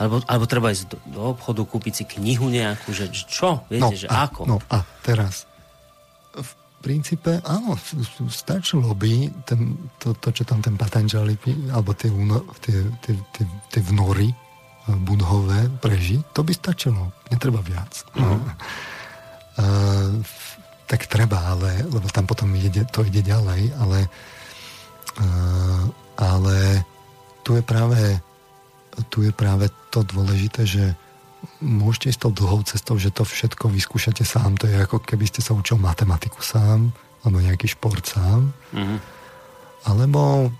alebo, 0.00 0.24
alebo 0.26 0.44
treba 0.48 0.72
ísť 0.72 0.84
do, 0.88 0.98
do 1.12 1.20
obchodu, 1.36 1.62
kúpiť 1.62 1.92
si 1.94 2.04
knihu 2.18 2.48
nejakú, 2.48 2.90
že 2.90 3.12
čo, 3.12 3.62
viete, 3.68 3.94
no, 3.94 4.00
že 4.02 4.08
a, 4.08 4.26
ako? 4.26 4.42
No 4.48 4.58
a 4.72 4.80
teraz, 5.04 5.44
princípe, 6.82 7.38
áno, 7.46 7.78
stačilo 8.26 8.90
by 8.98 9.30
ten, 9.46 9.78
to, 10.02 10.18
to, 10.18 10.34
čo 10.34 10.42
tam 10.42 10.58
ten 10.58 10.74
Patanjali, 10.74 11.38
alebo 11.70 11.94
tie, 11.94 12.10
tie, 12.58 12.82
tie, 12.98 13.14
tie, 13.30 13.44
tie 13.70 13.82
vnory 13.86 14.28
eh, 14.28 14.36
budhové 15.06 15.70
prežiť, 15.78 16.34
to 16.34 16.42
by 16.42 16.52
stačilo, 16.52 17.14
netreba 17.30 17.62
viac. 17.62 18.02
Uh-huh. 18.18 18.42
Uh, 19.52 20.24
tak 20.88 21.04
treba, 21.12 21.36
ale, 21.52 21.84
lebo 21.84 22.08
tam 22.08 22.24
potom 22.24 22.56
ide, 22.56 22.88
to 22.88 23.04
ide 23.04 23.20
ďalej, 23.20 23.68
ale, 23.76 24.08
uh, 25.20 25.84
ale 26.16 26.80
tu 27.44 27.60
je 27.60 27.60
práve 27.60 28.16
tu 29.08 29.24
je 29.24 29.32
práve 29.32 29.70
to 29.88 30.04
dôležité, 30.04 30.68
že 30.68 30.84
môžete 31.62 32.14
ísť 32.14 32.20
tou 32.28 32.32
dlhou 32.34 32.62
cestou, 32.66 32.94
že 32.98 33.10
to 33.10 33.26
všetko 33.26 33.70
vyskúšate 33.70 34.22
sám. 34.22 34.58
To 34.62 34.70
je 34.70 34.76
ako 34.78 35.02
keby 35.02 35.26
ste 35.26 35.42
sa 35.42 35.54
učil 35.54 35.78
matematiku 35.78 36.38
sám, 36.42 36.94
alebo 37.22 37.38
nejaký 37.42 37.70
šport 37.70 38.02
sám. 38.02 38.54
Mm-hmm. 38.74 38.98
Alebo 39.90 40.52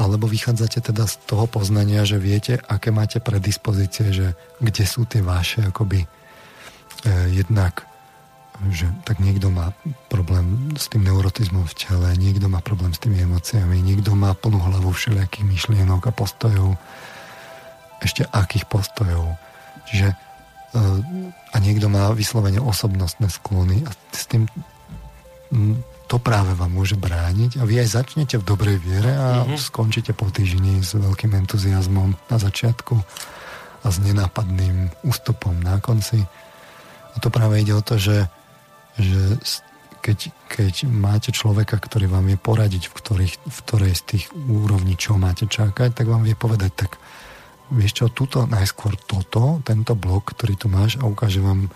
alebo 0.00 0.24
vychádzate 0.24 0.80
teda 0.80 1.04
z 1.04 1.20
toho 1.28 1.44
poznania, 1.44 2.08
že 2.08 2.16
viete, 2.16 2.56
aké 2.56 2.88
máte 2.88 3.20
predispozície, 3.20 4.16
že 4.16 4.32
kde 4.56 4.84
sú 4.88 5.04
tie 5.04 5.20
vaše 5.20 5.60
akoby 5.60 6.08
eh, 7.04 7.26
jednak 7.36 7.84
že 8.68 8.92
tak 9.08 9.24
niekto 9.24 9.48
má 9.48 9.72
problém 10.12 10.76
s 10.76 10.92
tým 10.92 11.08
neurotizmom 11.08 11.64
v 11.64 11.74
tele, 11.80 12.12
niekto 12.20 12.44
má 12.52 12.60
problém 12.60 12.92
s 12.92 13.00
tými 13.00 13.24
emóciami, 13.24 13.80
niekto 13.80 14.12
má 14.12 14.36
plnú 14.36 14.60
hlavu 14.60 14.92
všelijakých 14.92 15.48
myšlienok 15.48 16.04
a 16.04 16.12
postojov, 16.12 16.76
ešte 18.00 18.26
akých 18.28 18.66
postojov. 18.66 19.36
Čiže 19.88 20.08
eh, 20.12 20.98
a 21.50 21.56
niekto 21.60 21.86
má 21.92 22.10
vyslovene 22.12 22.58
osobnostné 22.60 23.28
sklony 23.30 23.84
a 23.86 23.90
s 24.12 24.24
tým 24.28 24.48
hm, 25.52 25.80
to 26.10 26.18
práve 26.18 26.58
vám 26.58 26.74
môže 26.74 26.98
brániť 26.98 27.62
a 27.62 27.62
vy 27.62 27.86
aj 27.86 28.02
začnete 28.02 28.34
v 28.42 28.44
dobrej 28.44 28.82
viere 28.82 29.14
a 29.14 29.46
mm-hmm. 29.46 29.62
skončíte 29.62 30.10
po 30.10 30.26
týždni 30.26 30.82
s 30.82 30.98
veľkým 30.98 31.38
entuziasmom 31.38 32.18
na 32.26 32.36
začiatku 32.42 32.98
a 33.80 33.86
s 33.86 33.96
nenápadným 34.02 35.06
ústupom 35.06 35.54
na 35.62 35.78
konci. 35.78 36.18
A 37.14 37.16
to 37.22 37.30
práve 37.30 37.62
ide 37.62 37.78
o 37.78 37.82
to, 37.82 37.94
že 37.94 38.26
že 38.98 39.38
keď, 40.00 40.18
keď 40.48 40.74
máte 40.88 41.30
človeka, 41.30 41.76
ktorý 41.76 42.08
vám 42.08 42.32
vie 42.32 42.40
poradiť, 42.40 42.88
v, 42.88 42.94
ktorých, 42.96 43.34
v 43.36 43.58
ktorej 43.68 43.92
z 43.96 44.02
tých 44.16 44.24
úrovní, 44.32 44.96
čo 44.96 45.20
máte 45.20 45.44
čakať, 45.44 45.92
tak 45.92 46.06
vám 46.08 46.24
vie 46.24 46.32
povedať, 46.32 46.72
tak 46.72 46.96
vieš 47.70 48.02
čo, 48.02 48.04
tuto 48.10 48.44
najskôr 48.46 48.98
toto, 49.06 49.62
tento 49.62 49.94
blok, 49.94 50.34
ktorý 50.34 50.54
tu 50.58 50.66
máš 50.66 50.98
a 50.98 51.06
ukáže 51.06 51.42
vám 51.42 51.70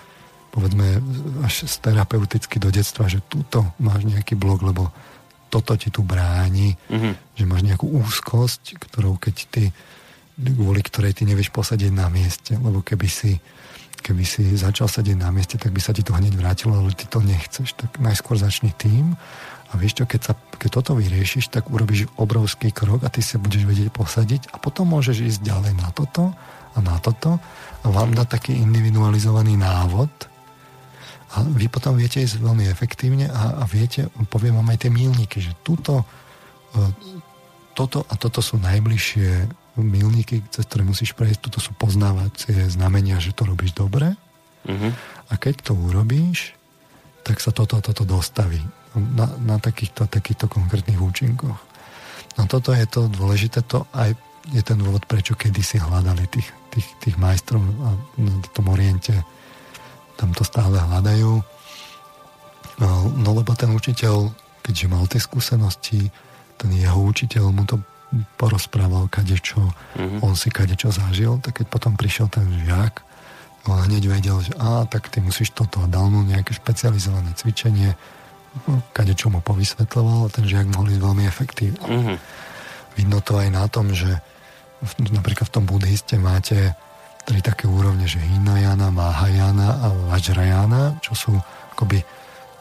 povedzme 0.55 1.03
až 1.43 1.67
terapeuticky 1.83 2.63
do 2.63 2.71
detstva, 2.71 3.11
že 3.11 3.19
tuto 3.27 3.75
máš 3.83 4.07
nejaký 4.07 4.39
blok, 4.39 4.63
lebo 4.63 4.95
toto 5.51 5.75
ti 5.75 5.91
tu 5.91 6.07
bráni, 6.07 6.75
uh-huh. 6.91 7.15
že 7.35 7.45
máš 7.47 7.63
nejakú 7.67 7.87
úzkosť, 7.91 8.79
ktorou 8.79 9.19
keď 9.19 9.35
ty, 9.51 9.65
kvôli 10.39 10.83
ktorej 10.83 11.15
ty 11.15 11.23
nevieš 11.27 11.51
posadiť 11.51 11.91
na 11.91 12.07
mieste, 12.11 12.55
lebo 12.59 12.83
keby 12.83 13.09
si 13.11 13.39
keby 14.05 14.21
si 14.21 14.45
začal 14.53 14.85
sedieť 14.85 15.17
na 15.17 15.33
mieste, 15.33 15.57
tak 15.57 15.73
by 15.73 15.81
sa 15.81 15.97
ti 15.97 16.05
to 16.05 16.13
hneď 16.13 16.37
vrátilo, 16.37 16.77
ale 16.77 16.93
ty 16.93 17.09
to 17.09 17.25
nechceš. 17.25 17.73
Tak 17.73 18.05
najskôr 18.05 18.37
začni 18.37 18.77
tým 18.77 19.17
a 19.75 19.79
vieš 19.79 19.99
čo, 19.99 20.05
keď, 20.07 20.21
sa, 20.23 20.33
keď 20.39 20.71
toto 20.71 20.95
vyriešiš, 20.95 21.51
tak 21.51 21.67
urobíš 21.67 22.07
obrovský 22.15 22.71
krok 22.71 23.03
a 23.03 23.11
ty 23.11 23.19
sa 23.27 23.43
budeš 23.43 23.67
vedieť 23.67 23.91
posadiť 23.91 24.55
a 24.55 24.63
potom 24.63 24.95
môžeš 24.95 25.35
ísť 25.35 25.41
ďalej 25.43 25.73
na 25.75 25.91
toto 25.91 26.31
a 26.75 26.79
na 26.79 26.95
toto 27.03 27.43
a 27.83 27.87
vám 27.91 28.15
dá 28.15 28.23
taký 28.23 28.55
individualizovaný 28.55 29.59
návod 29.59 30.11
a 31.35 31.43
vy 31.43 31.67
potom 31.67 31.99
viete 31.99 32.23
ísť 32.23 32.39
veľmi 32.39 32.71
efektívne 32.71 33.27
a, 33.27 33.59
a 33.59 33.65
viete, 33.67 34.07
poviem 34.31 34.55
vám 34.63 34.71
aj 34.71 34.87
tie 34.87 34.91
mílniky, 34.95 35.43
že 35.43 35.59
túto, 35.67 36.07
e, 36.71 36.83
toto 37.75 38.07
a 38.07 38.15
toto 38.15 38.39
sú 38.39 38.63
najbližšie 38.63 39.51
milníky, 39.83 40.47
cez 40.55 40.71
ktoré 40.71 40.87
musíš 40.87 41.19
prejsť, 41.19 41.51
toto 41.51 41.59
sú 41.59 41.75
poznávacie 41.75 42.71
znamenia, 42.71 43.19
že 43.19 43.35
to 43.35 43.43
robíš 43.43 43.75
dobre. 43.75 44.15
Uh-huh. 44.71 44.95
A 45.27 45.35
keď 45.35 45.67
to 45.67 45.73
urobíš, 45.75 46.55
tak 47.25 47.41
sa 47.41 47.51
toto 47.51 47.81
toto 47.81 48.05
dostaví 48.05 48.61
na, 48.95 49.27
na 49.43 49.57
takýchto, 49.59 50.07
takýchto 50.07 50.47
konkrétnych 50.47 51.01
účinkoch. 51.01 51.59
No 52.39 52.43
toto 52.47 52.71
je 52.77 52.87
to 52.87 53.11
dôležité, 53.11 53.65
to 53.67 53.89
aj 53.97 54.15
je 54.53 54.61
ten 54.61 54.77
dôvod, 54.77 55.09
prečo 55.09 55.33
kedysi 55.35 55.81
hľadali 55.81 56.29
tých, 56.29 56.49
tých, 56.69 56.89
tých 57.01 57.17
majstrov 57.17 57.65
a 57.65 57.97
na 58.21 58.35
tom 58.53 58.69
oriente 58.69 59.17
tam 60.21 60.37
to 60.37 60.45
stále 60.45 60.77
hľadajú. 60.77 61.43
No, 62.79 62.91
no 63.09 63.31
lebo 63.35 63.57
ten 63.57 63.73
učiteľ, 63.73 64.31
keďže 64.63 64.87
mal 64.91 65.09
tie 65.09 65.23
skúsenosti, 65.23 66.13
ten 66.61 66.71
jeho 66.75 67.01
učiteľ 67.01 67.45
mu 67.51 67.65
to 67.67 67.81
porozprával 68.39 69.11
kadečo, 69.11 69.59
mm-hmm. 69.99 70.23
on 70.23 70.39
si 70.39 70.53
kadečo 70.53 70.95
zažil, 70.95 71.43
tak 71.43 71.63
keď 71.63 71.67
potom 71.67 71.93
prišiel 71.99 72.31
ten 72.31 72.47
žiak, 72.63 73.03
on 73.65 73.81
hneď 73.81 74.05
vedel, 74.09 74.39
že 74.45 74.53
á, 74.61 74.85
tak 74.85 75.09
ty 75.09 75.25
musíš 75.25 75.57
toto 75.57 75.81
a 75.81 75.89
dal 75.89 76.13
mu 76.13 76.21
nejaké 76.21 76.53
špecializované 76.53 77.33
cvičenie, 77.33 77.97
kadečo 78.93 79.33
mu 79.33 79.41
povysvetloval 79.41 80.29
a 80.29 80.33
ten 80.33 80.47
žiak 80.47 80.69
mohol 80.71 80.93
ísť 80.95 81.03
veľmi 81.03 81.25
efektívne. 81.27 81.83
Mm-hmm. 81.83 82.17
Vidno 82.95 83.19
to 83.25 83.41
aj 83.41 83.49
na 83.51 83.65
tom, 83.67 83.91
že 83.91 84.11
v, 84.85 84.93
napríklad 85.11 85.51
v 85.51 85.55
tom 85.55 85.65
buddhiste 85.67 86.21
máte 86.21 86.77
tri 87.25 87.41
také 87.41 87.65
úrovne, 87.65 88.05
že 88.05 88.21
Hinayana, 88.21 88.93
Mahayana 88.93 89.69
a 89.81 89.87
Vajrayana, 90.13 91.01
čo 91.01 91.17
sú 91.17 91.33
akoby 91.73 92.05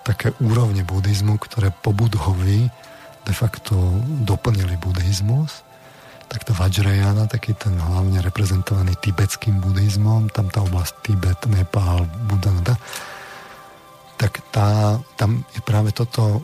také 0.08 0.32
úrovne 0.40 0.88
buddhizmu, 0.88 1.36
ktoré 1.36 1.72
po 1.72 1.92
Budhovi 1.92 2.68
de 3.24 3.34
facto 3.36 3.76
doplnili 4.24 4.76
buddhizmus, 4.80 5.63
tak 6.34 6.50
to 6.50 6.58
Vajrayana, 6.58 7.30
taký 7.30 7.54
ten 7.54 7.78
hlavne 7.78 8.18
reprezentovaný 8.26 8.98
tibetským 8.98 9.62
buddhizmom, 9.62 10.34
tam 10.34 10.50
tá 10.50 10.66
oblasť 10.66 11.06
Tibet, 11.06 11.38
Nepal, 11.46 12.10
Buddha, 12.26 12.50
tak 14.18 14.42
tá, 14.50 14.98
tam 15.14 15.46
je 15.54 15.62
práve 15.62 15.94
toto 15.94 16.42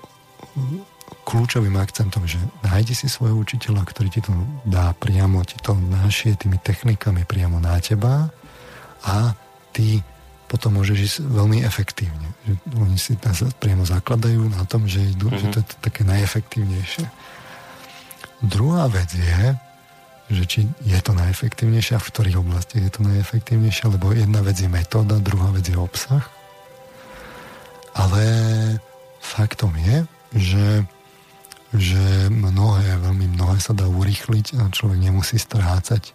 kľúčovým 1.25 1.73
akcentom, 1.81 2.29
že 2.29 2.37
nájdi 2.61 2.93
si 2.93 3.09
svojho 3.09 3.37
učiteľa, 3.41 3.81
ktorý 3.85 4.09
ti 4.13 4.21
to 4.21 4.29
dá 4.65 4.93
priamo, 4.93 5.41
ti 5.41 5.57
to 5.57 5.73
našie 5.73 6.37
tými 6.37 6.61
technikami 6.61 7.25
priamo 7.25 7.57
na 7.57 7.77
teba 7.81 8.29
a 9.05 9.33
ty 9.73 10.05
potom 10.49 10.81
môžeš 10.81 10.97
ísť 10.97 11.17
veľmi 11.29 11.61
efektívne. 11.61 12.33
Že 12.45 12.53
oni 12.81 12.97
si 12.97 13.13
sa 13.21 13.45
priamo 13.61 13.85
zakladajú 13.85 14.49
na 14.53 14.65
tom, 14.65 14.89
že, 14.89 15.13
idú, 15.13 15.29
mm-hmm. 15.29 15.41
že 15.41 15.45
to 15.53 15.57
je 15.61 15.65
to 15.69 15.75
také 15.85 16.01
najefektívnejšie. 16.05 17.05
Druhá 18.41 18.89
vec 18.89 19.13
je, 19.13 19.53
že 20.29 20.43
či 20.45 20.59
je 20.85 20.99
to 21.01 21.17
najefektívnejšie 21.17 21.97
a 21.97 22.01
v 22.01 22.09
ktorých 22.13 22.37
oblastiach 22.37 22.85
je 22.85 22.93
to 22.93 23.01
najefektívnejšie, 23.01 23.85
lebo 23.89 24.13
jedna 24.13 24.45
vec 24.45 24.61
je 24.61 24.69
metóda, 24.69 25.17
druhá 25.17 25.49
vec 25.49 25.65
je 25.65 25.73
obsah. 25.73 26.21
Ale 27.97 28.23
faktom 29.19 29.73
je, 29.73 29.97
že, 30.37 30.67
že 31.73 32.29
mnohé, 32.29 33.01
veľmi 33.01 33.33
mnohé 33.33 33.57
sa 33.57 33.73
dá 33.73 33.89
urýchliť 33.89 34.61
a 34.61 34.69
človek 34.69 35.01
nemusí 35.01 35.41
strácať 35.41 36.13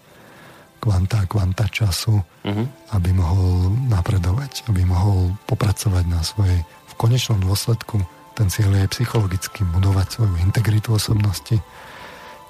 kvanta, 0.79 1.27
kvanta 1.27 1.67
času, 1.67 2.23
uh-huh. 2.23 2.67
aby 2.95 3.11
mohol 3.11 3.75
napredovať, 3.91 4.69
aby 4.71 4.87
mohol 4.87 5.35
popracovať 5.51 6.05
na 6.07 6.23
svojej, 6.23 6.63
v 6.63 6.95
konečnom 6.95 7.43
dôsledku 7.43 7.99
ten 8.35 8.51
cieľ 8.51 8.83
je 8.83 8.93
psychologicky 8.99 9.63
budovať 9.63 10.07
svoju 10.19 10.35
integritu 10.43 10.95
osobnosti, 10.95 11.63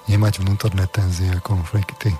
nemať 0.08 0.44
vnútorné 0.44 0.84
tenzie 0.90 1.32
a 1.32 1.44
konflikty, 1.44 2.12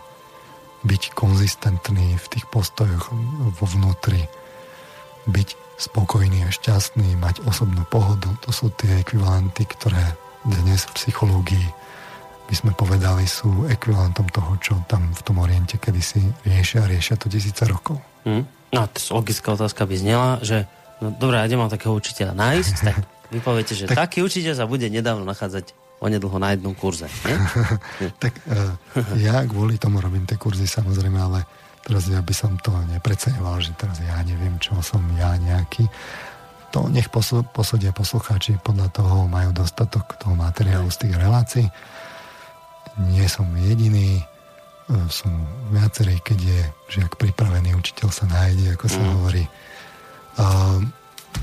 byť 0.85 1.03
konzistentný 1.17 2.17
v 2.21 2.27
tých 2.29 2.45
postojoch 2.53 3.13
vo 3.57 3.67
vnútri, 3.67 4.29
byť 5.25 5.49
spokojný 5.81 6.45
a 6.47 6.55
šťastný, 6.55 7.17
mať 7.19 7.43
osobnú 7.49 7.83
pohodu. 7.89 8.31
To 8.45 8.51
sú 8.53 8.71
tie 8.77 9.01
ekvivalenty, 9.01 9.65
ktoré 9.65 10.15
dnes 10.45 10.85
v 10.85 10.93
psychológii 11.01 11.67
by 12.45 12.55
sme 12.55 12.73
povedali, 12.77 13.25
sú 13.25 13.65
ekvivalentom 13.73 14.29
toho, 14.29 14.53
čo 14.61 14.77
tam 14.85 15.09
v 15.17 15.23
tom 15.25 15.41
oriente 15.41 15.81
kedysi 15.81 16.21
riešia 16.45 16.85
a 16.85 16.91
riešia 16.93 17.17
to 17.17 17.33
tisíce 17.33 17.65
rokov. 17.65 17.97
Hmm. 18.29 18.45
No, 18.69 18.85
logická 19.17 19.57
otázka 19.57 19.89
by 19.89 19.97
znela, 19.97 20.31
že 20.45 20.69
no 21.01 21.09
dobré, 21.17 21.41
ja 21.41 21.57
mám 21.57 21.73
takého 21.73 21.97
učiteľa 21.97 22.37
nájsť, 22.37 22.75
tak 22.85 22.97
vy 23.33 23.39
poviete, 23.41 23.73
že 23.73 23.89
tak... 23.89 23.97
taký 23.97 24.21
učiteľ 24.21 24.61
sa 24.61 24.69
bude 24.69 24.85
nedávno 24.93 25.25
nachádzať 25.25 25.73
onedlho 26.03 26.37
na 26.39 26.55
jednom 26.55 26.75
kurze. 26.75 27.07
Nie? 27.27 27.37
tak 28.23 28.35
uh, 28.49 28.75
ja 29.19 29.43
kvôli 29.47 29.79
tomu 29.79 29.99
robím 30.03 30.27
tie 30.27 30.39
kurzy 30.39 30.67
samozrejme, 30.67 31.17
ale 31.17 31.47
teraz 31.87 32.09
ja 32.11 32.19
by 32.21 32.35
som 32.35 32.57
to 32.59 32.73
nepreceňoval, 32.91 33.61
že 33.63 33.77
teraz 33.79 34.01
ja 34.03 34.19
neviem, 34.27 34.59
čo 34.59 34.79
som 34.83 35.01
ja 35.19 35.37
nejaký. 35.39 35.87
To 36.75 36.91
nech 36.91 37.07
posúdia 37.55 37.95
poslucháči, 37.95 38.59
podľa 38.59 38.91
toho 38.91 39.31
majú 39.31 39.55
dostatok 39.55 40.19
toho 40.19 40.35
materiálu 40.35 40.91
z 40.91 41.07
tých 41.07 41.15
relácií 41.15 41.67
nie 42.99 43.27
som 43.27 43.47
jediný, 43.59 44.23
e, 44.23 44.25
sú 45.11 45.27
viacerí, 45.75 46.23
keď 46.23 46.39
je 46.39 46.61
žiak 46.99 47.19
pripravený, 47.19 47.75
učiteľ 47.75 48.09
sa 48.15 48.27
nájde, 48.31 48.79
ako 48.79 48.87
sa 48.87 49.03
mm. 49.03 49.11
hovorí. 49.19 49.45
Uh, 50.35 50.83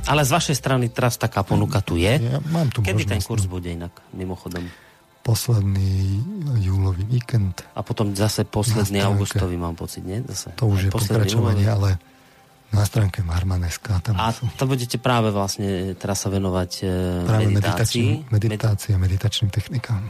ale 0.08 0.22
z 0.26 0.32
vašej 0.32 0.56
strany 0.58 0.86
teraz 0.90 1.16
taká 1.16 1.46
ponuka 1.46 1.80
tu 1.84 1.96
je. 1.96 2.20
Ja 2.20 2.40
mám 2.50 2.68
tu 2.74 2.82
Kedy 2.82 3.06
ten 3.08 3.22
kurz 3.22 3.46
bude 3.46 3.72
inak, 3.72 3.94
mimochodom? 4.12 4.66
Posledný 5.22 6.18
júlový 6.58 7.06
víkend. 7.06 7.62
A 7.78 7.86
potom 7.86 8.12
zase 8.18 8.42
posledný 8.42 9.06
augustový, 9.06 9.54
mám 9.54 9.78
pocit, 9.78 10.02
nie? 10.02 10.26
Zase. 10.26 10.58
To 10.58 10.66
už 10.66 10.90
je 10.90 10.92
pokračovanie, 10.92 11.66
júlový. 11.66 11.78
ale 11.78 11.90
na 12.72 12.88
stránke 12.88 13.22
Marmaneska. 13.22 14.00
Tam 14.02 14.16
a 14.18 14.32
sú... 14.32 14.48
to 14.56 14.64
budete 14.66 14.98
práve 14.98 15.30
vlastne 15.30 15.94
teraz 16.00 16.24
sa 16.24 16.32
venovať 16.32 16.72
e, 16.82 16.86
práve 17.28 17.48
meditácii? 17.52 18.32
Meditácii 18.32 18.92
a 18.96 18.98
meditačným 18.98 19.52
technikám 19.52 20.08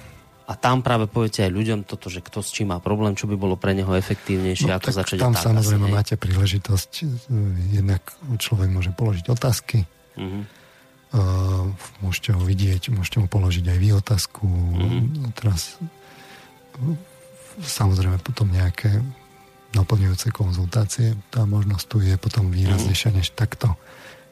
a 0.52 0.60
tam 0.60 0.84
práve 0.84 1.08
poviete 1.08 1.48
aj 1.48 1.52
ľuďom 1.56 1.80
toto, 1.88 2.12
že 2.12 2.20
kto 2.20 2.44
s 2.44 2.52
čím 2.52 2.76
má 2.76 2.84
problém, 2.84 3.16
čo 3.16 3.24
by 3.24 3.40
bolo 3.40 3.56
pre 3.56 3.72
neho 3.72 3.96
efektívnejšie, 3.96 4.68
no, 4.68 4.76
ako 4.76 4.92
začať 4.92 5.18
Tam 5.24 5.32
samozrejme 5.32 5.88
asi, 5.88 5.96
máte 5.96 6.16
príležitosť, 6.20 6.92
e, 7.00 7.06
jednak 7.80 8.04
človek 8.36 8.68
môže 8.68 8.92
položiť 8.92 9.32
otázky, 9.32 9.88
uh-huh. 10.20 10.44
uh, 11.16 11.72
môžete 12.04 12.36
ho 12.36 12.42
vidieť, 12.44 12.92
môžete 12.92 13.24
mu 13.24 13.32
položiť 13.32 13.64
aj 13.72 13.78
vy 13.80 13.90
otázku, 13.96 14.44
uh-huh. 14.44 15.32
teraz 15.40 15.80
samozrejme 17.64 18.20
potom 18.20 18.52
nejaké 18.52 19.00
naplňujúce 19.72 20.36
konzultácie, 20.36 21.16
tá 21.32 21.48
možnosť 21.48 21.86
tu 21.88 21.98
je 22.04 22.16
potom 22.20 22.52
výraznejšia 22.52 23.16
než 23.16 23.32
takto 23.32 23.80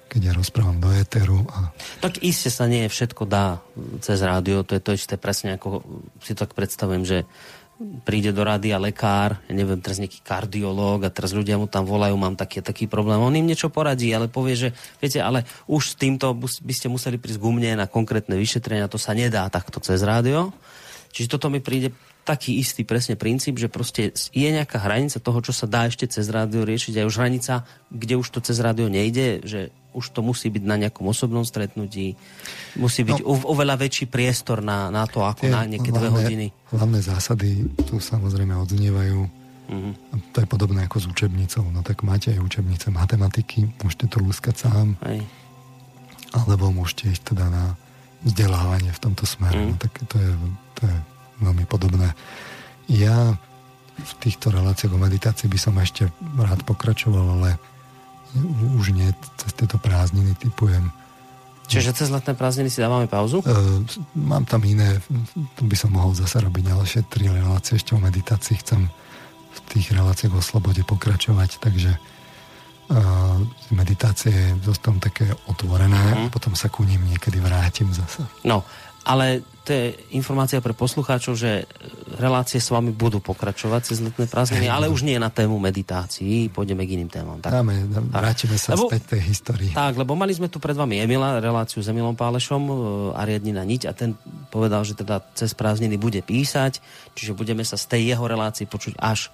keď 0.09 0.21
ja 0.21 0.33
rozprávam 0.33 0.81
do 0.81 0.89
éteru. 0.89 1.45
A... 1.53 1.69
Tak 2.01 2.25
iste 2.25 2.49
sa 2.49 2.65
nie 2.65 2.89
všetko 2.89 3.29
dá 3.29 3.61
cez 4.01 4.17
rádio, 4.25 4.65
to 4.65 4.73
je 4.73 4.81
to 4.81 4.91
isté 4.97 5.15
presne 5.21 5.55
ako 5.55 5.85
si 6.25 6.33
tak 6.33 6.57
predstavujem, 6.57 7.05
že 7.05 7.17
príde 7.79 8.35
do 8.35 8.43
rádia 8.43 8.75
lekár, 8.75 9.39
ja 9.47 9.53
neviem, 9.55 9.79
teraz 9.79 10.03
nejaký 10.03 10.19
kardiológ 10.19 11.07
a 11.07 11.13
teraz 11.13 11.31
ľudia 11.31 11.55
mu 11.55 11.63
tam 11.71 11.87
volajú, 11.87 12.11
mám 12.19 12.35
taký 12.35 12.59
taký 12.59 12.91
problém. 12.91 13.23
On 13.23 13.31
im 13.31 13.47
niečo 13.47 13.71
poradí, 13.71 14.11
ale 14.11 14.27
povie, 14.27 14.59
že 14.59 14.69
viete, 14.99 15.23
ale 15.23 15.47
už 15.63 15.95
s 15.95 15.95
týmto 15.95 16.35
by 16.35 16.73
ste 16.75 16.91
museli 16.91 17.15
prísť 17.15 17.39
ku 17.39 17.55
na 17.55 17.87
konkrétne 17.87 18.35
vyšetrenia, 18.35 18.91
to 18.91 18.99
sa 18.99 19.15
nedá 19.15 19.47
takto 19.47 19.79
cez 19.79 20.03
rádio. 20.03 20.51
Čiže 21.15 21.39
toto 21.39 21.47
mi 21.47 21.63
príde 21.63 21.95
taký 22.27 22.59
istý 22.61 22.85
presne 22.85 23.17
princíp, 23.17 23.57
že 23.57 23.71
proste 23.71 24.13
je 24.13 24.49
nejaká 24.51 24.77
hranica 24.83 25.17
toho, 25.17 25.39
čo 25.41 25.55
sa 25.55 25.65
dá 25.65 25.87
ešte 25.89 26.05
cez 26.05 26.27
rádio 26.29 26.67
riešiť 26.67 26.99
a 26.99 27.07
už 27.07 27.15
hranica, 27.17 27.65
kde 27.89 28.19
už 28.19 28.27
to 28.29 28.39
cez 28.43 28.59
rádio 28.61 28.91
nejde, 28.91 29.41
že 29.47 29.73
už 29.93 30.13
to 30.13 30.21
musí 30.21 30.53
byť 30.53 30.63
na 30.63 30.75
nejakom 30.77 31.09
osobnom 31.09 31.41
stretnutí, 31.41 32.13
musí 32.77 33.01
byť 33.01 33.25
no, 33.25 33.41
oveľa 33.49 33.75
väčší 33.81 34.05
priestor 34.05 34.61
na, 34.61 34.93
na 34.93 35.09
to, 35.09 35.25
ako 35.25 35.49
na 35.49 35.65
nejaké 35.65 35.89
dve 35.89 36.09
hodiny. 36.13 36.47
Hlavné 36.69 36.99
zásady 37.01 37.65
tu 37.89 37.97
samozrejme 37.97 38.53
odznievajú. 38.53 39.19
Mm-hmm. 39.69 39.93
To 40.33 40.37
je 40.41 40.47
podobné 40.49 40.85
ako 40.85 40.97
s 41.01 41.05
učebnicou. 41.09 41.65
No 41.69 41.81
tak 41.85 42.01
máte 42.05 42.33
aj 42.33 42.41
učebnice 42.41 42.89
matematiky, 42.93 43.69
môžete 43.81 44.05
to 44.09 44.17
lúskať 44.21 44.69
sám. 44.69 44.97
Aj. 45.01 45.21
Alebo 46.33 46.69
môžete 46.69 47.09
ísť 47.09 47.33
teda 47.33 47.49
na 47.49 47.73
vzdelávanie 48.25 48.93
v 48.93 49.01
tomto 49.01 49.25
smere. 49.25 49.57
Mm. 49.57 49.67
No, 49.73 49.75
tak 49.81 49.93
to 50.05 50.17
je, 50.17 50.31
to 50.77 50.81
je 50.85 50.95
veľmi 51.41 51.65
podobné. 51.65 52.13
Ja 52.89 53.37
v 53.99 54.13
týchto 54.23 54.49
reláciách 54.53 54.95
o 54.95 54.99
meditácii 55.01 55.51
by 55.51 55.59
som 55.59 55.75
ešte 55.77 56.07
rád 56.37 56.63
pokračoval, 56.63 57.41
ale 57.41 57.49
už 58.79 58.93
nie 58.93 59.09
cez 59.37 59.51
tieto 59.57 59.81
prázdniny 59.81 60.37
typujem. 60.37 60.93
Čiže 61.69 61.93
cez 61.93 62.09
letné 62.09 62.33
prázdniny 62.33 62.73
si 62.73 62.81
dávame 62.81 63.05
pauzu? 63.05 63.45
Uh, 63.45 63.85
mám 64.17 64.49
tam 64.49 64.65
iné, 64.65 64.97
tu 65.53 65.69
by 65.69 65.77
som 65.77 65.93
mohol 65.93 66.17
zase 66.17 66.41
robiť 66.41 66.73
ďalšie 66.73 67.01
tri 67.05 67.29
relácie 67.29 67.77
ešte 67.77 67.93
o 67.93 68.01
meditácii. 68.01 68.57
Chcem 68.65 68.89
v 69.49 69.59
tých 69.69 69.93
reláciách 69.93 70.33
o 70.33 70.41
slobode 70.41 70.81
pokračovať, 70.81 71.61
takže 71.61 71.93
uh, 71.93 73.37
meditácie 73.69 74.57
zostam 74.65 74.97
také 74.97 75.29
otvorené, 75.45 76.01
uh-huh. 76.01 76.33
potom 76.33 76.57
sa 76.57 76.73
ku 76.73 76.81
ním 76.81 77.05
niekedy 77.05 77.37
vrátim 77.37 77.93
zase. 77.93 78.25
No, 78.41 78.65
ale 79.09 79.41
to 79.65 79.73
je 79.73 79.85
informácia 80.17 80.61
pre 80.61 80.73
poslucháčov, 80.73 81.33
že 81.33 81.65
relácie 82.17 82.57
s 82.57 82.69
vami 82.69 82.89
budú 82.93 83.21
pokračovať 83.21 83.81
cez 83.85 83.97
letné 84.01 84.29
prázdniny, 84.29 84.65
ale 84.69 84.89
už 84.89 85.05
nie 85.05 85.17
na 85.17 85.29
tému 85.29 85.57
meditácií, 85.61 86.49
pôjdeme 86.49 86.85
k 86.85 86.97
iným 86.97 87.09
témam. 87.09 87.37
Tak, 87.37 87.53
Dáme, 87.53 87.85
vrátime 87.89 88.57
sa 88.57 88.73
lebo, 88.73 88.89
späť 88.89 89.17
tej 89.17 89.21
histórii. 89.29 89.69
Tak, 89.73 89.97
lebo 89.97 90.13
mali 90.13 90.33
sme 90.33 90.49
tu 90.49 90.57
pred 90.57 90.73
vami 90.73 91.01
Emila, 91.01 91.41
reláciu 91.41 91.81
s 91.81 91.89
Emilom 91.89 92.17
Pálešom, 92.17 92.61
e, 92.65 92.73
Ariadnina 93.17 93.61
Niť 93.65 93.89
a 93.89 93.93
ten 93.93 94.13
povedal, 94.49 94.85
že 94.85 94.97
teda 94.97 95.21
cez 95.37 95.53
prázdniny 95.53 96.01
bude 96.01 96.21
písať, 96.25 96.81
čiže 97.13 97.37
budeme 97.37 97.61
sa 97.61 97.77
z 97.77 97.85
tej 97.93 98.01
jeho 98.13 98.25
relácii 98.25 98.65
počuť 98.65 98.97
až 98.97 99.29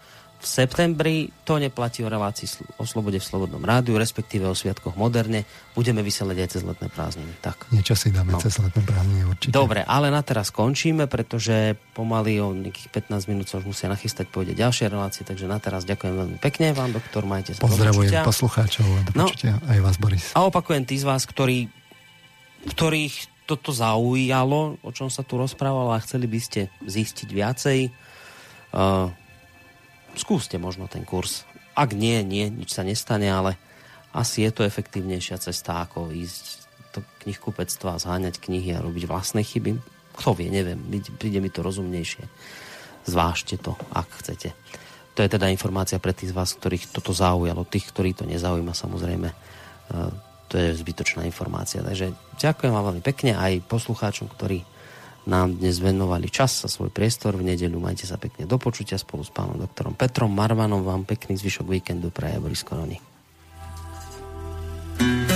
v 0.45 0.49
septembri. 0.49 1.15
To 1.49 1.57
neplatí 1.57 2.05
o 2.05 2.09
relácii 2.09 2.77
o 2.77 2.85
slobode 2.85 3.17
v 3.17 3.25
Slobodnom 3.25 3.65
rádiu, 3.65 3.97
respektíve 3.97 4.45
o 4.45 4.53
Sviatkoch 4.53 4.93
moderne. 4.93 5.43
Budeme 5.73 6.05
vysielať 6.05 6.37
aj 6.37 6.49
cez 6.53 6.61
letné 6.61 6.87
prázdniny. 6.93 7.33
Tak. 7.41 7.73
Niečo 7.73 7.97
si 7.97 8.13
dáme 8.13 8.37
no. 8.37 8.39
cez 8.39 8.61
letné 8.61 8.85
prázdniny 8.85 9.25
určite. 9.25 9.51
Dobre, 9.51 9.81
ale 9.81 10.13
na 10.13 10.21
teraz 10.21 10.53
končíme, 10.53 11.09
pretože 11.09 11.73
pomaly 11.97 12.37
o 12.37 12.53
nejakých 12.53 13.09
15 13.09 13.31
minút 13.33 13.49
sa 13.49 13.57
už 13.57 13.65
musia 13.65 13.89
nachystať, 13.89 14.29
pôjde 14.29 14.53
ďalšie 14.53 14.85
relácie, 14.93 15.25
takže 15.25 15.49
na 15.49 15.57
teraz 15.57 15.81
ďakujem 15.89 16.13
veľmi 16.13 16.37
pekne 16.37 16.77
vám, 16.77 16.93
doktor, 16.93 17.25
majte 17.25 17.57
sa. 17.57 17.65
Pozdravujem 17.65 18.21
poslucháčov 18.21 18.85
a 18.85 18.99
do 19.01 19.11
no, 19.17 19.25
aj 19.65 19.79
vás, 19.81 19.97
Boris. 19.97 20.29
A 20.37 20.45
opakujem 20.45 20.85
tí 20.85 21.01
z 21.01 21.09
vás, 21.09 21.25
ktorí, 21.25 21.73
ktorých 22.69 23.33
toto 23.49 23.73
zaujalo, 23.73 24.81
o 24.81 24.89
čom 24.93 25.09
sa 25.09 25.21
tu 25.21 25.37
rozprávalo 25.37 25.93
a 25.93 26.01
chceli 26.01 26.25
by 26.25 26.39
ste 26.41 26.61
zistiť 26.81 27.29
viacej, 27.29 27.79
uh, 28.73 29.24
skúste 30.19 30.55
možno 30.59 30.89
ten 30.89 31.03
kurz. 31.03 31.47
Ak 31.75 31.91
nie, 31.91 32.23
nie, 32.23 32.47
nič 32.47 32.71
sa 32.71 32.87
nestane, 32.87 33.27
ale 33.27 33.59
asi 34.15 34.47
je 34.47 34.51
to 34.55 34.63
efektívnejšia 34.63 35.37
cesta, 35.43 35.83
ako 35.83 36.15
ísť 36.15 36.65
do 36.95 36.99
knihkupectva 37.27 37.99
zháňať 37.99 38.39
knihy 38.39 38.71
a 38.71 38.83
robiť 38.83 39.03
vlastné 39.11 39.43
chyby. 39.43 39.75
Kto 40.15 40.31
vie, 40.31 40.47
neviem, 40.47 40.79
príde 41.19 41.43
mi 41.43 41.51
to 41.51 41.59
rozumnejšie. 41.59 42.23
Zvážte 43.03 43.59
to, 43.59 43.75
ak 43.91 44.07
chcete. 44.23 44.55
To 45.15 45.19
je 45.23 45.29
teda 45.31 45.51
informácia 45.51 45.99
pre 45.99 46.15
tých 46.15 46.31
z 46.31 46.37
vás, 46.37 46.55
ktorých 46.55 46.91
toto 46.95 47.11
zaujalo. 47.11 47.67
Tých, 47.67 47.91
ktorí 47.91 48.15
to 48.15 48.23
nezaujíma, 48.23 48.71
samozrejme, 48.71 49.27
e, 49.31 49.35
to 50.47 50.53
je 50.55 50.79
zbytočná 50.79 51.27
informácia. 51.27 51.83
Takže 51.83 52.15
ďakujem 52.39 52.71
vám 52.71 52.85
veľmi 52.91 53.03
pekne 53.03 53.35
aj 53.35 53.63
poslucháčom, 53.67 54.31
ktorí 54.31 54.63
nám 55.25 55.57
dnes 55.57 55.81
venovali 55.81 56.29
čas 56.29 56.65
a 56.65 56.71
svoj 56.71 56.93
priestor. 56.93 57.37
V 57.37 57.45
nedeľu 57.45 57.77
majte 57.81 58.05
sa 58.05 58.17
pekne 58.17 58.45
do 58.45 58.57
počutia 58.57 58.97
spolu 58.97 59.25
s 59.25 59.33
pánom 59.33 59.57
doktorom 59.57 59.97
Petrom 59.97 60.31
Marvanom. 60.33 60.85
Vám 60.85 61.05
pekný 61.05 61.37
zvyšok 61.37 61.67
víkendu 61.69 62.13
praje 62.13 62.41
Boris 62.41 62.63
Koroni. 62.65 62.97
thank 64.95 65.29
you 65.29 65.34